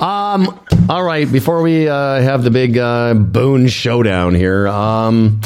Um. 0.00 0.58
All 0.88 1.02
right. 1.02 1.30
Before 1.30 1.62
we 1.62 1.88
uh, 1.88 2.20
have 2.20 2.42
the 2.44 2.50
big 2.50 2.76
uh, 2.76 3.14
Boon 3.14 3.68
showdown 3.68 4.34
here, 4.34 4.66
um, 4.68 5.40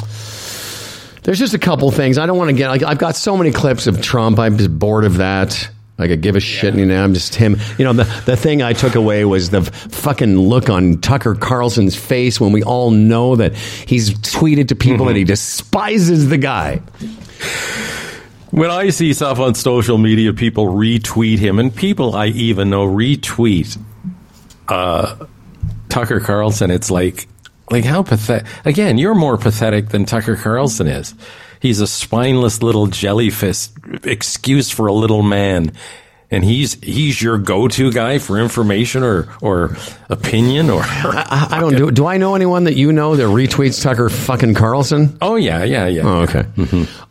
there's 1.23 1.39
just 1.39 1.55
a 1.55 1.59
couple 1.59 1.91
things 1.91 2.19
I 2.19 2.27
don't 2.27 2.39
want 2.39 2.51
to 2.51 2.57
get. 2.57 2.69
Like, 2.69 2.83
I've 2.83 2.99
got 2.99 3.17
so 3.17 3.37
many 3.37 3.53
clips 3.53 3.87
of 3.87 4.01
Trump. 4.03 4.39
I'm 4.39 4.57
just 4.59 4.77
bored 4.77 5.05
of 5.05 5.19
that. 5.19 5.69
I 6.03 6.09
could 6.09 6.21
give 6.21 6.37
a 6.37 6.41
shit. 6.41 6.75
You 6.75 6.85
know, 6.85 7.03
I'm 7.03 7.15
just 7.15 7.35
him. 7.35 7.57
You 7.79 7.85
know, 7.85 7.93
the 7.93 8.23
the 8.27 8.37
thing 8.37 8.63
I 8.63 8.73
took 8.73 8.95
away 8.95 9.25
was 9.25 9.51
the 9.51 9.63
fucking 9.63 10.39
look 10.39 10.69
on 10.69 11.01
Tucker 11.01 11.35
Carlson's 11.35 11.97
face 11.97 12.41
when 12.41 12.53
we 12.53 12.63
all 12.63 12.91
know 12.91 13.37
that 13.37 13.55
he's 13.55 14.11
tweeted 14.11 14.69
to 14.69 14.77
people 14.77 15.07
that 15.07 15.17
he 15.17 15.25
despises 15.25 16.29
the 16.29 16.39
guy. 16.39 16.83
When 18.51 18.71
I 18.71 18.91
see 18.91 19.15
stuff 19.15 19.39
on 19.39 19.55
social 19.55 19.97
media, 19.97 20.35
people 20.35 20.67
retweet 20.67 21.39
him, 21.39 21.59
and 21.59 21.75
people 21.75 22.15
I 22.15 22.27
even 22.27 22.69
know 22.69 22.87
retweet 22.87 23.79
uh, 24.69 25.27
Tucker 25.89 26.21
Carlson. 26.21 26.71
It's 26.71 26.91
like, 26.91 27.29
like 27.71 27.85
how 27.85 28.03
pathetic. 28.03 28.47
Again, 28.67 28.99
you're 28.99 29.15
more 29.15 29.39
pathetic 29.39 29.89
than 29.89 30.05
Tucker 30.05 30.37
Carlson 30.37 30.87
is. 30.87 31.15
He's 31.63 31.81
a 31.81 31.87
spineless 31.87 32.61
little 32.63 32.89
jellyfish 32.89 33.69
excuse 34.03 34.69
for 34.71 34.89
a 34.89 34.93
little 34.93 35.23
man. 35.23 35.73
And 36.31 36.43
he's 36.43 36.75
he's 36.83 37.21
your 37.21 37.37
go-to 37.37 37.93
guy 37.93 38.19
for 38.19 38.39
information 38.41 39.03
or 39.03 39.29
or 39.43 39.77
opinion 40.09 40.71
or 40.71 40.81
I, 40.85 41.49
I 41.51 41.61
don't 41.61 41.77
do. 41.77 41.91
Do 41.91 42.07
I 42.07 42.17
know 42.17 42.35
anyone 42.35 42.65
that 42.65 42.75
you 42.75 42.91
know 42.91 43.15
that 43.17 43.25
retweets 43.25 43.83
Tucker 43.83 44.09
fucking 44.09 44.55
Carlson? 44.55 45.19
oh 45.21 45.37
yeah 45.37 45.63
yeah 45.63 45.87
yeah 45.89 46.03
Oh, 46.07 46.23
okay. 46.23 46.47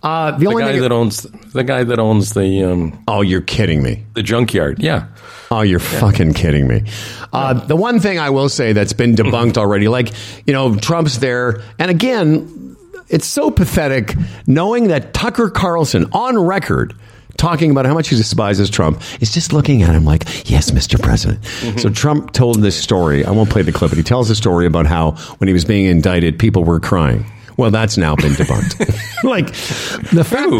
Uh, 0.01 0.31
the 0.31 0.37
the 0.39 0.47
only 0.47 0.63
guy 0.63 0.71
thing. 0.71 0.81
that 0.81 0.91
owns 0.91 1.21
the 1.53 1.63
guy 1.63 1.83
that 1.83 1.99
owns 1.99 2.33
the 2.33 2.63
um, 2.63 3.03
oh, 3.07 3.21
you're 3.21 3.41
kidding 3.41 3.83
me. 3.83 4.03
the 4.15 4.23
junkyard 4.23 4.81
yeah 4.81 5.05
Oh, 5.53 5.61
you're 5.61 5.79
fucking 5.79 6.33
kidding 6.33 6.65
me. 6.65 6.85
Uh, 7.33 7.53
the 7.53 7.75
one 7.75 7.99
thing 7.99 8.17
I 8.17 8.29
will 8.29 8.47
say 8.47 8.71
that's 8.71 8.93
been 8.93 9.15
debunked 9.17 9.57
already, 9.57 9.89
like, 9.89 10.13
you 10.47 10.53
know, 10.53 10.75
Trump's 10.77 11.19
there. 11.19 11.61
And 11.77 11.91
again, 11.91 12.70
it's 13.11 13.27
so 13.27 13.51
pathetic 13.51 14.15
knowing 14.47 14.87
that 14.87 15.13
Tucker 15.13 15.49
Carlson, 15.49 16.05
on 16.13 16.37
record, 16.37 16.93
talking 17.37 17.71
about 17.71 17.85
how 17.85 17.93
much 17.93 18.09
he 18.09 18.15
despises 18.15 18.69
Trump, 18.69 19.01
is 19.21 19.33
just 19.33 19.51
looking 19.53 19.81
at 19.81 19.95
him 19.95 20.05
like, 20.05 20.49
yes, 20.49 20.71
Mr. 20.71 21.01
President. 21.01 21.43
So 21.79 21.89
Trump 21.89 22.33
told 22.33 22.61
this 22.61 22.79
story. 22.81 23.25
I 23.25 23.31
won't 23.31 23.49
play 23.49 23.61
the 23.63 23.71
clip, 23.71 23.91
but 23.91 23.97
he 23.97 24.03
tells 24.03 24.29
a 24.29 24.35
story 24.35 24.65
about 24.65 24.85
how 24.85 25.11
when 25.39 25.47
he 25.47 25.53
was 25.53 25.65
being 25.65 25.85
indicted, 25.85 26.37
people 26.39 26.63
were 26.63 26.79
crying. 26.79 27.25
Well, 27.57 27.71
that's 27.71 27.97
now 27.97 28.15
been 28.15 28.33
debunked. 28.33 29.23
like 29.23 29.47
the 30.11 30.23
fact, 30.23 30.51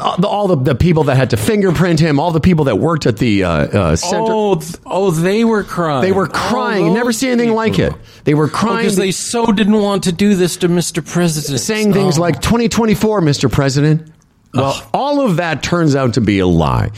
all, 0.00 0.16
the, 0.18 0.26
all 0.26 0.48
the, 0.48 0.56
the 0.56 0.74
people 0.74 1.04
that 1.04 1.16
had 1.16 1.30
to 1.30 1.36
fingerprint 1.36 2.00
him, 2.00 2.18
all 2.20 2.30
the 2.30 2.40
people 2.40 2.64
that 2.66 2.76
worked 2.78 3.06
at 3.06 3.16
the 3.18 3.44
uh, 3.44 3.50
uh, 3.50 3.96
center. 3.96 4.24
Oh, 4.28 4.54
th- 4.56 4.74
oh, 4.86 5.10
they 5.10 5.44
were 5.44 5.62
crying. 5.64 6.02
They 6.02 6.12
were 6.12 6.26
crying. 6.28 6.84
Oh, 6.84 6.88
You 6.88 6.94
never 6.94 7.12
see 7.12 7.28
anything 7.28 7.54
like 7.54 7.78
it. 7.78 7.92
They 8.24 8.34
were 8.34 8.48
crying, 8.48 8.78
because 8.78 8.96
they 8.96 9.12
so 9.12 9.52
didn't 9.52 9.80
want 9.80 10.04
to 10.04 10.12
do 10.12 10.34
this 10.34 10.56
to 10.58 10.68
Mr. 10.68 11.06
President. 11.06 11.60
saying 11.60 11.92
things 11.92 12.18
Oh. 12.18 12.22
like 12.22 12.40
2024, 12.40 13.20
Mr. 13.20 13.50
President. 13.50 14.10
Well, 14.54 14.86
all 14.92 15.24
of 15.24 15.36
that 15.36 15.62
turns 15.62 15.96
out 15.96 16.14
to 16.14 16.20
be 16.20 16.38
a 16.40 16.46
lie, 16.46 16.90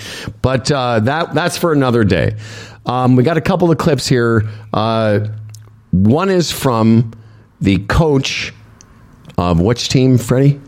but 0.42 0.70
uh, 0.72 0.98
that 1.00 1.34
that's 1.34 1.56
for 1.56 1.72
another 1.72 2.02
day. 2.02 2.34
Um, 2.84 3.14
we 3.14 3.22
got 3.22 3.36
a 3.36 3.40
couple 3.40 3.70
of 3.70 3.78
clips 3.78 4.08
here. 4.08 4.42
Uh, 4.72 5.28
one 5.92 6.30
is 6.30 6.50
from 6.50 7.12
the 7.60 7.78
coach 7.86 8.52
of 9.38 9.60
which 9.60 9.88
team, 9.88 10.18
Freddie? 10.18 10.60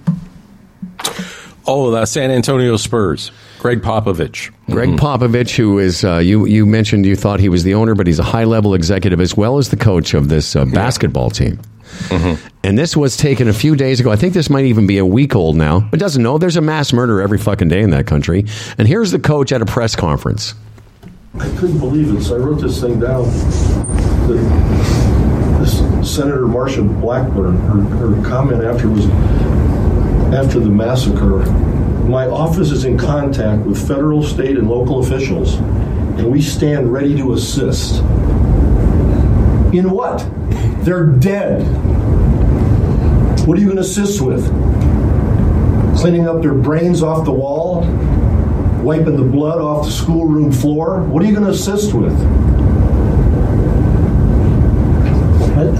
"Oh, 1.66 1.90
the 1.90 2.06
San 2.06 2.30
Antonio 2.30 2.76
Spurs, 2.76 3.30
Greg 3.58 3.82
Popovich." 3.82 4.50
Greg 4.70 4.90
Popovich, 4.90 5.56
who 5.56 5.78
is 5.78 6.04
uh, 6.04 6.18
you 6.18 6.46
you 6.46 6.66
mentioned 6.66 7.06
you 7.06 7.16
thought 7.16 7.40
he 7.40 7.48
was 7.48 7.64
the 7.64 7.74
owner, 7.74 7.94
but 7.94 8.06
he's 8.06 8.18
a 8.18 8.24
high 8.24 8.44
level 8.44 8.74
executive 8.74 9.20
as 9.20 9.36
well 9.36 9.58
as 9.58 9.70
the 9.70 9.76
coach 9.76 10.14
of 10.14 10.28
this 10.28 10.54
uh, 10.56 10.64
basketball 10.66 11.30
team. 11.30 11.58
And 12.62 12.76
this 12.76 12.96
was 12.96 13.16
taken 13.16 13.48
a 13.48 13.52
few 13.52 13.76
days 13.76 14.00
ago. 14.00 14.10
I 14.10 14.16
think 14.16 14.34
this 14.34 14.50
might 14.50 14.64
even 14.64 14.86
be 14.86 14.98
a 14.98 15.06
week 15.06 15.34
old 15.36 15.56
now. 15.56 15.88
It 15.92 15.98
doesn't 15.98 16.22
know. 16.22 16.36
There's 16.36 16.56
a 16.56 16.60
mass 16.60 16.92
murder 16.92 17.20
every 17.22 17.38
fucking 17.38 17.68
day 17.68 17.80
in 17.80 17.90
that 17.90 18.06
country. 18.06 18.44
And 18.76 18.86
here's 18.88 19.12
the 19.12 19.20
coach 19.20 19.52
at 19.52 19.62
a 19.62 19.66
press 19.66 19.94
conference. 19.96 20.54
I 21.38 21.48
couldn't 21.56 21.78
believe 21.78 22.12
it, 22.14 22.22
so 22.24 22.34
I 22.34 22.38
wrote 22.38 22.60
this 22.60 22.80
thing 22.80 22.98
down. 22.98 23.22
The, 24.26 24.34
this 24.34 25.26
Senator 26.07 26.46
Marsha 26.46 27.00
Blackburn, 27.00 27.57
her, 27.59 27.82
her 27.98 28.28
comment 28.28 28.64
after 28.64 28.88
was 28.88 29.07
after 30.34 30.61
the 30.61 30.70
massacre. 30.70 31.44
My 32.07 32.26
office 32.26 32.70
is 32.70 32.84
in 32.84 32.96
contact 32.96 33.62
with 33.62 33.86
federal, 33.86 34.22
state, 34.22 34.57
and 34.57 34.68
local 34.68 35.00
officials, 35.00 35.54
and 35.54 36.30
we 36.30 36.40
stand 36.40 36.92
ready 36.92 37.16
to 37.16 37.32
assist. 37.32 38.00
In 39.72 39.90
what? 39.90 40.26
They're 40.84 41.07
dead. 41.07 41.62
What 43.46 43.59
are 43.59 43.61
you 43.61 43.66
going 43.66 43.76
to 43.76 43.82
assist 43.82 44.20
with? 44.20 44.46
Cleaning 45.98 46.28
up 46.28 46.42
their 46.42 46.54
brains 46.54 47.02
off 47.02 47.24
the 47.24 47.32
wall? 47.32 47.84
wiping 48.86 49.16
the 49.16 49.22
blood 49.22 49.59
off 49.59 49.84
the 49.84 49.90
schoolroom 49.90 50.52
floor. 50.52 51.02
What 51.02 51.20
are 51.20 51.26
you 51.26 51.32
going 51.32 51.44
to 51.44 51.50
assist 51.50 51.92
with? 51.92 52.16
And 55.59 55.77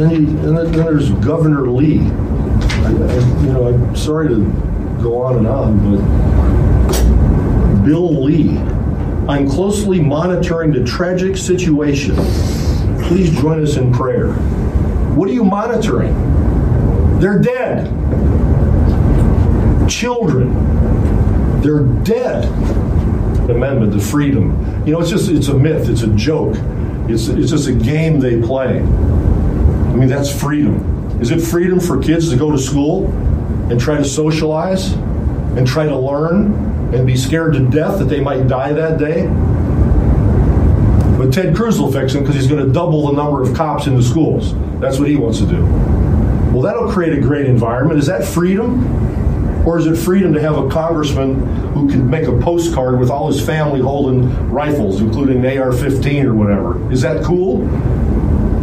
then, 0.00 0.14
and 0.44 0.56
then, 0.56 0.72
there's 0.72 1.10
Governor 1.10 1.70
Lee. 1.70 2.00
I, 2.00 2.88
I, 2.88 3.14
you 3.42 3.52
know, 3.52 3.68
I'm 3.68 3.94
sorry 3.94 4.26
to 4.28 4.44
go 5.00 5.22
on 5.22 5.36
and 5.38 5.46
on, 5.46 5.78
but 5.96 7.84
Bill 7.84 8.24
Lee. 8.24 8.58
I'm 9.28 9.48
closely 9.48 10.00
monitoring 10.00 10.72
the 10.72 10.84
tragic 10.84 11.36
situation. 11.36 12.16
Please 13.04 13.30
join 13.40 13.62
us 13.62 13.76
in 13.76 13.92
prayer. 13.92 14.32
What 15.14 15.28
are 15.28 15.32
you 15.32 15.44
monitoring? 15.44 16.12
They're 17.20 17.38
dead. 17.38 17.86
Children. 19.88 21.60
They're 21.60 21.84
dead. 22.02 22.44
Amendment 23.48 23.92
to 23.92 24.00
freedom. 24.00 24.84
You 24.84 24.92
know, 24.92 25.00
it's 25.00 25.10
just 25.10 25.30
it's 25.30 25.48
a 25.48 25.54
myth. 25.56 25.88
It's 25.88 26.02
a 26.02 26.08
joke. 26.08 26.56
It's 27.08 27.28
it's 27.28 27.50
just 27.50 27.68
a 27.68 27.72
game 27.72 28.20
they 28.20 28.40
play. 28.40 28.78
I 28.78 29.98
mean, 29.98 30.08
that's 30.08 30.30
freedom. 30.30 31.20
Is 31.20 31.30
it 31.30 31.40
freedom 31.40 31.80
for 31.80 32.00
kids 32.02 32.30
to 32.30 32.36
go 32.36 32.50
to 32.50 32.58
school? 32.58 33.10
and 33.70 33.80
try 33.80 33.96
to 33.96 34.04
socialize 34.04 34.92
and 34.92 35.66
try 35.66 35.86
to 35.86 35.96
learn 35.96 36.54
and 36.94 37.06
be 37.06 37.16
scared 37.16 37.54
to 37.54 37.68
death 37.68 37.98
that 37.98 38.04
they 38.04 38.20
might 38.20 38.46
die 38.46 38.72
that 38.72 38.98
day. 38.98 39.26
But 41.18 41.32
Ted 41.32 41.56
Cruz 41.56 41.80
will 41.80 41.90
fix 41.90 42.12
them 42.12 42.22
because 42.22 42.36
he's 42.36 42.46
going 42.46 42.64
to 42.64 42.72
double 42.72 43.08
the 43.08 43.12
number 43.14 43.42
of 43.42 43.54
cops 43.56 43.86
in 43.86 43.96
the 43.96 44.02
schools. 44.02 44.54
That's 44.78 44.98
what 45.00 45.08
he 45.08 45.16
wants 45.16 45.38
to 45.40 45.46
do. 45.46 45.64
Well, 46.52 46.62
that'll 46.62 46.92
create 46.92 47.18
a 47.18 47.20
great 47.20 47.46
environment. 47.46 47.98
Is 47.98 48.06
that 48.06 48.24
freedom? 48.24 48.84
Or 49.66 49.78
is 49.78 49.86
it 49.86 49.96
freedom 49.96 50.32
to 50.34 50.40
have 50.40 50.56
a 50.56 50.68
congressman 50.68 51.44
who 51.74 51.90
can 51.90 52.08
make 52.08 52.28
a 52.28 52.38
postcard 52.38 53.00
with 53.00 53.10
all 53.10 53.26
his 53.26 53.44
family 53.44 53.80
holding 53.80 54.48
rifles, 54.48 55.00
including 55.00 55.44
an 55.44 55.58
AR 55.58 55.72
15 55.72 56.24
or 56.24 56.34
whatever? 56.34 56.92
Is 56.92 57.02
that 57.02 57.24
cool? 57.24 57.62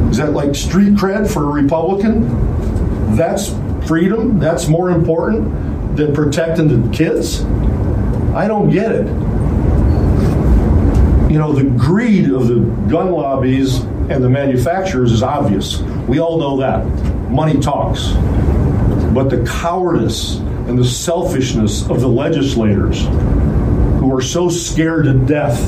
Is 0.09 0.15
that 0.15 0.31
like 0.31 0.55
street 0.55 0.93
cred 0.93 1.29
for 1.29 1.43
a 1.43 1.61
Republican? 1.61 3.15
That's 3.17 3.49
freedom? 3.85 4.39
That's 4.39 4.69
more 4.69 4.91
important 4.91 5.97
than 5.97 6.13
protecting 6.13 6.69
the 6.69 6.95
kids? 6.95 7.43
I 8.33 8.47
don't 8.47 8.69
get 8.69 8.93
it. 8.93 9.05
You 11.29 11.37
know, 11.37 11.51
the 11.51 11.65
greed 11.77 12.29
of 12.29 12.47
the 12.47 12.59
gun 12.89 13.11
lobbies 13.11 13.79
and 13.79 14.23
the 14.23 14.29
manufacturers 14.29 15.11
is 15.11 15.21
obvious. 15.21 15.81
We 16.07 16.19
all 16.19 16.39
know 16.39 16.57
that. 16.61 16.85
Money 17.29 17.59
talks. 17.59 18.13
But 19.13 19.29
the 19.29 19.43
cowardice 19.45 20.39
and 20.67 20.77
the 20.77 20.85
selfishness 20.85 21.89
of 21.89 22.01
the 22.01 22.07
legislators 22.07 23.03
who 23.99 24.15
are 24.15 24.21
so 24.21 24.49
scared 24.49 25.05
to 25.05 25.13
death 25.13 25.59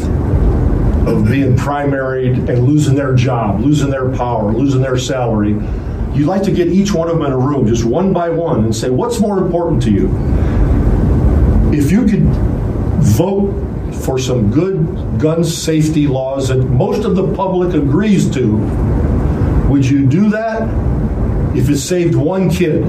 of 1.08 1.26
being 1.26 1.56
primaried 1.56 2.50
and 2.50 2.68
losing 2.68 2.96
their 2.96 3.14
job, 3.14 3.62
losing 3.62 3.90
their 3.90 4.10
power, 4.16 4.52
losing 4.52 4.82
their 4.82 4.98
salary, 4.98 5.52
you'd 6.14 6.28
like 6.28 6.44
to 6.44 6.52
get 6.52 6.68
each 6.68 6.94
one 6.94 7.10
of 7.10 7.18
them 7.18 7.26
in 7.26 7.32
a 7.32 7.38
room, 7.38 7.68
just 7.68 7.86
one 7.86 8.14
by 8.14 8.30
one, 8.30 8.64
and 8.64 8.76
say, 8.76 8.90
what's 8.90 9.20
more 9.20 9.38
important 9.38 9.84
to 9.84 9.92
you? 9.92 10.08
If 11.72 11.92
you 11.92 12.06
could 12.06 12.24
vote 13.04 13.52
for 14.04 14.18
some 14.18 14.50
good 14.50 15.20
gun 15.20 15.44
safety 15.44 16.08
laws 16.08 16.48
that 16.48 16.58
most 16.58 17.06
of 17.06 17.16
the 17.16 17.36
public 17.36 17.74
agrees 17.76 18.30
to, 18.32 18.58
would 19.70 19.86
you 19.86 20.06
do 20.06 20.30
that 20.30 20.64
if 21.56 21.70
it 21.70 21.78
saved 21.78 22.16
one 22.16 22.50
kid? 22.50 22.84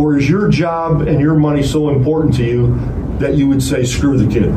Or 0.00 0.16
is 0.16 0.28
your 0.30 0.48
job 0.48 1.02
and 1.02 1.20
your 1.20 1.34
money 1.34 1.62
so 1.62 1.90
important 1.90 2.34
to 2.36 2.44
you 2.44 2.74
that 3.18 3.34
you 3.34 3.46
would 3.48 3.62
say, 3.62 3.84
screw 3.84 4.16
the 4.16 4.32
kid? 4.32 4.50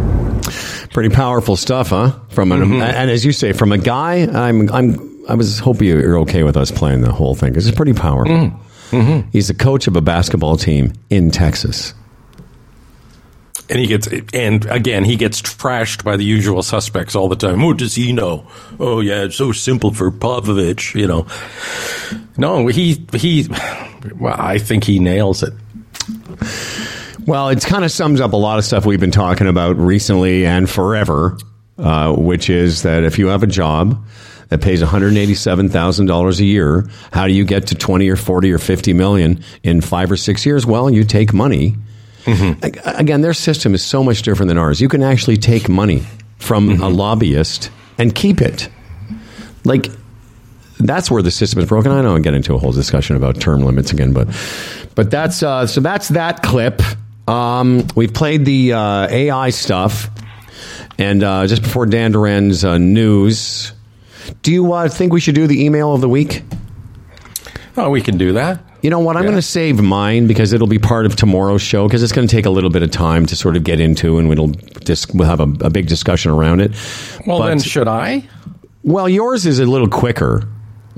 Pretty 0.93 1.13
powerful 1.13 1.57
stuff, 1.57 1.89
huh? 1.89 2.17
From 2.29 2.51
an, 2.53 2.61
Mm-hmm. 2.61 2.81
and 2.81 3.11
as 3.11 3.25
you 3.25 3.33
say, 3.33 3.51
from 3.51 3.71
a 3.73 3.77
guy, 3.77 4.21
I'm, 4.25 4.69
I'm, 4.71 5.25
I 5.27 5.35
was 5.35 5.59
hoping 5.59 5.87
you're 5.89 6.19
okay 6.19 6.43
with 6.43 6.55
us 6.55 6.71
playing 6.71 7.01
the 7.01 7.11
whole 7.11 7.35
thing 7.35 7.49
because 7.51 7.67
it's 7.67 7.75
pretty 7.75 7.93
powerful. 7.93 8.51
Mm-hmm. 8.91 9.29
He's 9.31 9.49
the 9.49 9.53
coach 9.53 9.87
of 9.87 9.95
a 9.97 10.01
basketball 10.01 10.55
team 10.55 10.93
in 11.09 11.29
Texas. 11.31 11.93
And 13.69 13.79
he 13.79 13.87
gets, 13.87 14.07
and 14.33 14.65
again, 14.65 15.03
he 15.03 15.15
gets 15.15 15.41
trashed 15.41 16.03
by 16.03 16.15
the 16.15 16.23
usual 16.25 16.61
suspects 16.63 17.15
all 17.15 17.27
the 17.27 17.35
time. 17.35 17.61
What 17.63 17.77
does 17.77 17.95
he 17.95 18.11
know? 18.13 18.45
Oh 18.79 18.99
yeah, 18.99 19.23
it's 19.23 19.35
so 19.37 19.51
simple 19.51 19.91
for 19.93 20.11
Popovich, 20.11 20.93
you 20.99 21.07
know. 21.07 21.25
No, 22.37 22.67
he 22.67 23.05
he. 23.13 23.47
Well, 24.19 24.35
I 24.37 24.57
think 24.57 24.83
he 24.83 24.99
nails 24.99 25.43
it. 25.43 25.53
Well, 27.25 27.49
it 27.49 27.61
kind 27.63 27.85
of 27.85 27.91
sums 27.91 28.19
up 28.19 28.33
a 28.33 28.37
lot 28.37 28.57
of 28.57 28.65
stuff 28.65 28.85
we've 28.85 28.99
been 28.99 29.11
talking 29.11 29.47
about 29.47 29.77
recently 29.77 30.45
and 30.45 30.69
forever, 30.69 31.37
uh, 31.77 32.13
which 32.13 32.49
is 32.49 32.81
that 32.83 33.03
if 33.03 33.17
you 33.17 33.27
have 33.27 33.43
a 33.43 33.47
job 33.47 34.05
that 34.49 34.61
pays 34.61 34.81
$187,000 34.83 36.39
a 36.39 36.43
year, 36.43 36.89
how 37.13 37.27
do 37.27 37.33
you 37.33 37.45
get 37.45 37.67
to 37.67 37.75
20 37.75 38.09
or 38.09 38.15
40 38.17 38.51
or 38.51 38.57
50 38.57 38.93
million 38.93 39.43
in 39.63 39.79
five 39.79 40.11
or 40.11 40.17
six 40.17 40.45
years? 40.45 40.65
Well, 40.65 40.89
you 40.89 41.03
take 41.05 41.33
money. 41.33 41.75
Ag- 42.27 42.79
Again, 42.85 43.21
their 43.21 43.33
system 43.33 43.73
is 43.73 43.83
so 43.83 44.03
much 44.03 44.21
different 44.21 44.49
than 44.49 44.57
ours. 44.57 44.81
You 44.81 44.89
can 44.89 45.01
actually 45.03 45.37
take 45.37 45.69
money 45.69 46.03
from 46.37 46.81
a 46.81 46.89
lobbyist 46.89 47.71
and 47.97 48.13
keep 48.13 48.41
it. 48.41 48.67
Like, 49.63 49.87
that's 50.79 51.09
where 51.11 51.21
the 51.21 51.31
system 51.31 51.59
is 51.61 51.67
broken. 51.67 51.91
I 51.91 52.01
know 52.01 52.15
I 52.15 52.19
get 52.19 52.33
into 52.33 52.53
a 52.55 52.57
whole 52.57 52.71
discussion 52.71 53.15
about 53.15 53.39
term 53.39 53.61
limits 53.63 53.91
again, 53.91 54.13
but 54.13 54.27
but 54.95 55.09
that's 55.11 55.43
uh, 55.43 55.67
so 55.67 55.81
that's 55.81 56.09
that 56.09 56.43
clip. 56.43 56.81
Um, 57.27 57.87
we've 57.95 58.13
played 58.13 58.45
the 58.45 58.73
uh, 58.73 59.07
AI 59.09 59.49
stuff, 59.51 60.09
and 60.97 61.23
uh, 61.23 61.47
just 61.47 61.61
before 61.61 61.85
Dan 61.85 62.11
Duran's 62.11 62.65
uh, 62.65 62.77
news, 62.77 63.71
do 64.41 64.51
you 64.51 64.73
uh, 64.73 64.89
think 64.89 65.13
we 65.13 65.19
should 65.21 65.35
do 65.35 65.47
the 65.47 65.63
email 65.65 65.93
of 65.93 66.01
the 66.01 66.09
week? 66.09 66.43
Oh, 67.77 67.89
we 67.89 68.01
can 68.01 68.17
do 68.17 68.33
that. 68.33 68.59
You 68.81 68.89
know 68.89 68.99
what? 68.99 69.15
I'm 69.15 69.23
Yeah. 69.23 69.29
going 69.29 69.41
to 69.41 69.47
save 69.47 69.81
mine 69.81 70.27
because 70.27 70.51
it'll 70.53 70.67
be 70.67 70.77
part 70.79 71.05
of 71.05 71.15
tomorrow's 71.15 71.61
show 71.61 71.87
because 71.87 72.03
it's 72.03 72.11
going 72.11 72.27
to 72.27 72.35
take 72.35 72.45
a 72.45 72.49
little 72.49 72.69
bit 72.69 72.83
of 72.83 72.91
time 72.91 73.25
to 73.27 73.35
sort 73.35 73.55
of 73.55 73.63
get 73.63 73.79
into, 73.79 74.17
and 74.19 74.27
we'll 74.29 74.49
just 74.83 75.13
we'll 75.15 75.27
have 75.27 75.39
a, 75.39 75.65
a 75.65 75.69
big 75.69 75.87
discussion 75.87 76.31
around 76.31 76.59
it. 76.59 76.71
Well, 77.25 77.39
But- 77.39 77.47
then 77.47 77.59
should 77.61 77.87
I? 77.87 78.27
well, 78.83 79.07
yours 79.07 79.45
is 79.45 79.59
a 79.59 79.65
little 79.65 79.87
quicker. 79.87 80.43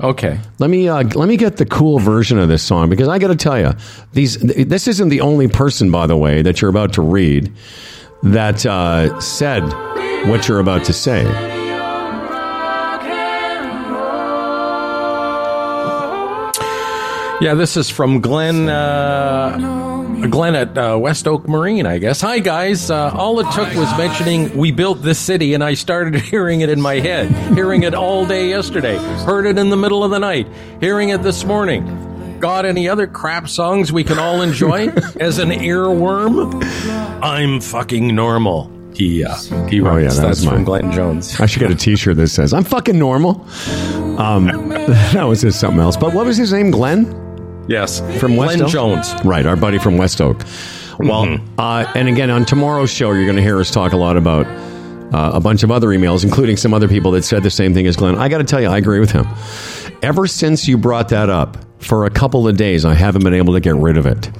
Okay. 0.00 0.38
Let 0.58 0.68
me 0.68 0.88
uh, 0.88 1.04
let 1.14 1.28
me 1.28 1.36
get 1.36 1.56
the 1.56 1.64
cool 1.64 1.98
version 1.98 2.38
of 2.38 2.48
this 2.48 2.62
song 2.62 2.90
because 2.90 3.08
I 3.08 3.18
got 3.18 3.28
to 3.28 3.36
tell 3.36 3.58
you, 3.58 3.72
these 4.12 4.36
th- 4.36 4.68
this 4.68 4.86
isn't 4.88 5.08
the 5.08 5.22
only 5.22 5.48
person, 5.48 5.90
by 5.90 6.06
the 6.06 6.16
way, 6.16 6.42
that 6.42 6.60
you're 6.60 6.70
about 6.70 6.92
to 6.94 7.02
read 7.02 7.50
that 8.22 8.66
uh, 8.66 9.18
said 9.20 9.62
what 10.28 10.48
you're 10.48 10.60
about 10.60 10.84
to 10.84 10.92
say. 10.92 11.24
Yeah, 17.38 17.54
this 17.54 17.76
is 17.76 17.90
from 17.90 18.20
Glenn. 18.20 18.68
Uh, 18.68 19.95
Glenn 20.30 20.54
at 20.54 20.76
uh, 20.78 20.96
West 20.98 21.28
Oak 21.28 21.48
Marine, 21.48 21.86
I 21.86 21.98
guess. 21.98 22.20
Hi, 22.22 22.38
guys. 22.38 22.90
Uh, 22.90 23.10
all 23.14 23.38
it 23.40 23.50
took 23.52 23.68
was 23.74 23.96
mentioning 23.98 24.56
we 24.56 24.72
built 24.72 25.02
this 25.02 25.18
city, 25.18 25.54
and 25.54 25.62
I 25.62 25.74
started 25.74 26.14
hearing 26.20 26.62
it 26.62 26.70
in 26.70 26.80
my 26.80 26.94
head. 26.94 27.30
Hearing 27.54 27.82
it 27.82 27.94
all 27.94 28.24
day 28.26 28.48
yesterday. 28.48 28.96
Heard 29.24 29.46
it 29.46 29.58
in 29.58 29.68
the 29.68 29.76
middle 29.76 30.02
of 30.02 30.10
the 30.10 30.18
night. 30.18 30.48
Hearing 30.80 31.10
it 31.10 31.22
this 31.22 31.44
morning. 31.44 32.38
Got 32.40 32.64
any 32.66 32.88
other 32.88 33.06
crap 33.06 33.48
songs 33.48 33.92
we 33.92 34.04
can 34.04 34.18
all 34.18 34.42
enjoy 34.42 34.88
as 35.20 35.38
an 35.38 35.50
earworm? 35.50 36.62
I'm 37.22 37.60
fucking 37.60 38.14
normal. 38.14 38.70
He, 38.94 39.22
uh, 39.24 39.34
he 39.68 39.80
writes. 39.80 39.94
Oh, 39.94 39.98
yeah, 39.98 40.08
that 40.08 40.20
That's 40.22 40.44
from. 40.44 40.64
Glenn 40.64 40.90
Jones. 40.92 41.38
I 41.38 41.46
should 41.46 41.60
get 41.60 41.70
a 41.70 41.74
T-shirt 41.74 42.16
that 42.16 42.28
says 42.28 42.54
"I'm 42.54 42.64
fucking 42.64 42.98
normal." 42.98 43.46
Um, 44.18 44.46
that 44.70 45.24
was 45.24 45.42
just 45.42 45.60
something 45.60 45.80
else. 45.80 45.98
But 45.98 46.14
what 46.14 46.24
was 46.24 46.38
his 46.38 46.50
name? 46.52 46.70
Glenn. 46.70 47.25
Yes. 47.68 48.00
from 48.20 48.36
West 48.36 48.56
Glenn 48.56 48.62
Oak? 48.62 48.70
Jones. 48.70 49.14
Right, 49.24 49.46
our 49.46 49.56
buddy 49.56 49.78
from 49.78 49.96
West 49.98 50.20
Oak. 50.20 50.42
Well, 50.98 51.38
uh, 51.58 51.92
and 51.94 52.08
again, 52.08 52.30
on 52.30 52.44
tomorrow's 52.44 52.90
show, 52.90 53.12
you're 53.12 53.24
going 53.24 53.36
to 53.36 53.42
hear 53.42 53.58
us 53.60 53.70
talk 53.70 53.92
a 53.92 53.96
lot 53.98 54.16
about 54.16 54.46
uh, 55.14 55.32
a 55.34 55.40
bunch 55.40 55.62
of 55.62 55.70
other 55.70 55.88
emails, 55.88 56.24
including 56.24 56.56
some 56.56 56.72
other 56.72 56.88
people 56.88 57.10
that 57.12 57.22
said 57.22 57.42
the 57.42 57.50
same 57.50 57.74
thing 57.74 57.86
as 57.86 57.96
Glenn. 57.96 58.16
I 58.16 58.28
got 58.28 58.38
to 58.38 58.44
tell 58.44 58.60
you, 58.60 58.68
I 58.68 58.78
agree 58.78 59.00
with 59.00 59.10
him. 59.10 59.26
Ever 60.02 60.26
since 60.26 60.66
you 60.66 60.78
brought 60.78 61.10
that 61.10 61.28
up, 61.28 61.58
for 61.78 62.06
a 62.06 62.10
couple 62.10 62.48
of 62.48 62.56
days, 62.56 62.84
I 62.84 62.94
haven't 62.94 63.22
been 63.22 63.34
able 63.34 63.54
to 63.54 63.60
get 63.60 63.74
rid 63.76 63.96
of 63.96 64.06
it. 64.06 64.30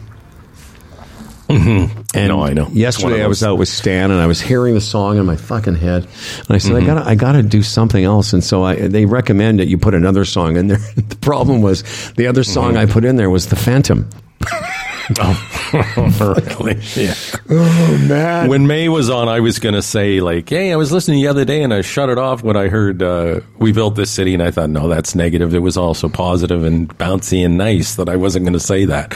Mm-hmm. 1.48 2.01
And 2.14 2.28
No, 2.28 2.43
I 2.43 2.52
know. 2.55 2.68
Yesterday, 2.73 3.23
I 3.23 3.27
was 3.28 3.43
out 3.43 3.56
with 3.56 3.68
Stan, 3.68 4.10
and 4.10 4.20
I 4.20 4.27
was 4.27 4.40
hearing 4.40 4.74
the 4.74 4.81
song 4.81 5.18
in 5.18 5.27
my 5.27 5.36
fucking 5.36 5.77
head, 5.77 6.02
and 6.05 6.51
I 6.51 6.59
said, 6.59 6.74
"I 6.74 6.78
mm-hmm. 6.78 6.86
gotta, 6.86 7.09
I 7.09 7.14
gotta 7.14 7.43
do 7.43 7.62
something 7.62 8.02
else." 8.02 8.32
And 8.32 8.43
so 8.43 8.64
I, 8.64 8.89
they 8.89 9.05
recommend 9.05 9.60
that 9.60 9.68
you 9.68 9.78
put 9.78 9.94
another 9.94 10.24
song 10.24 10.56
in 10.56 10.66
there. 10.66 10.78
the 10.97 11.16
problem 11.16 11.62
was 11.62 11.85
the 12.12 12.27
other 12.27 12.43
song 12.43 12.70
mm-hmm. 12.70 12.90
I 12.90 12.93
put 12.93 13.05
in 13.05 13.16
there 13.16 13.31
was 13.31 13.47
the 13.47 13.56
Phantom. 13.56 14.09
really? 16.20 16.80
Yeah. 16.96 17.14
Oh 17.48 18.06
man! 18.08 18.48
When 18.48 18.66
Maie 18.66 18.88
was 18.88 19.08
on, 19.08 19.28
I 19.28 19.40
was 19.40 19.58
going 19.60 19.74
to 19.74 19.82
say, 19.82 20.20
like, 20.20 20.48
hey, 20.48 20.72
I 20.72 20.76
was 20.76 20.90
listening 20.90 21.20
the 21.20 21.28
other 21.28 21.44
day 21.44 21.62
and 21.62 21.72
I 21.72 21.82
shut 21.82 22.08
it 22.08 22.18
off 22.18 22.42
when 22.42 22.56
I 22.56 22.68
heard 22.68 23.02
uh, 23.02 23.40
we 23.58 23.72
built 23.72 23.94
this 23.94 24.10
city. 24.10 24.34
And 24.34 24.42
I 24.42 24.50
thought, 24.50 24.68
no, 24.70 24.88
that's 24.88 25.14
negative. 25.14 25.54
It 25.54 25.60
was 25.60 25.76
also 25.76 26.08
positive 26.08 26.64
and 26.64 26.88
bouncy 26.98 27.44
and 27.44 27.56
nice 27.56 27.94
that 27.96 28.08
I 28.08 28.16
wasn't 28.16 28.44
going 28.46 28.54
to 28.54 28.60
say 28.60 28.86
that. 28.86 29.14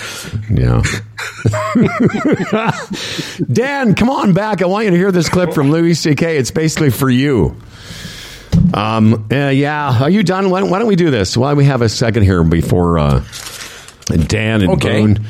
Yeah. 0.49 0.83
Dan, 3.53 3.95
come 3.95 4.11
on 4.11 4.33
back. 4.33 4.63
I 4.63 4.67
want 4.67 4.85
you 4.85 4.91
to 4.93 4.97
hear 4.97 5.13
this 5.13 5.29
clip 5.29 5.53
from 5.53 5.71
Louis 5.71 5.95
C.K. 5.95 6.37
It's 6.37 6.51
basically 6.51 6.91
for 6.91 7.11
you. 7.11 7.57
Um, 8.75 9.27
uh, 9.33 9.49
yeah. 9.49 10.03
Are 10.03 10.11
you 10.11 10.23
done? 10.23 10.51
Why 10.51 10.61
don't, 10.61 10.71
why 10.71 10.79
don't 10.79 10.89
we 10.89 10.97
do 10.97 11.11
this? 11.11 11.37
Why 11.37 11.51
don't 11.51 11.59
we 11.59 11.65
have 11.65 11.83
a 11.83 11.89
second 11.89 12.23
here 12.23 12.45
before 12.45 12.99
uh, 12.99 13.25
Dan 14.07 14.63
and 14.63 14.71
Okay. 14.73 15.03
Boon? 15.03 15.27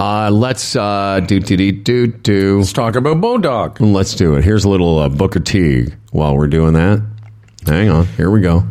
Uh, 0.00 0.30
let's 0.30 0.76
uh, 0.76 1.20
do 1.20 1.40
do 1.40 1.58
do 1.58 1.72
do 1.72 2.06
do. 2.06 2.58
Let's 2.60 2.72
talk 2.72 2.96
about 2.96 3.18
Bodog. 3.18 3.76
Let's 3.80 4.14
do 4.14 4.34
it. 4.36 4.42
Here's 4.42 4.64
a 4.64 4.68
little 4.70 4.98
uh, 4.98 5.10
Booker 5.10 5.40
T. 5.40 5.88
While 6.10 6.38
we're 6.38 6.46
doing 6.46 6.72
that, 6.72 7.06
hang 7.66 7.90
on. 7.90 8.06
Here 8.06 8.30
we 8.30 8.40
go. 8.40 8.64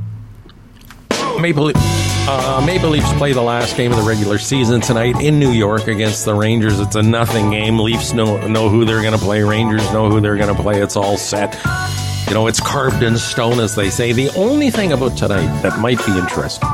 Maple, 1.39 1.65
Le- 1.65 1.73
uh, 1.75 2.63
Maple 2.65 2.89
Leafs 2.89 3.13
play 3.13 3.33
the 3.33 3.43
last 3.43 3.77
game 3.77 3.91
of 3.91 3.99
the 3.99 4.03
regular 4.03 4.39
season 4.39 4.81
tonight 4.81 5.21
in 5.21 5.39
New 5.39 5.51
York 5.51 5.87
against 5.87 6.25
the 6.25 6.33
Rangers. 6.33 6.79
It's 6.79 6.95
a 6.95 7.03
nothing 7.03 7.51
game. 7.51 7.77
Leafs 7.77 8.11
know 8.11 8.47
know 8.47 8.67
who 8.67 8.83
they're 8.83 9.03
going 9.03 9.13
to 9.13 9.23
play. 9.23 9.43
Rangers 9.43 9.83
know 9.93 10.09
who 10.09 10.19
they're 10.19 10.37
going 10.37 10.53
to 10.53 10.59
play. 10.59 10.81
It's 10.81 10.95
all 10.95 11.15
set. 11.15 11.53
You 12.27 12.33
know, 12.33 12.47
it's 12.47 12.59
carved 12.59 13.03
in 13.03 13.15
stone, 13.19 13.59
as 13.59 13.75
they 13.75 13.91
say. 13.91 14.13
The 14.13 14.31
only 14.31 14.71
thing 14.71 14.93
about 14.93 15.15
tonight 15.15 15.61
that 15.61 15.79
might 15.79 16.03
be 16.07 16.17
interesting: 16.17 16.67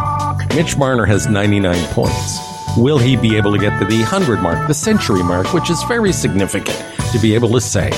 Mitch 0.56 0.78
Marner 0.78 1.06
has 1.06 1.28
99 1.28 1.76
points. 1.88 2.55
Will 2.78 2.98
he 2.98 3.16
be 3.16 3.38
able 3.38 3.52
to 3.52 3.60
get 3.60 3.78
to 3.80 3.86
the 3.86 4.00
100 4.00 4.42
mark, 4.42 4.68
the 4.68 4.74
century 4.74 5.24
mark, 5.24 5.54
which 5.54 5.70
is 5.70 5.82
very 5.84 6.12
significant 6.12 6.78
to 7.12 7.20
be 7.20 7.34
able 7.34 7.50
to 7.50 7.62
say 7.62 7.90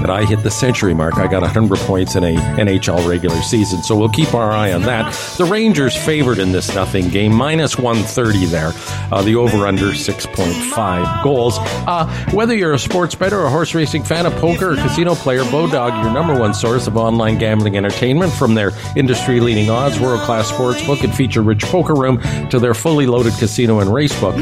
that 0.00 0.10
I 0.10 0.24
hit 0.24 0.42
the 0.42 0.50
century 0.50 0.94
mark. 0.94 1.16
I 1.16 1.26
got 1.26 1.42
100 1.42 1.78
points 1.80 2.16
in 2.16 2.24
a 2.24 2.34
NHL 2.34 3.08
regular 3.08 3.40
season, 3.42 3.82
so 3.82 3.96
we'll 3.96 4.08
keep 4.08 4.34
our 4.34 4.50
eye 4.50 4.72
on 4.72 4.82
that. 4.82 5.12
The 5.38 5.44
Rangers 5.44 5.96
favored 5.96 6.38
in 6.38 6.52
this 6.52 6.74
nothing 6.74 7.08
game, 7.08 7.34
minus 7.34 7.76
130 7.78 8.46
there. 8.46 8.72
Uh, 9.12 9.22
the 9.22 9.36
over 9.36 9.66
under 9.66 9.86
6.5 9.86 11.22
goals. 11.22 11.56
Uh, 11.60 12.06
whether 12.32 12.54
you're 12.54 12.74
a 12.74 12.78
sports 12.78 13.14
bettor, 13.14 13.44
a 13.44 13.50
horse 13.50 13.74
racing 13.74 14.02
fan, 14.02 14.26
a 14.26 14.30
poker 14.30 14.72
or 14.72 14.76
casino 14.76 15.14
player, 15.14 15.42
Bodog, 15.44 16.02
your 16.02 16.12
number 16.12 16.38
one 16.38 16.54
source 16.54 16.86
of 16.86 16.96
online 16.96 17.38
gambling 17.38 17.76
entertainment, 17.76 18.32
from 18.32 18.54
their 18.54 18.72
industry 18.96 19.40
leading 19.40 19.70
odds, 19.70 19.98
world 20.00 20.20
class 20.20 20.48
sports 20.48 20.84
book, 20.86 21.02
and 21.02 21.14
feature 21.14 21.42
rich 21.42 21.62
poker 21.64 21.94
room 21.94 22.20
to 22.48 22.58
their 22.58 22.74
fully 22.74 23.06
loaded 23.06 23.32
casino 23.34 23.80
and 23.80 23.92
race 23.92 24.18
book. 24.20 24.36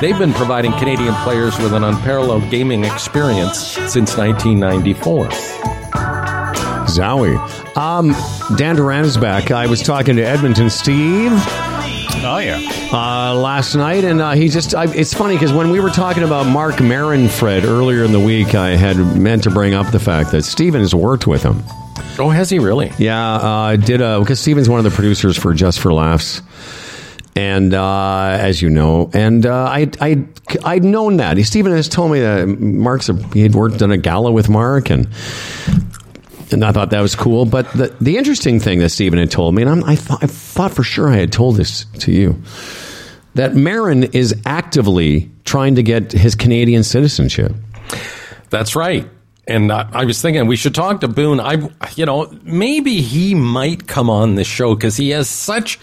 They've 0.00 0.18
been 0.18 0.32
providing 0.34 0.72
Canadian 0.72 1.14
players 1.22 1.58
with 1.58 1.72
an 1.72 1.84
unparalleled 1.84 2.50
gaming 2.50 2.84
experience 2.84 3.58
since 3.90 4.16
1994. 4.16 5.28
Zowie. 6.86 7.76
Um, 7.76 8.14
Dan 8.56 8.76
Duran 8.76 9.04
is 9.04 9.16
back. 9.16 9.50
I 9.50 9.66
was 9.66 9.82
talking 9.82 10.16
to 10.16 10.22
Edmonton 10.22 10.68
Steve 10.70 11.32
Oh 12.26 12.38
yeah. 12.38 12.58
uh, 12.92 13.34
last 13.34 13.74
night, 13.74 14.04
and 14.04 14.20
uh, 14.20 14.32
he 14.32 14.48
just, 14.48 14.74
I, 14.74 14.84
it's 14.94 15.12
funny 15.12 15.34
because 15.34 15.52
when 15.52 15.70
we 15.70 15.80
were 15.80 15.90
talking 15.90 16.22
about 16.22 16.46
Marc 16.46 16.80
Maron, 16.80 17.28
Fred, 17.28 17.64
earlier 17.64 18.02
in 18.04 18.12
the 18.12 18.20
week, 18.20 18.54
I 18.54 18.70
had 18.76 18.96
meant 19.16 19.42
to 19.44 19.50
bring 19.50 19.74
up 19.74 19.90
the 19.92 19.98
fact 20.00 20.30
that 20.32 20.42
Steven 20.44 20.80
has 20.80 20.94
worked 20.94 21.26
with 21.26 21.42
him. 21.42 21.62
Oh, 22.18 22.30
has 22.30 22.48
he 22.48 22.58
really? 22.60 22.92
Yeah, 22.98 23.34
uh, 23.36 23.40
I 23.48 23.76
did 23.76 23.98
because 23.98 24.40
Steven's 24.40 24.68
one 24.68 24.78
of 24.78 24.84
the 24.84 24.90
producers 24.90 25.36
for 25.36 25.52
Just 25.52 25.80
for 25.80 25.92
Laughs, 25.92 26.40
and 27.36 27.74
uh, 27.74 28.36
as 28.40 28.62
you 28.62 28.70
know, 28.70 29.10
and 29.12 29.44
uh, 29.44 29.64
I 29.64 29.90
I 30.00 30.24
I'd 30.64 30.84
known 30.84 31.16
that. 31.16 31.38
Steven 31.44 31.72
has 31.72 31.88
told 31.88 32.12
me 32.12 32.20
that 32.20 32.46
Mark's 32.46 33.08
a, 33.08 33.14
he 33.28 33.42
had 33.42 33.54
worked 33.54 33.82
on 33.82 33.90
a 33.90 33.96
gala 33.96 34.30
with 34.30 34.48
Mark, 34.48 34.90
and 34.90 35.08
and 36.52 36.64
I 36.64 36.72
thought 36.72 36.90
that 36.90 37.00
was 37.00 37.16
cool. 37.16 37.44
But 37.44 37.70
the 37.72 37.94
the 38.00 38.16
interesting 38.16 38.60
thing 38.60 38.78
that 38.80 38.90
Steven 38.90 39.18
had 39.18 39.30
told 39.30 39.54
me, 39.54 39.62
and 39.62 39.70
I'm, 39.70 39.84
I 39.84 39.96
thought 39.96 40.22
I 40.22 40.26
thought 40.26 40.72
for 40.72 40.84
sure 40.84 41.08
I 41.08 41.16
had 41.16 41.32
told 41.32 41.56
this 41.56 41.86
to 42.00 42.12
you, 42.12 42.40
that 43.34 43.54
Maron 43.54 44.04
is 44.04 44.40
actively 44.46 45.30
trying 45.44 45.74
to 45.74 45.82
get 45.82 46.12
his 46.12 46.34
Canadian 46.34 46.84
citizenship. 46.84 47.52
That's 48.50 48.76
right. 48.76 49.08
And 49.46 49.70
uh, 49.70 49.86
I 49.92 50.04
was 50.04 50.22
thinking 50.22 50.46
we 50.46 50.56
should 50.56 50.74
talk 50.74 51.00
to 51.00 51.08
Boon. 51.08 51.38
I, 51.38 51.68
you 51.96 52.06
know, 52.06 52.32
maybe 52.44 53.02
he 53.02 53.34
might 53.34 53.86
come 53.86 54.08
on 54.08 54.36
the 54.36 54.44
show 54.44 54.74
because 54.74 54.96
he 54.96 55.10
has 55.10 55.28
such 55.28 55.78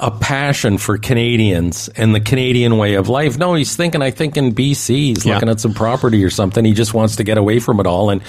a 0.00 0.10
passion 0.12 0.78
for 0.78 0.96
Canadians 0.96 1.88
and 1.96 2.14
the 2.14 2.20
Canadian 2.20 2.78
way 2.78 2.94
of 2.94 3.08
life. 3.08 3.36
No, 3.36 3.54
he's 3.54 3.74
thinking, 3.74 4.00
I 4.00 4.12
think 4.12 4.36
in 4.36 4.52
BC, 4.54 4.94
he's 5.14 5.24
Yeah. 5.26 5.34
looking 5.34 5.48
at 5.48 5.58
some 5.60 5.74
property 5.74 6.22
or 6.24 6.30
something. 6.30 6.64
He 6.64 6.72
just 6.72 6.94
wants 6.94 7.16
to 7.16 7.24
get 7.24 7.36
away 7.36 7.58
from 7.58 7.80
it 7.80 7.86
all. 7.86 8.10
And 8.10 8.20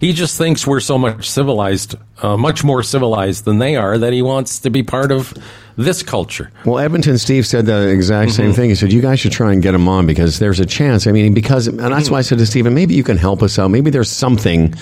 he 0.00 0.14
just 0.14 0.38
thinks 0.38 0.66
we're 0.66 0.80
so 0.80 0.96
much 0.96 1.28
civilized, 1.28 1.96
uh, 2.22 2.36
much 2.38 2.64
more 2.64 2.82
civilized 2.82 3.44
than 3.44 3.58
they 3.58 3.76
are, 3.76 3.98
that 3.98 4.12
he 4.14 4.22
wants 4.22 4.60
to 4.60 4.70
be 4.70 4.82
part 4.82 5.12
of 5.12 5.34
this 5.76 6.02
culture. 6.02 6.50
Well, 6.64 6.78
Edmonton 6.78 7.18
Steve 7.18 7.46
said 7.46 7.66
the 7.66 7.88
exact 7.88 8.30
Mm-hmm. 8.32 8.42
same 8.42 8.52
thing. 8.54 8.68
He 8.70 8.74
said, 8.74 8.92
"You 8.92 9.00
guys 9.02 9.20
should 9.20 9.32
try 9.32 9.52
and 9.52 9.62
get 9.62 9.74
him 9.74 9.86
on 9.86 10.06
because 10.06 10.38
there's 10.38 10.58
a 10.60 10.66
chance. 10.66 11.06
I 11.06 11.12
mean, 11.12 11.34
because 11.34 11.68
and 11.68 11.78
that's 11.78 12.10
why 12.10 12.18
I 12.18 12.22
said 12.22 12.38
to 12.38 12.46
Stephen, 12.46 12.74
maybe 12.74 12.94
you 12.94 13.04
can 13.04 13.16
help 13.18 13.42
us 13.42 13.58
out. 13.58 13.68
Maybe 13.70 13.90
there's 13.90 14.10
something, 14.10 14.74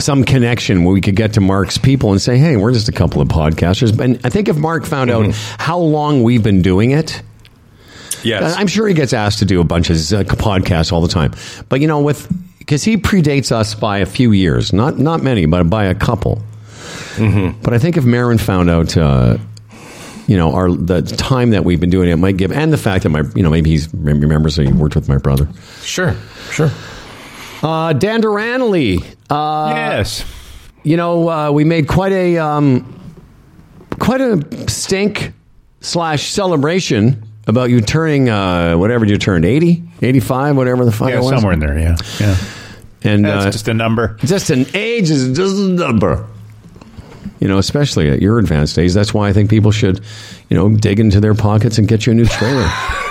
some 0.00 0.24
connection 0.24 0.84
where 0.84 0.92
we 0.94 1.00
could 1.00 1.16
get 1.16 1.34
to 1.34 1.40
Mark's 1.40 1.78
people 1.78 2.10
and 2.12 2.20
say, 2.20 2.38
hey, 2.38 2.56
we're 2.56 2.72
just 2.72 2.88
a 2.88 2.92
couple 2.92 3.20
of 3.22 3.28
podcasters. 3.28 3.98
And 3.98 4.20
I 4.24 4.30
think 4.30 4.48
if 4.48 4.56
Mark 4.56 4.84
found 4.84 5.10
out 5.10 5.24
Mm-hmm. 5.26 5.62
how 5.62 5.78
long 5.78 6.22
we've 6.22 6.42
been 6.42 6.62
doing 6.62 6.90
it, 6.92 7.22
Yes. 8.22 8.54
I'm 8.58 8.66
sure 8.66 8.86
he 8.86 8.92
gets 8.94 9.14
asked 9.14 9.38
to 9.38 9.46
do 9.46 9.60
a 9.62 9.64
bunch 9.64 9.88
of 9.88 9.96
uh, 9.96 10.24
podcasts 10.34 10.92
all 10.92 11.00
the 11.00 11.08
time. 11.08 11.32
But 11.70 11.80
you 11.80 11.86
know, 11.86 12.00
with 12.02 12.28
because 12.58 12.84
he 12.84 12.98
predates 12.98 13.50
us 13.50 13.74
by 13.74 13.98
a 13.98 14.06
few 14.06 14.32
years, 14.32 14.74
not 14.74 14.98
not 14.98 15.22
many, 15.22 15.46
but 15.46 15.64
by 15.70 15.84
a 15.86 15.94
couple. 15.94 16.42
Mm-hmm. 17.16 17.62
But 17.62 17.72
I 17.72 17.78
think 17.78 17.96
if 17.96 18.04
Maron 18.04 18.36
found 18.36 18.68
out, 18.68 18.94
uh, 18.94 19.38
you 20.26 20.36
know, 20.36 20.52
our 20.52 20.70
the 20.70 21.00
time 21.00 21.50
that 21.50 21.64
we've 21.64 21.80
been 21.80 21.88
doing 21.88 22.10
it 22.10 22.16
might 22.16 22.36
give, 22.36 22.52
and 22.52 22.70
the 22.70 22.76
fact 22.76 23.04
that 23.04 23.08
my, 23.08 23.22
you 23.34 23.42
know, 23.42 23.48
maybe 23.50 23.70
he's 23.70 23.88
remembers 23.94 24.56
that 24.56 24.66
he 24.66 24.72
worked 24.72 24.96
with 24.96 25.08
my 25.08 25.16
brother, 25.16 25.48
sure, 25.82 26.14
sure. 26.50 26.70
Uh, 27.62 27.92
Dan 27.92 28.20
Duranley. 28.22 29.02
Uh, 29.28 29.72
yes. 29.74 30.24
you 30.82 30.96
know, 30.96 31.28
uh, 31.28 31.50
we 31.52 31.64
made 31.64 31.88
quite 31.88 32.12
a 32.12 32.38
um, 32.38 33.14
quite 33.98 34.20
a 34.20 34.68
stink 34.68 35.32
slash 35.80 36.30
celebration 36.30 37.22
about 37.46 37.70
you 37.70 37.80
turning 37.80 38.28
uh, 38.28 38.74
whatever 38.76 39.04
you 39.04 39.16
turned 39.18 39.44
80, 39.44 39.82
85, 40.02 40.56
whatever 40.56 40.84
the 40.84 40.92
fuck 40.92 41.08
Yeah, 41.08 41.16
it 41.16 41.18
was. 41.20 41.30
somewhere 41.30 41.52
in 41.52 41.58
there. 41.60 41.78
Yeah. 41.78 41.96
Yeah. 42.20 42.36
And 43.02 43.24
That's 43.24 43.46
uh, 43.46 43.50
just 43.50 43.68
a 43.68 43.74
number. 43.74 44.16
just 44.24 44.50
an 44.50 44.66
age 44.74 45.10
is 45.10 45.34
just 45.36 45.56
a 45.56 45.68
number. 45.68 46.26
You 47.40 47.48
know, 47.48 47.56
especially 47.56 48.10
at 48.10 48.20
your 48.20 48.38
advanced 48.38 48.78
age. 48.78 48.92
That's 48.92 49.14
why 49.14 49.28
I 49.28 49.32
think 49.32 49.48
people 49.48 49.70
should, 49.72 50.00
you 50.50 50.56
know, 50.56 50.68
dig 50.76 51.00
into 51.00 51.20
their 51.20 51.34
pockets 51.34 51.78
and 51.78 51.88
get 51.88 52.04
you 52.04 52.12
a 52.12 52.14
new 52.14 52.26
trailer. 52.26 52.68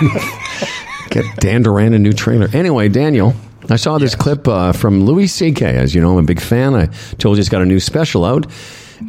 get 1.10 1.24
Dan 1.36 1.62
Duran 1.62 1.92
a 1.92 1.98
new 1.98 2.12
trailer. 2.12 2.48
Anyway, 2.52 2.88
Daniel, 2.88 3.34
I 3.68 3.76
saw 3.76 3.98
this 3.98 4.14
clip 4.14 4.48
uh, 4.48 4.72
from 4.72 5.04
Louis 5.04 5.26
C.K. 5.26 5.76
As 5.76 5.94
you 5.94 6.00
know, 6.00 6.12
I'm 6.12 6.24
a 6.24 6.26
big 6.26 6.40
fan. 6.40 6.74
I 6.74 6.86
told 7.18 7.36
you 7.36 7.40
he's 7.40 7.48
got 7.48 7.62
a 7.62 7.66
new 7.66 7.80
special 7.80 8.24
out. 8.24 8.46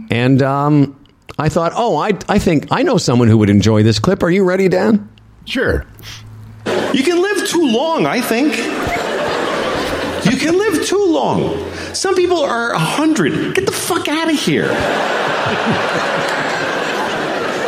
And 0.10 0.42
um, 0.42 1.00
I 1.40 1.50
thought, 1.50 1.74
oh, 1.76 1.98
I, 1.98 2.12
I 2.28 2.40
think 2.40 2.68
I 2.72 2.84
know 2.84 2.98
someone 2.98 3.28
who 3.28 3.38
would 3.38 3.50
enjoy 3.50 3.84
this 3.84 4.00
clip. 4.00 4.24
Are 4.24 4.30
you 4.30 4.44
ready, 4.44 4.68
Dan? 4.68 5.10
Sure. 5.46 5.86
You 6.94 7.04
can 7.04 7.22
live 7.22 7.48
too 7.48 7.68
long, 7.72 8.06
I 8.06 8.22
think. 8.22 8.58
You 10.26 10.38
can 10.38 10.58
live 10.58 10.86
too 10.86 11.06
long. 11.06 11.74
Some 11.94 12.16
people 12.16 12.40
are 12.40 12.74
100. 12.74 13.56
Get 13.56 13.66
the 13.66 13.72
fuck 13.72 14.08
out 14.08 14.30
of 14.30 14.40
here. 14.40 14.68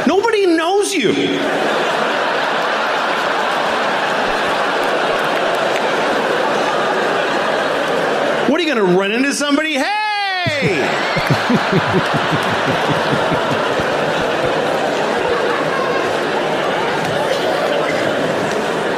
Nobody 0.05 0.45
knows 0.45 0.93
you. 0.93 1.14
Going 8.65 8.77
to 8.77 8.98
run 8.98 9.11
into 9.11 9.34
somebody? 9.34 9.73
Hey! 9.73 9.84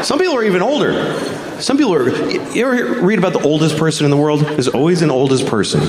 Some 0.03 0.19
people 0.19 0.35
are 0.35 0.43
even 0.43 0.61
older. 0.61 1.19
Some 1.59 1.77
people 1.77 1.93
are. 1.95 2.09
You 2.53 2.65
ever 2.65 3.01
read 3.01 3.17
about 3.17 3.33
the 3.33 3.41
oldest 3.41 3.75
person 3.77 4.05
in 4.05 4.11
the 4.11 4.17
world? 4.17 4.41
There's 4.41 4.67
always 4.67 5.01
an 5.01 5.09
oldest 5.09 5.47
person. 5.47 5.81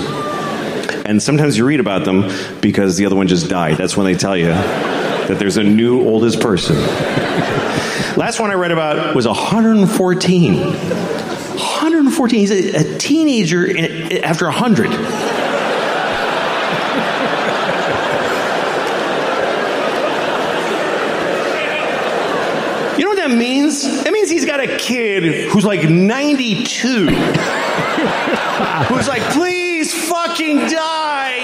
And 1.07 1.23
sometimes 1.23 1.59
you 1.59 1.66
read 1.66 1.81
about 1.81 2.05
them 2.05 2.32
because 2.61 2.97
the 2.97 3.05
other 3.07 3.15
one 3.15 3.28
just 3.28 3.48
died. 3.51 3.77
That's 3.77 3.97
when 3.97 4.07
they 4.07 4.15
tell 4.15 4.36
you 4.36 4.47
that 4.47 5.36
there's 5.39 5.59
a 5.59 5.62
new 5.62 6.03
oldest 6.03 6.40
person. 6.40 6.77
Last 8.16 8.40
one 8.40 8.51
I 8.51 8.55
read 8.55 8.73
about 8.73 9.15
was 9.15 9.27
114. 9.27 11.06
114. 12.19 12.39
He's 12.41 12.51
a, 12.51 12.95
a 12.95 12.99
teenager 12.99 13.67
in- 13.67 14.25
after 14.25 14.47
100. 14.47 14.91
You 22.97 23.05
know 23.05 23.11
what 23.11 23.19
that 23.29 23.37
means? 23.37 23.83
That 24.05 24.13
means 24.15 24.31
he's 24.31 24.47
got 24.47 24.59
a 24.61 24.79
kid 24.79 25.51
who's 25.51 25.67
like 25.67 25.87
92. 25.91 27.07
who's 28.89 29.07
like, 29.07 29.21
please 29.35 29.93
fucking 30.09 30.57
die. 30.57 31.37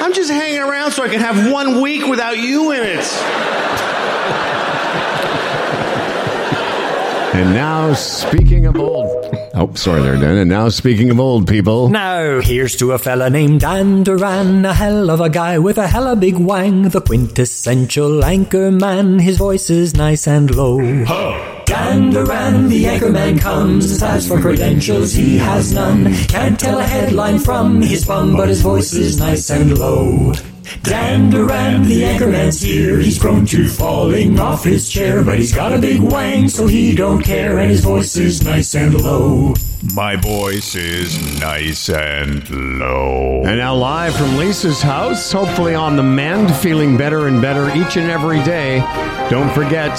I'm 0.00 0.12
just 0.12 0.30
hanging 0.30 0.60
around 0.60 0.92
so 0.92 1.02
I 1.02 1.08
can 1.08 1.18
have 1.20 1.50
one 1.50 1.80
week 1.80 2.06
without 2.06 2.38
you 2.38 2.70
in 2.70 2.84
it. 2.84 3.04
And 7.32 7.54
now, 7.54 7.94
speaking 7.94 8.66
of 8.66 8.76
old. 8.76 9.06
Oh, 9.54 9.72
sorry 9.74 10.02
there, 10.02 10.16
Dan. 10.16 10.36
And 10.36 10.50
now, 10.50 10.68
speaking 10.68 11.10
of 11.10 11.20
old 11.20 11.46
people. 11.46 11.88
Now, 11.88 12.40
here's 12.40 12.74
to 12.76 12.90
a 12.92 12.98
fella 12.98 13.30
named 13.30 13.60
Dan 13.60 14.02
Duran, 14.02 14.64
a 14.64 14.74
hell 14.74 15.10
of 15.10 15.20
a 15.20 15.30
guy 15.30 15.58
with 15.58 15.78
a 15.78 15.86
hella 15.86 16.16
big 16.16 16.36
wang, 16.36 16.88
the 16.88 17.00
quintessential 17.00 18.24
anchor 18.24 18.72
man. 18.72 19.20
His 19.20 19.38
voice 19.38 19.70
is 19.70 19.94
nice 19.94 20.26
and 20.26 20.54
low. 20.54 20.80
Dan 21.66 22.10
Duran, 22.10 22.68
the 22.68 22.86
anchor 22.86 23.12
man 23.12 23.38
comes. 23.38 24.02
As 24.02 24.26
for 24.26 24.40
credentials, 24.40 25.12
he 25.12 25.38
has 25.38 25.72
none. 25.72 26.12
Can't 26.26 26.58
tell 26.58 26.80
a 26.80 26.84
headline 26.84 27.38
from 27.38 27.80
his 27.80 28.04
bum, 28.04 28.36
but 28.36 28.48
his 28.48 28.60
voice 28.60 28.92
is 28.92 29.20
nice 29.20 29.50
and 29.50 29.78
low. 29.78 30.32
Dan 30.82 31.30
Duran, 31.30 31.82
the 31.82 32.02
anchorman's 32.02 32.60
here. 32.60 32.98
He's 32.98 33.18
prone 33.18 33.46
to 33.46 33.68
falling 33.68 34.38
off 34.38 34.64
his 34.64 34.88
chair, 34.88 35.24
but 35.24 35.38
he's 35.38 35.54
got 35.54 35.72
a 35.72 35.78
big 35.78 36.00
wang, 36.00 36.48
so 36.48 36.66
he 36.66 36.94
don't 36.94 37.22
care, 37.22 37.58
and 37.58 37.70
his 37.70 37.84
voice 37.84 38.16
is 38.16 38.42
nice 38.44 38.74
and 38.74 38.94
low. 38.94 39.54
My 39.94 40.16
voice 40.16 40.74
is 40.74 41.40
nice 41.40 41.88
and 41.88 42.48
low. 42.78 43.42
And 43.44 43.58
now, 43.58 43.74
live 43.74 44.14
from 44.14 44.36
Lisa's 44.36 44.82
house, 44.82 45.32
hopefully 45.32 45.74
on 45.74 45.96
the 45.96 46.02
mend, 46.02 46.54
feeling 46.56 46.96
better 46.96 47.26
and 47.26 47.40
better 47.40 47.68
each 47.76 47.96
and 47.96 48.10
every 48.10 48.42
day. 48.42 48.80
Don't 49.30 49.52
forget, 49.54 49.96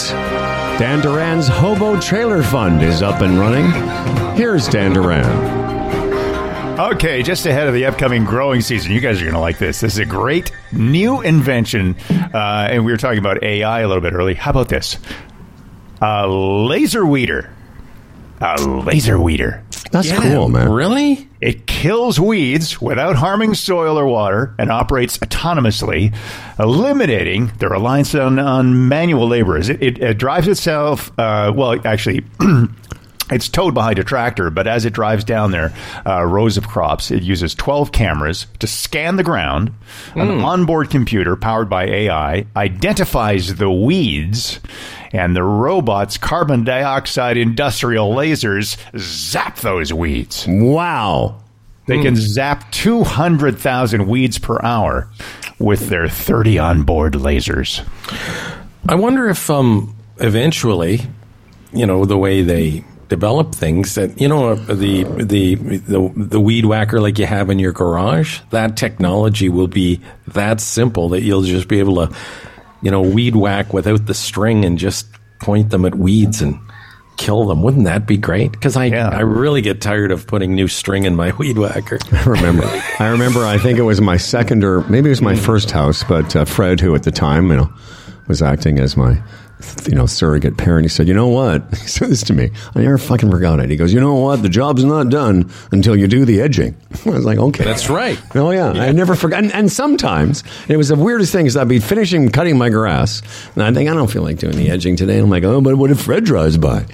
Dan 0.80 1.02
Duran's 1.02 1.48
Hobo 1.48 2.00
Trailer 2.00 2.44
Fund 2.44 2.82
is 2.82 3.02
up 3.02 3.22
and 3.22 3.40
running. 3.40 3.72
Here's 4.36 4.68
Dan 4.68 4.94
Duran. 4.94 5.61
Okay, 6.82 7.22
just 7.22 7.46
ahead 7.46 7.68
of 7.68 7.76
the 7.76 7.86
upcoming 7.86 8.26
growing 8.26 8.60
season, 8.62 8.92
you 8.92 9.02
guys 9.02 9.22
are 9.22 9.26
going 9.26 9.36
to 9.36 9.40
like 9.40 9.60
this. 9.60 9.82
This 9.82 9.94
is 9.94 10.00
a 10.00 10.06
great 10.06 10.52
new 10.72 11.22
invention, 11.22 11.96
uh, 12.10 12.70
and 12.72 12.84
we 12.84 12.92
were 12.92 12.98
talking 12.98 13.20
about 13.20 13.44
AI 13.44 13.82
a 13.82 13.88
little 13.88 14.02
bit 14.02 14.14
early. 14.14 14.34
How 14.34 14.50
about 14.50 14.68
this? 14.68 14.98
A 16.02 16.28
laser 16.28 17.06
weeder. 17.06 17.54
A 18.40 18.60
laser 18.64 19.20
weeder. 19.20 19.64
That's 19.92 20.12
cool, 20.12 20.50
man. 20.50 20.72
Really? 20.72 21.30
It 21.40 21.68
kills 21.68 22.20
weeds 22.20 22.82
without 22.82 23.16
harming 23.16 23.54
soil 23.54 24.00
or 24.00 24.08
water 24.08 24.56
and 24.58 24.72
operates 24.72 25.20
autonomously, 25.20 26.16
eliminating 26.58 27.52
the 27.60 27.70
reliance 27.70 28.16
on, 28.16 28.40
on 28.40 28.88
manual 28.88 29.28
laborers. 29.28 29.70
It, 29.70 29.84
it, 29.84 29.98
it 30.00 30.18
drives 30.18 30.48
itself, 30.48 31.12
uh, 31.20 31.54
well, 31.56 31.80
actually, 31.86 32.26
It's 33.32 33.48
towed 33.48 33.74
behind 33.74 33.98
a 33.98 34.04
tractor, 34.04 34.50
but 34.50 34.68
as 34.68 34.86
it 34.86 34.94
drives 34.94 35.24
down 35.24 35.52
there, 35.52 35.74
uh, 36.06 36.24
rows 36.24 36.58
of 36.58 36.68
crops, 36.68 37.12
it 37.12 37.24
uses 37.24 37.56
12 37.56 37.92
cameras 37.92 38.46
to 38.60 38.68
scan 38.68 39.16
the 39.16 39.24
ground. 39.24 39.72
An 40.16 40.42
onboard 40.42 40.90
computer 40.90 41.36
powered 41.36 41.70
by 41.70 41.86
AI 41.86 42.46
identifies 42.56 43.56
the 43.56 43.72
weeds, 43.72 44.60
and 45.14 45.36
the 45.36 45.44
robot's 45.44 46.18
carbon 46.18 46.64
dioxide 46.64 47.38
industrial 47.38 48.14
lasers 48.14 48.78
zap 48.98 49.58
those 49.58 49.94
weeds. 49.94 50.46
Wow. 50.48 51.38
They 51.88 52.02
can 52.02 52.16
zap 52.16 52.72
200,000 52.72 54.08
weeds 54.08 54.38
per 54.38 54.62
hour 54.62 55.10
with 55.60 55.90
their 55.90 56.08
30 56.08 56.58
onboard 56.60 57.14
lasers. 57.14 57.86
I 58.88 58.96
wonder 58.96 59.28
if 59.30 59.50
um 59.50 59.94
eventually, 60.20 61.02
you 61.74 61.86
know, 61.86 62.06
the 62.06 62.18
way 62.18 62.44
they 62.44 62.86
develop 63.12 63.54
things 63.54 63.96
that 63.96 64.22
you 64.22 64.28
know 64.30 64.56
the 64.56 65.04
the 65.04 65.56
the 65.56 66.12
the 66.16 66.40
weed 66.40 66.64
whacker 66.64 67.02
like 67.02 67.20
you 67.20 67.26
have 67.26 67.50
in 67.50 67.60
your 67.60 67.74
garage, 67.74 68.40
that 68.52 68.78
technology 68.78 69.50
will 69.50 69.68
be 69.68 70.00
that 70.28 70.62
simple 70.62 71.10
that 71.10 71.22
you'll 71.22 71.42
just 71.42 71.68
be 71.68 71.80
able 71.80 72.08
to, 72.08 72.16
you 72.82 72.90
know, 72.90 73.02
weed 73.02 73.36
whack 73.36 73.74
without 73.74 74.06
the 74.06 74.14
string 74.14 74.64
and 74.64 74.78
just 74.78 75.08
point 75.40 75.72
them 75.72 75.84
at 75.84 75.94
weeds 75.94 76.42
and 76.42 76.58
kill 77.18 77.44
them. 77.44 77.62
Wouldn't 77.64 77.84
that 77.84 78.08
be 78.08 78.16
great? 78.16 78.54
Because 78.54 78.78
I 78.78 78.86
Yeah. 78.86 79.10
I 79.10 79.20
really 79.20 79.62
get 79.62 79.82
tired 79.82 80.14
of 80.14 80.26
putting 80.26 80.56
new 80.56 80.70
string 80.70 81.04
in 81.04 81.14
my 81.14 81.36
weed 81.38 81.58
whacker. 81.58 82.00
I 82.14 82.24
remember. 82.30 82.64
I 83.00 83.08
remember. 83.08 83.46
I 83.46 83.58
think 83.58 83.78
it 83.78 83.84
was 83.84 84.00
my 84.00 84.16
second 84.16 84.64
or 84.64 84.88
maybe 84.88 85.10
it 85.10 85.12
was 85.12 85.22
my 85.22 85.36
first 85.36 85.70
house, 85.70 86.02
but 86.06 86.34
uh, 86.34 86.46
Fred, 86.46 86.80
who 86.80 86.96
at 86.96 87.04
the 87.04 87.12
time 87.12 87.50
you 87.52 87.58
know 87.58 87.74
was 88.30 88.42
acting 88.42 88.80
as 88.80 88.96
my 88.96 89.22
you 89.88 89.96
know 89.96 90.06
surrogate 90.06 90.58
parent, 90.58 90.86
he 90.86 90.90
said, 90.90 91.08
"You 91.08 91.14
know 91.14 91.28
what?" 91.28 91.64
He 91.82 91.88
said 91.88 92.10
this 92.10 92.24
to 92.26 92.34
me. 92.34 92.52
I 92.76 92.82
never 92.82 92.98
fucking 92.98 93.30
forgot 93.32 93.60
it. 93.60 93.70
He 93.70 93.76
goes, 93.76 93.94
"You 93.94 94.00
know 94.00 94.16
what? 94.16 94.42
The 94.42 94.50
job's 94.50 94.84
not 94.84 95.10
done 95.10 95.52
until 95.72 95.96
you 95.96 96.08
do 96.08 96.26
the 96.26 96.42
edging." 96.42 96.76
I 97.06 97.10
was 97.10 97.26
like, 97.26 97.38
"Okay, 97.38 97.64
That's 97.64 97.90
right. 97.90 98.20
Oh 98.36 98.52
yeah, 98.52 98.70
I 98.72 98.92
never 98.92 99.16
forgot. 99.16 99.44
And, 99.44 99.54
and 99.54 99.72
sometimes 99.72 100.44
it 100.68 100.78
was 100.78 100.90
the 100.90 100.96
weirdest 100.96 101.32
thing 101.32 101.46
is 101.46 101.58
I'd 101.58 101.68
be 101.68 101.80
finishing 101.80 102.30
cutting 102.30 102.58
my 102.58 102.70
grass, 102.70 103.22
and 103.56 103.64
I 103.64 103.74
think 103.74 103.90
I 103.90 103.94
don't 103.94 104.10
feel 104.12 104.24
like 104.24 104.38
doing 104.38 104.56
the 104.56 104.70
edging 104.70 104.96
today. 104.96 105.16
And 105.16 105.24
I'm 105.24 105.30
like, 105.30 105.44
oh, 105.44 105.62
but 105.62 105.76
what 105.76 105.92
if 105.92 106.02
Fred 106.02 106.24
drives 106.24 106.58
by? 106.58 106.86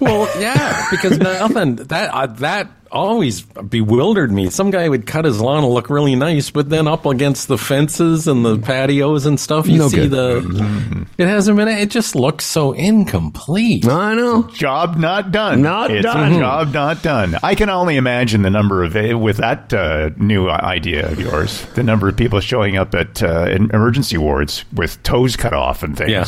Well, 0.00 0.28
yeah, 0.40 0.86
because 0.90 1.18
nothing 1.18 1.76
that 1.76 2.10
uh, 2.12 2.26
that 2.26 2.70
always 2.92 3.42
bewildered 3.42 4.30
me. 4.30 4.48
Some 4.50 4.70
guy 4.70 4.88
would 4.88 5.04
cut 5.04 5.24
his 5.24 5.40
lawn 5.40 5.62
to 5.62 5.68
look 5.68 5.90
really 5.90 6.14
nice, 6.14 6.50
but 6.50 6.70
then 6.70 6.86
up 6.86 7.06
against 7.06 7.48
the 7.48 7.58
fences 7.58 8.28
and 8.28 8.44
the 8.44 8.56
patios 8.58 9.26
and 9.26 9.38
stuff, 9.40 9.66
you 9.66 9.78
No 9.78 9.88
see 9.88 10.08
good. 10.08 10.10
the 10.12 11.06
it 11.18 11.26
hasn't 11.26 11.56
been. 11.56 11.66
It 11.66 11.90
just 11.90 12.14
looks 12.14 12.44
so 12.44 12.72
incomplete. 12.72 13.86
I 13.86 14.14
know. 14.14 14.44
Job 14.44 14.96
not 14.96 15.32
done. 15.32 15.62
Not 15.62 15.90
it's 15.90 16.04
done. 16.04 16.34
A 16.34 16.38
job 16.38 16.72
not 16.72 17.02
done. 17.02 17.36
I 17.42 17.54
can 17.56 17.68
only 17.68 17.96
imagine 17.96 18.42
the 18.42 18.50
number 18.50 18.84
of 18.84 18.94
with 18.94 19.38
that 19.38 19.72
uh, 19.74 20.10
new 20.16 20.48
idea 20.48 21.10
of 21.10 21.18
yours, 21.20 21.64
the 21.74 21.82
number 21.82 22.08
of 22.08 22.16
people 22.16 22.38
showing 22.40 22.76
up 22.76 22.94
at 22.94 23.22
uh, 23.22 23.46
in 23.50 23.70
emergency 23.70 24.18
wards 24.18 24.64
with 24.72 25.02
toes 25.02 25.34
cut 25.36 25.52
off 25.52 25.82
and 25.82 25.96
things. 25.96 26.10
Yeah. 26.12 26.26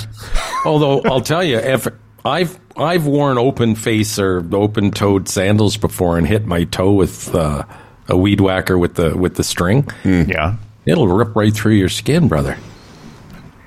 Although 0.65 1.01
I'll 1.03 1.21
tell 1.21 1.45
you, 1.45 1.59
if 1.59 1.87
I've 2.25 2.59
I've 2.77 3.07
worn 3.07 3.39
open 3.39 3.75
face 3.75 4.19
or 4.19 4.47
open 4.53 4.91
toed 4.91 5.29
sandals 5.29 5.77
before 5.77 6.19
and 6.19 6.27
hit 6.27 6.47
my 6.47 6.65
toe 6.65 6.93
with 6.93 7.35
uh, 7.35 7.65
a 8.09 8.17
weed 8.17 8.41
whacker 8.41 8.79
with 8.79 8.95
the 8.95 9.17
with 9.17 9.35
the 9.35 9.45
string, 9.45 9.89
yeah. 10.05 10.57
it'll 10.85 11.09
rip 11.09 11.35
right 11.35 11.55
through 11.55 11.75
your 11.75 11.89
skin, 11.89 12.29
brother. 12.29 12.57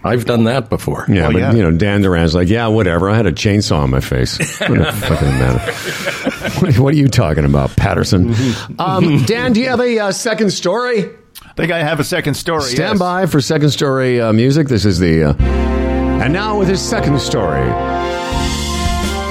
I've 0.03 0.25
done 0.25 0.45
that 0.45 0.69
before. 0.69 1.05
Yeah, 1.09 1.23
Well, 1.23 1.33
but 1.33 1.39
yeah. 1.39 1.53
you 1.53 1.61
know, 1.61 1.71
Dan 1.71 2.01
Duran's 2.01 2.33
like, 2.33 2.47
yeah, 2.47 2.67
whatever. 2.67 3.09
I 3.09 3.17
had 3.17 3.25
a 3.25 3.33
chainsaw 3.33 3.79
on 3.79 3.89
my 3.89 3.99
face. 3.99 4.37
What 4.69 4.77
the 4.77 4.91
fucking 4.93 5.27
matter? 5.27 6.59
What, 6.61 6.79
what 6.79 6.93
are 6.93 6.97
you 6.97 7.07
talking 7.07 7.43
about, 7.43 7.75
Patterson? 7.75 8.33
Um, 8.77 9.23
Dan, 9.25 9.53
do 9.53 9.59
you 9.59 9.69
have 9.69 9.81
a 9.81 9.99
uh, 9.99 10.11
second 10.11 10.51
story? 10.51 11.09
I 11.43 11.53
think 11.53 11.71
I 11.71 11.79
have 11.79 11.99
a 11.99 12.03
second 12.03 12.35
story. 12.35 12.61
Stand 12.61 12.93
yes. 12.93 12.99
by 12.99 13.25
for 13.25 13.41
second 13.41 13.71
story 13.71 14.21
uh, 14.21 14.31
music. 14.31 14.67
This 14.67 14.85
is 14.85 14.99
the. 14.99 15.31
Uh, 15.31 15.33
and 15.43 16.31
now 16.31 16.57
with 16.57 16.69
his 16.69 16.81
second 16.81 17.19
story. 17.19 17.69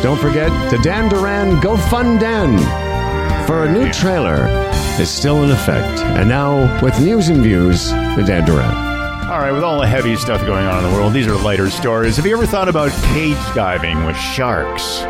Don't 0.02 0.18
forget 0.20 0.50
the 0.70 0.78
Dan 0.78 1.08
Duran 1.08 1.60
Go 1.60 1.76
Fund 1.76 2.20
Dan 2.20 2.56
for 3.46 3.64
a 3.64 3.72
new 3.72 3.90
trailer 3.92 4.46
is 5.00 5.10
still 5.10 5.42
in 5.42 5.50
effect. 5.50 6.00
And 6.00 6.28
now 6.28 6.80
with 6.82 6.98
news 7.00 7.28
and 7.28 7.42
views, 7.42 7.90
the 7.90 8.22
Dan 8.26 8.44
Duran. 8.44 8.70
All 9.28 9.38
right, 9.40 9.50
with 9.52 9.64
all 9.64 9.80
the 9.80 9.86
heavy 9.86 10.16
stuff 10.16 10.40
going 10.46 10.66
on 10.66 10.84
in 10.84 10.90
the 10.90 10.96
world, 10.96 11.12
these 11.12 11.26
are 11.26 11.34
lighter 11.36 11.68
stories. 11.68 12.16
Have 12.16 12.24
you 12.26 12.32
ever 12.36 12.46
thought 12.46 12.68
about 12.68 12.90
cage 13.12 13.36
diving 13.54 14.04
with 14.04 14.16
sharks? 14.16 15.00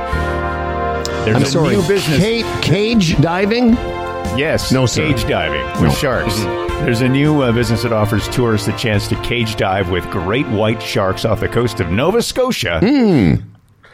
There's 1.24 1.36
I'm 1.36 1.42
a 1.42 1.46
sorry, 1.46 1.76
new 1.76 1.86
business. 1.86 2.18
ca- 2.18 2.60
cage 2.62 3.20
diving? 3.20 3.74
Yes, 4.38 4.72
No, 4.72 4.86
sir. 4.86 5.06
cage 5.06 5.28
diving 5.28 5.64
with 5.82 5.90
No. 5.90 5.94
sharks. 5.96 6.36
There's 6.82 7.02
a 7.02 7.08
new 7.08 7.42
uh, 7.42 7.52
business 7.52 7.82
that 7.82 7.92
offers 7.92 8.26
tourists 8.28 8.66
the 8.66 8.72
chance 8.72 9.06
to 9.08 9.16
cage 9.22 9.56
dive 9.56 9.90
with 9.90 10.08
great 10.10 10.46
white 10.48 10.82
sharks 10.82 11.24
off 11.24 11.40
the 11.40 11.48
coast 11.48 11.80
of 11.80 11.90
Nova 11.90 12.22
Scotia. 12.22 12.80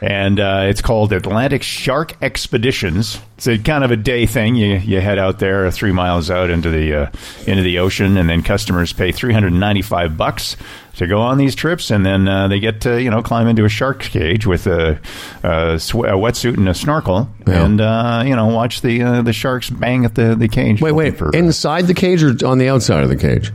And 0.07 0.39
uh, 0.39 0.65
it's 0.69 0.83
called 0.83 1.15
Atlantic 1.15 1.63
Shark 1.63 2.15
Expeditions. 2.21 3.19
It's 3.39 3.47
a 3.47 3.57
kind 3.57 3.83
of 3.85 3.91
a 3.91 3.97
day 3.97 4.27
thing. 4.27 4.55
You 4.55 4.77
you 4.77 5.01
head 5.01 5.19
out 5.19 5.39
there 5.39 5.71
three 5.71 5.93
miles 5.93 6.31
out 6.31 6.51
into 6.51 6.69
the 6.69 6.95
uh, 6.95 7.11
into 7.47 7.63
the 7.63 7.79
ocean, 7.79 8.19
and 8.19 8.29
then 8.29 8.43
customers 8.43 8.93
pay 8.93 9.13
three 9.13 9.33
hundred 9.33 9.55
ninety 9.55 9.81
five 9.81 10.19
bucks 10.19 10.57
to 10.97 11.07
go 11.07 11.21
on 11.23 11.39
these 11.39 11.55
trips, 11.55 11.91
and 11.91 12.05
then 12.05 12.29
uh, 12.29 12.49
they 12.49 12.61
get 12.61 12.83
to 12.83 13.03
you 13.03 13.11
know 13.11 13.23
climb 13.23 13.49
into 13.49 13.65
a 13.65 13.69
shark 13.71 14.01
cage 14.03 14.47
with 14.47 14.67
a, 14.67 15.01
a, 15.43 15.79
sw- 15.81 15.95
a 15.95 16.13
wetsuit 16.17 16.59
and 16.59 16.69
a 16.69 16.75
snorkel, 16.75 17.29
Yeah. 17.47 17.65
and 17.65 17.81
uh, 17.81 18.23
you 18.27 18.37
know 18.37 18.49
watch 18.49 18.83
the 18.83 19.03
uh, 19.03 19.23
the 19.23 19.33
sharks 19.33 19.71
bang 19.71 20.05
at 20.05 20.15
the 20.15 20.35
the 20.37 20.49
cage. 20.49 20.83
Wait, 20.83 20.93
wait. 20.93 21.17
For, 21.17 21.31
Inside 21.31 21.87
the 21.87 21.95
cage 21.95 22.23
or 22.23 22.47
on 22.47 22.59
the 22.59 22.69
outside 22.69 23.03
of 23.05 23.09
the 23.09 23.17
cage? 23.17 23.53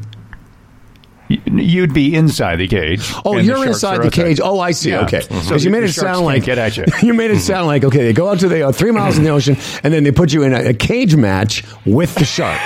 You'd 1.30 1.94
be 1.94 2.16
inside 2.16 2.56
the 2.56 2.68
cage. 2.68 3.12
Oh, 3.24 3.38
you're 3.38 3.56
sharks 3.56 3.68
inside 3.68 4.02
the 4.02 4.10
cage. 4.10 4.40
Oh, 4.44 4.60
I 4.60 4.72
see. 4.72 4.90
Yeah. 4.90 5.02
Okay, 5.02 5.22
because 5.28 5.64
you 5.66 5.70
made 5.70 5.84
it 5.84 5.94
sound 5.94 6.26
like 6.26 6.44
get 6.44 6.58
at 6.58 6.76
you. 6.76 6.86
you 7.04 7.14
made 7.14 7.30
it 7.30 7.40
sound 7.40 7.68
like 7.68 7.84
okay, 7.84 8.04
they 8.04 8.14
go 8.14 8.30
out 8.30 8.40
to 8.40 8.50
the 8.50 8.68
uh, 8.68 8.72
three 8.72 8.90
miles 8.90 9.18
in 9.18 9.24
the 9.24 9.30
ocean, 9.30 9.56
and 9.84 9.94
then 9.94 10.04
they 10.04 10.12
put 10.12 10.34
you 10.34 10.42
in 10.42 10.54
a, 10.54 10.70
a 10.70 10.74
cage 10.74 11.16
match 11.16 11.64
with 11.86 12.16
the 12.16 12.26
shark. 12.26 12.60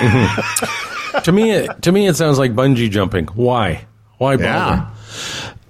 to 1.24 1.30
me, 1.30 1.50
it, 1.50 1.82
to 1.82 1.92
me, 1.92 2.06
it 2.06 2.16
sounds 2.16 2.38
like 2.38 2.54
bungee 2.54 2.90
jumping. 2.90 3.26
Why? 3.26 3.84
Why 4.16 4.36
bother? 4.36 4.46
Yeah. 4.46 4.90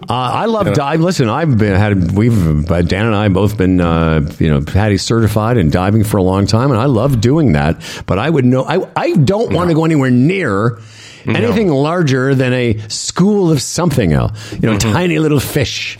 Uh, 0.08 0.12
I 0.12 0.44
love 0.46 0.72
dive. 0.74 1.00
Listen, 1.00 1.28
I've 1.28 1.56
been 1.56 1.74
had 1.74 2.12
we've 2.12 2.70
uh, 2.70 2.82
Dan 2.82 3.06
and 3.06 3.14
I 3.14 3.28
both 3.28 3.56
been 3.56 3.80
uh, 3.80 4.30
you 4.38 4.50
know 4.50 4.60
PADI 4.60 4.98
certified 4.98 5.56
in 5.56 5.70
diving 5.70 6.04
for 6.04 6.18
a 6.18 6.22
long 6.22 6.46
time, 6.46 6.70
and 6.70 6.80
I 6.80 6.84
love 6.84 7.20
doing 7.20 7.52
that. 7.52 7.80
But 8.06 8.18
I 8.18 8.28
would 8.28 8.44
know 8.44 8.64
I 8.64 8.88
I 8.94 9.14
don't 9.14 9.52
want 9.52 9.70
to 9.70 9.74
go 9.74 9.84
anywhere 9.84 10.10
near 10.10 10.78
anything 11.26 11.68
larger 11.68 12.34
than 12.34 12.52
a 12.52 12.78
school 12.88 13.50
of 13.50 13.60
something 13.62 14.12
else. 14.12 14.52
You 14.52 14.70
know, 14.70 14.78
tiny 14.78 15.18
little 15.18 15.40
fish. 15.40 15.98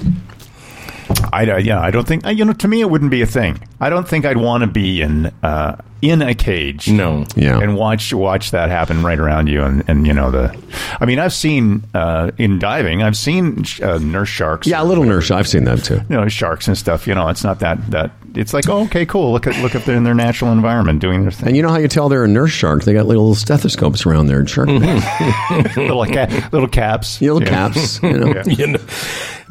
I 1.32 1.51
uh, 1.51 1.56
yeah, 1.59 1.80
I 1.80 1.90
don't 1.90 2.06
think 2.06 2.26
uh, 2.26 2.30
you 2.30 2.44
know. 2.44 2.52
To 2.55 2.68
me, 2.68 2.80
it 2.80 2.90
wouldn't 2.90 3.10
be 3.10 3.22
a 3.22 3.26
thing. 3.26 3.60
I 3.80 3.90
don't 3.90 4.09
think 4.09 4.24
I'd 4.24 4.36
want 4.36 4.62
to 4.62 4.66
be 4.66 5.02
in 5.02 5.26
uh, 5.42 5.76
in 6.10 6.22
a 6.22 6.35
cage. 6.35 6.89
No. 6.89 7.24
Yeah. 7.36 7.59
and 7.60 7.76
watch 7.76 8.12
watch 8.12 8.51
that 8.52 8.68
happen 8.70 9.02
right 9.02 9.18
around 9.18 9.48
you, 9.48 9.62
and, 9.62 9.85
and 9.89 10.06
you 10.06 10.12
know 10.12 10.31
the. 10.31 10.56
I 11.01 11.05
mean, 11.06 11.18
I've 11.18 11.32
seen 11.32 11.85
uh, 11.94 12.31
in 12.39 12.59
diving, 12.59 13.02
I've 13.02 13.16
seen 13.16 13.64
uh, 13.82 13.98
nurse 13.98 14.28
sharks. 14.28 14.66
Yeah, 14.66 14.82
a 14.82 14.85
little 14.85 15.05
nurse. 15.05 15.31
I've 15.31 15.48
seen 15.48 15.64
that 15.64 15.85
too. 15.85 16.01
You 16.09 16.16
know, 16.16 16.28
sharks 16.28 16.68
and 16.68 16.76
stuff. 16.76 17.06
You 17.06 17.14
know, 17.14 17.28
it's 17.28 17.44
not 17.44 17.60
that 17.60 17.90
that. 17.90 18.10
It's 18.36 18.52
like, 18.52 18.68
oh, 18.68 18.82
okay, 18.86 19.06
cool. 19.06 19.31
Look 19.31 19.47
at 19.47 19.56
look 19.62 19.76
at 19.76 19.85
they're 19.85 19.94
in 19.97 20.02
their 20.02 20.12
natural 20.14 20.51
environment 20.51 21.01
doing 21.01 21.22
their 21.22 21.31
thing. 21.31 21.48
And 21.48 21.56
you 21.56 21.62
know 21.62 21.68
how 21.68 21.78
you 21.78 21.86
tell 21.86 22.09
they're 22.09 22.24
a 22.24 22.28
nurse 22.28 22.51
shark? 22.51 22.82
They 22.82 22.93
got 22.93 23.06
little 23.06 23.36
stethoscopes 23.36 24.06
around 24.06 24.26
their 24.26 24.44
shark. 24.44 24.68
little 25.76 26.05
ca- 26.06 26.48
little 26.52 26.66
caps, 26.68 27.20
Little 27.22 27.40
Yeah. 27.43 27.48
caps. 27.48 28.02
You 28.02 28.18
know? 28.18 28.43
You 28.47 28.66
know, 28.66 28.81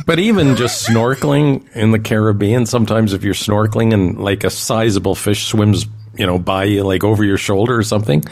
but 0.06 0.20
even 0.20 0.58
just 0.58 0.86
snorkeling 0.88 1.64
in 1.76 1.92
the 1.92 2.00
Caribbean, 2.00 2.66
sometimes 2.66 3.14
if 3.14 3.24
you're 3.24 3.34
snorkeling 3.34 3.94
and 3.94 4.20
like 4.20 4.44
a 4.44 4.50
sizable 4.50 5.16
fish 5.16 5.46
swims 5.46 5.86
you 6.15 6.26
know, 6.26 6.38
by 6.40 6.65
you, 6.65 6.84
like 6.84 7.03
over 7.03 7.23
your 7.23 7.38
shoulder 7.38 7.76
or 7.77 7.84
something. 7.84 8.23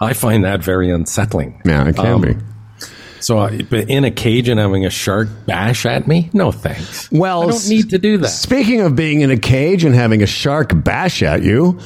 I 0.00 0.12
find 0.12 0.44
that 0.44 0.62
very 0.62 0.90
unsettling. 0.90 1.60
Yeah, 1.64 1.86
it 1.88 1.96
can 1.96 2.06
Um, 2.06 2.20
be. 2.20 2.36
So, 3.20 3.38
I- 3.38 3.62
but 3.70 3.88
in 3.88 4.04
a 4.04 4.10
cage 4.10 4.48
and 4.48 4.60
having 4.60 4.84
a 4.84 4.90
shark 4.90 5.28
bash 5.46 5.86
at 5.86 6.06
me? 6.06 6.28
No, 6.34 6.52
thanks. 6.52 7.08
Well, 7.10 7.44
I 7.44 7.50
don't 7.52 7.68
need 7.68 7.90
to 7.90 7.98
do 7.98 8.18
that. 8.18 8.28
Speaking 8.28 8.80
of 8.82 8.94
being 8.96 9.22
in 9.22 9.30
a 9.30 9.38
cage 9.38 9.84
and 9.84 9.94
having 9.94 10.22
a 10.22 10.26
shark 10.26 10.72
bash 10.74 11.22
at 11.22 11.42
you, 11.42 11.78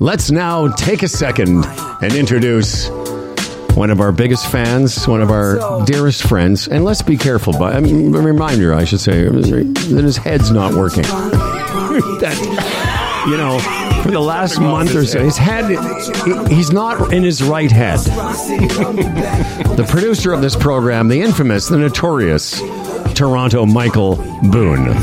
let's 0.00 0.30
now 0.32 0.68
take 0.68 1.02
a 1.04 1.08
second 1.08 1.64
and 2.02 2.12
introduce 2.14 2.88
one 3.76 3.90
of 3.90 4.00
our 4.00 4.10
biggest 4.10 4.50
fans, 4.50 5.06
one 5.06 5.22
of 5.22 5.30
our 5.30 5.84
dearest 5.84 6.24
friends, 6.24 6.66
and 6.66 6.84
let's 6.84 7.02
be 7.02 7.16
careful. 7.16 7.52
But 7.52 7.76
I 7.76 7.80
mean, 7.80 8.12
a 8.12 8.20
reminder, 8.20 8.74
I 8.74 8.84
should 8.84 8.98
say, 9.00 9.24
that 9.28 10.02
his 10.02 10.16
head's 10.16 10.50
not 10.50 10.74
working. 10.74 11.02
that, 12.20 13.24
you 13.28 13.36
know, 13.36 13.58
for 14.02 14.10
the 14.10 14.20
last 14.20 14.60
month 14.60 14.94
or 14.94 15.04
so, 15.04 15.22
his 15.22 15.36
head, 15.36 15.68
he's 16.48 16.70
not 16.72 17.12
in 17.12 17.22
his 17.22 17.42
right 17.42 17.70
head. 17.70 17.98
the 17.98 19.86
producer 19.88 20.32
of 20.32 20.40
this 20.40 20.56
program, 20.56 21.08
the 21.08 21.20
infamous, 21.20 21.68
the 21.68 21.78
notorious 21.78 22.60
Toronto 23.14 23.66
Michael 23.66 24.16
Boon. 24.50 24.96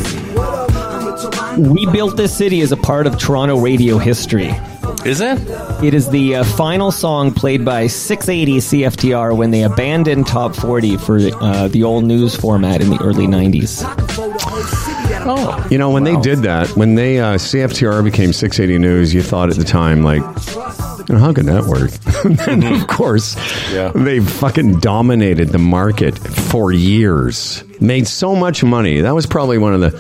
We 1.72 1.86
built 1.88 2.18
this 2.18 2.36
city 2.36 2.62
as 2.62 2.72
a 2.72 2.78
part 2.78 3.08
of 3.08 3.18
Toronto 3.18 3.60
radio 3.60 3.98
history. 3.98 4.56
Is 5.06 5.22
it? 5.22 5.40
It 5.84 5.94
is 5.94 6.10
the 6.10 6.36
uh, 6.38 6.44
final 6.44 6.92
song 6.92 7.34
played 7.34 7.64
by 7.64 7.88
680 7.88 8.58
CFTR 8.58 9.36
when 9.36 9.52
they 9.52 9.64
abandoned 9.64 10.28
Top 10.28 10.56
40 10.56 10.98
for 10.98 11.18
uh, 11.42 11.68
the 11.70 11.84
old 11.84 12.04
news 12.04 12.36
format 12.36 12.82
in 12.82 12.90
the 12.90 13.02
early 13.02 13.28
90s. 13.28 13.84
Oh. 15.30 15.68
You 15.70 15.78
know, 15.78 15.90
when 15.90 16.04
they 16.04 16.16
did 16.18 16.40
that, 16.40 16.70
when 16.78 16.96
they 16.96 17.20
uh, 17.20 17.36
CFTR 17.36 18.04
became 18.04 18.32
680 18.34 18.80
News, 18.80 19.14
you 19.14 19.22
thought 19.22 19.50
at 19.50 19.56
the 19.58 19.64
time, 19.64 20.04
like, 20.04 20.22
you 21.10 21.16
know, 21.16 21.20
how 21.20 21.34
could 21.34 21.46
that 21.48 21.66
work? 21.66 21.92
and 22.48 22.64
of 22.64 22.88
course, 22.88 23.36
Yeah. 23.74 23.92
they 23.94 24.20
fucking 24.20 24.80
dominated 24.80 25.50
the 25.50 25.58
market 25.58 26.18
for 26.18 26.72
years, 26.72 27.64
made 27.82 28.08
so 28.08 28.36
much 28.36 28.64
money. 28.64 29.02
That 29.02 29.16
was 29.16 29.26
probably 29.26 29.58
one 29.58 29.74
of 29.74 29.82
the 29.82 29.92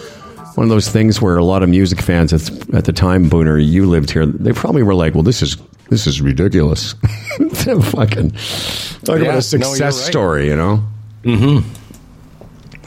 one 0.57 0.63
of 0.63 0.69
those 0.71 0.89
things 0.89 1.21
where 1.21 1.37
a 1.37 1.43
lot 1.43 1.61
of 1.61 1.69
music 1.69 2.01
fans 2.01 2.33
at, 2.33 2.73
at 2.73 2.85
the 2.85 2.91
time, 2.93 3.29
Booner, 3.29 3.63
you 3.63 3.85
lived 3.85 4.09
here, 4.09 4.25
they 4.25 4.53
probably 4.53 4.81
were 4.81 4.95
like, 4.95 5.13
well, 5.13 5.21
this 5.23 5.43
is 5.43 5.55
this 5.89 6.07
is 6.07 6.19
ridiculous. 6.19 6.93
fucking 7.37 8.31
talk 8.31 9.19
Yeah, 9.19 9.25
about 9.25 9.37
a 9.37 9.41
success 9.43 9.77
you're 9.79 9.85
right. 9.87 9.93
story, 9.93 10.47
you 10.47 10.55
know? 10.55 10.83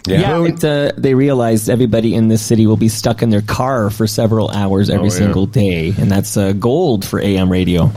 Yeah, 0.07 0.45
it, 0.47 0.65
uh, 0.65 0.93
they 0.97 1.15
realized 1.15 1.69
everybody 1.71 2.15
in 2.15 2.29
this 2.29 2.43
city 2.43 2.67
will 2.67 2.77
be 2.79 2.89
stuck 2.89 3.23
in 3.23 3.31
their 3.31 3.43
car 3.43 3.91
for 3.91 4.07
several 4.07 4.49
hours 4.51 4.89
every 4.91 5.09
Oh, 5.09 5.13
yeah. 5.13 5.19
single 5.19 5.47
day, 5.47 5.95
and 5.97 6.11
that's 6.11 6.37
uh, 6.37 6.53
gold 6.53 7.05
for 7.05 7.21
AM 7.21 7.51
radio. 7.53 7.91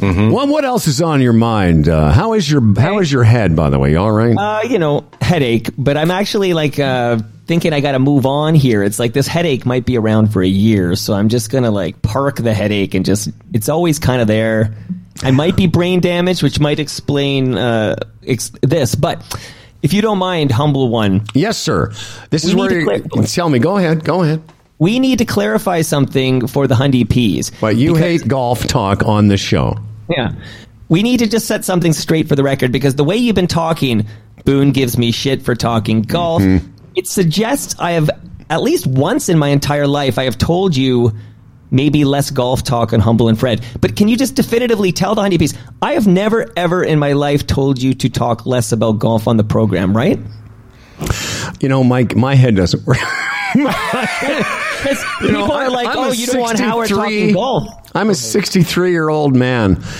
Well, 0.00 0.46
what 0.46 0.64
else 0.64 0.86
is 0.86 1.02
on 1.02 1.20
your 1.20 1.32
mind? 1.32 1.88
Uh, 1.88 2.12
how 2.12 2.34
is 2.34 2.48
your 2.48 2.62
how 2.78 2.98
is 3.00 3.10
your 3.10 3.24
head, 3.24 3.56
by 3.56 3.68
the 3.70 3.78
way? 3.80 3.90
You 3.90 3.98
all 3.98 4.12
right? 4.12 4.36
Uh, 4.36 4.60
you 4.68 4.78
know, 4.78 5.04
headache, 5.20 5.70
but 5.76 5.96
I'm 5.96 6.12
actually 6.12 6.54
like 6.54 6.78
uh, 6.78 7.18
thinking 7.48 7.72
I 7.72 7.80
got 7.80 7.92
to 7.92 7.98
move 7.98 8.26
on 8.26 8.54
here. 8.54 8.82
It's 8.84 8.98
like 9.00 9.12
this 9.14 9.26
headache 9.26 9.66
might 9.66 9.84
be 9.84 9.96
around 9.98 10.32
for 10.32 10.42
a 10.42 10.46
year, 10.46 10.94
so 10.94 11.14
I'm 11.14 11.28
just 11.28 11.50
gonna 11.50 11.70
like 11.72 12.00
park 12.02 12.36
the 12.36 12.54
headache 12.54 12.94
and 12.94 13.04
just 13.04 13.30
it's 13.52 13.68
always 13.68 13.98
kind 13.98 14.20
of 14.20 14.28
there. 14.28 14.74
I 15.22 15.32
might 15.32 15.56
be 15.56 15.66
brain 15.66 15.98
damaged, 16.00 16.44
which 16.44 16.60
might 16.60 16.78
explain 16.78 17.56
uh, 17.58 17.96
ex- 18.24 18.52
this, 18.62 18.94
but 18.94 19.20
if 19.82 19.92
you 19.92 20.00
don't 20.02 20.18
mind, 20.18 20.52
humble 20.52 20.88
one, 20.90 21.24
Yes, 21.34 21.58
sir. 21.58 21.92
This 22.30 22.44
We 22.44 22.50
is 22.50 22.54
where 22.54 22.78
you 22.78 23.22
tell 23.24 23.48
me. 23.48 23.58
Go 23.58 23.78
ahead. 23.78 24.04
Go 24.04 24.22
ahead. 24.22 24.42
we 24.78 24.98
need 25.00 25.18
to 25.18 25.24
clarify 25.24 25.80
something 25.82 26.46
for 26.46 26.66
the 26.68 26.74
Hundy 26.76 27.08
Peas. 27.08 27.50
But 27.60 27.76
you 27.76 27.96
hate 27.96 28.28
golf 28.28 28.66
talk 28.66 29.04
on 29.04 29.26
the 29.28 29.36
show. 29.36 29.76
Yeah. 30.08 30.32
We 30.88 31.02
need 31.02 31.18
to 31.18 31.26
just 31.26 31.46
set 31.46 31.64
something 31.64 31.92
straight 31.92 32.28
for 32.28 32.36
the 32.36 32.42
record 32.44 32.70
because 32.72 32.94
the 32.94 33.04
way 33.04 33.16
you've 33.16 33.34
been 33.34 33.46
talking, 33.48 34.06
Boon 34.44 34.70
gives 34.72 34.96
me 34.96 35.10
shit 35.12 35.42
for 35.42 35.54
talking 35.54 36.02
golf. 36.02 36.42
It 36.98 37.06
suggests 37.06 37.76
I 37.78 37.92
have, 37.92 38.10
at 38.50 38.60
least 38.60 38.84
once 38.84 39.28
in 39.28 39.38
my 39.38 39.50
entire 39.50 39.86
life, 39.86 40.18
I 40.18 40.24
have 40.24 40.36
told 40.36 40.76
you 40.76 41.12
maybe 41.70 42.04
less 42.04 42.32
golf 42.32 42.64
talk 42.64 42.92
on 42.92 42.98
Humble 42.98 43.28
and 43.28 43.38
Fred. 43.38 43.64
But 43.80 43.94
can 43.94 44.08
you 44.08 44.16
just 44.16 44.34
definitively 44.34 44.90
tell 44.90 45.14
the 45.14 45.20
honeybees, 45.20 45.54
I 45.80 45.92
have 45.92 46.08
never, 46.08 46.50
ever 46.56 46.82
in 46.82 46.98
my 46.98 47.12
life 47.12 47.46
told 47.46 47.80
you 47.80 47.94
to 47.94 48.08
talk 48.08 48.46
less 48.46 48.72
about 48.72 48.98
golf 48.98 49.28
on 49.28 49.36
the 49.36 49.44
program, 49.44 49.96
right? 49.96 50.18
You 51.60 51.68
know, 51.68 51.84
Mike, 51.84 52.16
my 52.16 52.34
head 52.34 52.56
doesn't 52.56 52.84
work. 52.84 52.98
You 55.20 55.32
know, 55.32 55.40
people 55.42 55.52
are 55.52 55.62
I'm- 55.62 55.72
like, 55.72 55.88
I'm 55.88 55.98
oh, 55.98 56.12
you 56.12 56.26
don't 56.26 56.40
want 56.40 56.58
Howard 56.60 56.88
talking 56.88 57.32
golf. 57.32 57.68
I'm 57.94 58.10
a 58.10 58.14
63 58.14 58.90
year 58.90 59.08
old 59.08 59.34
man. 59.36 59.82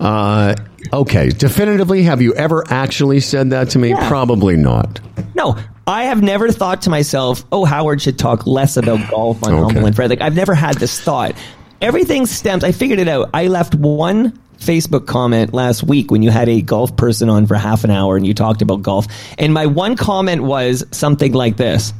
Uh, 0.00 0.54
okay, 0.92 1.30
definitively, 1.30 2.02
have 2.02 2.20
you 2.20 2.34
ever 2.34 2.62
actually 2.68 3.20
said 3.20 3.50
that 3.50 3.70
to 3.70 3.78
me? 3.78 3.88
Yeah. 3.90 4.06
Probably 4.06 4.54
not. 4.54 5.00
No, 5.34 5.56
I 5.86 6.04
have 6.04 6.22
never 6.22 6.50
thought 6.50 6.82
to 6.82 6.90
myself, 6.90 7.44
"Oh, 7.52 7.64
Howard 7.64 8.00
should 8.00 8.18
talk 8.18 8.46
less 8.46 8.76
about 8.76 9.00
golf 9.10 9.42
on 9.44 9.52
Okay. 9.52 9.62
Humble 9.62 9.86
and 9.86 9.94
Fred." 9.96 10.10
Like 10.10 10.20
I've 10.20 10.36
never 10.36 10.54
had 10.54 10.76
this 10.78 11.00
thought. 11.00 11.34
Everything 11.80 12.26
stems. 12.26 12.64
I 12.64 12.72
figured 12.72 12.98
it 12.98 13.08
out. 13.08 13.30
I 13.34 13.48
left 13.48 13.74
one 13.74 14.38
Facebook 14.58 15.06
comment 15.06 15.52
last 15.52 15.82
week 15.82 16.10
when 16.10 16.22
you 16.22 16.30
had 16.30 16.48
a 16.48 16.62
golf 16.62 16.96
person 16.96 17.28
on 17.28 17.46
for 17.46 17.56
half 17.56 17.84
an 17.84 17.90
hour 17.90 18.16
and 18.16 18.26
you 18.26 18.32
talked 18.32 18.62
about 18.62 18.80
golf, 18.82 19.06
and 19.38 19.52
my 19.52 19.66
one 19.66 19.96
comment 19.96 20.42
was 20.42 20.84
something 20.90 21.32
like 21.32 21.56
this. 21.56 21.92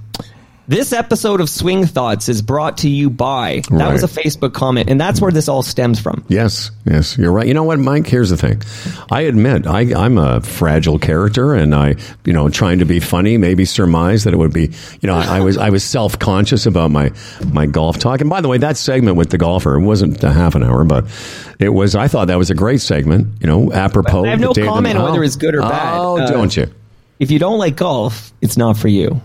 This 0.66 0.94
episode 0.94 1.42
of 1.42 1.50
Swing 1.50 1.84
Thoughts 1.84 2.30
is 2.30 2.40
brought 2.40 2.78
to 2.78 2.88
you 2.88 3.10
by. 3.10 3.60
That 3.68 3.92
was 3.92 4.02
a 4.02 4.06
Facebook 4.08 4.54
comment, 4.54 4.88
and 4.88 4.98
that's 4.98 5.20
where 5.20 5.30
this 5.30 5.46
all 5.46 5.62
stems 5.62 6.00
from. 6.00 6.24
Yes, 6.28 6.70
yes, 6.86 7.18
you're 7.18 7.32
right. 7.32 7.46
You 7.46 7.52
know 7.52 7.64
what, 7.64 7.78
Mike? 7.78 8.06
Here's 8.06 8.30
the 8.30 8.38
thing. 8.38 8.62
I 9.10 9.22
admit 9.22 9.66
I, 9.66 9.92
I'm 9.94 10.16
a 10.16 10.40
fragile 10.40 10.98
character, 10.98 11.52
and 11.52 11.74
I, 11.74 11.96
you 12.24 12.32
know, 12.32 12.48
trying 12.48 12.78
to 12.78 12.86
be 12.86 12.98
funny, 12.98 13.36
maybe 13.36 13.66
surmise 13.66 14.24
that 14.24 14.32
it 14.32 14.38
would 14.38 14.54
be, 14.54 14.70
you 15.02 15.06
know, 15.06 15.16
I, 15.16 15.36
I 15.36 15.40
was 15.40 15.58
I 15.58 15.68
was 15.68 15.84
self 15.84 16.18
conscious 16.18 16.64
about 16.64 16.90
my 16.90 17.12
my 17.52 17.66
golf 17.66 17.98
talk. 17.98 18.22
And 18.22 18.30
by 18.30 18.40
the 18.40 18.48
way, 18.48 18.56
that 18.56 18.78
segment 18.78 19.18
with 19.18 19.28
the 19.28 19.38
golfer 19.38 19.78
wasn't 19.78 20.24
a 20.24 20.32
half 20.32 20.54
an 20.54 20.62
hour, 20.62 20.82
but 20.84 21.04
it 21.58 21.68
was. 21.74 21.94
I 21.94 22.08
thought 22.08 22.28
that 22.28 22.38
was 22.38 22.48
a 22.48 22.54
great 22.54 22.80
segment. 22.80 23.28
You 23.42 23.48
know, 23.48 23.70
apropos. 23.70 24.24
I 24.24 24.28
have 24.28 24.40
no 24.40 24.54
comment 24.54 24.96
on 24.96 25.02
Oh. 25.02 25.10
whether 25.10 25.22
it's 25.24 25.36
good 25.36 25.54
or 25.56 25.60
bad. 25.60 25.98
Oh, 25.98 26.16
Uh, 26.20 26.30
don't 26.30 26.56
you? 26.56 26.72
If 27.18 27.30
you 27.30 27.38
don't 27.38 27.58
like 27.58 27.76
golf, 27.76 28.32
it's 28.40 28.56
not 28.56 28.78
for 28.78 28.88
you. 28.88 29.20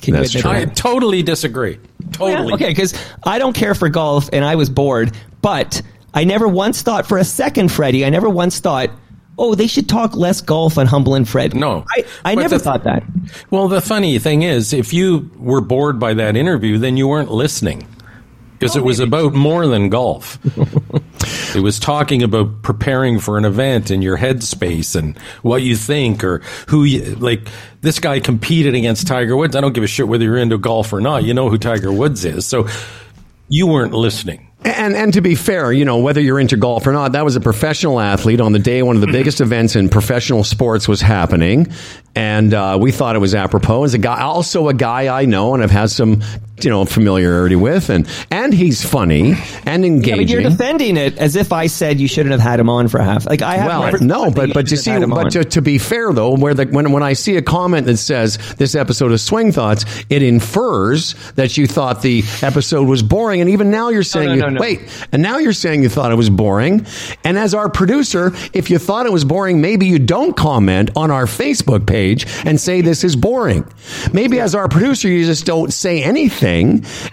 Can 0.00 0.14
That's 0.14 0.34
you 0.34 0.40
admit 0.40 0.54
true. 0.56 0.66
that? 0.66 0.70
I 0.70 0.74
totally 0.74 1.22
disagree. 1.22 1.78
Totally. 2.12 2.48
Yeah, 2.48 2.54
okay, 2.54 2.68
because 2.68 2.94
I 3.24 3.38
don't 3.38 3.54
care 3.54 3.74
for 3.74 3.88
golf 3.88 4.28
and 4.32 4.44
I 4.44 4.54
was 4.56 4.70
bored, 4.70 5.16
but 5.42 5.82
I 6.14 6.24
never 6.24 6.48
once 6.48 6.82
thought 6.82 7.06
for 7.06 7.18
a 7.18 7.24
second, 7.24 7.70
Freddie, 7.70 8.04
I 8.04 8.08
never 8.10 8.28
once 8.28 8.58
thought, 8.60 8.90
oh, 9.38 9.54
they 9.54 9.66
should 9.66 9.88
talk 9.88 10.16
less 10.16 10.40
golf 10.40 10.76
on 10.78 10.86
Humble 10.86 11.14
and 11.14 11.28
Fred. 11.28 11.54
No. 11.54 11.84
I, 11.96 12.04
I 12.24 12.34
never 12.34 12.58
the- 12.58 12.64
thought 12.64 12.84
that. 12.84 13.02
Well, 13.50 13.68
the 13.68 13.80
funny 13.80 14.18
thing 14.18 14.42
is, 14.42 14.72
if 14.72 14.92
you 14.92 15.30
were 15.36 15.60
bored 15.60 15.98
by 15.98 16.14
that 16.14 16.36
interview, 16.36 16.78
then 16.78 16.96
you 16.96 17.08
weren't 17.08 17.30
listening. 17.30 17.86
Because 18.58 18.76
it 18.76 18.84
was 18.84 19.00
oh, 19.00 19.04
about 19.04 19.32
more 19.32 19.66
than 19.66 19.88
golf. 19.88 20.38
it 21.54 21.60
was 21.60 21.78
talking 21.78 22.22
about 22.22 22.62
preparing 22.62 23.18
for 23.18 23.38
an 23.38 23.44
event 23.44 23.90
in 23.90 24.02
your 24.02 24.16
headspace 24.16 24.96
and 24.96 25.16
what 25.42 25.62
you 25.62 25.76
think 25.76 26.24
or 26.24 26.38
who 26.68 26.84
you, 26.84 27.14
like, 27.16 27.48
this 27.80 27.98
guy 27.98 28.20
competed 28.20 28.74
against 28.74 29.06
Tiger 29.06 29.36
Woods. 29.36 29.56
I 29.56 29.60
don't 29.60 29.72
give 29.72 29.84
a 29.84 29.88
shit 29.88 30.08
whether 30.08 30.24
you're 30.24 30.36
into 30.36 30.58
golf 30.58 30.92
or 30.92 31.00
not. 31.00 31.24
You 31.24 31.34
know 31.34 31.48
who 31.48 31.58
Tiger 31.58 31.92
Woods 31.92 32.24
is. 32.24 32.46
So 32.46 32.68
you 33.48 33.66
weren't 33.66 33.92
listening. 33.92 34.50
And 34.62 34.94
and 34.94 35.14
to 35.14 35.22
be 35.22 35.36
fair, 35.36 35.72
you 35.72 35.86
know 35.86 35.98
whether 35.98 36.20
you're 36.20 36.38
into 36.38 36.56
golf 36.56 36.86
or 36.86 36.92
not, 36.92 37.12
that 37.12 37.24
was 37.24 37.34
a 37.34 37.40
professional 37.40 37.98
athlete 37.98 38.42
on 38.42 38.52
the 38.52 38.58
day 38.58 38.82
one 38.82 38.94
of 38.94 39.00
the 39.00 39.06
biggest 39.12 39.40
events 39.40 39.74
in 39.74 39.88
professional 39.88 40.44
sports 40.44 40.86
was 40.86 41.00
happening, 41.00 41.72
and 42.14 42.52
uh, 42.52 42.76
we 42.78 42.92
thought 42.92 43.16
it 43.16 43.20
was 43.20 43.34
apropos. 43.34 43.84
As 43.84 43.94
a 43.94 43.98
guy, 43.98 44.20
also 44.20 44.68
a 44.68 44.74
guy 44.74 45.18
I 45.18 45.24
know 45.24 45.54
and 45.54 45.62
I've 45.62 45.70
had 45.70 45.90
some 45.90 46.22
you 46.64 46.70
know 46.70 46.84
familiarity 46.84 47.56
with, 47.56 47.88
and 47.90 48.08
and 48.30 48.52
he's 48.52 48.84
funny 48.84 49.34
and 49.66 49.82
Yeah, 49.84 49.90
engaging. 49.90 50.16
but 50.18 50.28
you're 50.28 50.42
defending 50.42 50.96
it 50.96 51.16
as 51.18 51.36
if 51.36 51.52
I 51.52 51.66
said 51.66 52.00
you 52.00 52.08
shouldn't 52.08 52.32
have 52.32 52.40
had 52.40 52.60
him 52.60 52.68
on 52.68 52.88
for 52.88 53.00
half. 53.00 53.26
Like 53.26 53.42
I 53.42 53.56
have 53.56 53.66
well, 53.66 53.82
never 53.84 53.98
no, 54.04 54.30
but 54.30 54.52
but 54.52 54.70
you 54.70 54.76
see, 54.76 54.90
have 54.90 55.00
had 55.00 55.04
him 55.04 55.10
but 55.10 55.30
to, 55.32 55.44
to 55.44 55.62
be 55.62 55.78
fair 55.78 56.12
though, 56.12 56.34
where 56.36 56.54
the 56.54 56.66
when 56.66 56.92
when 56.92 57.02
I 57.02 57.12
see 57.14 57.36
a 57.36 57.42
comment 57.42 57.86
that 57.86 57.96
says 57.98 58.38
this 58.56 58.74
episode 58.74 59.12
of 59.12 59.20
Swing 59.20 59.52
Thoughts, 59.52 59.84
it 60.10 60.22
infers 60.22 61.14
that 61.34 61.56
you 61.56 61.66
thought 61.66 62.02
the 62.02 62.22
episode 62.42 62.88
was 62.88 63.02
boring, 63.02 63.40
and 63.40 63.50
even 63.50 63.70
now 63.70 63.88
you're 63.88 64.02
saying 64.02 64.28
no, 64.28 64.34
you, 64.34 64.40
no, 64.40 64.48
no. 64.50 64.60
wait, 64.60 64.80
and 65.12 65.22
now 65.22 65.38
you're 65.38 65.52
saying 65.52 65.82
you 65.82 65.88
thought 65.88 66.10
it 66.12 66.16
was 66.16 66.30
boring. 66.30 66.86
And 67.24 67.38
as 67.38 67.54
our 67.54 67.68
producer, 67.68 68.32
if 68.52 68.70
you 68.70 68.78
thought 68.78 69.06
it 69.06 69.12
was 69.12 69.24
boring, 69.24 69.60
maybe 69.60 69.86
you 69.86 69.98
don't 69.98 70.36
comment 70.36 70.90
on 70.96 71.10
our 71.10 71.26
Facebook 71.26 71.86
page 71.86 72.26
and 72.44 72.60
say 72.60 72.80
this 72.80 73.04
is 73.04 73.16
boring. 73.16 73.64
Maybe 74.12 74.40
as 74.40 74.54
our 74.54 74.68
producer, 74.68 75.08
you 75.08 75.24
just 75.24 75.46
don't 75.46 75.72
say 75.72 76.02
anything 76.02 76.49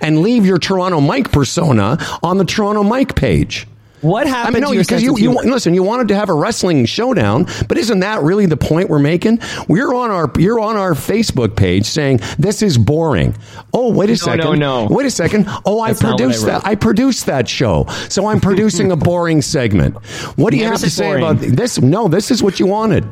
and 0.02 0.22
leave 0.22 0.46
your 0.46 0.58
Toronto 0.58 1.00
Mike 1.00 1.32
persona 1.32 1.98
on 2.24 2.38
the 2.38 2.46
Toronto 2.46 2.84
Mike 2.84 3.16
page. 3.16 3.68
What 4.02 4.28
happened 4.28 4.58
I 4.58 4.60
mean, 4.60 4.76
no, 4.76 4.80
because 4.80 5.02
you, 5.02 5.14
of 5.14 5.20
you 5.20 5.32
listen. 5.32 5.74
You 5.74 5.82
wanted 5.82 6.10
to 6.10 6.16
have 6.16 6.30
a 6.30 6.34
wrestling 6.34 6.86
showdown, 6.86 7.48
but 7.68 7.80
isn't 7.80 8.02
that 8.02 8.22
really 8.22 8.46
the 8.46 8.56
point 8.56 8.90
we're 8.90 9.00
making? 9.00 9.40
We're 9.68 9.92
on 9.92 10.12
our 10.12 10.32
you're 10.38 10.60
on 10.60 10.76
our 10.78 10.92
Facebook 10.94 11.56
page 11.56 11.88
saying 11.88 12.20
this 12.38 12.62
is 12.62 12.78
boring. 12.78 13.36
Oh, 13.74 13.92
wait 13.92 14.12
a 14.12 14.16
second. 14.16 14.46
no, 14.46 14.54
no. 14.54 14.88
Wait 14.88 15.08
a 15.08 15.12
second. 15.12 15.46
Oh, 15.66 15.80
I 15.82 15.88
That's 15.94 16.04
I 16.04 16.10
produced 16.10 16.44
wrote. 16.46 16.52
that. 16.62 16.68
I 16.68 16.76
produced 16.76 17.26
that 17.26 17.50
show, 17.50 17.86
so 18.08 18.28
I'm 18.28 18.40
producing 18.40 18.92
a 18.92 18.96
boring 19.10 19.42
segment. 19.42 19.96
What 20.38 20.52
do 20.52 20.58
you 20.58 20.64
Never 20.66 20.74
have 20.74 20.82
to 20.82 20.92
say 20.92 21.06
boring. 21.18 21.24
about 21.24 21.40
this? 21.40 21.82
No, 21.82 22.08
this 22.08 22.30
is 22.30 22.44
what 22.44 22.60
you 22.60 22.68
wanted. 22.68 23.04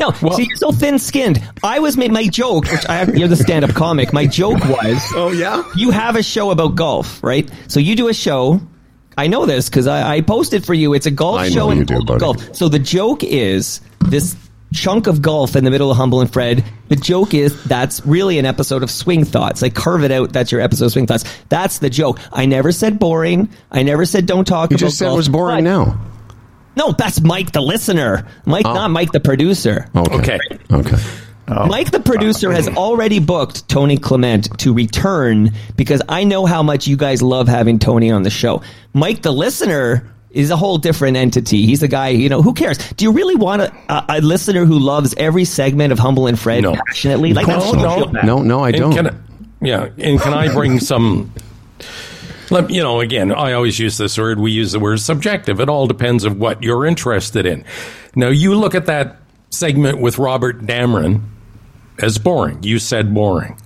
No, 0.00 0.10
see, 0.30 0.44
you're 0.48 0.56
so 0.56 0.72
thin-skinned. 0.72 1.42
I 1.62 1.78
was 1.78 1.96
made 1.96 2.10
my 2.10 2.26
joke, 2.26 2.64
which 2.70 2.86
I 2.88 2.96
have, 2.96 3.16
you're 3.16 3.28
the 3.28 3.36
stand-up 3.36 3.74
comic. 3.74 4.12
My 4.12 4.26
joke 4.26 4.58
was, 4.64 4.98
Oh 5.14 5.30
yeah. 5.30 5.62
you 5.76 5.90
have 5.90 6.16
a 6.16 6.22
show 6.22 6.50
about 6.50 6.74
golf, 6.74 7.22
right? 7.22 7.48
So 7.68 7.80
you 7.80 7.94
do 7.96 8.08
a 8.08 8.14
show. 8.14 8.60
I 9.18 9.26
know 9.26 9.44
this 9.44 9.68
because 9.68 9.86
I, 9.86 10.16
I 10.16 10.20
posted 10.22 10.64
for 10.64 10.72
you. 10.72 10.94
It's 10.94 11.06
a 11.06 11.10
golf 11.10 11.40
I 11.40 11.48
know 11.48 11.54
show 11.54 11.70
you 11.70 11.78
and 11.80 11.86
do, 11.86 12.02
buddy. 12.04 12.20
golf. 12.20 12.54
So 12.56 12.68
the 12.68 12.78
joke 12.78 13.22
is 13.22 13.80
this 14.06 14.34
chunk 14.72 15.08
of 15.08 15.20
golf 15.20 15.56
in 15.56 15.64
the 15.64 15.70
middle 15.70 15.90
of 15.90 15.96
Humble 15.96 16.20
and 16.22 16.32
Fred. 16.32 16.64
The 16.88 16.96
joke 16.96 17.34
is 17.34 17.62
that's 17.64 18.06
really 18.06 18.38
an 18.38 18.46
episode 18.46 18.82
of 18.82 18.90
Swing 18.90 19.24
Thoughts. 19.24 19.60
Like 19.62 19.74
carve 19.74 20.04
it 20.04 20.12
out. 20.12 20.32
That's 20.32 20.50
your 20.52 20.60
episode 20.62 20.86
of 20.86 20.92
Swing 20.92 21.06
Thoughts. 21.08 21.24
That's 21.50 21.80
the 21.80 21.90
joke. 21.90 22.18
I 22.32 22.46
never 22.46 22.70
said 22.72 22.98
boring. 22.98 23.50
I 23.70 23.82
never 23.82 24.06
said 24.06 24.24
don't 24.26 24.46
talk 24.46 24.70
You 24.70 24.76
about 24.76 24.86
just 24.86 24.98
said 24.98 25.12
it 25.12 25.16
was 25.16 25.28
boring 25.28 25.64
But- 25.64 25.70
now. 25.70 26.00
No, 26.76 26.92
that's 26.92 27.20
Mike 27.20 27.52
the 27.52 27.60
listener. 27.60 28.26
Mike, 28.46 28.66
Oh. 28.66 28.74
not 28.74 28.90
Mike 28.90 29.12
the 29.12 29.20
producer. 29.20 29.86
Okay. 29.94 30.38
Okay. 30.72 30.96
Oh. 31.48 31.66
Mike, 31.66 31.90
the 31.90 31.98
producer, 31.98 32.52
has 32.52 32.68
already 32.68 33.18
booked 33.18 33.68
Tony 33.68 33.96
Clement 33.96 34.56
to 34.60 34.72
return 34.72 35.50
because 35.76 36.00
I 36.08 36.22
know 36.22 36.46
how 36.46 36.62
much 36.62 36.86
you 36.86 36.96
guys 36.96 37.22
love 37.22 37.48
having 37.48 37.80
Tony 37.80 38.10
on 38.12 38.22
the 38.22 38.30
show. 38.30 38.62
Mike, 38.94 39.22
the 39.22 39.32
listener, 39.32 40.06
is 40.30 40.50
a 40.52 40.56
whole 40.56 40.78
different 40.78 41.16
entity. 41.16 41.66
He's 41.66 41.82
a 41.82 41.88
guy, 41.88 42.10
you 42.10 42.28
know, 42.28 42.40
who 42.40 42.54
cares? 42.54 42.78
Do 42.92 43.04
you 43.04 43.10
really 43.10 43.34
want 43.34 43.62
a, 43.62 43.72
a, 43.88 44.04
a 44.08 44.20
listener 44.20 44.64
who 44.64 44.78
loves 44.78 45.12
every 45.16 45.44
segment 45.44 45.92
of 45.92 45.98
Humble 45.98 46.28
and 46.28 46.38
Fred 46.38 46.62
No. 46.62 46.76
passionately? 46.86 47.34
Like, 47.34 47.48
No, 47.48 47.72
no. 47.72 48.04
No, 48.22 48.42
no, 48.42 48.60
I 48.62 48.68
And 48.68 48.76
don't. 48.76 48.94
can 48.94 49.06
I- 49.08 49.14
yeah, 49.60 49.88
and 49.98 50.20
can 50.20 50.32
I 50.32 50.52
bring 50.54 50.78
some? 50.78 51.32
Let, 52.50 52.70
you 52.70 52.82
know, 52.82 53.00
again, 53.00 53.32
I 53.32 53.52
always 53.52 53.78
use 53.78 53.96
this 53.98 54.18
word. 54.18 54.40
We 54.40 54.50
use 54.52 54.72
the 54.72 54.80
word 54.80 55.00
subjective. 55.00 55.60
It 55.60 55.68
all 55.68 55.86
depends 55.86 56.24
of 56.24 56.36
what 56.38 56.62
you're 56.62 56.84
interested 56.86 57.46
in. 57.46 57.64
Now, 58.16 58.28
you 58.28 58.54
look 58.54 58.74
at 58.74 58.86
that 58.86 59.18
segment 59.50 60.00
with 60.00 60.18
Robert 60.18 60.60
Damron 60.60 61.22
as 62.00 62.18
boring. 62.18 62.62
You 62.62 62.78
said 62.78 63.14
boring 63.14 63.58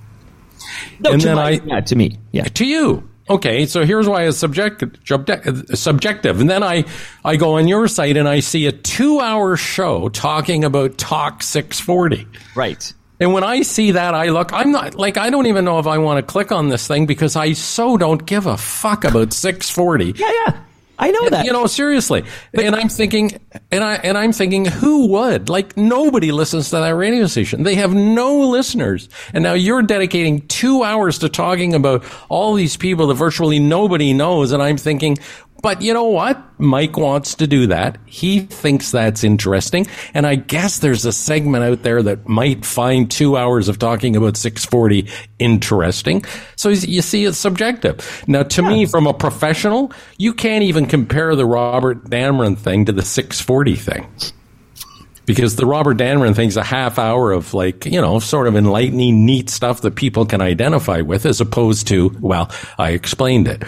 No, 1.01 1.13
and 1.13 1.21
to 1.21 1.27
then 1.29 1.37
Mike, 1.37 1.63
I- 1.63 1.67
yeah, 1.67 1.81
to 1.81 1.97
me, 1.97 2.19
yeah. 2.33 2.45
to 2.45 2.65
you. 2.67 3.09
Okay, 3.31 3.65
so 3.65 3.87
here's 3.87 4.07
why 4.07 4.25
it's 4.27 4.37
subjective. 4.37 4.97
Subjective, 5.75 6.41
and 6.41 6.51
then 6.51 6.63
I 6.63 6.85
I 7.25 7.37
go 7.37 7.57
on 7.57 7.67
your 7.69 7.89
site 7.89 8.19
and 8.19 8.29
I 8.29 8.41
see 8.41 8.67
a 8.67 8.73
two 8.73 9.19
hour 9.21 9.57
show 9.57 10.11
talking 10.11 10.63
about 10.63 10.99
Talk 10.99 11.43
640. 11.43 12.27
Right. 12.55 12.93
And 13.21 13.33
when 13.33 13.45
I 13.45 13.63
see 13.63 13.93
that, 13.93 14.15
I 14.15 14.31
look, 14.31 14.53
I'm 14.53 14.73
not, 14.73 14.97
like, 14.97 15.17
I 15.17 15.31
don't 15.31 15.47
even 15.47 15.65
know 15.65 15.79
if 15.79 15.87
I 15.87 15.99
want 15.99 16.19
to 16.19 16.33
click 16.33 16.51
on 16.51 16.69
this 16.69 16.87
thing 16.87 17.07
because 17.07 17.37
I 17.37 17.53
so 17.53 17.97
don't 17.97 18.25
give 18.27 18.47
a 18.47 18.57
fuck 18.57 19.05
about 19.05 19.33
640. 19.33 20.15
Yeah, 20.17 20.31
yeah. 20.47 20.61
I 20.99 21.11
know 21.11 21.29
that. 21.31 21.45
You 21.45 21.53
know, 21.53 21.67
seriously. 21.67 22.25
and 22.53 22.75
I'm 22.75 22.89
thinking, 22.89 23.41
and 23.71 23.83
I, 23.83 23.95
and 23.97 24.17
I'm 24.17 24.33
thinking, 24.33 24.65
who 24.65 25.09
would? 25.09 25.49
Like, 25.49 25.77
nobody 25.77 26.31
listens 26.31 26.71
to 26.71 26.77
that 26.77 26.95
radio 26.95 27.27
station. 27.27 27.65
They 27.65 27.75
have 27.77 27.93
no 27.93 28.49
listeners. 28.49 29.09
And 29.33 29.43
now 29.43 29.55
you're 29.55 29.83
dedicating 29.83 30.47
two 30.47 30.85
hours 30.85 31.19
to 31.21 31.29
talking 31.29 31.75
about 31.75 32.05
all 32.29 32.55
these 32.55 32.77
people 32.77 33.09
that 33.09 33.15
virtually 33.15 33.59
nobody 33.59 34.13
knows. 34.13 34.53
And 34.53 34.63
I'm 34.63 34.77
thinking, 34.77 35.19
but 35.65 35.81
you 35.81 35.95
know 35.95 36.05
what? 36.05 36.39
Mike 36.59 36.99
wants 36.99 37.37
to 37.37 37.47
do 37.47 37.69
that. 37.69 37.97
He 38.05 38.41
thinks 38.41 38.91
that's 38.91 39.25
interesting. 39.25 39.87
And 40.13 40.27
I 40.27 40.35
guess 40.35 40.81
there's 40.81 41.07
a 41.07 41.13
segment 41.13 41.65
out 41.65 41.83
there 41.83 42.03
that 42.03 42.29
might 42.29 42.67
find 42.67 43.11
two 43.11 43.39
hours 43.39 43.71
of 43.71 43.79
talking 43.79 44.15
about 44.15 44.37
640 44.37 45.09
interesting. 45.39 46.23
So 46.57 46.69
you 46.69 47.01
see, 47.01 47.25
it's 47.25 47.39
subjective. 47.39 48.25
Now, 48.27 48.43
to 48.43 48.61
me, 48.61 48.85
from 48.85 49.07
a 49.07 49.15
professional, 49.15 49.91
you 50.19 50.35
can't 50.35 50.65
even 50.65 50.85
compare 50.85 51.35
the 51.35 51.47
Robert 51.47 52.11
Damron 52.11 52.59
thing 52.59 52.85
to 52.85 52.93
the 52.93 53.01
640 53.01 53.75
thing. 53.75 54.07
Because 55.25 55.57
the 55.57 55.65
Robert 55.65 55.97
Damron 55.97 56.37
thing's 56.37 56.59
a 56.59 56.63
half 56.63 56.99
hour 56.99 57.33
of 57.33 57.55
like, 57.55 57.87
you 57.87 58.03
know, 58.03 58.19
sort 58.19 58.49
of 58.49 58.55
enlightening, 58.55 59.25
neat 59.25 59.49
stuff 59.49 59.81
that 59.81 59.95
people 59.95 60.27
can 60.27 60.43
identify 60.43 61.01
with 61.01 61.25
as 61.25 61.41
opposed 61.41 61.87
to, 61.89 62.15
well, 62.21 62.51
I 62.77 62.91
explained 62.91 63.49
it. 63.49 63.63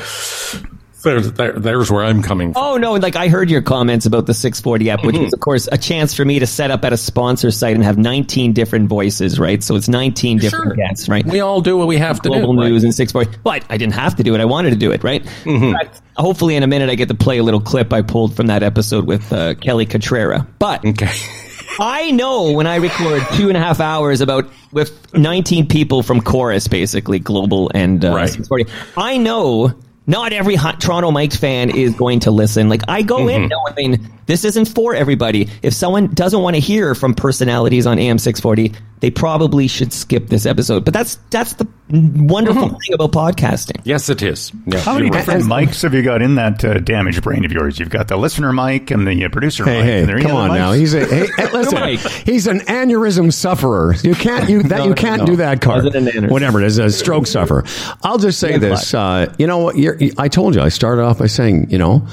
There's, 1.06 1.32
there, 1.32 1.52
there's 1.52 1.90
where 1.90 2.04
I'm 2.04 2.22
coming 2.22 2.52
from. 2.52 2.62
Oh 2.62 2.76
no! 2.76 2.92
Like 2.94 3.16
I 3.16 3.28
heard 3.28 3.48
your 3.50 3.62
comments 3.62 4.06
about 4.06 4.26
the 4.26 4.34
640 4.34 4.90
app, 4.90 5.04
which 5.04 5.14
Mm-hmm. 5.14 5.24
was, 5.24 5.32
of 5.32 5.40
course, 5.40 5.68
a 5.72 5.78
chance 5.78 6.12
for 6.14 6.24
me 6.24 6.38
to 6.40 6.46
set 6.46 6.70
up 6.70 6.84
at 6.84 6.92
a 6.92 6.96
sponsor 6.96 7.50
site 7.50 7.74
and 7.74 7.82
have 7.84 7.96
19 7.96 8.52
different 8.52 8.88
voices, 8.88 9.38
right? 9.38 9.62
So 9.62 9.76
it's 9.76 9.88
19 9.88 10.38
different 10.38 10.64
Sure. 10.66 10.74
guests, 10.74 11.08
right? 11.08 11.24
We 11.24 11.40
all 11.40 11.60
do 11.60 11.76
what 11.76 11.86
we 11.86 11.96
have 11.98 12.20
to 12.22 12.28
Global 12.28 12.54
do. 12.54 12.60
right? 12.60 12.68
news 12.70 12.84
and 12.84 12.94
640. 12.94 13.40
But 13.42 13.64
I 13.70 13.76
didn't 13.78 13.94
have 13.94 14.16
to 14.16 14.22
do 14.22 14.34
it. 14.34 14.40
I 14.40 14.44
wanted 14.44 14.70
to 14.70 14.76
do 14.76 14.92
it, 14.92 15.02
right? 15.04 15.24
Mm-hmm. 15.44 15.72
Fact, 15.72 16.02
hopefully, 16.16 16.56
in 16.56 16.62
a 16.62 16.66
minute, 16.66 16.90
I 16.90 16.94
get 16.96 17.08
to 17.08 17.14
play 17.14 17.38
a 17.38 17.42
little 17.42 17.60
clip 17.60 17.92
I 17.92 18.02
pulled 18.02 18.34
from 18.36 18.48
that 18.48 18.62
episode 18.62 19.06
with 19.06 19.32
uh, 19.32 19.54
Kelly 19.54 19.86
Cutrara. 19.86 20.46
But 20.58 20.84
Okay. 20.84 21.08
I 21.78 22.10
know 22.10 22.52
when 22.52 22.66
I 22.66 22.76
record 22.76 23.22
two 23.34 23.48
and 23.48 23.56
a 23.56 23.60
half 23.60 23.80
hours 23.80 24.22
about 24.22 24.48
with 24.72 25.12
19 25.14 25.68
people 25.68 26.02
from 26.02 26.22
Corus, 26.22 26.68
basically 26.68 27.18
global 27.18 27.70
and 27.74 28.02
uh, 28.04 28.14
Right. 28.14 28.28
640. 28.30 28.72
I 28.96 29.18
know 29.18 29.74
not 30.06 30.32
every 30.32 30.54
hot 30.54 30.80
Toronto 30.80 31.10
Mike's 31.10 31.36
fan 31.36 31.70
is 31.70 31.94
going 31.94 32.20
to 32.20 32.30
listen. 32.30 32.68
Like 32.68 32.82
I 32.88 33.02
go 33.02 33.28
in 33.28 33.48
mm-hmm. 33.48 33.82
knowing 33.84 34.10
this 34.26 34.44
isn't 34.44 34.66
for 34.66 34.94
everybody. 34.94 35.48
If 35.62 35.74
someone 35.74 36.14
doesn't 36.14 36.40
want 36.40 36.54
to 36.56 36.60
hear 36.60 36.94
from 36.94 37.14
personalities 37.14 37.86
on 37.86 37.98
AM 37.98 38.18
640, 38.18 38.78
they 39.00 39.10
probably 39.10 39.68
should 39.68 39.92
skip 39.92 40.28
this 40.28 40.46
episode. 40.46 40.84
But 40.84 40.94
that's 40.94 41.16
that's 41.30 41.54
the 41.54 41.66
wonderful 41.88 42.68
thing 42.70 42.94
about 42.94 43.12
podcasting. 43.12 43.80
Yes, 43.84 44.08
it 44.08 44.20
is. 44.22 44.50
Yeah, 44.66 44.80
How 44.80 44.94
many 44.94 45.06
you're 45.06 45.14
right. 45.14 45.24
different 45.24 45.44
mics 45.44 45.82
have 45.82 45.94
you 45.94 46.02
got 46.02 46.20
in 46.20 46.34
that 46.34 46.64
uh, 46.64 46.74
damaged 46.80 47.22
brain 47.22 47.44
of 47.44 47.52
yours? 47.52 47.78
You've 47.78 47.90
got 47.90 48.08
the 48.08 48.16
listener 48.16 48.52
mic 48.52 48.90
and 48.90 49.06
the 49.06 49.24
uh, 49.24 49.28
producer 49.28 49.64
Hey, 49.64 49.76
mic. 49.76 49.84
hey, 49.84 50.00
and 50.00 50.08
there 50.08 50.20
come 50.20 50.32
on 50.32 50.50
mics? 50.50 50.54
now. 50.54 50.72
He's 50.72 50.94
a 50.94 51.04
hey, 51.06 51.26
hey, 51.36 51.52
listen. 51.52 52.22
He's 52.24 52.46
an 52.48 52.58
aneurysm 52.60 53.32
sufferer. 53.32 53.94
You 54.02 54.14
can't 54.14 54.50
you 54.50 54.62
that 54.64 54.78
No, 54.78 54.84
you 54.88 54.94
can't 54.94 55.20
no. 55.20 55.26
do 55.26 55.36
that 55.36 55.60
card. 55.60 55.84
Wasn't 55.84 56.08
an 56.08 56.12
aneurysm. 56.12 56.30
Whatever 56.30 56.60
it 56.60 56.66
is, 56.66 56.78
a 56.78 56.90
stroke 56.90 57.26
sufferer. 57.28 57.64
I'll 58.02 58.18
just 58.18 58.40
say 58.40 58.58
this. 58.58 58.92
Uh, 58.92 59.32
you 59.38 59.46
know 59.46 59.58
what? 59.58 59.76
You're, 59.76 59.96
I 60.18 60.26
told 60.28 60.54
you. 60.56 60.62
I 60.62 60.70
started 60.70 61.02
off 61.02 61.18
by 61.18 61.26
saying, 61.26 61.70
you 61.70 61.78
know, 61.78 62.06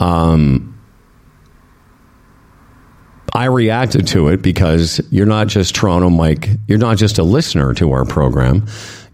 um, 0.00 0.70
I 3.32 3.46
reacted 3.46 4.06
to 4.08 4.28
it 4.28 4.42
because 4.42 5.00
you're 5.10 5.26
not 5.26 5.48
just 5.48 5.74
Toronto 5.74 6.08
Mike. 6.10 6.48
You're 6.68 6.78
not 6.78 6.98
just 6.98 7.18
a 7.18 7.24
listener 7.24 7.74
to 7.74 7.90
our 7.92 8.04
program. 8.04 8.66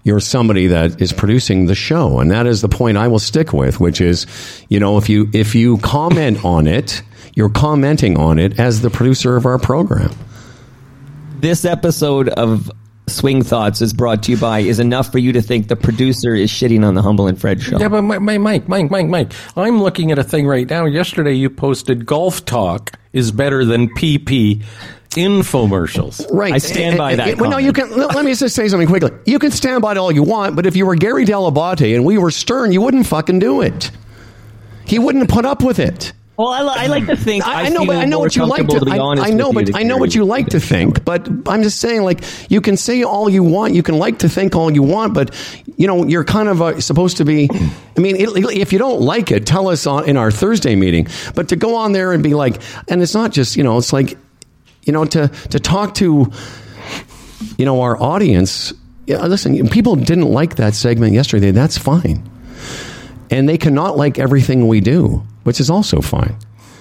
You're 0.02 0.20
somebody 0.20 0.68
that 0.68 1.00
is 1.00 1.12
producing 1.12 1.66
the 1.66 1.74
show, 1.74 2.20
and 2.20 2.30
that 2.30 2.46
is 2.46 2.62
the 2.62 2.68
point 2.68 2.96
I 2.96 3.08
will 3.08 3.18
stick 3.18 3.52
with, 3.52 3.80
which 3.80 4.00
is, 4.00 4.26
you 4.68 4.80
know, 4.80 4.96
if 4.96 5.08
you 5.08 5.28
if 5.32 5.54
you 5.54 5.78
comment 5.78 6.44
on 6.44 6.66
it, 6.66 7.02
you're 7.34 7.50
commenting 7.50 8.16
on 8.16 8.38
it 8.38 8.58
as 8.58 8.80
the 8.80 8.90
producer 8.90 9.36
of 9.36 9.46
our 9.46 9.58
program. 9.58 10.10
This 11.38 11.64
episode 11.64 12.28
of 12.30 12.70
Swing 13.10 13.42
Thoughts 13.42 13.82
is 13.82 13.92
brought 13.92 14.22
to 14.24 14.32
you 14.32 14.38
by 14.38 14.60
is 14.60 14.78
enough 14.78 15.10
for 15.12 15.18
you 15.18 15.32
to 15.32 15.42
think 15.42 15.68
the 15.68 15.76
producer 15.76 16.34
is 16.34 16.50
shitting 16.50 16.86
on 16.86 16.94
the 16.94 17.02
Humble 17.02 17.26
and 17.26 17.38
Fred 17.38 17.60
show. 17.60 17.78
Yeah, 17.78 17.88
but 17.88 18.02
Mike, 18.02 18.20
Mike, 18.20 18.68
Mike, 18.68 18.90
Mike, 18.90 19.06
Mike, 19.06 19.32
I'm 19.56 19.82
looking 19.82 20.12
at 20.12 20.18
a 20.18 20.24
thing 20.24 20.46
right 20.46 20.68
now. 20.68 20.86
Yesterday 20.86 21.34
you 21.34 21.50
posted 21.50 22.06
golf 22.06 22.44
talk 22.44 22.92
is 23.12 23.32
better 23.32 23.64
than 23.64 23.88
PP 23.94 24.62
infomercials. 25.10 26.26
Right. 26.32 26.52
I 26.52 26.58
stand 26.58 26.98
by 26.98 27.10
eh, 27.10 27.12
eh, 27.12 27.16
that 27.16 27.28
eh, 27.28 27.34
Well, 27.38 27.50
no, 27.50 27.58
you 27.58 27.72
can. 27.72 27.90
Let 27.90 28.14
let 28.14 28.24
me 28.24 28.34
just 28.34 28.54
say 28.54 28.68
something 28.68 28.88
quickly. 28.88 29.10
You 29.26 29.38
can 29.38 29.50
stand 29.50 29.82
by 29.82 29.92
it 29.92 29.98
all 29.98 30.12
you 30.12 30.22
want, 30.22 30.56
but 30.56 30.66
if 30.66 30.76
you 30.76 30.86
were 30.86 30.94
Gary 30.94 31.24
Dell'Abate 31.24 31.94
and 31.94 32.04
we 32.04 32.18
were 32.18 32.30
Stern, 32.30 32.72
you 32.72 32.80
wouldn't 32.80 33.06
fucking 33.06 33.38
do 33.38 33.62
it. 33.62 33.90
He 34.86 34.98
wouldn't 34.98 35.28
put 35.28 35.44
up 35.44 35.62
with 35.62 35.78
it. 35.78 36.12
Well, 36.40 36.48
I, 36.48 36.84
I 36.84 36.86
like 36.86 37.06
to 37.06 37.16
think 37.16 37.46
I, 37.46 37.52
I, 37.52 37.62
I 37.64 37.68
know, 37.68 37.84
but 37.84 37.96
I 37.96 38.06
know 38.06 38.18
what 38.18 38.34
you 38.34 38.46
like 38.46 38.60
comfortable 38.60 38.86
to. 38.86 38.92
be 38.92 38.98
I, 38.98 39.26
I 39.26 39.30
know, 39.30 39.52
but 39.52 39.76
I 39.76 39.82
know 39.82 39.98
what 39.98 40.14
you 40.14 40.24
like 40.24 40.46
to 40.48 40.60
think. 40.60 41.04
But 41.04 41.28
I'm 41.46 41.62
just 41.62 41.80
saying, 41.80 42.02
like, 42.02 42.24
you 42.50 42.62
can 42.62 42.78
say 42.78 43.02
all 43.02 43.28
you 43.28 43.42
want, 43.42 43.74
you 43.74 43.82
can 43.82 43.98
like 43.98 44.20
to 44.20 44.28
think 44.28 44.56
all 44.56 44.72
you 44.72 44.82
want, 44.82 45.12
but 45.12 45.34
you 45.76 45.86
know, 45.86 46.06
you're 46.06 46.24
kind 46.24 46.48
of 46.48 46.62
uh, 46.62 46.80
supposed 46.80 47.18
to 47.18 47.26
be. 47.26 47.50
I 47.52 48.00
mean, 48.00 48.16
it, 48.16 48.30
if 48.56 48.72
you 48.72 48.78
don't 48.78 49.02
like 49.02 49.30
it, 49.30 49.44
tell 49.44 49.68
us 49.68 49.86
on, 49.86 50.08
in 50.08 50.16
our 50.16 50.30
Thursday 50.30 50.76
meeting. 50.76 51.08
But 51.34 51.50
to 51.50 51.56
go 51.56 51.76
on 51.76 51.92
there 51.92 52.12
and 52.12 52.22
be 52.22 52.32
like, 52.32 52.62
and 52.88 53.02
it's 53.02 53.12
not 53.12 53.32
just 53.32 53.56
you 53.56 53.62
know, 53.62 53.76
it's 53.76 53.92
like, 53.92 54.16
you 54.84 54.92
know, 54.92 55.04
to 55.04 55.28
to 55.28 55.60
talk 55.60 55.94
to, 55.96 56.30
you 57.58 57.64
know, 57.64 57.80
our 57.82 58.00
audience. 58.00 58.72
Yeah, 59.06 59.26
listen, 59.26 59.68
people 59.68 59.96
didn't 59.96 60.30
like 60.30 60.56
that 60.56 60.74
segment 60.74 61.14
yesterday. 61.14 61.50
That's 61.50 61.76
fine, 61.78 62.28
and 63.30 63.48
they 63.48 63.58
cannot 63.58 63.96
like 63.96 64.18
everything 64.18 64.68
we 64.68 64.80
do, 64.80 65.22
which 65.44 65.60
is 65.60 65.68
also 65.70 66.00
fine. 66.00 66.36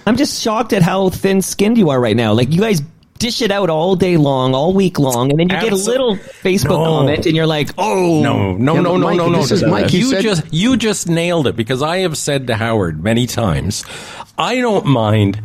I'm 0.05 0.15
just 0.15 0.41
shocked 0.41 0.73
at 0.73 0.81
how 0.81 1.09
thin-skinned 1.09 1.77
you 1.77 1.89
are 1.89 1.99
right 1.99 2.15
now. 2.15 2.33
Like 2.33 2.51
you 2.51 2.61
guys 2.61 2.81
dish 3.19 3.41
it 3.41 3.51
out 3.51 3.69
all 3.69 3.95
day 3.95 4.15
long, 4.17 4.53
all 4.55 4.73
week 4.73 4.97
long, 4.97 5.29
and 5.29 5.39
then 5.39 5.49
you 5.49 5.59
get 5.59 5.73
a 5.73 5.75
little 5.75 6.15
Facebook 6.15 6.69
No. 6.69 6.85
comment, 6.85 7.25
and 7.25 7.35
you're 7.35 7.45
like, 7.47 7.69
"Oh, 7.77 8.21
No, 8.21 8.53
no, 8.53 8.75
Yeah, 8.75 8.81
no, 8.81 8.97
no, 8.97 9.07
Mike, 9.07 9.17
no, 9.17 9.29
no. 9.29 9.41
this 9.41 9.51
is 9.51 9.63
Mike, 9.63 9.91
you 9.91 9.99
You 9.99 10.09
said- 10.11 10.21
just 10.23 10.43
you 10.53 10.77
just 10.77 11.09
nailed 11.09 11.45
it 11.47 11.55
because 11.55 11.81
I 11.81 11.97
have 11.99 12.15
said 12.17 12.47
to 12.47 12.55
Howard 12.55 13.03
many 13.03 13.27
times, 13.27 13.83
I 14.37 14.57
don't 14.57 14.85
mind. 14.85 15.41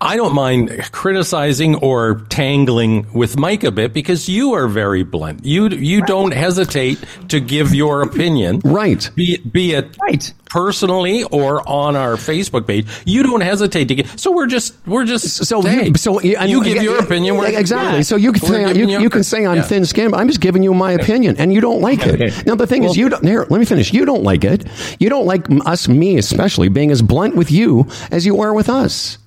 I 0.00 0.16
don't 0.16 0.34
mind 0.34 0.70
criticizing 0.92 1.74
or 1.76 2.22
tangling 2.28 3.06
with 3.12 3.36
Mike 3.36 3.64
a 3.64 3.70
bit 3.72 3.92
because 3.92 4.28
you 4.28 4.52
are 4.54 4.68
very 4.68 5.02
blunt. 5.02 5.44
You 5.44 5.68
you 5.68 6.02
don't 6.02 6.32
hesitate 6.32 6.98
to 7.28 7.40
give 7.40 7.74
your 7.74 8.02
opinion, 8.02 8.60
Right. 8.64 9.10
Be 9.16 9.38
be 9.38 9.72
it 9.72 9.96
Right. 10.00 10.32
personally 10.50 11.24
or 11.24 11.68
on 11.68 11.96
our 11.96 12.14
Facebook 12.14 12.66
page. 12.66 12.86
You 13.04 13.22
don't 13.24 13.40
hesitate 13.40 13.88
to 13.88 13.94
give. 13.96 14.20
So 14.20 14.30
we're 14.30 14.46
just 14.46 14.74
we're 14.86 15.04
just 15.04 15.44
So 15.46 15.62
hey, 15.62 15.88
you, 15.88 15.94
so 15.96 16.20
you, 16.20 16.36
and 16.36 16.48
you 16.50 16.62
give 16.62 16.76
yeah, 16.76 16.82
your 16.82 16.98
opinion. 16.98 17.34
Yeah, 17.34 17.58
exactly. 17.58 17.96
yeah, 17.98 18.02
so 18.02 18.14
you 18.16 18.32
can 18.32 18.48
we're 18.48 18.66
say 18.68 18.72
giving 18.74 18.88
you, 18.90 19.00
you 19.00 19.10
can 19.10 19.24
say 19.24 19.44
I'm 19.46 19.56
yeah. 19.56 19.62
thin 19.62 19.84
skinned. 19.84 20.14
I'm 20.14 20.28
just 20.28 20.40
giving 20.40 20.62
you 20.62 20.74
my 20.74 20.92
opinion, 20.92 21.36
and 21.38 21.52
you 21.52 21.60
don't 21.60 21.80
like 21.80 22.06
Okay. 22.06 22.26
it. 22.26 22.46
Now 22.46 22.54
the 22.54 22.66
thing 22.68 22.84
is, 22.84 22.96
you 22.96 23.08
don't. 23.08 23.24
Here, 23.24 23.46
let 23.50 23.58
me 23.58 23.64
finish. 23.66 23.92
You 23.92 24.04
don't 24.04 24.22
like 24.22 24.44
it. 24.44 24.64
You 25.00 25.08
don't 25.08 25.26
like 25.26 25.46
us, 25.66 25.88
me 25.88 26.18
especially, 26.18 26.68
being 26.68 26.90
as 26.92 27.02
blunt 27.02 27.34
with 27.34 27.50
you 27.50 27.88
as 28.12 28.24
you 28.24 28.40
are 28.42 28.54
with 28.54 28.68
us. 28.68 29.18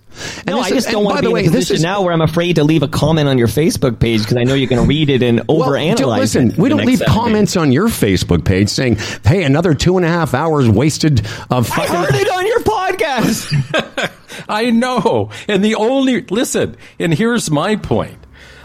And 0.45 0.47
No, 0.47 0.57
this 0.57 0.65
I 0.65 0.67
is- 0.75 0.83
just 0.83 0.89
don't 0.91 1.03
want 1.03 1.17
to 1.17 1.21
be 1.21 1.27
the 1.27 1.33
way, 1.33 1.43
in 1.43 1.49
a 1.49 1.51
this 1.51 1.59
position 1.69 1.75
is- 1.77 1.83
now 1.83 2.01
where 2.01 2.13
I'm 2.13 2.21
afraid 2.21 2.55
to 2.57 2.63
leave 2.63 2.83
a 2.83 2.87
comment 2.87 3.27
on 3.29 3.37
your 3.37 3.47
Facebook 3.47 3.99
page 3.99 4.21
because 4.21 4.37
I 4.37 4.43
know 4.43 4.53
you're 4.53 4.67
going 4.69 4.81
to 4.81 4.87
read 4.87 5.09
it 5.09 5.23
and 5.23 5.41
Well, 5.47 5.69
overanalyze. 5.69 5.95
don't- 5.97 6.19
listen, 6.19 6.51
it 6.51 6.57
we 6.57 6.69
don't 6.69 6.85
leave 6.85 6.99
seven 6.99 7.13
days. 7.13 7.21
comments 7.23 7.57
on 7.57 7.71
your 7.71 7.87
Facebook 7.87 8.43
page 8.43 8.69
saying, 8.69 8.97
"Hey, 9.25 9.43
another 9.43 9.73
two 9.73 9.97
and 9.97 10.05
a 10.05 10.09
half 10.09 10.33
hours 10.33 10.67
wasted 10.69 11.21
of 11.49 11.71
I 11.71 11.85
heard 11.87 12.15
it 12.15 12.29
on 12.29 12.45
your 12.45 12.59
podcast. 12.59 14.11
I 14.49 14.69
know. 14.69 15.29
And 15.47 15.63
the 15.63 15.75
only, 15.75 16.21
listen, 16.29 16.75
and 16.99 17.13
here's 17.13 17.49
my 17.51 17.75
point. 17.75 18.17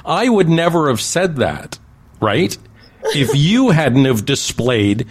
I 0.05 0.29
would 0.29 0.49
never 0.49 0.89
have 0.89 1.01
said 1.01 1.37
that, 1.37 1.79
right? 2.21 2.57
if 3.15 3.31
you 3.37 3.71
hadn't 3.71 4.05
have 4.05 4.25
displayed 4.25 5.07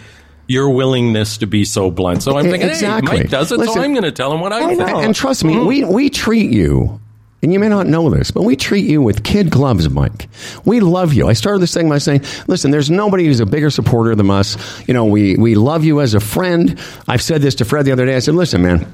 your 0.46 0.70
willingness 0.70 1.38
to 1.38 1.46
be 1.46 1.64
so 1.64 1.90
blunt. 1.90 2.22
So 2.22 2.36
I'm 2.36 2.44
thinking, 2.44 2.68
Exactly. 2.68 3.10
hey, 3.10 3.22
Mike 3.22 3.30
does 3.30 3.52
it, 3.52 3.58
Listen, 3.58 3.74
so 3.74 3.80
I'm 3.82 3.92
going 3.92 4.04
to 4.04 4.12
tell 4.12 4.32
him 4.32 4.40
what 4.40 4.52
I, 4.52 4.74
know. 4.74 5.00
And 5.00 5.14
trust 5.14 5.44
me, 5.44 5.54
hmm. 5.54 5.66
we, 5.66 5.84
we 5.84 6.10
treat 6.10 6.52
you, 6.52 7.00
and 7.42 7.52
you 7.52 7.58
may 7.58 7.68
not 7.68 7.86
know 7.86 8.10
this, 8.10 8.30
but 8.30 8.42
we 8.42 8.56
treat 8.56 8.86
you 8.86 9.02
with 9.02 9.24
kid 9.24 9.50
gloves, 9.50 9.88
Mike. 9.88 10.28
We 10.64 10.80
love 10.80 11.12
you. 11.12 11.28
I 11.28 11.32
started 11.32 11.60
this 11.60 11.74
thing 11.74 11.88
by 11.88 11.98
saying, 11.98 12.22
listen, 12.46 12.70
there's 12.70 12.90
nobody 12.90 13.26
who's 13.26 13.40
a 13.40 13.46
bigger 13.46 13.70
supporter 13.70 14.14
than 14.14 14.30
us. 14.30 14.56
You 14.88 14.94
know, 14.94 15.04
we, 15.04 15.36
we 15.36 15.54
love 15.54 15.84
you 15.84 16.00
as 16.00 16.14
a 16.14 16.20
friend. 16.20 16.78
I've 17.08 17.22
said 17.22 17.42
this 17.42 17.56
to 17.56 17.64
Fred 17.64 17.84
the 17.84 17.92
other 17.92 18.06
day. 18.06 18.16
I 18.16 18.20
said, 18.20 18.34
listen, 18.34 18.62
man, 18.62 18.92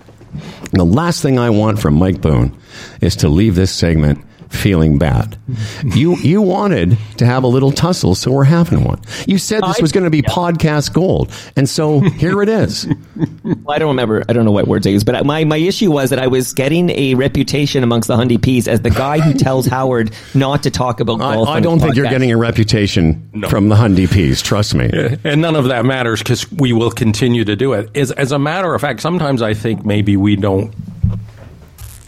the 0.73 0.85
last 0.85 1.23
thing 1.23 1.39
I 1.39 1.51
want 1.51 1.79
from 1.79 1.95
Mike 1.95 2.21
Boon 2.21 2.57
is 3.01 3.17
to 3.17 3.29
leave 3.29 3.55
this 3.55 3.71
segment 3.71 4.25
feeling 4.53 4.99
bad. 4.99 5.37
You 5.85 6.17
you 6.19 6.43
wanted 6.43 6.99
to 7.17 7.27
have 7.27 7.43
a 7.43 7.47
little 7.47 7.73
tussle, 7.73 8.15
so 8.15 8.31
we're 8.31 8.45
having 8.45 8.85
one. 8.85 9.01
You 9.27 9.39
said 9.39 9.63
this 9.63 9.79
I- 9.79 9.83
was 9.83 9.93
going 9.93 10.05
to 10.05 10.11
be 10.11 10.23
podcast 10.23 10.93
gold, 10.93 11.33
and 11.57 11.69
so 11.69 12.01
here 12.01 12.43
it 12.43 12.49
is. 12.49 12.87
Well, 13.45 13.75
I 13.77 13.79
don't 13.79 13.89
remember. 13.89 14.25
I 14.29 14.33
don't 14.33 14.45
know 14.45 14.51
what 14.53 14.67
words 14.67 14.87
I 14.87 14.91
used, 14.91 15.05
but 15.07 15.27
my, 15.27 15.45
my 15.45 15.57
issue 15.57 15.91
was 15.91 16.11
that 16.11 16.19
I 16.19 16.27
was 16.27 16.53
getting 16.53 16.91
a 16.91 17.15
reputation 17.15 17.83
amongst 17.83 18.09
the 18.09 18.17
Hundy 18.17 18.41
Peas 18.41 18.67
as 18.67 18.81
the 18.81 18.91
guy 18.91 19.21
who 19.21 19.35
tells 19.35 19.67
Howard 19.67 20.13
not 20.35 20.63
to 20.63 20.71
talk 20.71 21.01
about 21.01 21.21
I, 21.21 21.35
golf. 21.35 21.49
I 21.49 21.53
on 21.53 21.57
his 21.59 21.65
don't 21.65 21.81
think 21.81 21.95
you're 21.97 22.09
getting 22.09 22.33
a 22.33 22.37
reputation 22.37 23.31
from 23.49 23.69
the 23.69 23.75
Hundy 23.77 24.11
Peas. 24.11 24.43
Trust 24.43 24.75
me. 24.75 24.91
and 25.25 25.41
none 25.41 25.55
of 25.55 25.67
that 25.67 25.85
matters 25.85 26.21
because 26.21 26.51
we 26.51 26.73
will 26.73 26.91
continue 26.91 27.45
to 27.45 27.55
do 27.57 27.73
it. 27.75 27.91
As, 27.97 28.11
as 28.13 28.33
a 28.33 28.39
matter 28.39 28.75
of 28.75 28.81
fact, 28.81 29.01
sometimes 29.01 29.43
I 29.43 29.55
think 29.55 29.85
maybe 29.85 30.17
we 30.17 30.35
don't. 30.37 30.75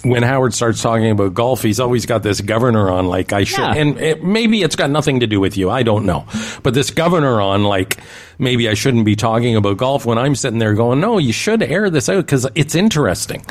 When 0.05 0.23
Howard 0.23 0.53
starts 0.55 0.83
talking 0.83 1.11
about 1.11 1.35
golf, 1.35 1.63
he's 1.63 1.81
always 1.81 2.05
got 2.07 2.23
this 2.23 2.41
governor 2.41 2.91
on, 2.91 3.07
like 3.07 3.33
I 3.33 3.45
should, 3.45 3.59
Yeah. 3.59 3.75
and 3.75 3.99
it, 3.99 4.23
maybe 4.23 4.63
it's 4.63 4.77
got 4.77 4.91
nothing 4.91 5.21
to 5.21 5.27
do 5.27 5.41
with 5.41 5.57
you. 5.57 5.71
I 5.71 5.83
don't 5.83 6.05
know, 6.05 6.27
but 6.63 6.75
this 6.75 6.91
governor 6.91 7.41
on, 7.41 7.65
like 7.65 7.99
maybe 8.39 8.69
I 8.69 8.75
shouldn't 8.75 9.05
be 9.07 9.17
talking 9.17 9.57
about 9.57 9.79
golf 9.79 10.05
when 10.05 10.19
I'm 10.19 10.35
sitting 10.35 10.59
there 10.59 10.75
going, 10.75 11.01
no, 11.01 11.19
you 11.19 11.33
should 11.33 11.63
air 11.63 11.89
this 11.91 12.09
out 12.09 12.27
because 12.27 12.47
it's 12.55 12.75
interesting. 12.75 13.45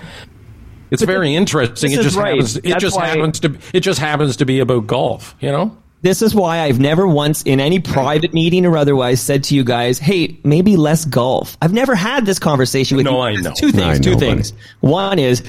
It's 0.92 1.02
very 1.04 1.34
interesting. 1.34 1.90
this 1.90 2.00
It 2.00 2.06
is 2.06 2.06
just 2.14 2.18
right. 2.18 2.30
happens. 2.36 2.58
It 2.58 2.64
That's 2.64 2.82
just 2.82 2.96
why- 2.98 3.08
happens 3.08 3.40
to. 3.40 3.58
It 3.74 3.80
just 3.80 4.00
happens 4.00 4.38
to 4.38 4.46
be 4.46 4.60
about 4.60 4.86
golf. 4.86 5.36
You 5.40 5.52
know. 5.52 5.78
This 6.04 6.22
is 6.22 6.36
why 6.36 6.60
I've 6.60 6.80
never 6.82 7.08
once 7.08 7.44
in 7.44 7.60
any 7.62 7.80
private 7.80 8.34
meeting 8.34 8.66
or 8.66 8.78
otherwise 8.78 9.22
said 9.22 9.44
to 9.46 9.56
you 9.56 9.64
guys, 9.64 9.98
"Hey, 9.98 10.38
maybe 10.44 10.76
less 10.78 11.06
golf." 11.06 11.58
I've 11.62 11.74
never 11.74 11.96
had 11.96 12.26
this 12.26 12.38
conversation 12.40 12.98
with 12.98 13.06
No, 13.06 13.14
you. 13.14 13.38
I 13.40 13.42
know. 13.42 13.54
Two 13.56 13.72
things. 13.72 14.00
I 14.00 14.02
two 14.02 14.12
know, 14.12 14.20
things. 14.20 14.54
One 14.82 15.18
is. 15.18 15.42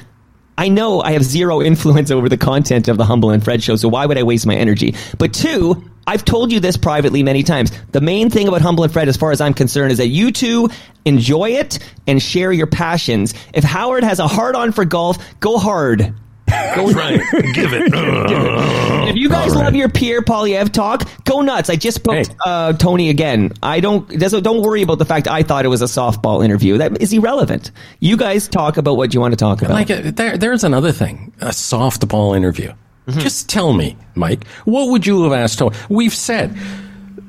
I 0.56 0.68
know 0.68 1.00
I 1.00 1.12
have 1.12 1.24
zero 1.24 1.60
influence 1.62 2.10
over 2.10 2.28
the 2.28 2.36
content 2.36 2.88
of 2.88 2.96
the 2.96 3.04
Humble 3.04 3.30
and 3.30 3.42
Fred 3.42 3.62
show, 3.62 3.76
so 3.76 3.88
why 3.88 4.06
would 4.06 4.18
I 4.18 4.22
waste 4.22 4.46
my 4.46 4.54
energy? 4.54 4.94
But 5.18 5.34
two, 5.34 5.90
I've 6.06 6.24
told 6.24 6.52
you 6.52 6.60
this 6.60 6.76
privately 6.76 7.22
many 7.22 7.42
times. 7.42 7.72
The 7.90 8.00
main 8.00 8.30
thing 8.30 8.46
about 8.46 8.60
Humble 8.60 8.84
and 8.84 8.92
Fred, 8.92 9.08
as 9.08 9.16
far 9.16 9.32
as 9.32 9.40
I'm 9.40 9.54
concerned, 9.54 9.90
is 9.90 9.98
that 9.98 10.08
you 10.08 10.30
two 10.30 10.68
enjoy 11.04 11.50
it 11.52 11.78
and 12.06 12.22
share 12.22 12.52
your 12.52 12.66
passions. 12.66 13.34
If 13.52 13.64
Howard 13.64 14.04
has 14.04 14.20
a 14.20 14.28
hard 14.28 14.54
on 14.54 14.72
for 14.72 14.84
golf, 14.84 15.18
go 15.40 15.58
hard. 15.58 16.14
Go 16.76 16.90
Right. 16.92 17.20
Give 17.54 17.72
it. 17.72 17.94
and 17.94 19.08
if 19.10 19.16
you 19.16 19.28
guys 19.28 19.50
All 19.52 19.56
right. 19.58 19.64
love 19.66 19.74
your 19.74 19.88
Pierre 19.88 20.22
Poilievre 20.22 20.70
talk, 20.72 21.08
go 21.24 21.40
nuts. 21.40 21.70
I 21.70 21.76
just 21.76 21.96
spoke 21.96 22.14
Hey. 22.26 22.34
uh, 22.44 22.72
Tony 22.74 23.10
again. 23.10 23.52
I 23.62 23.80
don't 23.80 24.08
doesn't 24.18 24.42
don't 24.42 24.62
worry 24.62 24.82
about 24.82 24.98
the 24.98 25.04
fact 25.04 25.26
I 25.28 25.42
thought 25.42 25.64
it 25.64 25.68
was 25.68 25.82
a 25.82 25.86
softball 25.86 26.44
interview. 26.44 26.78
That 26.78 27.00
is 27.00 27.12
irrelevant. 27.12 27.70
You 28.00 28.16
guys 28.16 28.48
talk 28.48 28.76
about 28.76 28.96
what 28.96 29.14
you 29.14 29.20
want 29.20 29.32
to 29.32 29.36
talk 29.36 29.62
about. 29.62 29.72
Like 29.72 29.88
there, 29.88 30.36
there's 30.36 30.64
another 30.64 30.92
thing, 30.92 31.32
a 31.40 31.48
softball 31.48 32.36
interview. 32.36 32.72
Mm-hmm. 33.06 33.20
Just 33.20 33.48
tell 33.48 33.72
me, 33.72 33.96
Mike, 34.14 34.46
what 34.64 34.88
would 34.90 35.06
you 35.06 35.22
have 35.24 35.32
asked? 35.32 35.58
Tony? 35.58 35.76
We've 35.88 36.14
said 36.14 36.54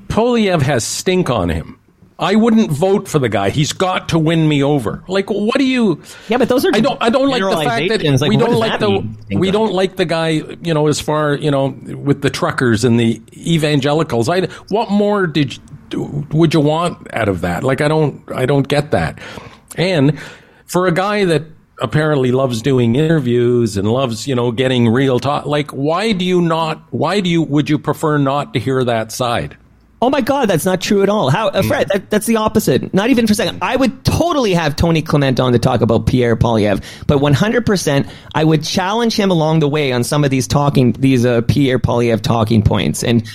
Poilievre 0.08 0.62
has 0.62 0.84
stink 0.84 1.30
on 1.30 1.50
him. 1.50 1.75
I 2.18 2.36
wouldn't 2.36 2.72
vote 2.72 3.10
for 3.10 3.20
the 3.20 3.28
guy. 3.28 3.50
He's 3.50 3.74
got 3.74 4.08
to 4.10 4.20
win 4.20 4.48
me 4.48 4.64
over. 4.64 5.04
Like, 5.08 5.30
what 5.30 5.58
do 5.58 5.66
you? 5.66 6.02
Yeah, 6.30 6.38
but 6.38 6.48
those 6.48 6.64
are 6.64 6.72
I 6.74 6.80
don't. 6.80 7.02
I 7.02 7.10
don't 7.10 7.30
like 7.30 7.42
the 7.42 7.64
fact 7.64 7.90
that. 7.90 8.22
Like, 8.22 8.30
we 8.30 8.38
don't 8.38 8.56
like 8.56 8.80
the 8.80 8.90
mean? 8.90 9.40
We 9.40 9.52
don't 9.52 9.74
like 9.74 9.98
the 9.98 10.06
guy. 10.06 10.30
You 10.30 10.74
know, 10.74 10.88
as 10.88 11.02
far 11.02 11.36
you 11.36 11.52
know, 11.52 11.68
with 11.68 12.22
the 12.22 12.30
truckers 12.30 12.86
and 12.86 12.98
the 12.98 13.22
evangelicals. 13.36 14.30
I 14.30 14.46
what 14.70 14.90
more 14.90 15.28
did 15.28 15.60
you, 15.92 16.26
would 16.32 16.54
you 16.54 16.62
want 16.62 17.14
out 17.14 17.28
of 17.28 17.42
that? 17.42 17.66
Like, 17.66 17.82
I 17.82 17.90
don't. 17.90 18.24
I 18.32 18.46
don't 18.46 18.68
get 18.68 18.92
that. 18.92 19.20
And 19.76 20.18
for 20.66 20.88
a 20.88 20.94
guy 20.94 21.26
that 21.26 21.44
apparently 21.82 22.32
loves 22.32 22.62
doing 22.62 22.96
interviews 22.96 23.76
and 23.76 23.92
loves 23.92 24.26
you 24.26 24.36
know 24.36 24.54
getting 24.54 24.88
real 24.88 25.20
talk, 25.20 25.46
like, 25.46 25.72
why 25.72 26.14
do 26.14 26.24
you 26.24 26.40
not? 26.40 26.82
Why 26.92 27.20
do 27.20 27.30
you? 27.30 27.42
Would 27.42 27.70
you 27.70 27.78
prefer 27.78 28.18
not 28.18 28.54
to 28.54 28.60
hear 28.62 28.86
that 28.86 29.12
side? 29.12 29.58
Oh 30.02 30.10
my 30.10 30.22
God, 30.22 30.50
that's 30.50 30.66
not 30.66 30.82
true 30.82 31.04
at 31.04 31.10
all. 31.10 31.30
How, 31.30 31.48
uh, 31.48 31.62
Fred? 31.64 31.88
That, 31.88 32.10
that's 32.10 32.26
the 32.26 32.36
opposite. 32.36 32.94
Not 32.94 33.10
even 33.10 33.28
for 33.28 33.32
a 33.32 33.36
second. 33.36 33.60
I 33.62 33.76
would 33.76 34.04
totally 34.04 34.54
have 34.54 34.76
Tony 34.76 35.02
Clement 35.02 35.40
on 35.40 35.54
to 35.54 35.60
talk 35.60 35.82
about 35.82 36.06
Pierre 36.06 36.36
Poilievre, 36.36 36.84
but 37.08 37.20
100%, 37.20 38.10
I 38.36 38.44
would 38.44 38.64
challenge 38.64 39.16
him 39.18 39.32
along 39.32 39.62
the 39.62 39.70
way 39.70 39.94
on 39.94 40.04
some 40.04 40.24
of 40.24 40.30
these 40.32 40.48
talking, 40.48 40.92
these 40.94 41.26
uh, 41.26 41.42
Pierre 41.42 41.80
Poilievre 41.80 42.22
talking 42.22 42.62
points, 42.62 43.04
and 43.04 43.26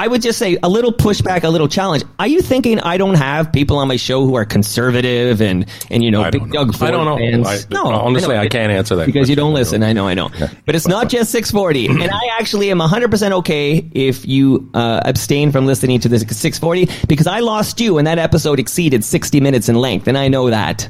I 0.00 0.06
would 0.08 0.22
just 0.22 0.38
say 0.38 0.56
a 0.62 0.68
little 0.70 0.94
pushback, 0.94 1.44
a 1.44 1.50
little 1.50 1.68
challenge. 1.68 2.04
Are 2.18 2.26
you 2.26 2.40
thinking 2.40 2.80
I 2.80 2.96
don't 2.96 3.16
have 3.16 3.52
people 3.52 3.76
on 3.76 3.86
my 3.86 3.96
show 3.96 4.24
who 4.24 4.34
are 4.34 4.46
conservative 4.46 5.42
and 5.42 5.66
and 5.90 6.02
you 6.02 6.10
know 6.10 6.22
I 6.22 6.30
big. 6.30 6.50
Doug 6.50 6.74
Ford 6.74 6.88
I 6.88 6.90
don't 6.90 7.04
know. 7.04 7.18
fans? 7.18 7.46
I- 7.46 7.74
no, 7.74 7.84
honestly, 7.84 8.34
know. 8.34 8.40
I 8.40 8.48
can't 8.48 8.72
answer 8.72 8.96
that 8.96 9.04
because 9.04 9.28
you 9.28 9.36
don't 9.36 9.52
listen. 9.52 9.82
I 9.82 9.92
know, 9.92 10.08
I 10.08 10.14
know, 10.14 10.30
but 10.64 10.74
it's 10.74 10.88
not 10.88 11.10
just 11.10 11.30
640, 11.32 11.86
and 12.02 12.10
I 12.10 12.38
actually 12.38 12.70
am 12.70 12.78
100% 12.78 13.32
okay 13.40 13.86
if 13.92 14.26
you 14.26 14.70
uh, 14.72 15.02
abstain 15.04 15.52
from 15.52 15.66
listening 15.66 16.00
to 16.00 16.08
this 16.08 16.22
640 16.22 17.06
because 17.06 17.26
I 17.26 17.40
lost 17.40 17.78
you 17.78 17.98
and 17.98 18.06
that 18.06 18.18
episode 18.18 18.58
exceeded 18.58 19.04
60 19.04 19.38
minutes 19.42 19.68
in 19.68 19.74
length, 19.74 20.08
and 20.08 20.16
I 20.16 20.28
know 20.28 20.48
that. 20.48 20.88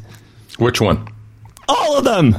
Which 0.58 0.80
one? 0.80 1.08
All 1.68 1.98
of 1.98 2.04
them. 2.04 2.36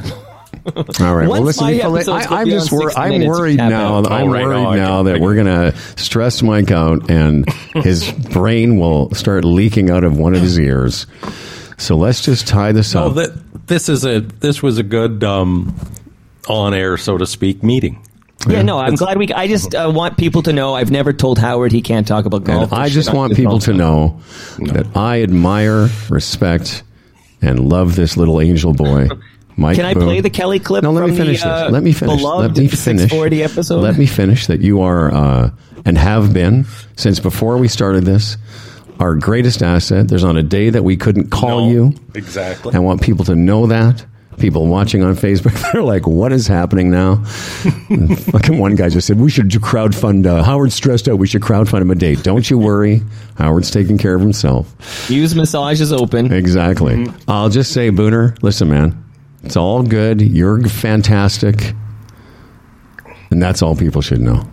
All 0.76 1.16
right. 1.16 1.28
well, 1.28 1.42
listen. 1.42 1.66
my 1.66 1.82
I, 1.82 2.42
I'm 2.42 2.48
just 2.50 2.72
wor- 2.72 2.98
I'm 2.98 3.10
minutes, 3.12 3.28
worried 3.30 3.58
now. 3.58 3.98
out. 3.98 4.12
I'm 4.12 4.28
Oh, 4.28 4.32
right. 4.32 4.46
worried 4.46 4.78
now 4.78 5.04
that 5.04 5.20
we're 5.20 5.36
gonna 5.36 5.76
stress 5.98 6.42
Mike 6.44 6.70
out, 6.72 7.10
and 7.10 7.50
his 7.74 8.12
brain 8.12 8.78
will 8.78 9.12
start 9.16 9.44
leaking 9.44 9.90
out 9.90 10.04
of 10.04 10.18
one 10.18 10.36
of 10.36 10.42
his 10.42 10.60
ears. 10.60 11.08
So 11.78 11.98
let's 11.98 12.22
just 12.24 12.48
tie 12.48 12.72
this 12.74 12.96
Oh, 12.96 13.08
up. 13.08 13.16
that 13.16 13.68
this 13.68 13.90
is 13.90 14.06
a 14.06 14.20
this 14.20 14.62
was 14.62 14.78
a 14.78 14.84
good 14.84 15.24
um, 15.24 15.76
on 16.48 16.74
air, 16.76 16.98
so 16.98 17.18
to 17.18 17.26
speak, 17.26 17.64
meeting. 17.64 18.06
Yeah, 18.48 18.64
no, 18.64 18.80
I'm 18.80 18.96
glad 18.96 19.18
we. 19.18 19.32
I 19.34 19.48
just 19.48 19.74
uh, 19.76 19.92
want 19.94 20.18
people 20.18 20.42
to 20.44 20.54
know 20.54 20.74
I've 20.74 20.90
never 20.92 21.14
told 21.14 21.38
Howard 21.38 21.72
he 21.72 21.82
can't 21.82 22.08
talk 22.08 22.26
about 22.26 22.44
golf. 22.44 22.74
I 22.74 22.90
just 22.90 23.14
want 23.14 23.36
people 23.36 23.60
to 23.60 23.74
know 23.74 24.20
that 24.60 24.88
I 24.96 25.22
admire, 25.22 25.90
respect, 26.10 26.82
and 27.42 27.70
love 27.70 27.96
this 27.96 28.18
little 28.18 28.42
angel 28.42 28.74
boy. 28.74 29.10
Mike 29.62 29.76
Can 29.78 29.86
I 29.86 29.94
Boon. 29.94 30.04
play 30.04 30.20
the 30.22 30.30
Kelly 30.30 30.60
clip? 30.60 30.84
No, 30.84 30.92
let 30.92 31.02
me 31.02 31.08
from 31.08 31.16
the, 31.18 31.24
finish 31.24 31.44
uh, 31.44 31.64
this. 31.66 31.72
Let 31.72 31.84
me 31.84 31.92
finish. 31.94 32.22
Let 32.22 32.52
me 32.58 32.68
finish. 32.68 32.80
640 32.80 33.44
episode? 33.44 33.80
Let 33.82 33.98
me 33.98 34.06
finish 34.06 34.48
that 34.48 34.60
you 34.62 34.82
are 34.82 35.14
uh, 35.14 35.52
and 35.86 35.98
have 35.98 36.34
been 36.34 36.66
since 36.98 37.20
before 37.20 37.58
we 37.58 37.68
started 37.68 38.04
this 38.06 38.38
our 39.00 39.16
greatest 39.16 39.64
asset. 39.64 40.08
There's 40.08 40.24
on 40.24 40.38
a 40.38 40.44
day 40.44 40.70
that 40.70 40.84
we 40.84 40.96
couldn't 40.96 41.32
call 41.32 41.62
No, 41.68 41.72
you. 41.72 41.94
exactly. 42.14 42.76
I 42.76 42.80
want 42.80 43.02
people 43.02 43.26
to 43.26 43.36
know 43.36 43.68
that 43.68 44.06
people 44.38 44.66
watching 44.68 45.04
on 45.04 45.16
Facebook. 45.16 45.54
They're 45.74 45.84
like, 45.84 46.06
"What 46.08 46.32
is 46.34 46.48
happening 46.48 46.90
now?" 46.92 47.24
Fucking 47.24 48.58
one 48.58 48.76
guy 48.76 48.90
just 48.90 49.08
said, 49.08 49.20
"We 49.20 49.30
should 49.30 49.50
crowdfund." 49.50 50.26
Uh, 50.26 50.44
Howard's 50.44 50.76
stressed 50.76 51.08
out. 51.08 51.18
We 51.18 51.28
should 51.28 51.42
crowdfund 51.42 51.82
him 51.82 51.92
a 51.92 51.96
date. 51.96 52.24
Don't 52.24 52.50
you 52.50 52.58
worry. 52.58 53.02
Howard's 53.36 53.72
taking 53.72 53.98
care 53.98 54.16
of 54.16 54.22
himself. 54.22 55.10
Use 55.10 55.36
massages 55.36 55.92
open. 55.94 56.32
Exactly. 56.32 57.08
I'll 57.28 57.50
just 57.50 57.72
say, 57.74 57.90
Booner, 57.92 58.38
listen, 58.44 58.70
man, 58.70 59.04
it's 59.44 59.56
all 59.56 59.84
good. 59.84 60.22
You're 60.22 60.62
fantastic, 60.68 61.74
and 63.30 63.42
that's 63.42 63.62
all 63.62 63.76
people 63.76 64.02
should 64.02 64.22
know. 64.22 64.50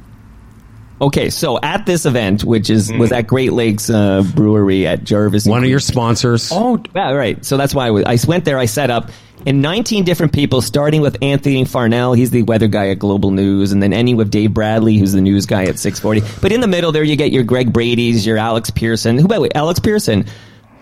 Okay, 1.00 1.30
so 1.30 1.60
at 1.62 1.86
this 1.86 2.06
event, 2.06 2.42
which 2.42 2.70
is 2.70 2.92
was 2.92 3.12
at 3.12 3.28
Great 3.28 3.52
Lakes 3.52 3.88
uh, 3.88 4.24
Brewery 4.34 4.86
at 4.86 5.04
Jarvis, 5.04 5.46
One 5.46 5.62
of 5.62 5.70
your 5.70 5.78
sponsors. 5.78 6.50
Oh, 6.52 6.82
yeah, 6.94 7.12
right. 7.12 7.44
So 7.44 7.56
that's 7.56 7.72
why 7.72 7.86
I, 7.86 7.90
was, 7.90 8.04
I 8.04 8.18
went 8.26 8.44
there. 8.44 8.58
I 8.58 8.64
set 8.64 8.90
up 8.90 9.10
and 9.46 9.62
19 9.62 10.04
different 10.04 10.32
people, 10.32 10.60
starting 10.60 11.00
with 11.00 11.22
Anthony 11.22 11.64
Farnell. 11.64 12.12
He's 12.12 12.30
the 12.30 12.42
weather 12.42 12.66
guy 12.66 12.88
at 12.90 12.98
Global 12.98 13.30
News, 13.30 13.72
and 13.72 13.82
then 13.82 13.92
ending 13.92 14.16
with 14.16 14.30
Dave 14.30 14.52
Bradley, 14.52 14.98
who's 14.98 15.12
the 15.12 15.20
news 15.20 15.46
guy 15.46 15.64
at 15.64 15.78
640. 15.78 16.40
But 16.40 16.52
in 16.52 16.60
the 16.60 16.66
middle 16.66 16.92
there, 16.92 17.04
you 17.04 17.16
get 17.16 17.30
your 17.30 17.44
Greg 17.44 17.72
Brady's, 17.72 18.26
your 18.26 18.36
Alex 18.36 18.70
Pearson. 18.70 19.18
Who 19.18 19.28
by 19.28 19.36
the 19.36 19.42
way, 19.42 19.50
Alex 19.54 19.78
Pearson, 19.78 20.26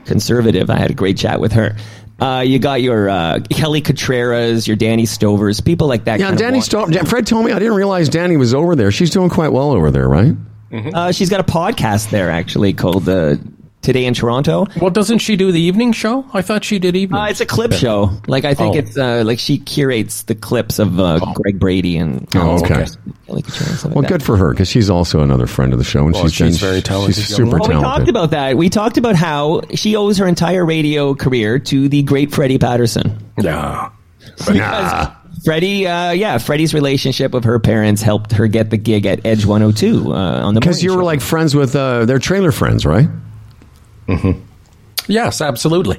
conservative. 0.07 0.71
I 0.71 0.79
had 0.79 0.91
a 0.91 0.95
great 0.95 1.19
chat 1.19 1.41
with 1.41 1.53
her. 1.53 1.77
Uh, 2.19 2.43
you 2.47 2.59
got 2.59 2.81
your 2.81 3.11
uh, 3.11 3.41
Kelly 3.51 3.83
Cutrara, 3.83 4.67
your 4.67 4.77
Danny 4.77 5.05
Stovers, 5.05 5.63
people 5.63 5.87
like 5.87 6.05
that. 6.05 6.19
Yeah, 6.19 6.29
kind 6.29 6.39
Danny 6.39 6.57
walk- 6.59 6.65
Sto- 6.65 7.05
Fred 7.05 7.27
told 7.27 7.45
me 7.45 7.53
I 7.53 7.59
didn't 7.59 7.75
realize 7.75 8.09
Danny 8.09 8.37
was 8.39 8.55
over 8.55 8.75
there. 8.75 8.91
She's 8.91 9.11
doing 9.11 9.29
quite 9.29 9.53
well 9.53 9.71
over 9.73 9.91
there, 9.91 10.09
right? 10.09 10.35
Uh, 10.73 11.13
she's 11.13 11.31
got 11.31 11.41
a 11.41 11.45
podcast 11.45 12.11
there 12.11 12.31
actually 12.31 12.73
called 12.73 13.09
uh, 13.09 13.37
Today 13.87 14.05
in 14.05 14.15
Toronto. 14.15 14.67
Well, 14.81 14.91
doesn't 14.91 15.19
she 15.21 15.37
do 15.37 15.53
the 15.53 15.61
evening 15.61 15.93
show? 15.93 16.27
I 16.35 16.43
thought 16.43 16.65
she 16.65 16.81
did 16.81 16.97
evening. 16.97 17.21
Uh, 17.21 17.27
it's 17.27 17.41
a 17.41 17.47
clip 17.47 17.73
show. 17.73 18.11
Like 18.27 18.45
I 18.45 18.53
think 18.53 18.75
Oh. 18.75 18.79
it's 18.81 18.99
uh, 18.99 19.23
like 19.25 19.39
she 19.39 19.59
curates 19.59 20.25
the 20.25 20.35
clips 20.35 20.81
of 20.81 20.99
uh, 20.99 21.21
Greg 21.35 21.61
Brady 21.61 21.97
and 21.97 22.27
Oh, 22.35 22.57
okay. 22.59 22.85
Kelly 23.27 23.43
Cutrara, 23.43 23.77
stuff 23.77 23.85
like 23.85 23.95
Well, 23.95 24.03
that. 24.03 24.09
good 24.09 24.23
for 24.25 24.37
her 24.37 24.51
because 24.51 24.69
she's 24.69 24.91
also 24.91 25.21
another 25.21 25.47
friend 25.47 25.73
of 25.73 25.79
the 25.79 25.85
show, 25.85 26.05
and 26.05 26.15
Well, 26.15 26.25
she's, 26.25 26.33
she's 26.35 26.61
been- 26.61 26.69
very 26.69 26.83
talented 26.83 27.15
She's 27.15 27.29
super 27.29 27.59
woman. 27.59 27.61
Well, 27.61 27.79
we 27.79 27.85
talked 27.85 28.09
about 28.09 28.31
that. 28.33 28.57
We 28.57 28.69
talked 28.71 28.99
about 28.99 29.15
how 29.15 29.63
she 29.75 29.95
owes 29.95 30.19
her 30.19 30.27
entire 30.27 30.65
radio 30.67 31.15
career 31.15 31.61
to 31.61 31.89
the 31.89 32.03
great 32.03 32.33
Freddie 32.35 32.59
Patterson. 32.59 33.17
yeah. 33.39 33.91
Because 34.39 35.09
Freddie, 35.45 35.87
uh, 35.87 36.11
yeah, 36.11 36.39
Freddie's 36.39 36.75
relationship 36.75 37.33
with 37.33 37.45
her 37.45 37.61
parents 37.61 38.03
helped 38.03 38.33
her 38.33 38.49
get 38.49 38.71
the 38.71 38.77
gig 38.77 39.07
at 39.07 39.25
Edge 39.25 39.47
102 39.47 40.13
uh, 40.13 40.17
on 40.45 40.55
the 40.55 40.61
Because 40.61 40.83
you 40.83 40.91
were 40.91 41.03
show. 41.03 41.05
like 41.05 41.21
friends 41.21 41.55
with 41.55 41.77
uh, 41.77 42.05
their 42.05 42.19
trailer 42.19 42.51
friends, 42.51 42.85
right? 42.85 43.09
Yes, 45.09 45.41
absolutely. 45.41 45.99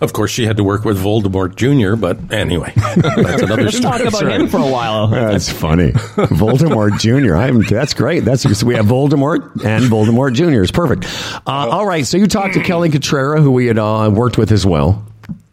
Of 0.00 0.14
course, 0.14 0.30
she 0.30 0.46
had 0.46 0.56
to 0.56 0.64
work 0.64 0.86
with 0.86 0.98
Voldemort 0.98 1.56
Jr., 1.56 1.94
but 1.94 2.32
anyway, 2.32 2.72
that's 2.76 3.42
another 3.42 3.64
Let's 3.64 3.76
story. 3.76 3.98
talk 3.98 4.00
about 4.00 4.12
Sorry. 4.14 4.32
him 4.32 4.48
for 4.48 4.56
a 4.56 4.66
while. 4.66 5.08
That's 5.08 5.50
funny. 5.52 5.92
Voldemort 5.92 6.98
Jr. 6.98 7.36
I 7.36 7.46
haven't, 7.46 7.68
that's 7.68 7.92
great. 7.92 8.20
That's 8.20 8.64
we 8.64 8.74
have 8.76 8.86
Voldemort 8.86 9.62
and 9.62 9.84
Voldemort 9.84 10.32
Jr. 10.32 10.62
is 10.62 10.70
perfect. 10.70 11.04
Uh, 11.46 11.68
all 11.68 11.84
right, 11.84 12.06
so 12.06 12.16
you 12.16 12.26
talked 12.26 12.54
to 12.54 12.62
Kelly 12.62 12.88
Cutrara, 12.88 13.42
who 13.42 13.50
we 13.50 13.66
had 13.66 13.76
uh, 13.78 14.10
worked 14.10 14.38
with 14.38 14.52
as 14.52 14.64
well. 14.64 15.04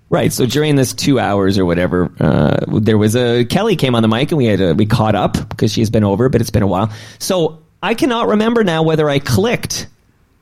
Right. 0.09 0.31
So 0.31 0.45
during 0.45 0.77
this 0.77 0.93
two 0.93 1.19
hours 1.19 1.57
or 1.57 1.65
whatever, 1.65 2.09
uh, 2.21 2.61
there 2.79 2.97
was 2.97 3.17
a 3.17 3.43
Kelly 3.43 3.75
came 3.75 3.93
on 3.93 4.01
the 4.01 4.07
mic 4.07 4.31
and 4.31 4.37
we 4.37 4.45
had 4.45 4.61
a, 4.61 4.73
we 4.73 4.85
caught 4.85 5.15
up 5.15 5.33
because 5.49 5.73
she's 5.73 5.89
been 5.89 6.05
over, 6.05 6.29
but 6.29 6.39
it's 6.39 6.49
been 6.49 6.63
a 6.63 6.67
while. 6.67 6.89
So 7.19 7.61
I 7.83 7.93
cannot 7.93 8.29
remember 8.29 8.63
now 8.63 8.83
whether 8.83 9.09
I 9.09 9.19
clicked 9.19 9.87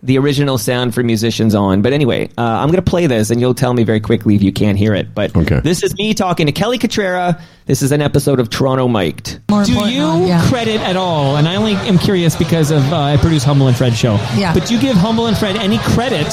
the 0.05 0.17
original 0.19 0.57
sound 0.57 0.93
for 0.93 1.03
musicians 1.03 1.55
on. 1.55 1.81
But 1.81 1.91
anyway, 1.93 2.29
uh, 2.37 2.41
I'm 2.41 2.67
going 2.67 2.75
to 2.83 2.89
play 2.89 3.07
this 3.07 3.29
and 3.31 3.41
you'll 3.41 3.53
tell 3.55 3.73
me 3.73 3.83
very 3.83 3.99
quickly 3.99 4.35
if 4.35 4.43
you 4.43 4.51
can't 4.53 4.77
hear 4.77 4.93
it. 4.93 5.13
But 5.15 5.35
Okay. 5.35 5.59
this 5.61 5.83
is 5.83 5.95
me 5.97 6.13
talking 6.13 6.45
to 6.45 6.51
Kelly 6.51 6.77
Cutrara. 6.77 7.41
This 7.65 7.81
is 7.81 7.91
an 7.91 8.01
episode 8.01 8.39
of 8.39 8.49
Toronto 8.51 8.87
Mic'd. 8.87 9.39
More 9.49 9.63
Do 9.63 9.71
you 9.73 10.01
one, 10.03 10.27
yeah. 10.27 10.47
credit 10.47 10.79
at 10.81 10.95
all? 10.95 11.35
And 11.37 11.47
I 11.47 11.55
only 11.55 11.73
am 11.73 11.97
curious 11.97 12.35
because 12.35 12.69
of 12.69 12.83
uh, 12.93 12.97
I 12.97 13.17
produce 13.17 13.43
Humble 13.43 13.67
and 13.67 13.75
Fred 13.75 13.95
show. 13.95 14.15
Yeah. 14.37 14.53
But 14.53 14.67
do 14.67 14.75
you 14.75 14.79
give 14.81 14.95
Humble 14.95 15.25
and 15.25 15.35
Fred 15.35 15.55
any 15.57 15.79
credit 15.79 16.31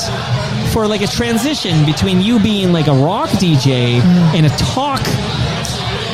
for 0.72 0.86
like 0.86 1.00
a 1.00 1.06
transition 1.06 1.86
between 1.86 2.20
you 2.20 2.38
being 2.40 2.72
like 2.72 2.86
a 2.86 2.92
rock 2.92 3.30
DJ 3.30 4.00
and 4.34 4.44
a 4.44 4.50
talk? 4.50 5.00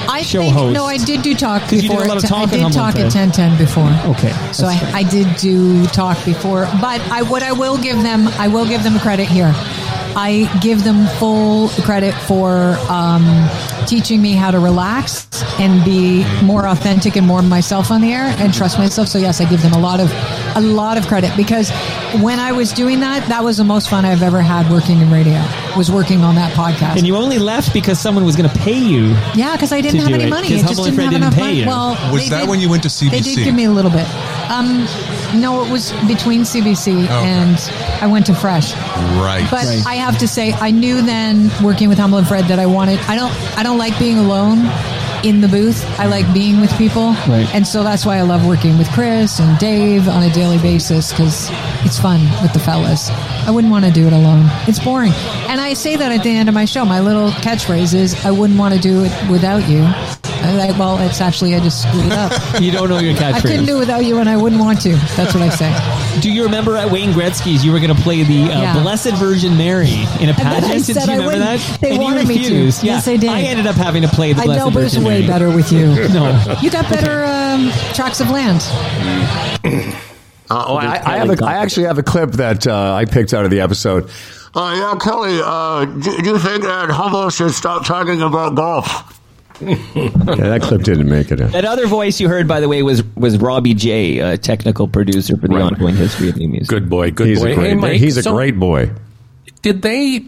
I 0.08 0.22
show 0.22 0.40
think, 0.40 0.54
host. 0.54 0.74
No, 0.74 0.84
I 0.86 0.96
did 0.96 1.22
do 1.22 1.34
talk 1.34 1.62
'Cause 1.62 1.72
you 1.74 1.82
did 1.82 1.88
before. 1.90 2.04
a 2.04 2.08
lot 2.08 2.16
of 2.16 2.24
I 2.24 2.28
talk 2.28 2.42
on 2.44 2.48
did 2.48 2.72
talk 2.72 2.94
at 2.96 3.12
Fred. 3.12 3.14
1010 3.14 3.56
before. 3.58 3.90
Okay, 4.12 4.32
So 4.52 4.66
I, 4.66 4.80
I 4.94 5.02
did 5.04 5.36
do 5.36 5.86
talk 5.88 6.22
before, 6.24 6.66
but 6.80 7.00
I 7.10 7.22
what 7.22 7.42
I 7.42 7.52
will 7.52 7.76
give 7.76 8.02
them, 8.02 8.28
I 8.38 8.48
will 8.48 8.66
give 8.66 8.82
them 8.82 8.98
credit 9.00 9.26
here. 9.28 9.52
I 10.16 10.50
give 10.62 10.82
them 10.82 11.06
full 11.18 11.68
credit 11.84 12.12
for 12.12 12.76
um, 12.88 13.48
teaching 13.86 14.20
me 14.20 14.32
how 14.32 14.50
to 14.50 14.58
relax 14.58 15.28
and 15.60 15.84
be 15.84 16.24
more 16.42 16.66
authentic 16.66 17.14
and 17.16 17.24
more 17.26 17.40
myself 17.42 17.90
on 17.92 18.00
the 18.00 18.12
air 18.12 18.34
and 18.38 18.52
trust 18.52 18.78
myself. 18.78 19.06
So 19.06 19.18
yes, 19.18 19.40
I 19.40 19.44
give 19.48 19.62
them 19.62 19.74
a 19.74 19.78
lot 19.78 20.00
of 20.00 20.10
a 20.56 20.60
lot 20.60 20.98
of 20.98 21.06
credit 21.06 21.30
because 21.36 21.70
when 22.20 22.40
I 22.40 22.50
was 22.52 22.72
doing 22.72 22.98
that, 23.00 23.28
that 23.28 23.44
was 23.44 23.58
the 23.58 23.64
most 23.64 23.88
fun 23.90 24.04
I've 24.04 24.22
ever 24.22 24.40
had 24.40 24.68
working 24.72 24.98
in 25.00 25.10
radio. 25.12 25.40
Was 25.76 25.88
working 25.92 26.22
on 26.24 26.34
that 26.34 26.52
podcast. 26.54 26.96
And 26.96 27.06
you 27.06 27.14
only 27.14 27.38
left 27.38 27.72
because 27.72 28.00
someone 28.00 28.24
was 28.24 28.34
going 28.34 28.48
to 28.50 28.58
pay 28.58 28.76
you. 28.76 29.14
Yeah, 29.36 29.52
because 29.52 29.70
I 29.70 29.80
didn't 29.80 29.97
to 29.98 30.02
have 30.04 30.08
do 30.08 30.14
any 30.14 30.24
it, 30.24 30.30
money. 30.30 30.48
'cause 30.48 30.58
I 30.64 30.66
just 30.68 30.68
Humble 30.68 30.84
and 30.84 30.96
didn't 30.96 30.96
Fred 30.96 31.04
have 31.04 31.12
didn't 31.12 31.22
enough 31.22 31.34
pay 31.34 31.40
money. 31.42 31.60
you. 31.60 31.66
Well, 31.66 32.12
Was 32.12 32.28
that 32.30 32.40
did- 32.40 32.48
when 32.48 32.60
you 32.60 32.68
went 32.68 32.82
to 32.84 32.90
CBC? 32.90 33.10
They 33.10 33.18
CBC? 33.22 33.34
did 33.36 33.44
give 33.44 33.54
me 33.54 33.64
a 33.64 33.70
little 33.70 33.90
bit. 33.90 34.06
Um, 34.50 34.88
no, 35.34 35.62
it 35.64 35.70
was 35.70 35.92
between 36.06 36.44
CBC 36.44 37.06
and 37.08 37.58
I 38.00 38.06
went 38.06 38.26
to 38.26 38.34
Fresh. 38.34 38.72
Right. 39.20 39.46
But 39.50 39.64
Right. 39.66 39.82
I 39.86 39.94
have 39.96 40.16
to 40.18 40.28
say, 40.28 40.54
I 40.58 40.70
knew 40.70 41.02
then 41.02 41.50
working 41.62 41.88
with 41.90 41.98
Humble 41.98 42.18
and 42.18 42.26
Fred 42.26 42.46
that 42.48 42.58
I 42.58 42.66
wanted. 42.66 42.98
I 43.08 43.14
don't. 43.16 43.32
I 43.58 43.62
don't 43.62 43.76
like 43.78 43.98
being 43.98 44.18
alone 44.18 44.70
in 45.24 45.40
the 45.40 45.48
booth. 45.48 45.84
I 45.98 46.06
like 46.06 46.32
being 46.32 46.60
with 46.60 46.72
people, 46.78 47.12
Right. 47.26 47.48
and 47.54 47.66
so 47.66 47.82
that's 47.82 48.04
why 48.06 48.18
I 48.18 48.22
love 48.22 48.46
working 48.46 48.78
with 48.78 48.88
Chris 48.92 49.38
and 49.40 49.58
Dave 49.58 50.08
on 50.08 50.22
a 50.22 50.30
daily 50.32 50.58
basis 50.58 51.10
because 51.10 51.48
it's 51.84 51.98
fun 51.98 52.20
with 52.42 52.52
the 52.52 52.58
fellas. 52.60 53.10
I 53.46 53.50
wouldn't 53.50 53.70
want 53.70 53.84
to 53.84 53.90
do 53.90 54.06
it 54.06 54.12
alone. 54.12 54.46
It's 54.66 54.78
boring, 54.78 55.12
and 55.48 55.60
I 55.60 55.74
say 55.74 55.96
that 55.96 56.12
at 56.12 56.22
the 56.22 56.30
end 56.30 56.48
of 56.48 56.54
my 56.54 56.64
show. 56.64 56.84
My 56.84 57.00
little 57.00 57.30
catchphrase 57.30 57.94
is, 57.94 58.24
"I 58.24 58.30
wouldn't 58.30 58.58
want 58.58 58.74
to 58.74 58.80
do 58.80 59.04
it 59.04 59.12
without 59.30 59.68
you." 59.68 59.86
I 60.40 60.54
like, 60.54 60.78
well, 60.78 60.98
it's 60.98 61.20
actually 61.20 61.54
I 61.54 61.60
just 61.60 61.82
screwed 61.82 62.06
it 62.06 62.12
up. 62.12 62.32
You 62.60 62.72
don't 62.72 62.88
know 62.88 62.98
your 62.98 63.14
catch. 63.14 63.36
I 63.36 63.40
couldn't 63.40 63.66
do 63.66 63.76
it 63.76 63.80
without 63.80 64.04
you, 64.04 64.18
and 64.18 64.28
I 64.28 64.36
wouldn't 64.36 64.60
want 64.60 64.80
to. 64.82 64.96
That's 65.16 65.32
what 65.34 65.42
I 65.42 65.48
say. 65.48 66.20
Do 66.20 66.30
you 66.32 66.44
remember 66.44 66.76
at 66.76 66.90
Wayne 66.90 67.12
Gretzky's 67.12 67.64
you 67.64 67.72
were 67.72 67.78
going 67.78 67.94
to 67.94 68.02
play 68.02 68.24
the 68.24 68.44
uh, 68.44 68.60
Yeah. 68.60 68.82
Blessed 68.82 69.14
Virgin 69.14 69.56
Mary 69.56 69.92
in 70.20 70.28
a 70.28 70.32
then 70.32 70.34
pageant? 70.34 70.84
said 70.84 71.04
Do 71.06 71.12
you 71.12 71.20
remember 71.20 71.38
that? 71.38 71.78
They 71.80 71.92
and 71.92 72.02
wanted 72.02 72.26
me 72.26 72.44
to. 72.44 72.54
Yeah. 72.54 72.70
Yes, 72.82 73.06
I 73.08 73.16
did. 73.16 73.30
I 73.30 73.42
ended 73.42 73.66
up 73.66 73.76
having 73.76 74.02
to 74.02 74.08
play 74.08 74.32
the 74.32 74.42
I 74.42 74.44
Blessed 74.44 74.58
know, 74.58 74.70
but 74.70 74.82
it's 74.84 74.94
Virgin 74.94 75.06
way 75.08 75.26
better 75.26 75.54
with 75.54 75.70
you. 75.72 75.88
No. 76.08 76.56
You 76.62 76.70
got 76.70 76.88
better 76.90 77.24
um, 77.24 77.70
tracts 77.92 78.20
of 78.20 78.30
land. 78.30 78.62
Uh, 80.50 80.64
oh, 80.66 80.76
I, 80.76 81.00
I, 81.04 81.18
have 81.18 81.30
a, 81.30 81.44
I 81.44 81.54
actually 81.54 81.84
have 81.86 81.98
a 81.98 82.02
clip 82.02 82.32
that 82.32 82.66
uh, 82.66 82.94
I 82.94 83.04
picked 83.04 83.34
out 83.34 83.44
of 83.44 83.50
the 83.50 83.60
episode. 83.60 84.08
Uh, 84.54 84.74
yeah, 84.76 84.98
Kelly, 84.98 85.38
uh, 85.44 85.84
do, 85.84 86.00
do 86.00 86.30
you 86.30 86.38
think 86.38 86.64
that 86.64 86.88
Humble 86.90 87.28
should 87.28 87.50
stop 87.50 87.84
talking 87.84 88.22
about 88.22 88.54
golf? 88.54 89.17
Yeah, 89.60 89.76
that 90.36 90.60
clip 90.62 90.82
didn't 90.82 91.08
make 91.08 91.30
it 91.32 91.40
in. 91.40 91.50
That 91.50 91.64
other 91.64 91.86
voice 91.86 92.20
you 92.20 92.28
heard, 92.28 92.46
by 92.46 92.60
the 92.60 92.68
way, 92.68 92.82
was 92.82 93.02
was 93.16 93.38
Robbie 93.38 93.74
J, 93.74 94.18
a 94.18 94.38
technical 94.38 94.86
producer 94.88 95.36
for 95.36 95.48
the 95.48 95.54
Right. 95.56 95.62
ongoing 95.72 95.96
history 95.96 96.28
of 96.28 96.36
new 96.36 96.48
music. 96.48 96.68
Good 96.68 96.88
boy, 96.88 97.10
good 97.10 97.26
He's 97.28 97.40
boy. 97.40 97.52
a 97.52 97.54
great, 97.54 97.68
hey, 97.70 97.74
Mike, 97.74 97.92
he's 98.00 98.16
a 98.16 98.22
so 98.22 98.34
great 98.34 98.58
boy. 98.58 98.90
Did 99.62 99.82
they? 99.82 100.24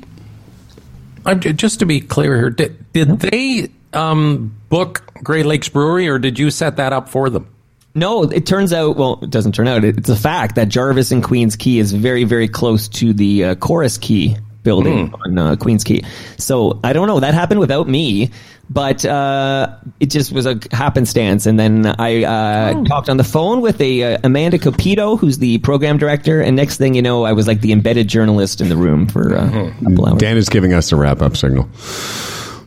I'm 1.26 1.40
just 1.40 1.78
to 1.80 1.86
be 1.86 2.00
clear 2.00 2.36
here. 2.36 2.50
Did, 2.50 2.92
did 2.92 3.20
they 3.20 3.68
um, 3.92 4.54
book 4.68 5.02
Great 5.22 5.46
Lakes 5.46 5.68
Brewery, 5.68 6.08
or 6.08 6.18
did 6.18 6.38
you 6.38 6.50
set 6.50 6.76
that 6.76 6.92
up 6.92 7.08
for 7.08 7.28
them? 7.30 7.46
No, 7.94 8.22
it 8.22 8.46
turns 8.46 8.72
out. 8.72 8.96
Well, 8.96 9.18
it 9.22 9.30
doesn't 9.30 9.52
turn 9.52 9.68
out. 9.68 9.84
It's 9.84 10.08
a 10.08 10.16
fact 10.16 10.54
that 10.54 10.68
Jarvis 10.68 11.10
and 11.12 11.22
Queens 11.22 11.56
Quay 11.56 11.78
is 11.78 11.92
very, 11.92 12.24
very 12.24 12.48
close 12.48 12.88
to 12.88 13.12
the 13.12 13.44
uh, 13.44 13.54
Corus 13.56 13.98
Quay 13.98 14.36
building 14.62 15.12
on 15.26 15.38
uh, 15.38 15.56
Queens 15.56 15.84
Quay. 15.84 16.02
So 16.38 16.80
I 16.84 16.92
don't 16.92 17.06
know. 17.06 17.20
That 17.20 17.34
happened 17.34 17.60
without 17.60 17.88
me, 17.88 18.30
but 18.68 19.04
uh, 19.04 19.76
it 20.00 20.06
just 20.10 20.32
was 20.32 20.46
a 20.46 20.58
happenstance. 20.72 21.46
And 21.46 21.58
then 21.58 21.86
I 21.98 22.24
uh, 22.24 22.84
talked 22.84 23.08
on 23.08 23.16
the 23.16 23.24
phone 23.24 23.60
with 23.60 23.80
a 23.80 24.14
uh, 24.14 24.18
Amanda 24.24 24.58
Capito, 24.58 25.16
who's 25.16 25.38
the 25.38 25.58
program 25.58 25.98
director. 25.98 26.40
And 26.40 26.56
next 26.56 26.76
thing 26.76 26.94
you 26.94 27.02
know, 27.02 27.24
I 27.24 27.32
was 27.32 27.46
like 27.46 27.60
the 27.62 27.72
embedded 27.72 28.08
journalist 28.08 28.60
in 28.60 28.68
the 28.68 28.76
room 28.76 29.06
for 29.06 29.34
uh, 29.36 29.46
a 29.68 29.84
couple 29.84 30.06
hours. 30.06 30.18
Dan 30.18 30.36
is 30.36 30.48
giving 30.48 30.72
us 30.74 30.92
a 30.92 30.96
wrap 30.96 31.22
up 31.22 31.36
signal. 31.36 31.68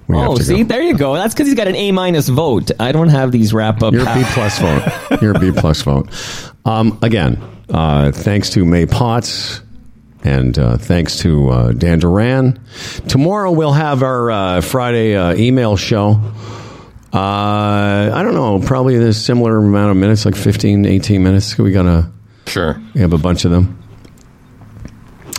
We 0.07 0.17
Oh, 0.17 0.35
see, 0.37 0.57
go. 0.57 0.63
there 0.65 0.81
you 0.81 0.97
go. 0.97 1.13
That's 1.13 1.33
because 1.33 1.47
he's 1.47 1.55
got 1.55 1.67
an 1.69 1.75
A 1.77 1.91
minus 1.93 2.27
vote. 2.27 2.71
I 2.79 2.91
don't 2.91 3.07
have 3.07 3.31
these 3.31 3.53
wrap 3.53 3.81
up. 3.81 3.93
Your 3.93 4.03
B 4.05 4.23
plus 4.33 4.59
vote. 4.59 5.21
Your 5.21 5.33
B 5.39 5.51
plus 5.51 5.81
vote. 5.83 6.09
Um, 6.65 6.99
again, 7.01 7.41
uh, 7.69 8.11
thanks 8.11 8.49
to 8.51 8.65
Maie 8.65 8.85
Pauts 8.85 9.61
and 10.23 10.57
uh, 10.57 10.77
thanks 10.77 11.17
to 11.19 11.49
uh, 11.49 11.71
Dan 11.73 11.99
Duran. 11.99 12.59
Tomorrow 13.07 13.51
we'll 13.51 13.73
have 13.73 14.03
our 14.03 14.31
uh, 14.31 14.61
Friday 14.61 15.15
uh, 15.15 15.35
email 15.35 15.75
show. 15.75 16.19
Uh, 17.13 18.11
I 18.13 18.23
don't 18.23 18.33
know, 18.33 18.59
probably 18.59 18.95
a 18.95 19.13
similar 19.13 19.57
amount 19.57 19.91
of 19.91 19.97
minutes, 19.97 20.25
like 20.25 20.35
15, 20.35 20.85
18 20.85 21.21
minutes. 21.23 21.57
We 21.57 21.71
got 21.71 21.85
a 21.85 22.11
Sure. 22.47 22.81
we 22.93 23.01
have 23.01 23.13
a 23.13 23.17
bunch 23.17 23.45
of 23.45 23.51
them. 23.51 23.79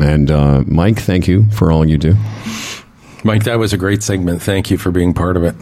And 0.00 0.30
uh, 0.30 0.62
Mike, 0.66 0.98
thank 0.98 1.28
you 1.28 1.48
for 1.50 1.70
all 1.72 1.84
you 1.88 1.98
do. 1.98 2.14
Mike, 3.24 3.44
that 3.44 3.58
was 3.58 3.72
a 3.72 3.76
great 3.76 4.02
segment. 4.02 4.42
Thank 4.42 4.70
you 4.70 4.78
for 4.78 4.90
being 4.90 5.14
part 5.14 5.36
of 5.36 5.44
it. 5.44 5.54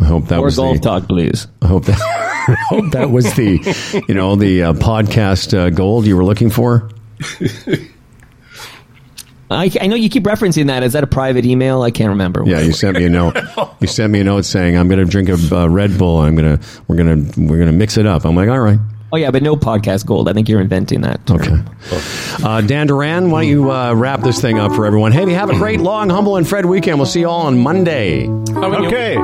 I 0.00 0.04
hope 0.04 0.28
that 0.28 0.36
More 0.36 0.46
was 0.46 0.56
golf 0.56 0.76
the, 0.76 0.82
talk, 0.82 1.06
please. 1.08 1.46
I 1.60 1.66
hope 1.66 1.84
that. 1.84 2.00
I 2.48 2.56
hope 2.68 2.92
that 2.92 3.10
was 3.10 3.32
the, 3.34 4.02
you 4.08 4.14
know, 4.14 4.34
the 4.34 4.62
uh, 4.62 4.72
podcast 4.72 5.56
uh, 5.56 5.70
gold 5.70 6.06
you 6.06 6.16
were 6.16 6.24
looking 6.24 6.50
for. 6.50 6.90
I, 9.50 9.70
I 9.80 9.86
know 9.88 9.96
you 9.96 10.08
keep 10.08 10.24
referencing 10.24 10.68
that. 10.68 10.82
Is 10.82 10.92
that 10.92 11.02
a 11.02 11.08
private 11.08 11.44
email? 11.44 11.82
I 11.82 11.90
can't 11.90 12.10
remember. 12.10 12.44
Yeah, 12.46 12.60
you 12.60 12.72
sent 12.72 12.96
me 12.96 13.06
a 13.06 13.10
note. 13.10 13.36
You 13.80 13.86
sent 13.86 14.12
me 14.12 14.20
a 14.20 14.24
note 14.24 14.44
saying 14.44 14.76
I'm 14.76 14.88
going 14.88 15.04
to 15.04 15.10
drink 15.10 15.28
a 15.28 15.56
uh, 15.56 15.66
Red 15.66 15.98
Bull. 15.98 16.18
I'm 16.18 16.36
going 16.36 16.58
to 16.58 16.66
we're 16.86 16.96
going 16.96 17.26
to 17.26 17.40
we're 17.40 17.56
going 17.56 17.66
to 17.66 17.72
mix 17.72 17.96
it 17.96 18.06
up. 18.06 18.24
I'm 18.24 18.36
like, 18.36 18.48
all 18.48 18.60
right. 18.60 18.78
Oh 19.12 19.16
yeah, 19.16 19.30
but 19.30 19.42
no 19.42 19.56
podcast 19.56 20.06
gold. 20.06 20.28
I 20.28 20.32
think 20.32 20.48
you're 20.48 20.60
inventing 20.60 21.00
that. 21.00 21.26
Term. 21.26 21.40
Okay. 21.40 22.44
Uh, 22.44 22.60
Dan 22.60 22.86
Duran, 22.86 23.30
why 23.30 23.42
don't 23.42 23.50
you 23.50 23.70
uh, 23.72 23.92
wrap 23.94 24.20
this 24.20 24.40
thing 24.40 24.58
up 24.58 24.72
for 24.72 24.86
everyone? 24.86 25.10
Hey, 25.12 25.28
have 25.32 25.50
a 25.50 25.54
great, 25.54 25.80
long, 25.80 26.08
humble, 26.08 26.36
and 26.36 26.48
Fred 26.48 26.64
weekend. 26.66 26.98
We'll 26.98 27.06
see 27.06 27.20
you 27.20 27.28
all 27.28 27.46
on 27.46 27.58
Monday. 27.58 28.28
Okay. 28.28 29.16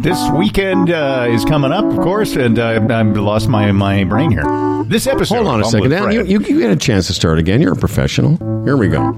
This 0.00 0.18
weekend 0.32 0.90
uh, 0.90 1.26
is 1.28 1.44
coming 1.44 1.72
up, 1.72 1.84
of 1.84 1.96
course, 1.96 2.36
and 2.36 2.58
uh, 2.58 2.80
I've 2.88 3.16
lost 3.16 3.48
my, 3.48 3.72
my 3.72 4.04
brain 4.04 4.30
here. 4.30 4.44
This 4.86 5.06
episode. 5.06 5.36
Hold 5.36 5.48
on 5.48 5.60
a 5.60 5.64
second, 5.64 5.90
Dan. 5.90 6.12
You, 6.12 6.24
you, 6.24 6.40
you 6.40 6.60
get 6.60 6.70
a 6.70 6.76
chance 6.76 7.06
to 7.08 7.12
start 7.12 7.38
again. 7.38 7.60
You're 7.60 7.74
a 7.74 7.76
professional. 7.76 8.36
Here 8.64 8.76
we 8.76 8.88
go. 8.88 9.12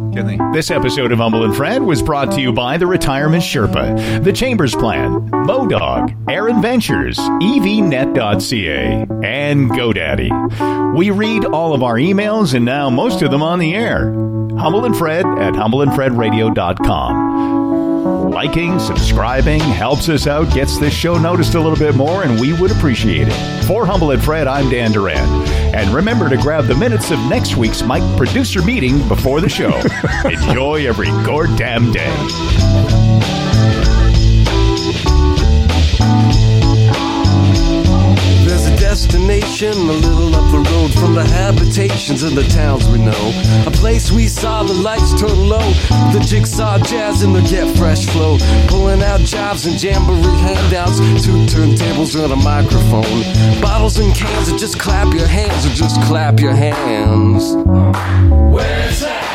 This 0.52 0.70
episode 0.70 1.12
of 1.12 1.18
Humble 1.18 1.44
and 1.44 1.56
Fred 1.56 1.82
was 1.82 2.02
brought 2.02 2.30
to 2.32 2.40
you 2.40 2.52
by 2.52 2.76
the 2.76 2.86
Retirement 2.86 3.42
Sherpa, 3.42 4.22
the 4.22 4.32
Chambers 4.32 4.74
Plan, 4.74 5.28
Bodog, 5.30 6.14
Aaron 6.30 6.60
Ventures, 6.62 7.18
EVNet.ca, 7.18 9.06
and 9.24 9.70
GoDaddy. 9.82 10.94
We 10.94 11.10
read 11.10 11.44
all 11.44 11.74
of 11.74 11.82
our 11.82 11.96
emails 11.96 12.54
and 12.54 12.64
now 12.64 12.88
most 12.88 13.20
of 13.22 13.32
them 13.32 13.42
on 13.42 13.58
the 13.58 13.74
air. 13.74 14.12
Humble 14.56 14.84
and 14.84 14.96
Fred 14.96 15.26
at 15.26 15.54
humbleandfredradio.com. 15.54 18.30
Liking, 18.30 18.78
subscribing 18.78 19.58
helps 19.60 20.08
us 20.08 20.28
out, 20.28 20.52
gets 20.54 20.78
this 20.78 20.94
show 20.94 21.18
noticed 21.18 21.54
a 21.54 21.60
little 21.60 21.78
bit 21.78 21.96
more, 21.96 22.22
and 22.22 22.40
we 22.40 22.52
would 22.52 22.70
appreciate 22.70 23.26
it. 23.28 23.64
For 23.64 23.84
Humble 23.84 24.12
and 24.12 24.22
Fred, 24.22 24.46
I'm 24.46 24.70
Dan 24.70 24.92
Duran. 24.92 25.18
And 25.74 25.90
remember 25.90 26.28
to 26.28 26.36
grab 26.36 26.66
the 26.66 26.76
minutes 26.76 27.10
of 27.10 27.18
next 27.28 27.56
week's 27.56 27.82
Mike 27.82 28.04
producer 28.16 28.62
meeting 28.62 29.08
before 29.08 29.40
the 29.40 29.48
show. 29.48 29.76
Enjoy 30.24 30.86
every 30.86 31.08
goddamn 31.08 31.90
day. 31.92 32.91
Destination 38.92 39.72
a 39.72 39.92
little 40.06 40.34
up 40.34 40.52
the 40.52 40.70
road 40.70 40.92
from 40.92 41.14
the 41.14 41.24
habitations 41.24 42.22
of 42.22 42.34
the 42.34 42.42
towns 42.48 42.86
we 42.88 42.98
know. 42.98 43.24
A 43.66 43.70
place 43.70 44.12
we 44.12 44.26
saw 44.26 44.62
the 44.62 44.74
lights 44.74 45.18
turn 45.18 45.48
low, 45.48 45.66
the 46.12 46.22
jigsaw 46.28 46.76
jazz 46.76 47.22
and 47.22 47.34
the 47.34 47.40
get 47.40 47.74
fresh 47.78 48.04
flow. 48.04 48.36
Pulling 48.68 49.02
out 49.02 49.20
jobs 49.20 49.64
and 49.64 49.82
jamboree 49.82 50.36
handouts, 50.44 50.98
two 51.24 51.38
turntables 51.46 52.22
and 52.22 52.34
a 52.34 52.36
microphone. 52.36 53.22
Bottles 53.62 53.96
and 53.96 54.14
cans 54.14 54.50
and 54.50 54.58
just 54.58 54.78
clap 54.78 55.14
your 55.14 55.26
hands 55.26 55.64
or 55.64 55.70
just 55.70 55.98
clap 56.02 56.38
your 56.38 56.52
hands. 56.54 57.54
Where's 58.52 59.00
that? 59.00 59.31